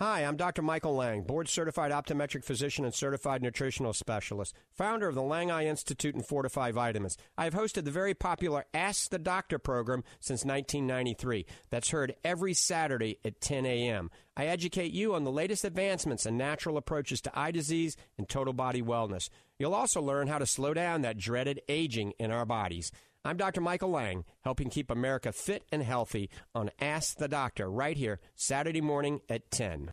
Hi, 0.00 0.20
I'm 0.20 0.36
Dr. 0.36 0.62
Michael 0.62 0.94
Lange, 0.94 1.22
board 1.22 1.48
certified 1.48 1.90
optometric 1.90 2.44
physician 2.44 2.84
and 2.84 2.94
certified 2.94 3.42
nutritional 3.42 3.92
specialist, 3.92 4.54
founder 4.70 5.08
of 5.08 5.16
the 5.16 5.22
Lange 5.22 5.50
Eye 5.50 5.66
Institute 5.66 6.14
and 6.14 6.24
Fortify 6.24 6.70
Vitamins. 6.70 7.16
I 7.36 7.42
have 7.42 7.54
hosted 7.54 7.84
the 7.84 7.90
very 7.90 8.14
popular 8.14 8.64
Ask 8.72 9.10
the 9.10 9.18
Doctor 9.18 9.58
program 9.58 10.04
since 10.20 10.44
1993. 10.44 11.46
That's 11.70 11.90
heard 11.90 12.14
every 12.22 12.54
Saturday 12.54 13.18
at 13.24 13.40
10 13.40 13.66
a.m. 13.66 14.12
I 14.38 14.46
educate 14.46 14.92
you 14.92 15.16
on 15.16 15.24
the 15.24 15.32
latest 15.32 15.64
advancements 15.64 16.24
and 16.24 16.38
natural 16.38 16.76
approaches 16.76 17.20
to 17.22 17.36
eye 17.36 17.50
disease 17.50 17.96
and 18.16 18.28
total 18.28 18.52
body 18.52 18.80
wellness. 18.80 19.30
You'll 19.58 19.74
also 19.74 20.00
learn 20.00 20.28
how 20.28 20.38
to 20.38 20.46
slow 20.46 20.72
down 20.72 21.02
that 21.02 21.18
dreaded 21.18 21.60
aging 21.68 22.12
in 22.20 22.30
our 22.30 22.46
bodies. 22.46 22.92
I'm 23.24 23.36
Dr. 23.36 23.60
Michael 23.60 23.90
Lange, 23.90 24.24
helping 24.42 24.70
keep 24.70 24.92
America 24.92 25.32
fit 25.32 25.64
and 25.72 25.82
healthy 25.82 26.30
on 26.54 26.70
Ask 26.80 27.18
the 27.18 27.26
Doctor 27.26 27.68
right 27.68 27.96
here, 27.96 28.20
Saturday 28.36 28.80
morning 28.80 29.20
at 29.28 29.50
10. 29.50 29.90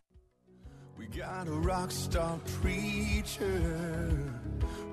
We 0.96 1.06
got 1.06 1.48
a 1.48 1.52
rock 1.52 1.90
star 1.90 2.38
preacher 2.62 4.32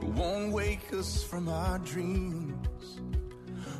who 0.01 0.07
won't 0.07 0.51
wake 0.51 0.91
us 0.93 1.23
from 1.23 1.47
our 1.47 1.77
dreams. 1.77 2.99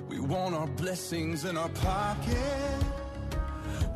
We 0.08 0.20
want 0.20 0.54
our 0.54 0.68
blessings 0.68 1.46
in 1.46 1.58
our 1.58 1.70
pocket. 1.70 3.03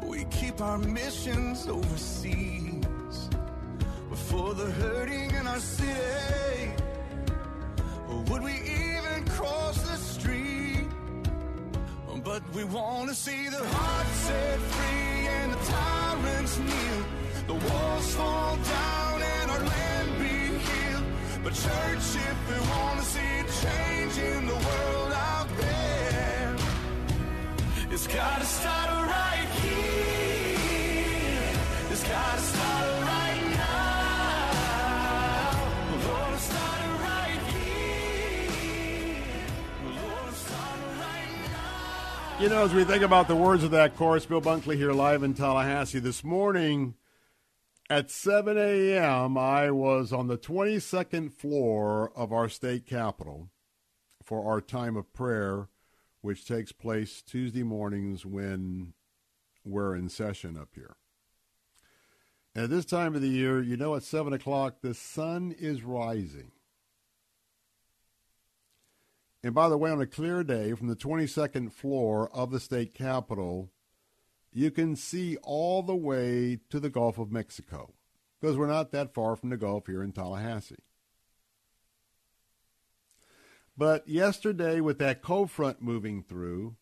We 0.03 0.25
keep 0.25 0.61
our 0.61 0.77
missions 0.77 1.67
overseas. 1.67 3.29
But 4.09 4.19
for 4.19 4.53
the 4.53 4.71
hurting 4.71 5.31
in 5.31 5.47
our 5.47 5.59
city, 5.59 6.71
would 8.29 8.41
we 8.41 8.53
even 8.53 9.25
cross 9.29 9.81
the 9.81 9.97
street? 9.97 10.87
But 12.23 12.43
we 12.53 12.63
want 12.65 13.07
to 13.09 13.15
see 13.15 13.47
the 13.47 13.63
heart 13.65 14.07
set 14.07 14.59
free 14.59 15.27
and 15.27 15.53
the 15.53 15.57
tyrants 15.71 16.57
kneel. 16.59 17.03
The 17.47 17.53
walls 17.53 18.15
fall 18.15 18.57
down 18.57 19.21
and 19.21 19.51
our 19.51 19.59
land 19.59 20.09
be 20.19 20.35
healed. 20.67 21.05
But 21.43 21.53
church, 21.53 22.05
if 22.29 22.37
we 22.49 22.57
want 22.69 22.99
to 22.99 23.05
see 23.05 23.33
a 23.39 23.47
change 23.63 24.17
in 24.17 24.45
the 24.45 24.55
world 24.55 25.13
out 25.13 25.47
there, 25.57 26.55
it's 27.91 28.07
gotta 28.07 28.45
start 28.45 29.07
right 29.07 29.46
You 42.39 42.49
know, 42.49 42.63
as 42.63 42.73
we 42.73 42.83
think 42.83 43.03
about 43.03 43.27
the 43.27 43.35
words 43.35 43.63
of 43.63 43.71
that 43.71 43.95
chorus, 43.97 44.27
Bill 44.27 44.41
Bunkley 44.41 44.75
here 44.75 44.93
live 44.93 45.23
in 45.23 45.33
Tallahassee 45.33 45.97
this 45.97 46.23
morning 46.23 46.93
at 47.89 48.11
7 48.11 48.55
a.m., 48.57 49.37
I 49.39 49.71
was 49.71 50.13
on 50.13 50.27
the 50.27 50.37
22nd 50.37 51.33
floor 51.33 52.11
of 52.15 52.31
our 52.31 52.47
state 52.47 52.85
capitol 52.85 53.49
for 54.23 54.47
our 54.47 54.61
time 54.61 54.95
of 54.95 55.11
prayer, 55.13 55.69
which 56.21 56.47
takes 56.47 56.71
place 56.71 57.23
Tuesday 57.23 57.63
mornings 57.63 58.23
when 58.23 58.93
we're 59.65 59.95
in 59.95 60.07
session 60.07 60.57
up 60.57 60.69
here. 60.75 60.95
And 62.57 62.63
at 62.63 62.69
this 62.71 62.85
time 62.85 63.13
of 63.13 63.21
the 63.21 63.27
year, 63.27 63.61
you 63.61 63.77
know, 63.77 63.93
at 63.93 64.01
7 64.01 64.33
o'clock, 64.33 64.77
the 64.81 64.95
sun 64.95 65.53
is 65.59 65.83
rising. 65.83 66.51
And 69.43 69.53
by 69.53 69.69
the 69.69 69.77
way, 69.77 69.91
on 69.91 70.01
a 70.01 70.07
clear 70.07 70.43
day 70.43 70.73
from 70.73 70.87
the 70.87 70.95
22nd 70.95 71.71
floor 71.71 72.31
of 72.33 72.49
the 72.49 72.59
state 72.59 72.95
capitol, 72.95 73.69
you 74.51 74.71
can 74.71 74.95
see 74.95 75.37
all 75.43 75.83
the 75.83 75.95
way 75.95 76.57
to 76.71 76.79
the 76.79 76.89
Gulf 76.89 77.19
of 77.19 77.31
Mexico 77.31 77.93
because 78.41 78.57
we're 78.57 78.65
not 78.65 78.91
that 78.91 79.13
far 79.13 79.35
from 79.35 79.51
the 79.51 79.57
Gulf 79.57 79.85
here 79.85 80.01
in 80.01 80.11
Tallahassee. 80.11 80.77
But 83.77 84.09
yesterday, 84.09 84.81
with 84.81 84.97
that 84.97 85.21
cold 85.21 85.51
front 85.51 85.83
moving 85.83 86.23
through, 86.23 86.75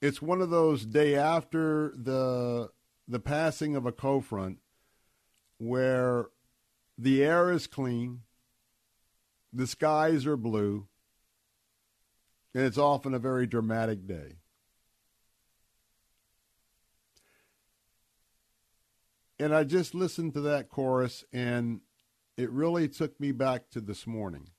it's 0.00 0.22
one 0.22 0.40
of 0.40 0.50
those 0.50 0.86
day 0.86 1.16
after 1.16 1.92
the 1.96 2.70
the 3.06 3.20
passing 3.20 3.76
of 3.76 3.86
a 3.86 3.92
cold 3.92 4.24
front 4.24 4.58
where 5.58 6.26
the 6.96 7.22
air 7.22 7.50
is 7.50 7.66
clean, 7.66 8.20
the 9.52 9.66
skies 9.66 10.26
are 10.26 10.36
blue, 10.36 10.86
and 12.54 12.64
it's 12.64 12.78
often 12.78 13.14
a 13.14 13.18
very 13.18 13.46
dramatic 13.46 14.06
day. 14.06 14.36
And 19.38 19.54
I 19.54 19.64
just 19.64 19.94
listened 19.94 20.34
to 20.34 20.40
that 20.42 20.68
chorus, 20.68 21.24
and 21.32 21.80
it 22.36 22.50
really 22.50 22.88
took 22.88 23.18
me 23.18 23.32
back 23.32 23.70
to 23.70 23.80
this 23.80 24.06
morning. 24.06 24.51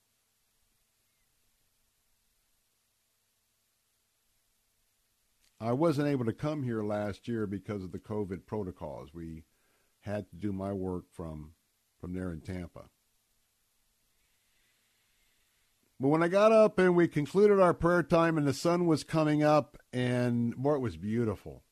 I 5.63 5.71
wasn't 5.71 6.09
able 6.09 6.25
to 6.25 6.33
come 6.33 6.63
here 6.63 6.83
last 6.83 7.27
year 7.27 7.47
because 7.47 7.83
of 7.83 7.93
the 7.93 7.99
COVID 7.99 8.45
protocols. 8.45 9.13
We 9.13 9.43
had 10.01 10.29
to 10.29 10.35
do 10.35 10.51
my 10.51 10.73
work 10.73 11.05
from 11.13 11.53
from 12.01 12.13
there 12.13 12.33
in 12.33 12.41
Tampa. 12.41 12.89
But 16.01 16.09
when 16.09 16.21
I 16.21 16.27
got 16.27 16.51
up 16.51 16.79
and 16.79 16.97
we 16.97 17.07
concluded 17.07 17.61
our 17.61 17.73
prayer 17.73 18.03
time 18.03 18.37
and 18.37 18.45
the 18.45 18.53
sun 18.53 18.87
was 18.87 19.05
coming 19.05 19.41
up 19.41 19.77
and 19.93 20.53
boy, 20.57 20.75
it 20.75 20.81
was 20.81 20.97
beautiful. 20.97 21.63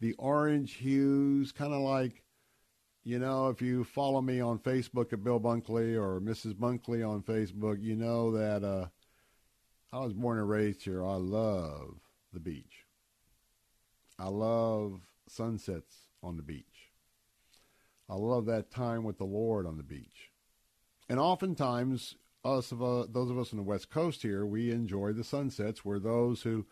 The 0.00 0.12
orange 0.18 0.74
hues, 0.74 1.52
kind 1.52 1.72
of 1.72 1.80
like, 1.80 2.22
you 3.02 3.18
know, 3.18 3.48
if 3.48 3.62
you 3.62 3.84
follow 3.84 4.20
me 4.20 4.40
on 4.40 4.58
Facebook 4.58 5.14
at 5.14 5.24
Bill 5.24 5.40
Bunkley 5.40 5.98
or 5.98 6.20
Mrs. 6.20 6.52
Bunkley 6.52 7.02
on 7.08 7.22
Facebook, 7.22 7.82
you 7.82 7.96
know 7.96 8.32
that 8.32 8.62
uh, 8.62 8.88
I 9.90 10.00
was 10.00 10.12
born 10.12 10.38
and 10.38 10.50
raised 10.50 10.82
here. 10.82 11.02
I 11.02 11.14
love 11.14 11.94
the 12.34 12.40
beach. 12.40 12.79
I 14.20 14.28
love 14.28 15.00
sunsets 15.28 15.94
on 16.22 16.36
the 16.36 16.42
beach. 16.42 16.92
I 18.06 18.16
love 18.16 18.44
that 18.46 18.70
time 18.70 19.02
with 19.02 19.16
the 19.16 19.24
Lord 19.24 19.66
on 19.66 19.78
the 19.78 19.82
beach. 19.82 20.30
And 21.08 21.18
oftentimes, 21.18 22.16
us 22.44 22.70
of 22.70 22.82
uh, 22.82 23.06
those 23.08 23.30
of 23.30 23.38
us 23.38 23.52
on 23.52 23.56
the 23.56 23.62
West 23.62 23.88
Coast 23.88 24.20
here, 24.20 24.44
we 24.44 24.70
enjoy 24.72 25.14
the 25.14 25.24
sunsets. 25.24 25.86
Where 25.86 25.98
those 25.98 26.42
who 26.42 26.66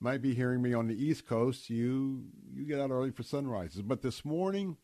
might 0.00 0.22
be 0.22 0.34
hearing 0.34 0.62
me 0.62 0.72
on 0.72 0.86
the 0.86 1.04
East 1.04 1.26
Coast, 1.26 1.68
you 1.68 2.24
you 2.54 2.64
get 2.64 2.80
out 2.80 2.90
early 2.90 3.10
for 3.10 3.22
sunrises. 3.22 3.82
But 3.82 4.00
this 4.00 4.24
morning, 4.24 4.78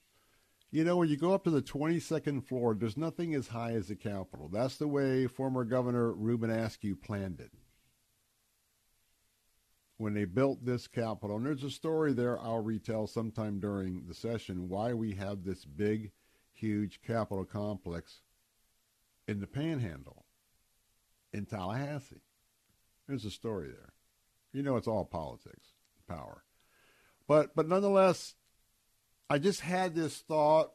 you 0.71 0.85
know, 0.85 0.99
when 0.99 1.09
you 1.09 1.17
go 1.17 1.33
up 1.33 1.45
to 1.45 1.51
the 1.51 1.63
22nd 1.63 2.45
floor, 2.45 2.75
there's 2.75 2.99
nothing 2.99 3.35
as 3.35 3.49
high 3.49 3.73
as 3.73 3.89
the 3.89 3.97
Capitol. 3.97 4.51
That's 4.53 4.77
the 4.77 4.89
way 4.89 5.27
former 5.27 5.65
Governor 5.65 6.13
Reubin 6.13 6.51
Askew 6.51 6.95
planned 6.95 7.41
it 7.41 7.53
when 10.03 10.15
they 10.15 10.25
built 10.25 10.65
this 10.65 10.89
Capitol. 10.89 11.37
And 11.37 11.47
there's 11.47 11.63
a 11.63 11.71
story 11.71 12.13
there 12.13 12.37
I'll 12.41 12.59
retell 12.59 13.07
sometime 13.07 13.61
during 13.61 14.03
the 14.09 14.15
session 14.15 14.69
why 14.69 14.95
we 14.95 15.15
have 15.15 15.45
this 15.45 15.65
big, 15.65 16.11
huge 16.53 17.01
Capitol 17.07 17.45
complex 17.45 18.23
in 19.29 19.39
the 19.39 19.47
Panhandle 19.47 20.25
in 21.33 21.47
Tallahassee. 21.47 22.25
There's 23.07 23.25
a 23.25 23.31
story 23.31 23.69
there. 23.69 23.93
You 24.53 24.65
know, 24.65 24.77
it's 24.77 24.89
all 24.89 25.05
politics, 25.05 25.69
power. 26.09 26.43
But 27.29 27.55
but 27.55 27.69
nonetheless, 27.69 28.35
I 29.31 29.39
just 29.39 29.61
had 29.61 29.95
this 29.95 30.19
thought 30.19 30.73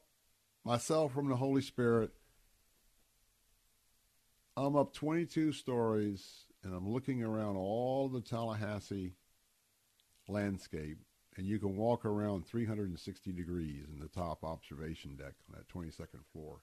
myself 0.63 1.11
from 1.11 1.27
the 1.27 1.35
Holy 1.35 1.61
Spirit. 1.61 2.11
I'm 4.55 4.77
up 4.77 4.93
22 4.93 5.51
stories 5.51 6.46
and 6.63 6.73
I'm 6.73 6.89
looking 6.89 7.23
around 7.23 7.55
all 7.55 8.09
the 8.09 8.21
Tallahassee 8.21 9.13
landscape, 10.27 10.97
and 11.37 11.45
you 11.45 11.59
can 11.59 11.77
walk 11.77 12.05
around 12.05 12.45
360 12.47 13.31
degrees 13.31 13.85
in 13.91 13.99
the 13.99 14.07
top 14.07 14.43
observation 14.43 15.15
deck 15.15 15.33
on 15.47 15.55
that 15.55 15.67
22nd 15.69 16.25
floor. 16.31 16.61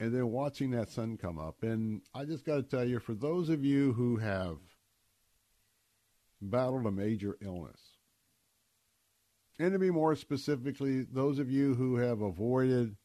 And 0.00 0.14
then 0.14 0.30
watching 0.30 0.70
that 0.72 0.90
sun 0.90 1.16
come 1.16 1.38
up. 1.38 1.62
And 1.62 2.02
I 2.14 2.24
just 2.24 2.44
got 2.44 2.56
to 2.56 2.62
tell 2.62 2.84
you, 2.84 3.00
for 3.00 3.14
those 3.14 3.48
of 3.48 3.64
you 3.64 3.92
who 3.94 4.16
have 4.16 4.58
battled 6.40 6.86
a 6.86 6.90
major 6.90 7.36
illness. 7.40 7.80
And 9.58 9.72
to 9.72 9.78
be 9.78 9.90
more 9.90 10.14
specifically, 10.14 11.02
those 11.02 11.38
of 11.38 11.50
you 11.50 11.74
who 11.74 11.96
have 11.96 12.20
avoided 12.20 12.96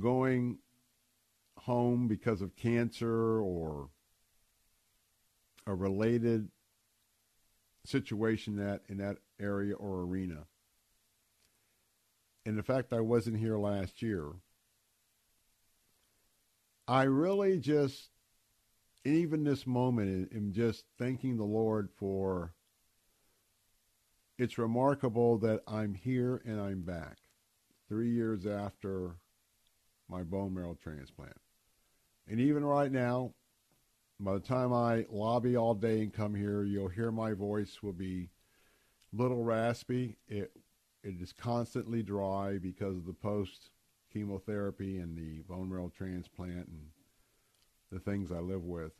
going 0.00 0.58
home 1.62 2.08
because 2.08 2.42
of 2.42 2.56
cancer 2.56 3.40
or 3.40 3.88
a 5.66 5.74
related 5.74 6.48
situation 7.84 8.56
that 8.56 8.82
in 8.88 8.98
that 8.98 9.18
area 9.40 9.74
or 9.74 10.02
arena. 10.02 10.46
And 12.44 12.58
the 12.58 12.62
fact 12.62 12.92
I 12.92 13.00
wasn't 13.00 13.38
here 13.38 13.56
last 13.56 14.02
year, 14.02 14.32
I 16.88 17.04
really 17.04 17.58
just, 17.58 18.10
even 19.04 19.44
this 19.44 19.66
moment, 19.66 20.32
am 20.34 20.52
just 20.52 20.84
thanking 20.98 21.36
the 21.36 21.44
Lord 21.44 21.90
for. 21.96 22.54
It's 24.38 24.58
remarkable 24.58 25.38
that 25.38 25.60
I'm 25.68 25.94
here 25.94 26.42
and 26.44 26.60
I'm 26.60 26.82
back, 26.82 27.18
three 27.88 28.10
years 28.10 28.46
after 28.46 29.16
my 30.08 30.24
bone 30.24 30.54
marrow 30.54 30.76
transplant. 30.82 31.36
And 32.28 32.40
even 32.40 32.64
right 32.64 32.90
now, 32.90 33.32
by 34.20 34.34
the 34.34 34.40
time 34.40 34.72
I 34.72 35.06
lobby 35.10 35.56
all 35.56 35.74
day 35.74 36.02
and 36.02 36.12
come 36.12 36.34
here, 36.34 36.62
you'll 36.62 36.88
hear 36.88 37.10
my 37.10 37.32
voice 37.32 37.82
will 37.82 37.92
be 37.92 38.30
little 39.12 39.42
raspy. 39.42 40.16
It 40.28 40.52
it 41.02 41.20
is 41.20 41.32
constantly 41.32 42.02
dry 42.02 42.58
because 42.58 42.96
of 42.96 43.06
the 43.06 43.12
post 43.12 43.70
chemotherapy 44.12 44.98
and 44.98 45.16
the 45.16 45.42
bone 45.42 45.68
marrow 45.68 45.90
transplant 45.96 46.68
and 46.68 46.86
the 47.90 47.98
things 47.98 48.30
I 48.30 48.38
live 48.38 48.64
with. 48.64 48.92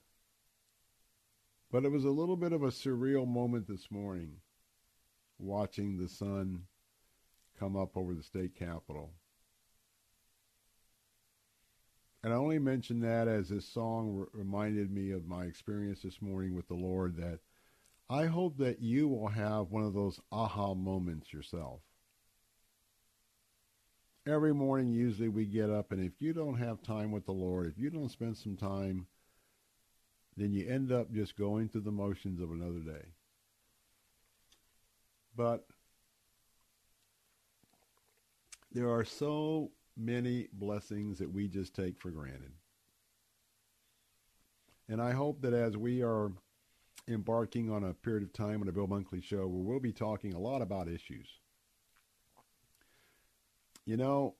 But 1.70 1.84
it 1.84 1.92
was 1.92 2.04
a 2.04 2.10
little 2.10 2.36
bit 2.36 2.52
of 2.52 2.62
a 2.62 2.68
surreal 2.68 3.26
moment 3.26 3.68
this 3.68 3.90
morning 3.90 4.38
watching 5.38 5.96
the 5.96 6.08
sun 6.08 6.64
come 7.58 7.76
up 7.76 7.96
over 7.96 8.14
the 8.14 8.22
state 8.22 8.56
capitol. 8.56 9.12
And 12.24 12.32
I 12.32 12.36
only 12.36 12.58
mention 12.58 13.00
that 13.00 13.26
as 13.26 13.48
this 13.48 13.66
song 13.66 14.26
reminded 14.32 14.92
me 14.92 15.10
of 15.10 15.26
my 15.26 15.44
experience 15.44 16.02
this 16.02 16.22
morning 16.22 16.54
with 16.54 16.68
the 16.68 16.74
Lord 16.74 17.16
that 17.16 17.40
I 18.08 18.26
hope 18.26 18.58
that 18.58 18.80
you 18.80 19.08
will 19.08 19.28
have 19.28 19.70
one 19.70 19.82
of 19.82 19.94
those 19.94 20.20
aha 20.30 20.74
moments 20.74 21.32
yourself. 21.32 21.80
Every 24.24 24.54
morning, 24.54 24.92
usually 24.92 25.28
we 25.28 25.46
get 25.46 25.68
up, 25.68 25.90
and 25.90 26.00
if 26.04 26.12
you 26.20 26.32
don't 26.32 26.58
have 26.58 26.80
time 26.82 27.10
with 27.10 27.26
the 27.26 27.32
Lord, 27.32 27.66
if 27.66 27.76
you 27.76 27.90
don't 27.90 28.10
spend 28.10 28.36
some 28.36 28.56
time, 28.56 29.06
then 30.36 30.52
you 30.52 30.68
end 30.68 30.92
up 30.92 31.12
just 31.12 31.36
going 31.36 31.68
through 31.68 31.80
the 31.80 31.90
motions 31.90 32.40
of 32.40 32.52
another 32.52 32.78
day. 32.78 33.06
But 35.36 35.66
there 38.70 38.90
are 38.90 39.04
so 39.04 39.72
many 39.96 40.48
blessings 40.52 41.18
that 41.18 41.32
we 41.32 41.48
just 41.48 41.74
take 41.74 42.00
for 42.00 42.10
granted. 42.10 42.52
And 44.88 45.00
I 45.00 45.12
hope 45.12 45.42
that 45.42 45.54
as 45.54 45.76
we 45.76 46.02
are 46.02 46.32
embarking 47.08 47.70
on 47.70 47.84
a 47.84 47.94
period 47.94 48.22
of 48.22 48.32
time 48.32 48.60
on 48.60 48.66
the 48.66 48.72
Bill 48.72 48.88
Bunkley 48.88 49.22
Show 49.22 49.46
where 49.46 49.62
we'll 49.62 49.80
be 49.80 49.92
talking 49.92 50.34
a 50.34 50.38
lot 50.38 50.62
about 50.62 50.88
issues. 50.88 51.28
You 53.84 53.96
know, 53.96 54.36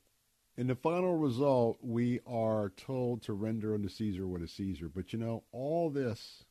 in 0.56 0.66
the 0.66 0.76
final 0.76 1.16
result, 1.16 1.78
we 1.80 2.20
are 2.26 2.70
told 2.76 3.22
to 3.22 3.32
render 3.32 3.74
unto 3.74 3.88
Caesar 3.88 4.26
what 4.26 4.42
is 4.42 4.52
Caesar. 4.52 4.88
But 4.88 5.12
you 5.12 5.18
know, 5.18 5.44
all 5.52 5.90
this, 5.90 6.44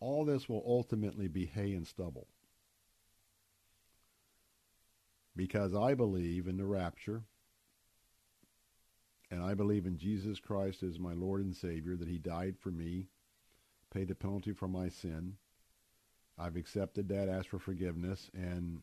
all 0.00 0.24
this 0.24 0.48
will 0.48 0.64
ultimately 0.66 1.28
be 1.28 1.46
hay 1.46 1.72
and 1.72 1.86
stubble. 1.86 2.26
Because 5.36 5.74
I 5.74 5.94
believe 5.94 6.48
in 6.48 6.56
the 6.56 6.66
rapture 6.66 7.22
and 9.30 9.42
I 9.42 9.54
believe 9.54 9.86
in 9.86 9.96
Jesus 9.96 10.40
Christ 10.40 10.82
as 10.82 10.98
my 10.98 11.12
Lord 11.12 11.44
and 11.44 11.54
Savior, 11.54 11.96
that 11.96 12.08
He 12.08 12.18
died 12.18 12.56
for 12.58 12.70
me, 12.70 13.06
paid 13.92 14.08
the 14.08 14.14
penalty 14.14 14.52
for 14.52 14.68
my 14.68 14.88
sin. 14.88 15.36
I've 16.38 16.56
accepted 16.56 17.08
that, 17.08 17.28
asked 17.28 17.48
for 17.48 17.58
forgiveness, 17.58 18.30
and 18.34 18.82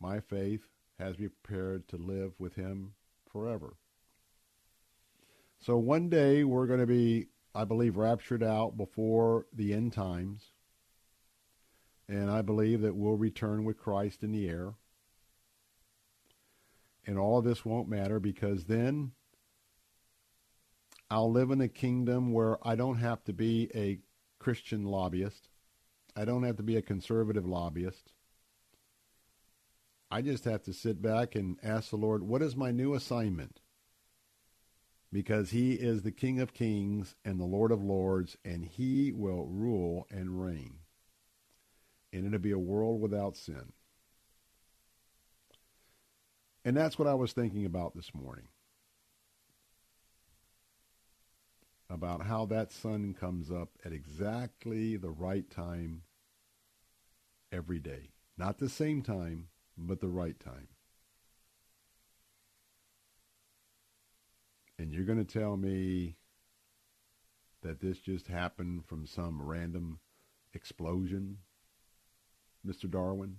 my 0.00 0.20
faith 0.20 0.62
has 0.98 1.18
me 1.18 1.28
prepared 1.28 1.88
to 1.88 1.96
live 1.96 2.32
with 2.38 2.54
Him 2.54 2.94
forever. 3.30 3.74
So 5.58 5.76
one 5.76 6.08
day 6.08 6.44
we're 6.44 6.66
going 6.66 6.80
to 6.80 6.86
be, 6.86 7.26
I 7.54 7.64
believe, 7.64 7.98
raptured 7.98 8.42
out 8.42 8.78
before 8.78 9.46
the 9.52 9.74
end 9.74 9.92
times. 9.92 10.52
And 12.08 12.30
I 12.30 12.42
believe 12.42 12.80
that 12.80 12.96
we'll 12.96 13.16
return 13.16 13.64
with 13.64 13.78
Christ 13.78 14.22
in 14.22 14.32
the 14.32 14.48
air. 14.48 14.74
And 17.10 17.18
all 17.18 17.38
of 17.38 17.44
this 17.44 17.64
won't 17.64 17.88
matter 17.88 18.20
because 18.20 18.66
then 18.66 19.10
I'll 21.10 21.32
live 21.32 21.50
in 21.50 21.60
a 21.60 21.66
kingdom 21.66 22.32
where 22.32 22.56
I 22.64 22.76
don't 22.76 22.98
have 22.98 23.24
to 23.24 23.32
be 23.32 23.68
a 23.74 23.98
Christian 24.38 24.84
lobbyist. 24.84 25.48
I 26.14 26.24
don't 26.24 26.44
have 26.44 26.56
to 26.58 26.62
be 26.62 26.76
a 26.76 26.82
conservative 26.82 27.44
lobbyist. 27.44 28.12
I 30.08 30.22
just 30.22 30.44
have 30.44 30.62
to 30.62 30.72
sit 30.72 31.02
back 31.02 31.34
and 31.34 31.58
ask 31.64 31.90
the 31.90 31.96
Lord, 31.96 32.22
what 32.22 32.42
is 32.42 32.54
my 32.54 32.70
new 32.70 32.94
assignment? 32.94 33.58
Because 35.12 35.50
he 35.50 35.72
is 35.72 36.02
the 36.02 36.12
King 36.12 36.38
of 36.38 36.54
kings 36.54 37.16
and 37.24 37.40
the 37.40 37.44
Lord 37.44 37.72
of 37.72 37.82
lords, 37.82 38.36
and 38.44 38.64
he 38.64 39.10
will 39.10 39.46
rule 39.46 40.06
and 40.12 40.40
reign. 40.40 40.74
And 42.12 42.24
it'll 42.24 42.38
be 42.38 42.52
a 42.52 42.58
world 42.58 43.00
without 43.00 43.36
sin. 43.36 43.72
And 46.64 46.76
that's 46.76 46.98
what 46.98 47.08
I 47.08 47.14
was 47.14 47.32
thinking 47.32 47.64
about 47.64 47.94
this 47.94 48.14
morning. 48.14 48.48
About 51.88 52.22
how 52.22 52.46
that 52.46 52.70
sun 52.70 53.14
comes 53.18 53.50
up 53.50 53.70
at 53.84 53.92
exactly 53.92 54.96
the 54.96 55.10
right 55.10 55.50
time 55.50 56.02
every 57.50 57.78
day. 57.78 58.10
Not 58.36 58.58
the 58.58 58.68
same 58.68 59.02
time, 59.02 59.48
but 59.76 60.00
the 60.00 60.08
right 60.08 60.38
time. 60.38 60.68
And 64.78 64.92
you're 64.92 65.04
going 65.04 65.24
to 65.24 65.40
tell 65.40 65.56
me 65.56 66.16
that 67.62 67.80
this 67.80 67.98
just 67.98 68.28
happened 68.28 68.86
from 68.86 69.06
some 69.06 69.42
random 69.42 69.98
explosion, 70.54 71.38
Mr. 72.66 72.90
Darwin? 72.90 73.36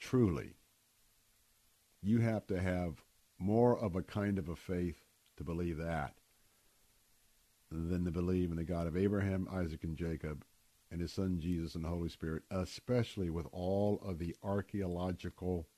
Truly, 0.00 0.54
you 2.02 2.20
have 2.20 2.46
to 2.48 2.60
have 2.60 3.02
more 3.38 3.78
of 3.78 3.96
a 3.96 4.02
kind 4.02 4.38
of 4.38 4.48
a 4.48 4.56
faith 4.56 5.02
to 5.36 5.44
believe 5.44 5.78
that 5.78 6.14
than 7.70 8.04
to 8.04 8.10
believe 8.10 8.50
in 8.50 8.56
the 8.56 8.64
God 8.64 8.86
of 8.86 8.96
Abraham, 8.96 9.48
Isaac, 9.52 9.84
and 9.84 9.96
Jacob, 9.96 10.44
and 10.90 11.00
his 11.00 11.12
son 11.12 11.38
Jesus 11.40 11.74
and 11.74 11.84
the 11.84 11.88
Holy 11.88 12.08
Spirit, 12.08 12.42
especially 12.50 13.30
with 13.30 13.46
all 13.52 14.00
of 14.04 14.18
the 14.18 14.34
archaeological 14.42 15.68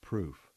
proof 0.00 0.50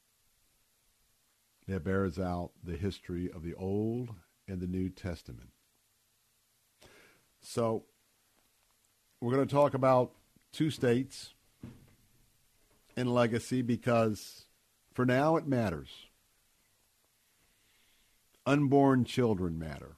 that 1.68 1.84
bears 1.84 2.20
out 2.20 2.52
the 2.64 2.76
history 2.76 3.30
of 3.32 3.44
the 3.44 3.54
Old 3.54 4.10
and 4.48 4.60
the 4.60 4.68
New 4.68 4.90
Testament. 4.90 5.50
So, 7.42 7.86
we're 9.22 9.34
going 9.34 9.48
to 9.48 9.54
talk 9.54 9.76
about 9.76 10.12
two 10.52 10.72
states 10.72 11.34
and 12.98 13.14
legacy 13.14 13.62
because 13.62 14.45
for 14.96 15.06
now 15.06 15.36
it 15.36 15.46
matters. 15.46 15.90
Unborn 18.46 19.04
children 19.04 19.60
matter. 19.60 19.98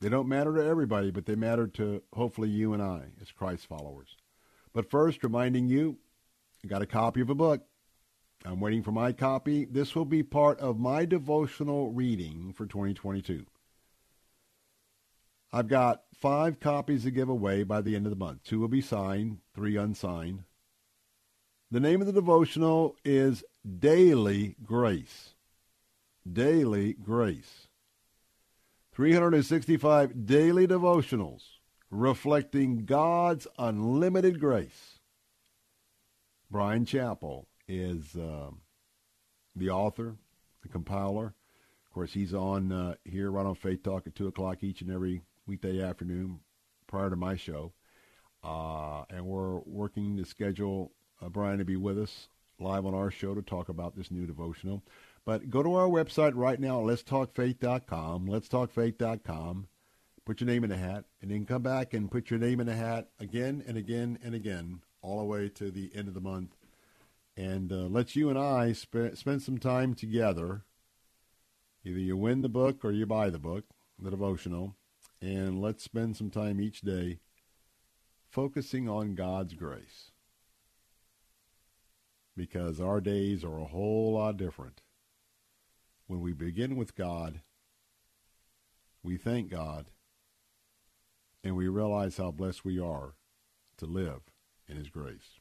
They 0.00 0.08
don't 0.08 0.28
matter 0.28 0.52
to 0.56 0.66
everybody, 0.66 1.12
but 1.12 1.26
they 1.26 1.36
matter 1.36 1.68
to 1.68 2.02
hopefully 2.12 2.48
you 2.48 2.72
and 2.72 2.82
I 2.82 3.02
as 3.20 3.30
Christ 3.30 3.66
followers. 3.66 4.16
But 4.72 4.90
first, 4.90 5.22
reminding 5.22 5.68
you, 5.68 5.98
I 6.64 6.66
got 6.66 6.82
a 6.82 6.86
copy 6.86 7.20
of 7.20 7.30
a 7.30 7.36
book. 7.36 7.62
I'm 8.44 8.58
waiting 8.58 8.82
for 8.82 8.90
my 8.90 9.12
copy. 9.12 9.64
This 9.64 9.94
will 9.94 10.04
be 10.04 10.24
part 10.24 10.58
of 10.58 10.80
my 10.80 11.04
devotional 11.04 11.92
reading 11.92 12.52
for 12.52 12.66
2022. 12.66 13.46
I've 15.52 15.68
got 15.68 16.02
five 16.14 16.58
copies 16.58 17.04
to 17.04 17.12
give 17.12 17.28
away 17.28 17.62
by 17.62 17.80
the 17.80 17.94
end 17.94 18.06
of 18.06 18.10
the 18.10 18.16
month. 18.16 18.42
Two 18.42 18.58
will 18.58 18.68
be 18.68 18.80
signed, 18.80 19.38
three 19.54 19.76
unsigned. 19.76 20.42
The 21.72 21.80
name 21.80 22.02
of 22.02 22.06
the 22.06 22.12
devotional 22.12 22.96
is 23.02 23.42
Daily 23.78 24.56
Grace. 24.62 25.30
Daily 26.30 26.92
Grace. 26.92 27.68
365 28.92 30.26
daily 30.26 30.66
devotionals 30.66 31.44
reflecting 31.90 32.84
God's 32.84 33.46
unlimited 33.58 34.38
grace. 34.38 34.98
Bryan 36.50 36.84
Chapell 36.84 37.46
is 37.66 38.16
uh, 38.16 38.50
the 39.56 39.70
author, 39.70 40.16
the 40.60 40.68
compiler. 40.68 41.34
Of 41.86 41.92
course, 41.94 42.12
he's 42.12 42.34
on 42.34 42.70
uh, 42.70 42.96
here 43.04 43.30
right 43.30 43.46
on 43.46 43.54
Faith 43.54 43.82
Talk 43.82 44.06
at 44.06 44.14
2 44.14 44.26
o'clock 44.26 44.62
each 44.62 44.82
and 44.82 44.90
every 44.90 45.22
weekday 45.46 45.82
afternoon 45.82 46.40
prior 46.86 47.08
to 47.08 47.16
my 47.16 47.34
show. 47.34 47.72
Uh, 48.44 49.04
and 49.08 49.24
we're 49.24 49.60
working 49.60 50.18
to 50.18 50.26
schedule 50.26 50.92
uh, 51.22 51.28
Bryan 51.28 51.58
to 51.58 51.64
be 51.64 51.76
with 51.76 51.98
us 51.98 52.28
live 52.58 52.86
on 52.86 52.94
our 52.94 53.10
show 53.10 53.34
to 53.34 53.42
talk 53.42 53.68
about 53.68 53.96
this 53.96 54.10
new 54.10 54.26
devotional. 54.26 54.82
But 55.24 55.50
go 55.50 55.62
to 55.62 55.74
our 55.74 55.88
website 55.88 56.32
right 56.34 56.58
now, 56.58 56.80
letstalkfaith.com, 56.80 58.26
letstalkfaith.com. 58.26 59.68
Put 60.24 60.40
your 60.40 60.46
name 60.46 60.64
in 60.64 60.70
the 60.70 60.76
hat, 60.76 61.04
and 61.20 61.30
then 61.30 61.44
come 61.44 61.62
back 61.62 61.94
and 61.94 62.10
put 62.10 62.30
your 62.30 62.38
name 62.38 62.60
in 62.60 62.66
the 62.66 62.76
hat 62.76 63.08
again 63.18 63.62
and 63.66 63.76
again 63.76 64.18
and 64.22 64.34
again, 64.34 64.80
all 65.00 65.18
the 65.18 65.24
way 65.24 65.48
to 65.48 65.70
the 65.70 65.90
end 65.94 66.06
of 66.06 66.14
the 66.14 66.20
month. 66.20 66.54
And 67.36 67.72
uh, 67.72 67.86
let's 67.86 68.14
you 68.14 68.28
and 68.28 68.38
I 68.38 68.72
sp- 68.74 69.14
spend 69.14 69.42
some 69.42 69.58
time 69.58 69.94
together. 69.94 70.62
Either 71.84 71.98
you 71.98 72.16
win 72.16 72.42
the 72.42 72.48
book 72.48 72.84
or 72.84 72.92
you 72.92 73.06
buy 73.06 73.30
the 73.30 73.40
book, 73.40 73.64
the 73.98 74.10
devotional, 74.10 74.76
and 75.20 75.60
let's 75.60 75.82
spend 75.82 76.16
some 76.16 76.30
time 76.30 76.60
each 76.60 76.82
day 76.82 77.18
focusing 78.30 78.88
on 78.88 79.16
God's 79.16 79.54
grace. 79.54 80.11
Because 82.36 82.80
our 82.80 83.00
days 83.00 83.44
are 83.44 83.58
a 83.58 83.66
whole 83.66 84.14
lot 84.14 84.36
different. 84.36 84.82
When 86.06 86.20
we 86.20 86.32
begin 86.32 86.76
with 86.76 86.94
God, 86.94 87.40
we 89.02 89.16
thank 89.16 89.50
God, 89.50 89.86
and 91.44 91.56
we 91.56 91.68
realize 91.68 92.16
how 92.16 92.30
blessed 92.30 92.64
we 92.64 92.78
are 92.78 93.14
to 93.78 93.86
live 93.86 94.22
in 94.68 94.76
His 94.76 94.88
grace. 94.88 95.40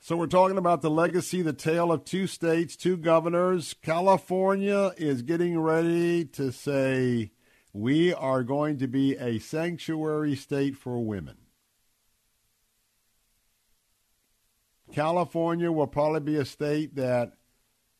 So 0.00 0.16
we're 0.16 0.26
talking 0.26 0.58
about 0.58 0.82
the 0.82 0.90
legacy, 0.90 1.40
the 1.40 1.54
tale 1.54 1.90
of 1.90 2.04
two 2.04 2.26
states, 2.26 2.76
two 2.76 2.98
governors. 2.98 3.74
California 3.82 4.92
is 4.98 5.22
getting 5.22 5.58
ready 5.58 6.26
to 6.26 6.52
say, 6.52 7.32
we 7.72 8.12
are 8.12 8.42
going 8.42 8.78
to 8.78 8.86
be 8.86 9.16
a 9.16 9.38
sanctuary 9.38 10.36
state 10.36 10.76
for 10.76 11.02
women. 11.02 11.38
California 14.94 15.72
will 15.72 15.88
probably 15.88 16.20
be 16.20 16.36
a 16.36 16.44
state 16.44 16.94
that 16.94 17.32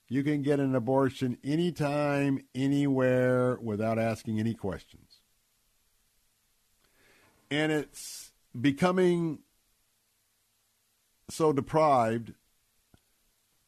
you 0.09 0.23
can 0.23 0.43
get 0.43 0.61
an 0.61 0.77
abortion 0.77 1.37
anytime, 1.43 2.39
anywhere, 2.55 3.59
without 3.61 3.99
asking 3.99 4.39
any 4.39 4.55
questions. 4.55 5.19
And 7.51 7.73
it's 7.73 8.31
becoming 8.59 9.41
so 11.29 11.53
deprived 11.53 12.33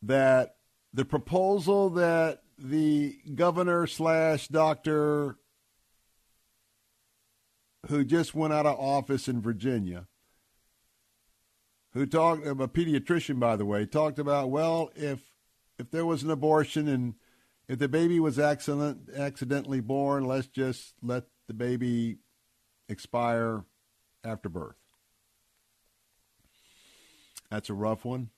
that 0.03 0.57
the 0.93 1.05
proposal 1.05 1.91
that 1.91 2.43
the 2.57 3.19
governor 3.35 3.89
slash 3.89 4.47
doctor 4.47 5.37
who 7.89 8.05
just 8.05 8.37
went 8.37 8.53
out 8.53 8.67
of 8.67 8.79
office 8.79 9.27
in 9.27 9.41
Virginia, 9.41 10.07
who 11.97 12.05
talked, 12.05 12.47
a 12.47 12.55
pediatrician, 12.55 13.41
by 13.41 13.57
the 13.57 13.65
way, 13.65 13.87
talked 13.87 14.19
about, 14.19 14.51
well, 14.51 14.91
if 14.95 15.33
if 15.79 15.91
there 15.91 16.05
was 16.05 16.23
an 16.23 16.31
abortion 16.31 16.89
and 16.89 17.15
if 17.69 17.79
the 17.79 17.89
baby 17.89 18.21
was 18.21 18.39
accident, 18.39 19.09
accidentally 19.17 19.81
born, 19.81 20.27
let's 20.27 20.47
just 20.47 20.93
let 21.03 21.25
the 21.49 21.55
baby 21.55 22.19
expire 22.89 23.65
after 24.23 24.51
birth. 24.51 24.77
That's 27.51 27.71
a 27.71 27.75
rough 27.75 28.05
one. 28.05 28.29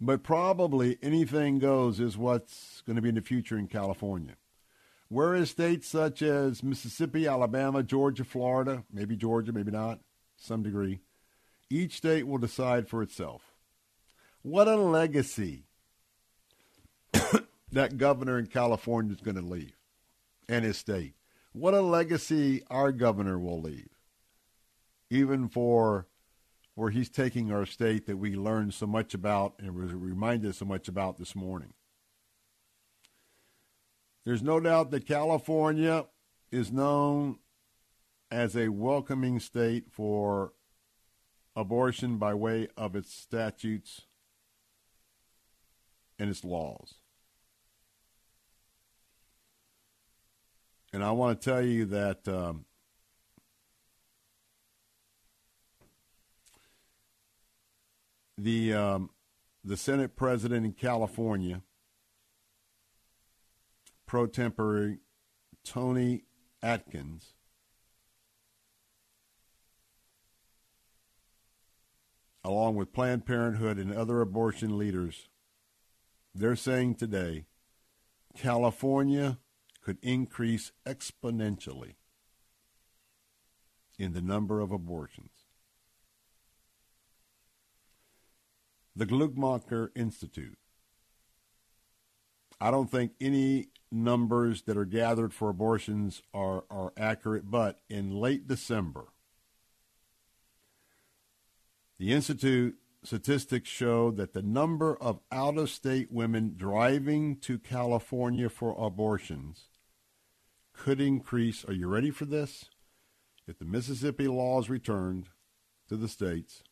But 0.00 0.24
probably 0.24 0.98
anything 1.00 1.60
goes 1.60 2.00
is 2.00 2.18
what's 2.18 2.82
going 2.86 2.96
to 2.96 3.02
be 3.02 3.10
in 3.10 3.14
the 3.14 3.20
future 3.20 3.56
in 3.56 3.68
California. 3.68 4.34
Whereas 5.08 5.50
states 5.50 5.86
such 5.86 6.22
as 6.22 6.64
Mississippi, 6.64 7.28
Alabama, 7.28 7.84
Georgia, 7.84 8.24
Florida, 8.24 8.82
maybe 8.92 9.14
Georgia, 9.14 9.52
maybe 9.52 9.70
not, 9.70 10.00
some 10.36 10.64
degree, 10.64 11.00
each 11.72 11.96
state 11.96 12.26
will 12.26 12.38
decide 12.38 12.88
for 12.88 13.02
itself. 13.02 13.42
What 14.42 14.68
a 14.68 14.76
legacy 14.76 15.64
that 17.72 17.96
governor 17.96 18.38
in 18.38 18.46
California 18.46 19.14
is 19.14 19.20
going 19.20 19.36
to 19.36 19.42
leave 19.42 19.76
and 20.48 20.64
his 20.64 20.76
state. 20.76 21.14
What 21.52 21.74
a 21.74 21.80
legacy 21.80 22.62
our 22.70 22.92
governor 22.92 23.38
will 23.38 23.60
leave, 23.60 23.88
even 25.10 25.48
for 25.48 26.06
where 26.74 26.90
he's 26.90 27.10
taking 27.10 27.52
our 27.52 27.66
state 27.66 28.06
that 28.06 28.16
we 28.16 28.34
learned 28.34 28.74
so 28.74 28.86
much 28.86 29.14
about 29.14 29.54
and 29.58 29.74
was 29.74 29.92
reminded 29.92 30.54
so 30.54 30.64
much 30.64 30.88
about 30.88 31.18
this 31.18 31.34
morning. 31.36 31.74
There's 34.24 34.42
no 34.42 34.60
doubt 34.60 34.90
that 34.90 35.06
California 35.06 36.06
is 36.50 36.72
known 36.72 37.38
as 38.30 38.56
a 38.56 38.68
welcoming 38.68 39.40
state 39.40 39.90
for 39.90 40.52
abortion 41.54 42.16
by 42.18 42.34
way 42.34 42.68
of 42.76 42.96
its 42.96 43.12
statutes 43.12 44.02
and 46.18 46.30
its 46.30 46.44
laws. 46.44 46.94
And 50.92 51.02
I 51.02 51.10
want 51.12 51.40
to 51.40 51.50
tell 51.50 51.62
you 51.62 51.86
that 51.86 52.28
um, 52.28 52.66
the 58.36 58.74
um, 58.74 59.10
the 59.64 59.76
Senate 59.76 60.16
president 60.16 60.66
in 60.66 60.72
California, 60.72 61.62
pro 64.06 64.26
tempore 64.26 64.98
Toni 65.64 66.24
Atkins, 66.62 67.32
along 72.44 72.76
with 72.76 72.92
Planned 72.92 73.26
Parenthood 73.26 73.78
and 73.78 73.92
other 73.92 74.20
abortion 74.20 74.78
leaders, 74.78 75.28
they're 76.34 76.56
saying 76.56 76.96
today 76.96 77.44
California 78.36 79.38
could 79.82 79.98
increase 80.02 80.72
exponentially 80.86 81.94
in 83.98 84.12
the 84.12 84.22
number 84.22 84.60
of 84.60 84.72
abortions. 84.72 85.30
The 88.94 89.06
Guttmacher 89.06 89.88
Institute. 89.94 90.58
I 92.60 92.70
don't 92.70 92.90
think 92.90 93.12
any 93.20 93.68
numbers 93.90 94.62
that 94.62 94.76
are 94.76 94.84
gathered 94.84 95.34
for 95.34 95.48
abortions 95.48 96.22
are, 96.32 96.64
are 96.70 96.92
accurate, 96.96 97.50
but 97.50 97.80
in 97.88 98.14
late 98.14 98.46
December, 98.46 99.11
the 102.02 102.12
Institute 102.12 102.74
statistics 103.04 103.70
show 103.70 104.10
that 104.10 104.32
the 104.32 104.42
number 104.42 104.96
of 104.96 105.20
out 105.30 105.56
of 105.56 105.70
state 105.70 106.10
women 106.10 106.54
driving 106.56 107.36
to 107.36 107.60
California 107.60 108.48
for 108.48 108.74
abortions 108.76 109.68
could 110.72 111.00
increase. 111.00 111.64
Are 111.64 111.72
you 111.72 111.86
ready 111.86 112.10
for 112.10 112.24
this? 112.24 112.64
If 113.46 113.60
the 113.60 113.64
Mississippi 113.64 114.26
laws 114.26 114.68
returned 114.68 115.28
to 115.88 115.96
the 115.96 116.08
states, 116.08 116.64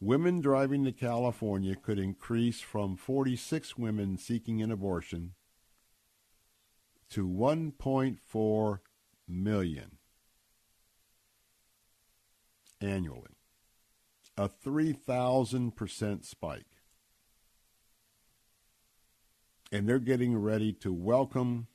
women 0.00 0.40
driving 0.40 0.82
to 0.86 0.92
California 0.92 1.76
could 1.76 1.98
increase 1.98 2.62
from 2.62 2.96
46 2.96 3.76
women 3.76 4.16
seeking 4.16 4.62
an 4.62 4.70
abortion 4.70 5.32
to 7.10 7.28
1.4 7.28 8.78
million 9.28 9.95
annually 12.80 13.36
a 14.36 14.48
3,000% 14.48 16.24
spike. 16.24 16.66
And 19.72 19.88
they're 19.88 19.98
getting 19.98 20.36
ready 20.36 20.72
to 20.74 20.92
welcome 20.92 21.66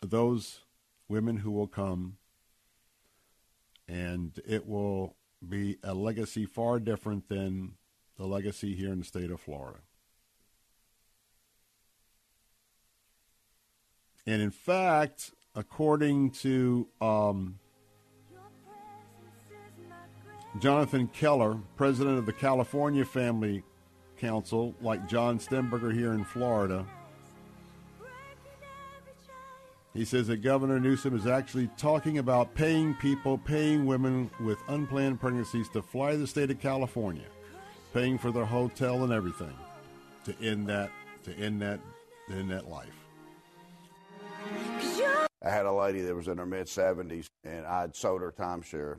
those 0.00 0.60
women 1.08 1.38
who 1.38 1.50
will 1.50 1.66
come, 1.66 2.16
and 3.86 4.40
it 4.46 4.66
will 4.66 5.16
be 5.46 5.78
a 5.82 5.92
legacy 5.92 6.46
far 6.46 6.78
different 6.78 7.28
than 7.28 7.74
the 8.16 8.26
legacy 8.26 8.74
here 8.74 8.92
in 8.92 9.00
the 9.00 9.04
state 9.04 9.30
of 9.30 9.40
Florida. 9.40 9.80
And 14.26 14.40
in 14.40 14.52
fact, 14.52 15.32
according 15.54 16.30
to 16.30 16.88
um, 17.00 17.58
Jonathan 20.58 21.08
Keller, 21.08 21.58
president 21.76 22.18
of 22.18 22.26
the 22.26 22.32
California 22.32 23.04
Family 23.04 23.62
Council, 24.18 24.74
like 24.80 25.08
John 25.08 25.38
Stemberger 25.38 25.92
here 25.92 26.12
in 26.12 26.24
Florida, 26.24 26.84
he 29.94 30.04
says 30.04 30.26
that 30.28 30.38
Governor 30.38 30.80
Newsom 30.80 31.16
is 31.16 31.26
actually 31.26 31.68
talking 31.76 32.18
about 32.18 32.54
paying 32.54 32.94
people, 32.94 33.36
paying 33.36 33.84
women 33.84 34.30
with 34.40 34.58
unplanned 34.68 35.20
pregnancies 35.20 35.68
to 35.70 35.82
fly 35.82 36.12
to 36.12 36.18
the 36.18 36.26
state 36.26 36.50
of 36.50 36.60
California, 36.60 37.26
paying 37.92 38.16
for 38.16 38.30
their 38.30 38.46
hotel 38.46 39.04
and 39.04 39.12
everything. 39.12 39.54
to 40.24 40.34
end 40.40 40.68
that 40.68 40.90
to 41.24 41.32
end 41.34 41.60
that 41.60 41.80
to 42.28 42.34
end 42.36 42.50
that 42.50 42.68
life. 42.68 42.94
I 45.44 45.50
had 45.50 45.66
a 45.66 45.72
lady 45.72 46.00
that 46.02 46.14
was 46.14 46.28
in 46.28 46.38
her 46.38 46.46
mid 46.46 46.68
70s, 46.68 47.26
and 47.42 47.66
I'd 47.66 47.96
sold 47.96 48.22
her 48.22 48.30
timeshare, 48.30 48.98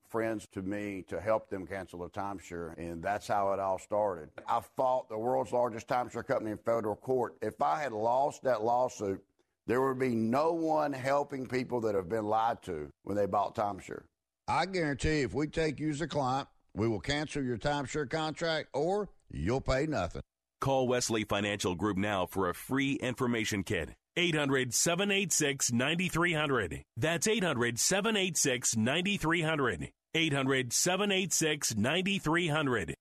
friends 0.11 0.47
to 0.51 0.61
me 0.61 1.03
to 1.07 1.19
help 1.19 1.49
them 1.49 1.65
cancel 1.65 2.03
a 2.03 2.09
timeshare, 2.09 2.77
and 2.77 3.01
that's 3.01 3.27
how 3.27 3.53
it 3.53 3.59
all 3.59 3.79
started. 3.79 4.29
I 4.47 4.61
fought 4.75 5.09
the 5.09 5.17
world's 5.17 5.53
largest 5.53 5.87
timeshare 5.87 6.25
company 6.25 6.51
in 6.51 6.57
federal 6.57 6.95
court. 6.95 7.35
If 7.41 7.61
I 7.61 7.81
had 7.81 7.93
lost 7.93 8.43
that 8.43 8.63
lawsuit, 8.63 9.23
there 9.67 9.81
would 9.81 9.99
be 9.99 10.15
no 10.15 10.51
one 10.51 10.91
helping 10.91 11.47
people 11.47 11.81
that 11.81 11.95
have 11.95 12.09
been 12.09 12.25
lied 12.25 12.61
to 12.63 12.89
when 13.03 13.15
they 13.15 13.25
bought 13.25 13.55
timeshare. 13.55 14.03
I 14.47 14.65
guarantee 14.65 15.21
if 15.21 15.33
we 15.33 15.47
take 15.47 15.79
you 15.79 15.89
as 15.89 16.01
a 16.01 16.07
client, 16.07 16.47
we 16.75 16.87
will 16.87 16.99
cancel 16.99 17.43
your 17.43 17.57
timeshare 17.57 18.09
contract 18.09 18.69
or 18.73 19.09
you'll 19.29 19.61
pay 19.61 19.85
nothing. 19.85 20.21
Call 20.59 20.87
Wesley 20.87 21.23
Financial 21.23 21.75
Group 21.75 21.97
now 21.97 22.25
for 22.25 22.49
a 22.49 22.53
free 22.53 22.93
information 22.93 23.63
kit. 23.63 23.91
800 24.17 24.73
786 24.73 25.71
9300. 25.71 26.83
That's 26.97 27.27
800 27.27 27.79
786 27.79 28.75
9300. 28.75 29.91
800 30.13 30.73
786 30.73 31.75
9300. 31.75 32.95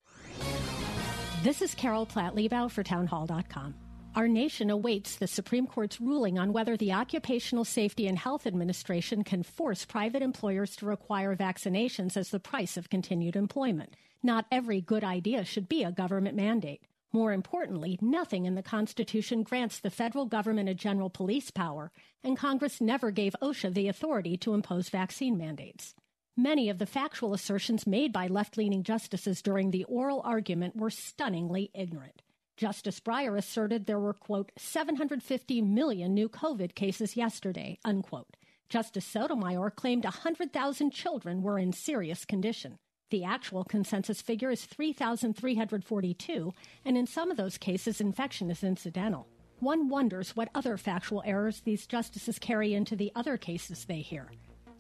This 1.43 1.63
is 1.63 1.75
Carol 1.75 2.07
Platt 2.07 2.35
Liebau 2.35 2.71
for 2.71 2.83
Townhall.com. 2.83 3.75
Our 4.15 4.29
nation 4.29 4.71
awaits 4.71 5.17
the 5.17 5.27
Supreme 5.27 5.67
Court's 5.67 6.01
ruling 6.01 6.39
on 6.39 6.53
whether 6.53 6.77
the 6.77 6.93
Occupational 6.93 7.65
Safety 7.65 8.07
and 8.09 8.19
Health 8.19 8.47
Administration 8.47 9.25
can 9.25 9.43
force 9.43 9.85
private 9.85 10.21
employers 10.21 10.75
to 10.77 10.87
require 10.87 11.37
vaccinations 11.37 12.17
as 12.17 12.31
the 12.31 12.41
price 12.41 12.77
of 12.77 12.91
continued 12.91 13.37
employment. 13.37 13.95
Not 14.23 14.47
every 14.51 14.81
good 14.81 15.05
idea 15.05 15.45
should 15.45 15.69
be 15.69 15.85
a 15.85 15.93
government 15.93 16.37
mandate. 16.37 16.83
More 17.13 17.33
importantly, 17.33 17.99
nothing 18.01 18.47
in 18.47 18.55
the 18.55 18.63
Constitution 18.63 19.43
grants 19.43 19.81
the 19.81 19.91
federal 19.91 20.27
government 20.27 20.69
a 20.69 20.75
general 20.75 21.11
police 21.11 21.51
power, 21.51 21.91
and 22.23 22.37
Congress 22.37 22.81
never 22.81 23.11
gave 23.11 23.35
OSHA 23.41 23.75
the 23.75 23.89
authority 23.89 24.37
to 24.39 24.55
impose 24.55 24.89
vaccine 24.89 25.39
mandates. 25.39 25.95
Many 26.43 26.71
of 26.71 26.79
the 26.79 26.87
factual 26.87 27.35
assertions 27.35 27.87
made 27.87 28.15
by 28.15 28.27
left 28.27 28.57
leaning 28.57 28.83
justices 28.83 29.43
during 29.43 29.71
the 29.71 29.85
oral 29.85 30.23
argument 30.25 30.75
were 30.75 30.89
stunningly 30.89 31.71
ignorant. 31.75 32.23
Justice 32.57 32.99
Breyer 32.99 33.37
asserted 33.37 33.85
there 33.85 34.01
were, 34.01 34.15
quote, 34.15 34.51
750 34.57 35.61
million 35.61 36.15
new 36.15 36.31
COVID 36.31 36.75
cases 36.75 37.15
yesterday, 37.15 37.79
unquote. 37.85 38.39
Justice 38.71 39.05
Sotomayor 39.05 39.71
claimed 39.71 40.05
100,000 40.05 40.91
children 40.93 41.43
were 41.43 41.59
in 41.59 41.75
serious 41.75 42.25
condition. 42.25 42.79
The 43.11 43.23
actual 43.23 43.65
consensus 43.65 44.23
figure 44.23 44.51
is 44.51 44.65
3,342, 44.65 46.55
and 46.87 46.97
in 46.97 47.07
some 47.07 47.31
of 47.31 47.37
those 47.37 47.59
cases, 47.59 48.01
infection 48.01 48.51
is 48.51 48.65
incidental. 48.65 49.29
One 49.59 49.91
wonders 49.91 50.35
what 50.35 50.49
other 50.55 50.79
factual 50.79 51.23
errors 51.27 51.61
these 51.61 51.87
justices 51.87 52.39
carry 52.39 52.73
into 52.73 52.97
the 52.97 53.13
other 53.15 53.37
cases 53.37 53.85
they 53.85 54.01
hear. 54.01 54.31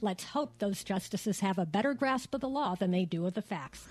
Let's 0.02 0.24
hope 0.24 0.58
those 0.58 0.82
justices 0.82 1.40
have 1.40 1.58
a 1.58 1.66
better 1.66 1.92
grasp 1.92 2.34
of 2.34 2.40
the 2.40 2.48
law 2.48 2.74
than 2.74 2.90
they 2.90 3.04
do 3.04 3.26
of 3.26 3.34
the 3.34 3.42
facts. 3.42 3.86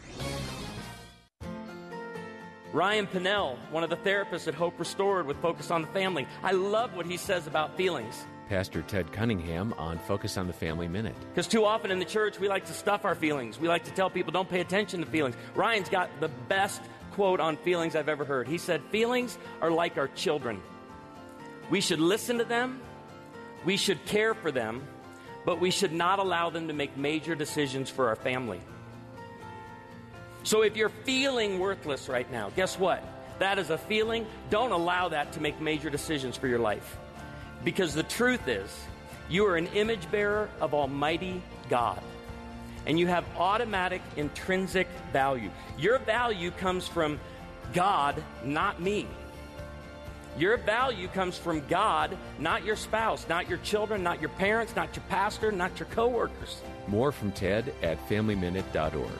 Ryan 2.73 3.07
Pinnell, 3.07 3.57
one 3.71 3.83
of 3.83 3.89
the 3.89 3.97
therapists 3.97 4.47
at 4.47 4.53
Hope 4.53 4.79
Restored 4.79 5.25
with 5.25 5.37
Focus 5.37 5.71
on 5.71 5.81
the 5.81 5.87
Family. 5.87 6.27
I 6.43 6.51
love 6.51 6.95
what 6.95 7.05
he 7.05 7.17
says 7.17 7.47
about 7.47 7.75
feelings. 7.77 8.25
Pastor 8.47 8.81
Ted 8.83 9.11
Cunningham 9.11 9.73
on 9.77 9.99
Focus 9.99 10.37
on 10.37 10.47
the 10.47 10.53
Family 10.53 10.87
Minute. 10.87 11.15
Because 11.29 11.47
too 11.47 11.65
often 11.65 11.91
in 11.91 11.99
the 11.99 12.05
church, 12.05 12.39
we 12.39 12.47
like 12.47 12.65
to 12.65 12.73
stuff 12.73 13.05
our 13.05 13.15
feelings. 13.15 13.59
We 13.59 13.67
like 13.67 13.85
to 13.85 13.91
tell 13.91 14.09
people, 14.09 14.31
don't 14.31 14.49
pay 14.49 14.61
attention 14.61 15.01
to 15.01 15.05
feelings. 15.05 15.35
Ryan's 15.53 15.89
got 15.89 16.09
the 16.19 16.29
best 16.47 16.81
quote 17.11 17.39
on 17.39 17.57
feelings 17.57 17.95
I've 17.95 18.09
ever 18.09 18.25
heard. 18.25 18.47
He 18.47 18.57
said, 18.57 18.81
Feelings 18.91 19.37
are 19.61 19.69
like 19.69 19.97
our 19.97 20.07
children. 20.09 20.61
We 21.69 21.81
should 21.81 21.99
listen 21.99 22.39
to 22.39 22.43
them, 22.43 22.81
we 23.65 23.77
should 23.77 24.03
care 24.05 24.33
for 24.33 24.51
them, 24.51 24.81
but 25.49 25.59
we 25.59 25.71
should 25.71 25.91
not 25.91 26.19
allow 26.19 26.51
them 26.51 26.67
to 26.67 26.75
make 26.75 26.95
major 26.95 27.33
decisions 27.33 27.89
for 27.89 28.09
our 28.09 28.15
family. 28.15 28.61
So 30.43 30.61
if 30.61 30.77
you're 30.77 30.89
feeling 30.89 31.57
worthless 31.57 32.07
right 32.07 32.31
now, 32.31 32.51
guess 32.51 32.77
what? 32.77 33.03
That 33.39 33.57
is 33.57 33.71
a 33.71 33.77
feeling. 33.79 34.27
Don't 34.51 34.71
allow 34.71 35.09
that 35.09 35.33
to 35.33 35.41
make 35.41 35.59
major 35.59 35.89
decisions 35.89 36.37
for 36.37 36.47
your 36.47 36.59
life. 36.59 36.99
Because 37.63 37.95
the 37.95 38.03
truth 38.03 38.47
is, 38.47 38.69
you 39.27 39.43
are 39.47 39.55
an 39.55 39.65
image 39.73 40.11
bearer 40.11 40.51
of 40.61 40.75
Almighty 40.75 41.41
God. 41.67 41.99
And 42.85 42.99
you 42.99 43.07
have 43.07 43.25
automatic 43.35 44.03
intrinsic 44.17 44.87
value. 45.11 45.49
Your 45.79 45.97
value 45.97 46.51
comes 46.51 46.87
from 46.87 47.19
God, 47.73 48.23
not 48.43 48.79
me. 48.79 49.07
Your 50.39 50.55
value 50.55 51.09
comes 51.09 51.37
from 51.37 51.61
God, 51.67 52.17
not 52.39 52.63
your 52.63 52.77
spouse, 52.77 53.27
not 53.27 53.49
your 53.49 53.57
children, 53.57 54.01
not 54.01 54.21
your 54.21 54.29
parents, 54.29 54.73
not 54.73 54.95
your 54.95 55.03
pastor, 55.09 55.51
not 55.51 55.77
your 55.77 55.89
coworkers. 55.89 56.61
More 56.87 57.11
from 57.11 57.33
Ted 57.33 57.73
at 57.81 57.99
FamilyMinute.org. 58.07 59.11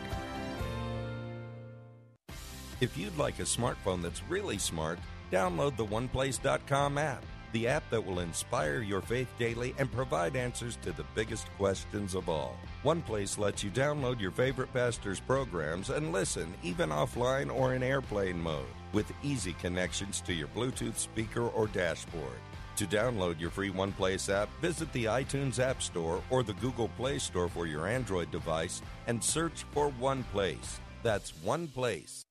If 2.80 2.98
you'd 2.98 3.18
like 3.18 3.40
a 3.40 3.44
smartphone 3.44 4.02
that's 4.02 4.24
really 4.30 4.58
smart, 4.58 4.98
download 5.30 5.76
the 5.76 5.86
OnePlace.com 5.86 6.98
app, 6.98 7.26
the 7.52 7.68
app 7.68 7.84
that 7.90 8.06
will 8.06 8.20
inspire 8.20 8.80
your 8.80 9.02
faith 9.02 9.28
daily 9.38 9.76
and 9.78 9.92
provide 9.92 10.38
answers 10.38 10.78
to 10.84 10.94
the 10.94 11.04
biggest 11.16 11.48
questions 11.58 12.16
of 12.16 12.30
all. 12.30 12.56
OnePlace 12.86 13.38
lets 13.38 13.62
you 13.62 13.72
download 13.72 14.22
your 14.22 14.32
favorite 14.32 14.72
pastor's 14.72 15.20
programs 15.20 15.90
and 15.90 16.14
listen, 16.14 16.54
even 16.64 16.92
offline 16.92 17.54
or 17.54 17.74
in 17.74 17.84
airplane 17.84 18.40
mode, 18.42 18.64
with 18.94 19.12
easy 19.24 19.54
connections 19.54 20.22
to 20.22 20.34
your 20.34 20.48
Bluetooth 20.50 20.98
speaker 20.98 21.48
or 21.48 21.68
dashboard. 21.68 22.40
To 22.78 22.86
download 22.86 23.40
your 23.40 23.50
free 23.50 23.72
OnePlace 23.72 24.34
app, 24.34 24.50
visit 24.62 24.92
the 24.94 25.06
iTunes 25.06 25.60
App 25.60 25.82
Store 25.82 26.24
or 26.30 26.44
the 26.44 26.54
Google 26.54 26.88
Play 26.90 27.20
Store 27.20 27.50
for 27.50 27.68
your 27.68 27.88
Android 27.88 28.32
device 28.32 28.82
and 29.08 29.22
search 29.24 29.66
for 29.72 29.92
OnePlace. 30.00 30.80
That's 31.04 31.34
OnePlace. 31.46 32.22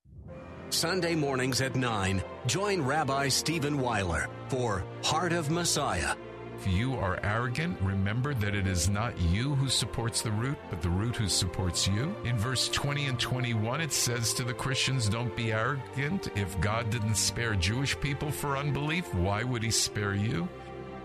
Sunday 0.70 1.14
mornings 1.14 1.60
at 1.60 1.76
9, 1.76 2.22
join 2.46 2.82
Rabbi 2.82 3.28
Stephen 3.28 3.78
Weiler 3.78 4.28
for 4.48 4.84
Heart 5.02 5.32
of 5.32 5.50
Messiah. 5.50 6.14
If 6.60 6.66
you 6.66 6.96
are 6.96 7.20
arrogant, 7.22 7.80
remember 7.80 8.34
that 8.34 8.52
it 8.52 8.66
is 8.66 8.88
not 8.88 9.16
you 9.20 9.54
who 9.54 9.68
supports 9.68 10.22
the 10.22 10.32
root, 10.32 10.58
but 10.70 10.82
the 10.82 10.90
root 10.90 11.14
who 11.14 11.28
supports 11.28 11.86
you. 11.86 12.12
In 12.24 12.36
verse 12.36 12.68
20 12.70 13.06
and 13.06 13.18
21, 13.18 13.80
it 13.80 13.92
says 13.92 14.34
to 14.34 14.42
the 14.42 14.54
Christians, 14.54 15.08
Don't 15.08 15.34
be 15.36 15.52
arrogant. 15.52 16.36
If 16.36 16.60
God 16.60 16.90
didn't 16.90 17.14
spare 17.14 17.54
Jewish 17.54 17.98
people 18.00 18.32
for 18.32 18.56
unbelief, 18.56 19.14
why 19.14 19.44
would 19.44 19.62
he 19.62 19.70
spare 19.70 20.14
you? 20.14 20.48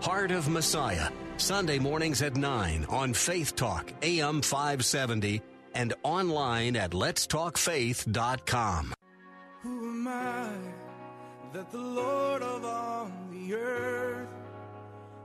Heart 0.00 0.32
of 0.32 0.48
Messiah, 0.48 1.08
Sunday 1.36 1.78
mornings 1.78 2.20
at 2.20 2.36
9 2.36 2.86
on 2.88 3.14
Faith 3.14 3.54
Talk, 3.54 3.92
AM 4.02 4.42
570, 4.42 5.40
and 5.72 5.94
online 6.02 6.74
at 6.74 6.90
letstalkfaith.com. 6.90 8.92
Who 9.62 9.88
am 9.88 10.08
I 10.08 10.48
that 11.52 11.70
the 11.70 11.78
Lord 11.78 12.42
of 12.42 12.64
all 12.64 13.12
the 13.30 13.54
earth 13.54 14.23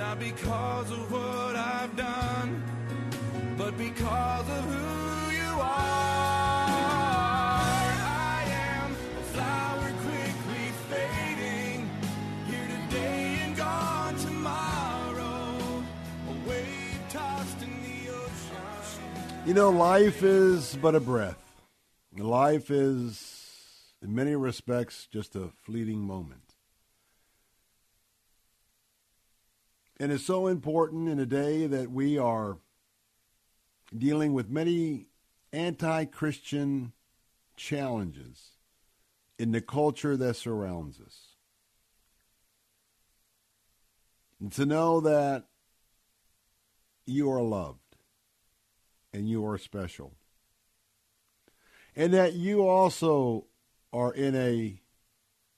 Not 0.00 0.18
because 0.18 0.90
of 0.92 1.12
what 1.12 1.56
I've 1.56 1.94
done, 1.94 2.64
but 3.58 3.76
because 3.76 4.48
of 4.48 4.64
who 4.64 5.30
you 5.30 5.60
are. 5.60 5.68
I 8.08 8.44
am 8.48 8.92
a 8.92 9.22
flower 9.34 9.92
quickly 10.00 10.72
fading, 10.88 11.90
here 12.46 12.66
today 12.66 13.40
and 13.42 13.54
gone 13.54 14.16
tomorrow. 14.16 15.84
A 16.30 16.48
wave 16.48 17.00
tossed 17.10 17.60
in 17.62 17.68
the 17.82 19.46
You 19.46 19.52
know, 19.52 19.68
life 19.68 20.22
is 20.22 20.78
but 20.80 20.94
a 20.94 21.00
breath. 21.00 21.60
Life 22.16 22.70
is, 22.70 23.92
in 24.00 24.14
many 24.14 24.34
respects, 24.34 25.06
just 25.12 25.36
a 25.36 25.50
fleeting 25.62 25.98
moment. 25.98 26.49
And 30.00 30.10
it's 30.10 30.24
so 30.24 30.46
important 30.46 31.10
in 31.10 31.20
a 31.20 31.26
day 31.26 31.66
that 31.66 31.90
we 31.90 32.16
are 32.16 32.56
dealing 33.96 34.32
with 34.32 34.48
many 34.48 35.08
anti 35.52 36.06
Christian 36.06 36.92
challenges 37.54 38.52
in 39.38 39.52
the 39.52 39.60
culture 39.60 40.16
that 40.16 40.36
surrounds 40.36 40.98
us. 41.00 41.36
And 44.40 44.50
to 44.52 44.64
know 44.64 45.00
that 45.00 45.48
you 47.04 47.30
are 47.30 47.42
loved 47.42 47.96
and 49.12 49.28
you 49.28 49.46
are 49.46 49.58
special. 49.58 50.14
And 51.94 52.14
that 52.14 52.32
you 52.32 52.66
also 52.66 53.48
are 53.92 54.14
in 54.14 54.34
a 54.34 54.80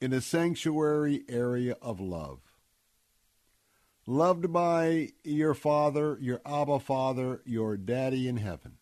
in 0.01 0.12
a 0.12 0.21
sanctuary 0.21 1.23
area 1.29 1.77
of 1.81 2.01
love. 2.01 2.42
Loved 4.07 4.53
by 4.53 5.11
your 5.23 5.55
father, 5.55 6.19
your 6.21 6.41
Abba 6.45 6.81
Father, 6.81 7.41
your 7.45 7.77
daddy 7.77 8.27
in 8.27 8.37
heaven. 8.37 8.79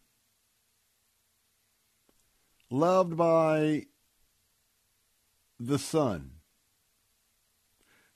Loved 2.70 3.16
by 3.16 3.86
the 5.58 5.78
Son, 5.78 6.31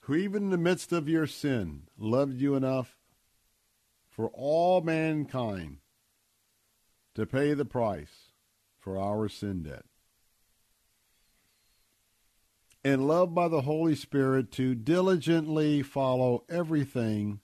who 0.00 0.14
even 0.14 0.44
in 0.44 0.50
the 0.50 0.56
midst 0.56 0.92
of 0.92 1.08
your 1.08 1.26
sin 1.26 1.82
loved 1.98 2.40
you 2.40 2.54
enough 2.54 2.96
for 4.08 4.28
all 4.32 4.80
mankind 4.80 5.78
to 7.14 7.26
pay 7.26 7.52
the 7.52 7.64
price 7.64 8.32
for 8.78 8.98
our 8.98 9.28
sin 9.28 9.62
debt. 9.62 9.84
And 12.84 13.08
loved 13.08 13.34
by 13.34 13.48
the 13.48 13.62
Holy 13.62 13.94
Spirit 13.94 14.52
to 14.52 14.74
diligently 14.74 15.82
follow 15.82 16.44
everything 16.50 17.40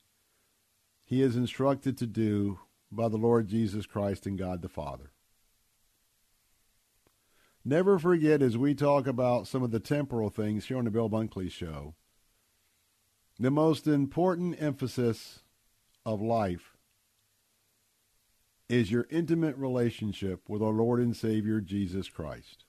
he 1.05 1.23
is 1.23 1.35
instructed 1.35 1.97
to 1.99 2.07
do 2.07 2.61
by 2.93 3.09
the 3.09 3.17
Lord 3.17 3.49
Jesus 3.49 3.87
Christ 3.87 4.27
and 4.27 4.39
God 4.39 4.61
the 4.61 4.69
Father. 4.69 5.13
Never 7.65 7.99
forget 7.99 8.43
as 8.43 8.57
we 8.57 8.75
talk 8.75 9.07
about 9.07 9.47
some 9.47 9.63
of 9.63 9.71
the 9.71 9.81
temporal 9.81 10.31
things 10.31 10.67
here 10.67 10.79
on 10.79 10.85
the 10.85 10.91
Bill 10.91 11.11
Bunkley 11.11 11.51
Show, 11.51 11.95
the 13.39 13.51
most 13.51 13.87
important 13.87 14.61
emphasis 14.61 15.41
of 16.05 16.21
life 16.21 16.77
is 18.69 18.91
your 18.91 19.07
intimate 19.11 19.57
relationship 19.57 20.49
with 20.49 20.63
our 20.63 20.73
Lord 20.73 21.01
and 21.01 21.17
Savior 21.17 21.61
Jesus 21.61 22.09
Christ. 22.09 22.65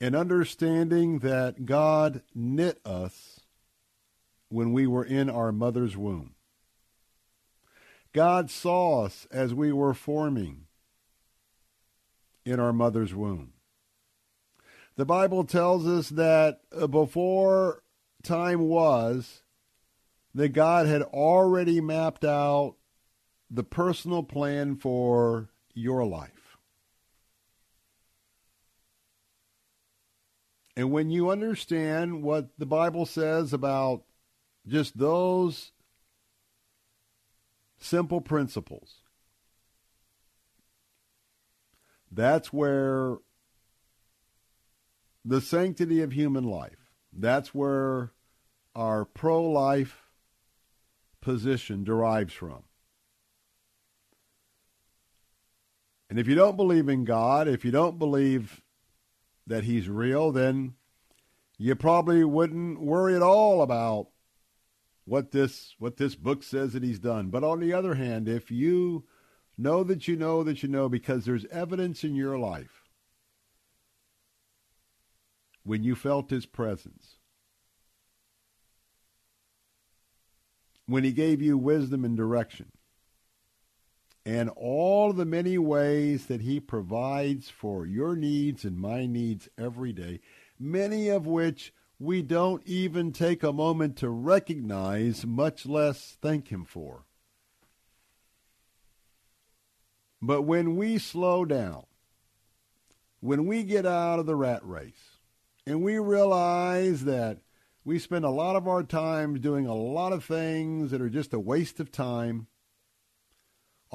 And 0.00 0.14
understanding 0.14 1.20
that 1.20 1.64
God 1.64 2.22
knit 2.34 2.80
us 2.84 3.40
when 4.48 4.72
we 4.72 4.86
were 4.86 5.04
in 5.04 5.30
our 5.30 5.52
mother's 5.52 5.96
womb. 5.96 6.34
God 8.12 8.50
saw 8.50 9.04
us 9.04 9.26
as 9.30 9.52
we 9.52 9.72
were 9.72 9.94
forming 9.94 10.66
in 12.44 12.60
our 12.60 12.72
mother's 12.72 13.14
womb. 13.14 13.52
The 14.96 15.04
Bible 15.04 15.44
tells 15.44 15.86
us 15.86 16.08
that 16.10 16.60
uh, 16.74 16.86
before 16.86 17.82
time 18.22 18.60
was, 18.60 19.42
that 20.34 20.50
God 20.50 20.86
had 20.86 21.02
already 21.02 21.80
mapped 21.80 22.24
out 22.24 22.76
the 23.50 23.64
personal 23.64 24.22
plan 24.22 24.76
for 24.76 25.50
your 25.74 26.04
life. 26.04 26.45
And 30.76 30.90
when 30.90 31.10
you 31.10 31.30
understand 31.30 32.22
what 32.22 32.50
the 32.58 32.66
Bible 32.66 33.06
says 33.06 33.52
about 33.52 34.02
just 34.66 34.98
those 34.98 35.72
simple 37.78 38.20
principles, 38.20 38.96
that's 42.12 42.52
where 42.52 43.16
the 45.24 45.40
sanctity 45.40 46.02
of 46.02 46.12
human 46.12 46.44
life, 46.44 46.92
that's 47.12 47.54
where 47.54 48.12
our 48.74 49.06
pro 49.06 49.42
life 49.42 50.02
position 51.22 51.84
derives 51.84 52.34
from. 52.34 52.62
And 56.08 56.18
if 56.18 56.28
you 56.28 56.34
don't 56.34 56.56
believe 56.56 56.88
in 56.88 57.04
God, 57.04 57.48
if 57.48 57.64
you 57.64 57.70
don't 57.70 57.98
believe 57.98 58.62
that 59.46 59.64
He's 59.64 59.88
real, 59.88 60.32
then 60.32 60.74
you 61.58 61.74
probably 61.74 62.24
wouldn't 62.24 62.80
worry 62.80 63.14
at 63.14 63.22
all 63.22 63.62
about 63.62 64.08
what 65.04 65.30
this 65.30 65.74
what 65.78 65.96
this 65.96 66.14
book 66.14 66.42
says 66.42 66.72
that 66.72 66.82
He's 66.82 66.98
done. 66.98 67.28
But 67.30 67.44
on 67.44 67.60
the 67.60 67.72
other 67.72 67.94
hand, 67.94 68.28
if 68.28 68.50
you 68.50 69.04
know 69.56 69.82
that 69.84 70.06
you 70.06 70.16
know 70.16 70.42
that 70.42 70.62
you 70.62 70.68
know 70.68 70.88
because 70.88 71.24
there's 71.24 71.46
evidence 71.46 72.04
in 72.04 72.14
your 72.14 72.38
life 72.38 72.82
when 75.62 75.82
you 75.82 75.94
felt 75.94 76.30
His 76.30 76.46
presence, 76.46 77.16
when 80.86 81.04
He 81.04 81.12
gave 81.12 81.40
you 81.40 81.56
wisdom 81.56 82.04
and 82.04 82.16
direction, 82.16 82.72
and 84.26 84.50
all 84.56 85.12
the 85.12 85.24
many 85.24 85.56
ways 85.56 86.26
that 86.26 86.40
He 86.40 86.58
provides 86.58 87.48
for 87.48 87.86
your 87.86 88.16
needs 88.16 88.64
and 88.64 88.76
my 88.76 89.06
needs 89.06 89.48
every 89.56 89.92
day, 89.92 90.18
many 90.58 91.08
of 91.08 91.28
which 91.28 91.72
we 92.00 92.22
don't 92.22 92.60
even 92.66 93.12
take 93.12 93.44
a 93.44 93.52
moment 93.52 93.96
to 93.98 94.10
recognize, 94.10 95.24
much 95.24 95.64
less 95.64 96.18
thank 96.20 96.48
Him 96.48 96.64
for. 96.64 97.04
But 100.20 100.42
when 100.42 100.74
we 100.74 100.98
slow 100.98 101.44
down, 101.44 101.84
when 103.20 103.46
we 103.46 103.62
get 103.62 103.86
out 103.86 104.18
of 104.18 104.26
the 104.26 104.34
rat 104.34 104.66
race, 104.66 105.18
and 105.64 105.84
we 105.84 105.98
realize 105.98 107.04
that 107.04 107.38
we 107.84 108.00
spend 108.00 108.24
a 108.24 108.30
lot 108.30 108.56
of 108.56 108.66
our 108.66 108.82
time 108.82 109.40
doing 109.40 109.68
a 109.68 109.74
lot 109.74 110.12
of 110.12 110.24
things 110.24 110.90
that 110.90 111.00
are 111.00 111.08
just 111.08 111.32
a 111.32 111.38
waste 111.38 111.78
of 111.78 111.92
time, 111.92 112.48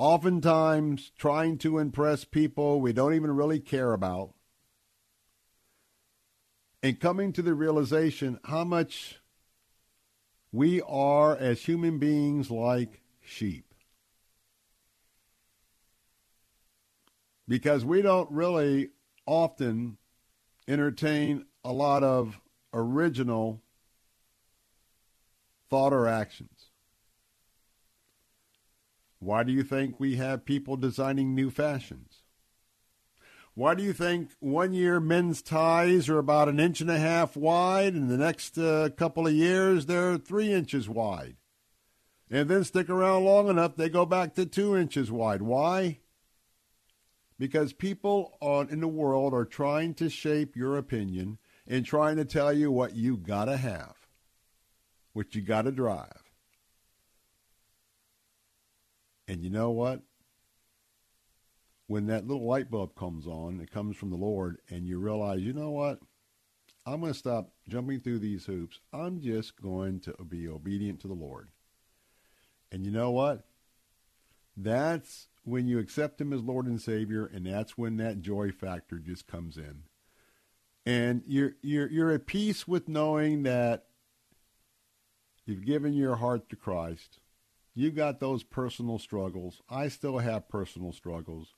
oftentimes 0.02 1.12
trying 1.16 1.60
to 1.60 1.78
impress 1.78 2.26
people 2.26 2.82
we 2.82 2.92
don't 2.92 3.14
even 3.14 3.30
really 3.36 3.60
care 3.60 3.94
about, 3.94 4.34
and 6.82 7.00
coming 7.00 7.32
to 7.32 7.44
the 7.44 7.54
realization 7.54 8.40
how 8.46 8.64
much 8.64 9.20
we 10.52 10.82
are 10.82 11.38
as 11.38 11.62
human 11.62 12.00
beings 12.00 12.50
like 12.50 13.04
sheep. 13.24 13.76
Because 17.48 17.86
we 17.86 18.02
don't 18.02 18.32
really 18.32 18.90
often 19.28 19.98
entertain 20.68 21.46
a 21.64 21.72
lot 21.72 22.04
of 22.04 22.40
original 22.74 23.62
thought 25.70 25.94
or 25.94 26.08
actions. 26.08 26.61
Why 29.22 29.44
do 29.44 29.54
you 29.54 29.62
think 29.62 30.00
we 30.00 30.16
have 30.16 30.46
people 30.46 30.78
designing 30.78 31.36
new 31.36 31.52
fashions? 31.52 32.24
Why 33.54 33.76
do 33.76 33.84
you 33.84 33.94
think 33.94 34.32
one 34.40 34.74
year 34.74 35.00
men's 35.00 35.44
ties 35.44 36.10
are 36.10 36.18
about 36.18 36.50
an 36.50 36.60
inch 36.60 36.82
and 36.82 36.90
a 36.90 36.98
half 36.98 37.38
wide, 37.38 37.94
and 37.94 38.10
the 38.10 38.18
next 38.18 38.58
uh, 38.58 38.90
couple 38.98 39.28
of 39.28 39.34
years 39.34 39.86
they're 39.86 40.18
three 40.18 40.52
inches 40.52 40.90
wide? 40.90 41.36
And 42.32 42.50
then 42.50 42.64
stick 42.64 42.90
around 42.90 43.26
long 43.26 43.48
enough, 43.48 43.76
they 43.76 43.90
go 43.90 44.08
back 44.08 44.34
to 44.36 44.46
two 44.48 44.76
inches 44.76 45.12
wide. 45.12 45.44
Why? 45.44 46.00
Because 47.38 47.74
people 47.74 48.38
on, 48.42 48.70
in 48.70 48.80
the 48.80 48.88
world 48.88 49.36
are 49.36 49.46
trying 49.46 49.94
to 49.96 50.10
shape 50.10 50.56
your 50.56 50.78
opinion 50.78 51.38
and 51.68 51.86
trying 51.86 52.16
to 52.16 52.26
tell 52.26 52.52
you 52.52 52.72
what 52.72 52.96
you 52.96 53.18
got 53.18 53.46
to 53.46 53.58
have, 53.58 54.08
what 55.14 55.36
you 55.36 55.44
got 55.44 55.64
to 55.64 55.72
drive. 55.72 56.21
And 59.32 59.46
you 59.46 59.50
know 59.50 59.72
what? 59.72 60.02
When 61.88 62.08
that 62.08 62.28
little 62.28 62.46
light 62.46 62.70
bulb 62.70 62.96
comes 62.96 63.26
on, 63.26 63.62
it 63.62 63.72
comes 63.72 63.96
from 63.96 64.10
the 64.10 64.18
Lord, 64.18 64.58
and 64.70 64.86
you 64.86 65.00
realize, 65.00 65.40
you 65.40 65.54
know 65.54 65.72
what? 65.72 66.00
I'm 66.86 67.00
going 67.00 67.14
to 67.14 67.18
stop 67.18 67.54
jumping 67.66 68.02
through 68.02 68.20
these 68.20 68.44
hoops. 68.44 68.82
I'm 68.92 69.22
just 69.22 69.62
going 69.62 70.02
to 70.02 70.14
be 70.26 70.50
obedient 70.50 71.00
to 71.02 71.08
the 71.08 71.14
Lord. 71.14 71.48
And 72.74 72.86
you 72.86 72.92
know 72.92 73.12
what? 73.12 73.46
That's 74.58 75.30
when 75.46 75.66
you 75.70 75.80
accept 75.80 76.20
Him 76.20 76.34
as 76.34 76.42
Lord 76.42 76.66
and 76.66 76.82
Savior, 76.82 77.26
and 77.26 77.46
that's 77.46 77.78
when 77.78 77.96
that 77.98 78.20
joy 78.20 78.52
factor 78.52 79.00
just 79.00 79.28
comes 79.28 79.56
in. 79.56 79.84
And 80.86 81.24
you're 81.26 81.54
you're 81.62 81.90
you're 81.90 82.12
at 82.12 82.26
peace 82.26 82.68
with 82.68 82.90
knowing 82.90 83.44
that 83.44 83.86
you've 85.46 85.64
given 85.64 85.94
your 85.94 86.18
heart 86.18 86.50
to 86.50 86.58
Christ 86.58 87.21
You 87.74 87.92
got 87.92 88.20
those 88.20 88.44
personal 88.44 89.00
struggles. 89.00 89.62
I 89.70 89.88
still 89.88 90.18
have 90.18 90.50
personal 90.50 90.92
struggles. 90.92 91.54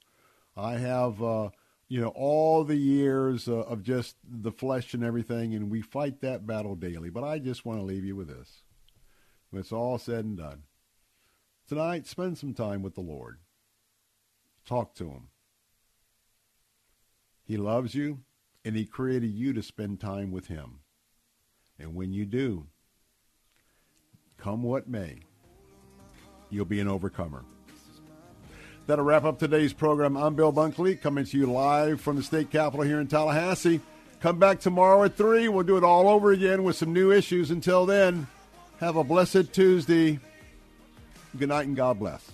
I 0.55 0.73
have, 0.77 1.21
uh, 1.23 1.49
you 1.87 2.01
know, 2.01 2.09
all 2.15 2.63
the 2.63 2.75
years 2.75 3.47
uh, 3.47 3.61
of 3.61 3.81
just 3.81 4.17
the 4.23 4.51
flesh 4.51 4.93
and 4.93 5.03
everything, 5.03 5.55
and 5.55 5.71
we 5.71 5.81
fight 5.81 6.21
that 6.21 6.45
battle 6.45 6.75
daily. 6.75 7.09
But 7.09 7.23
I 7.23 7.39
just 7.39 7.65
want 7.65 7.79
to 7.79 7.85
leave 7.85 8.05
you 8.05 8.15
with 8.15 8.27
this. 8.27 8.61
When 9.49 9.59
it's 9.59 9.71
all 9.71 9.97
said 9.97 10.25
and 10.25 10.37
done, 10.37 10.63
tonight, 11.67 12.05
spend 12.07 12.37
some 12.37 12.53
time 12.53 12.83
with 12.83 12.95
the 12.95 13.01
Lord. 13.01 13.39
Talk 14.65 14.93
to 14.95 15.05
Him. 15.05 15.27
He 17.43 17.57
loves 17.57 17.95
you, 17.95 18.19
and 18.63 18.75
He 18.75 18.85
created 18.85 19.31
you 19.31 19.53
to 19.53 19.63
spend 19.63 19.99
time 19.99 20.31
with 20.31 20.47
Him. 20.47 20.79
And 21.79 21.95
when 21.95 22.13
you 22.13 22.25
do, 22.25 22.67
come 24.37 24.63
what 24.63 24.87
may, 24.87 25.19
you'll 26.53 26.65
be 26.65 26.79
an 26.79 26.87
overcomer. 26.87 27.43
That'll 28.85 29.05
wrap 29.05 29.23
up 29.23 29.39
today's 29.39 29.73
program. 29.73 30.15
I'm 30.17 30.35
Bill 30.35 30.51
Bunkley, 30.51 30.99
coming 30.99 31.25
to 31.25 31.37
you 31.37 31.45
live 31.47 32.01
from 32.01 32.17
the 32.17 32.23
state 32.23 32.51
capitol 32.51 32.85
here 32.85 32.99
in 32.99 33.07
Tallahassee. 33.07 33.79
Come 34.19 34.39
back 34.39 34.59
tomorrow 34.59 35.03
at 35.03 35.15
3. 35.15 35.47
We'll 35.49 35.63
do 35.63 35.77
it 35.77 35.83
all 35.83 36.07
over 36.07 36.31
again 36.31 36.63
with 36.63 36.75
some 36.75 36.93
new 36.93 37.11
issues. 37.11 37.49
Until 37.49 37.85
then, 37.85 38.27
have 38.79 38.95
a 38.95 39.03
blessed 39.03 39.53
Tuesday. 39.53 40.19
Good 41.37 41.49
night 41.49 41.67
and 41.67 41.75
God 41.75 41.99
bless. 41.99 42.29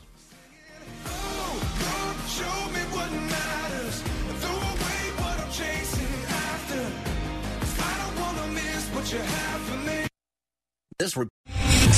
This 10.99 11.15
Three 11.15 11.27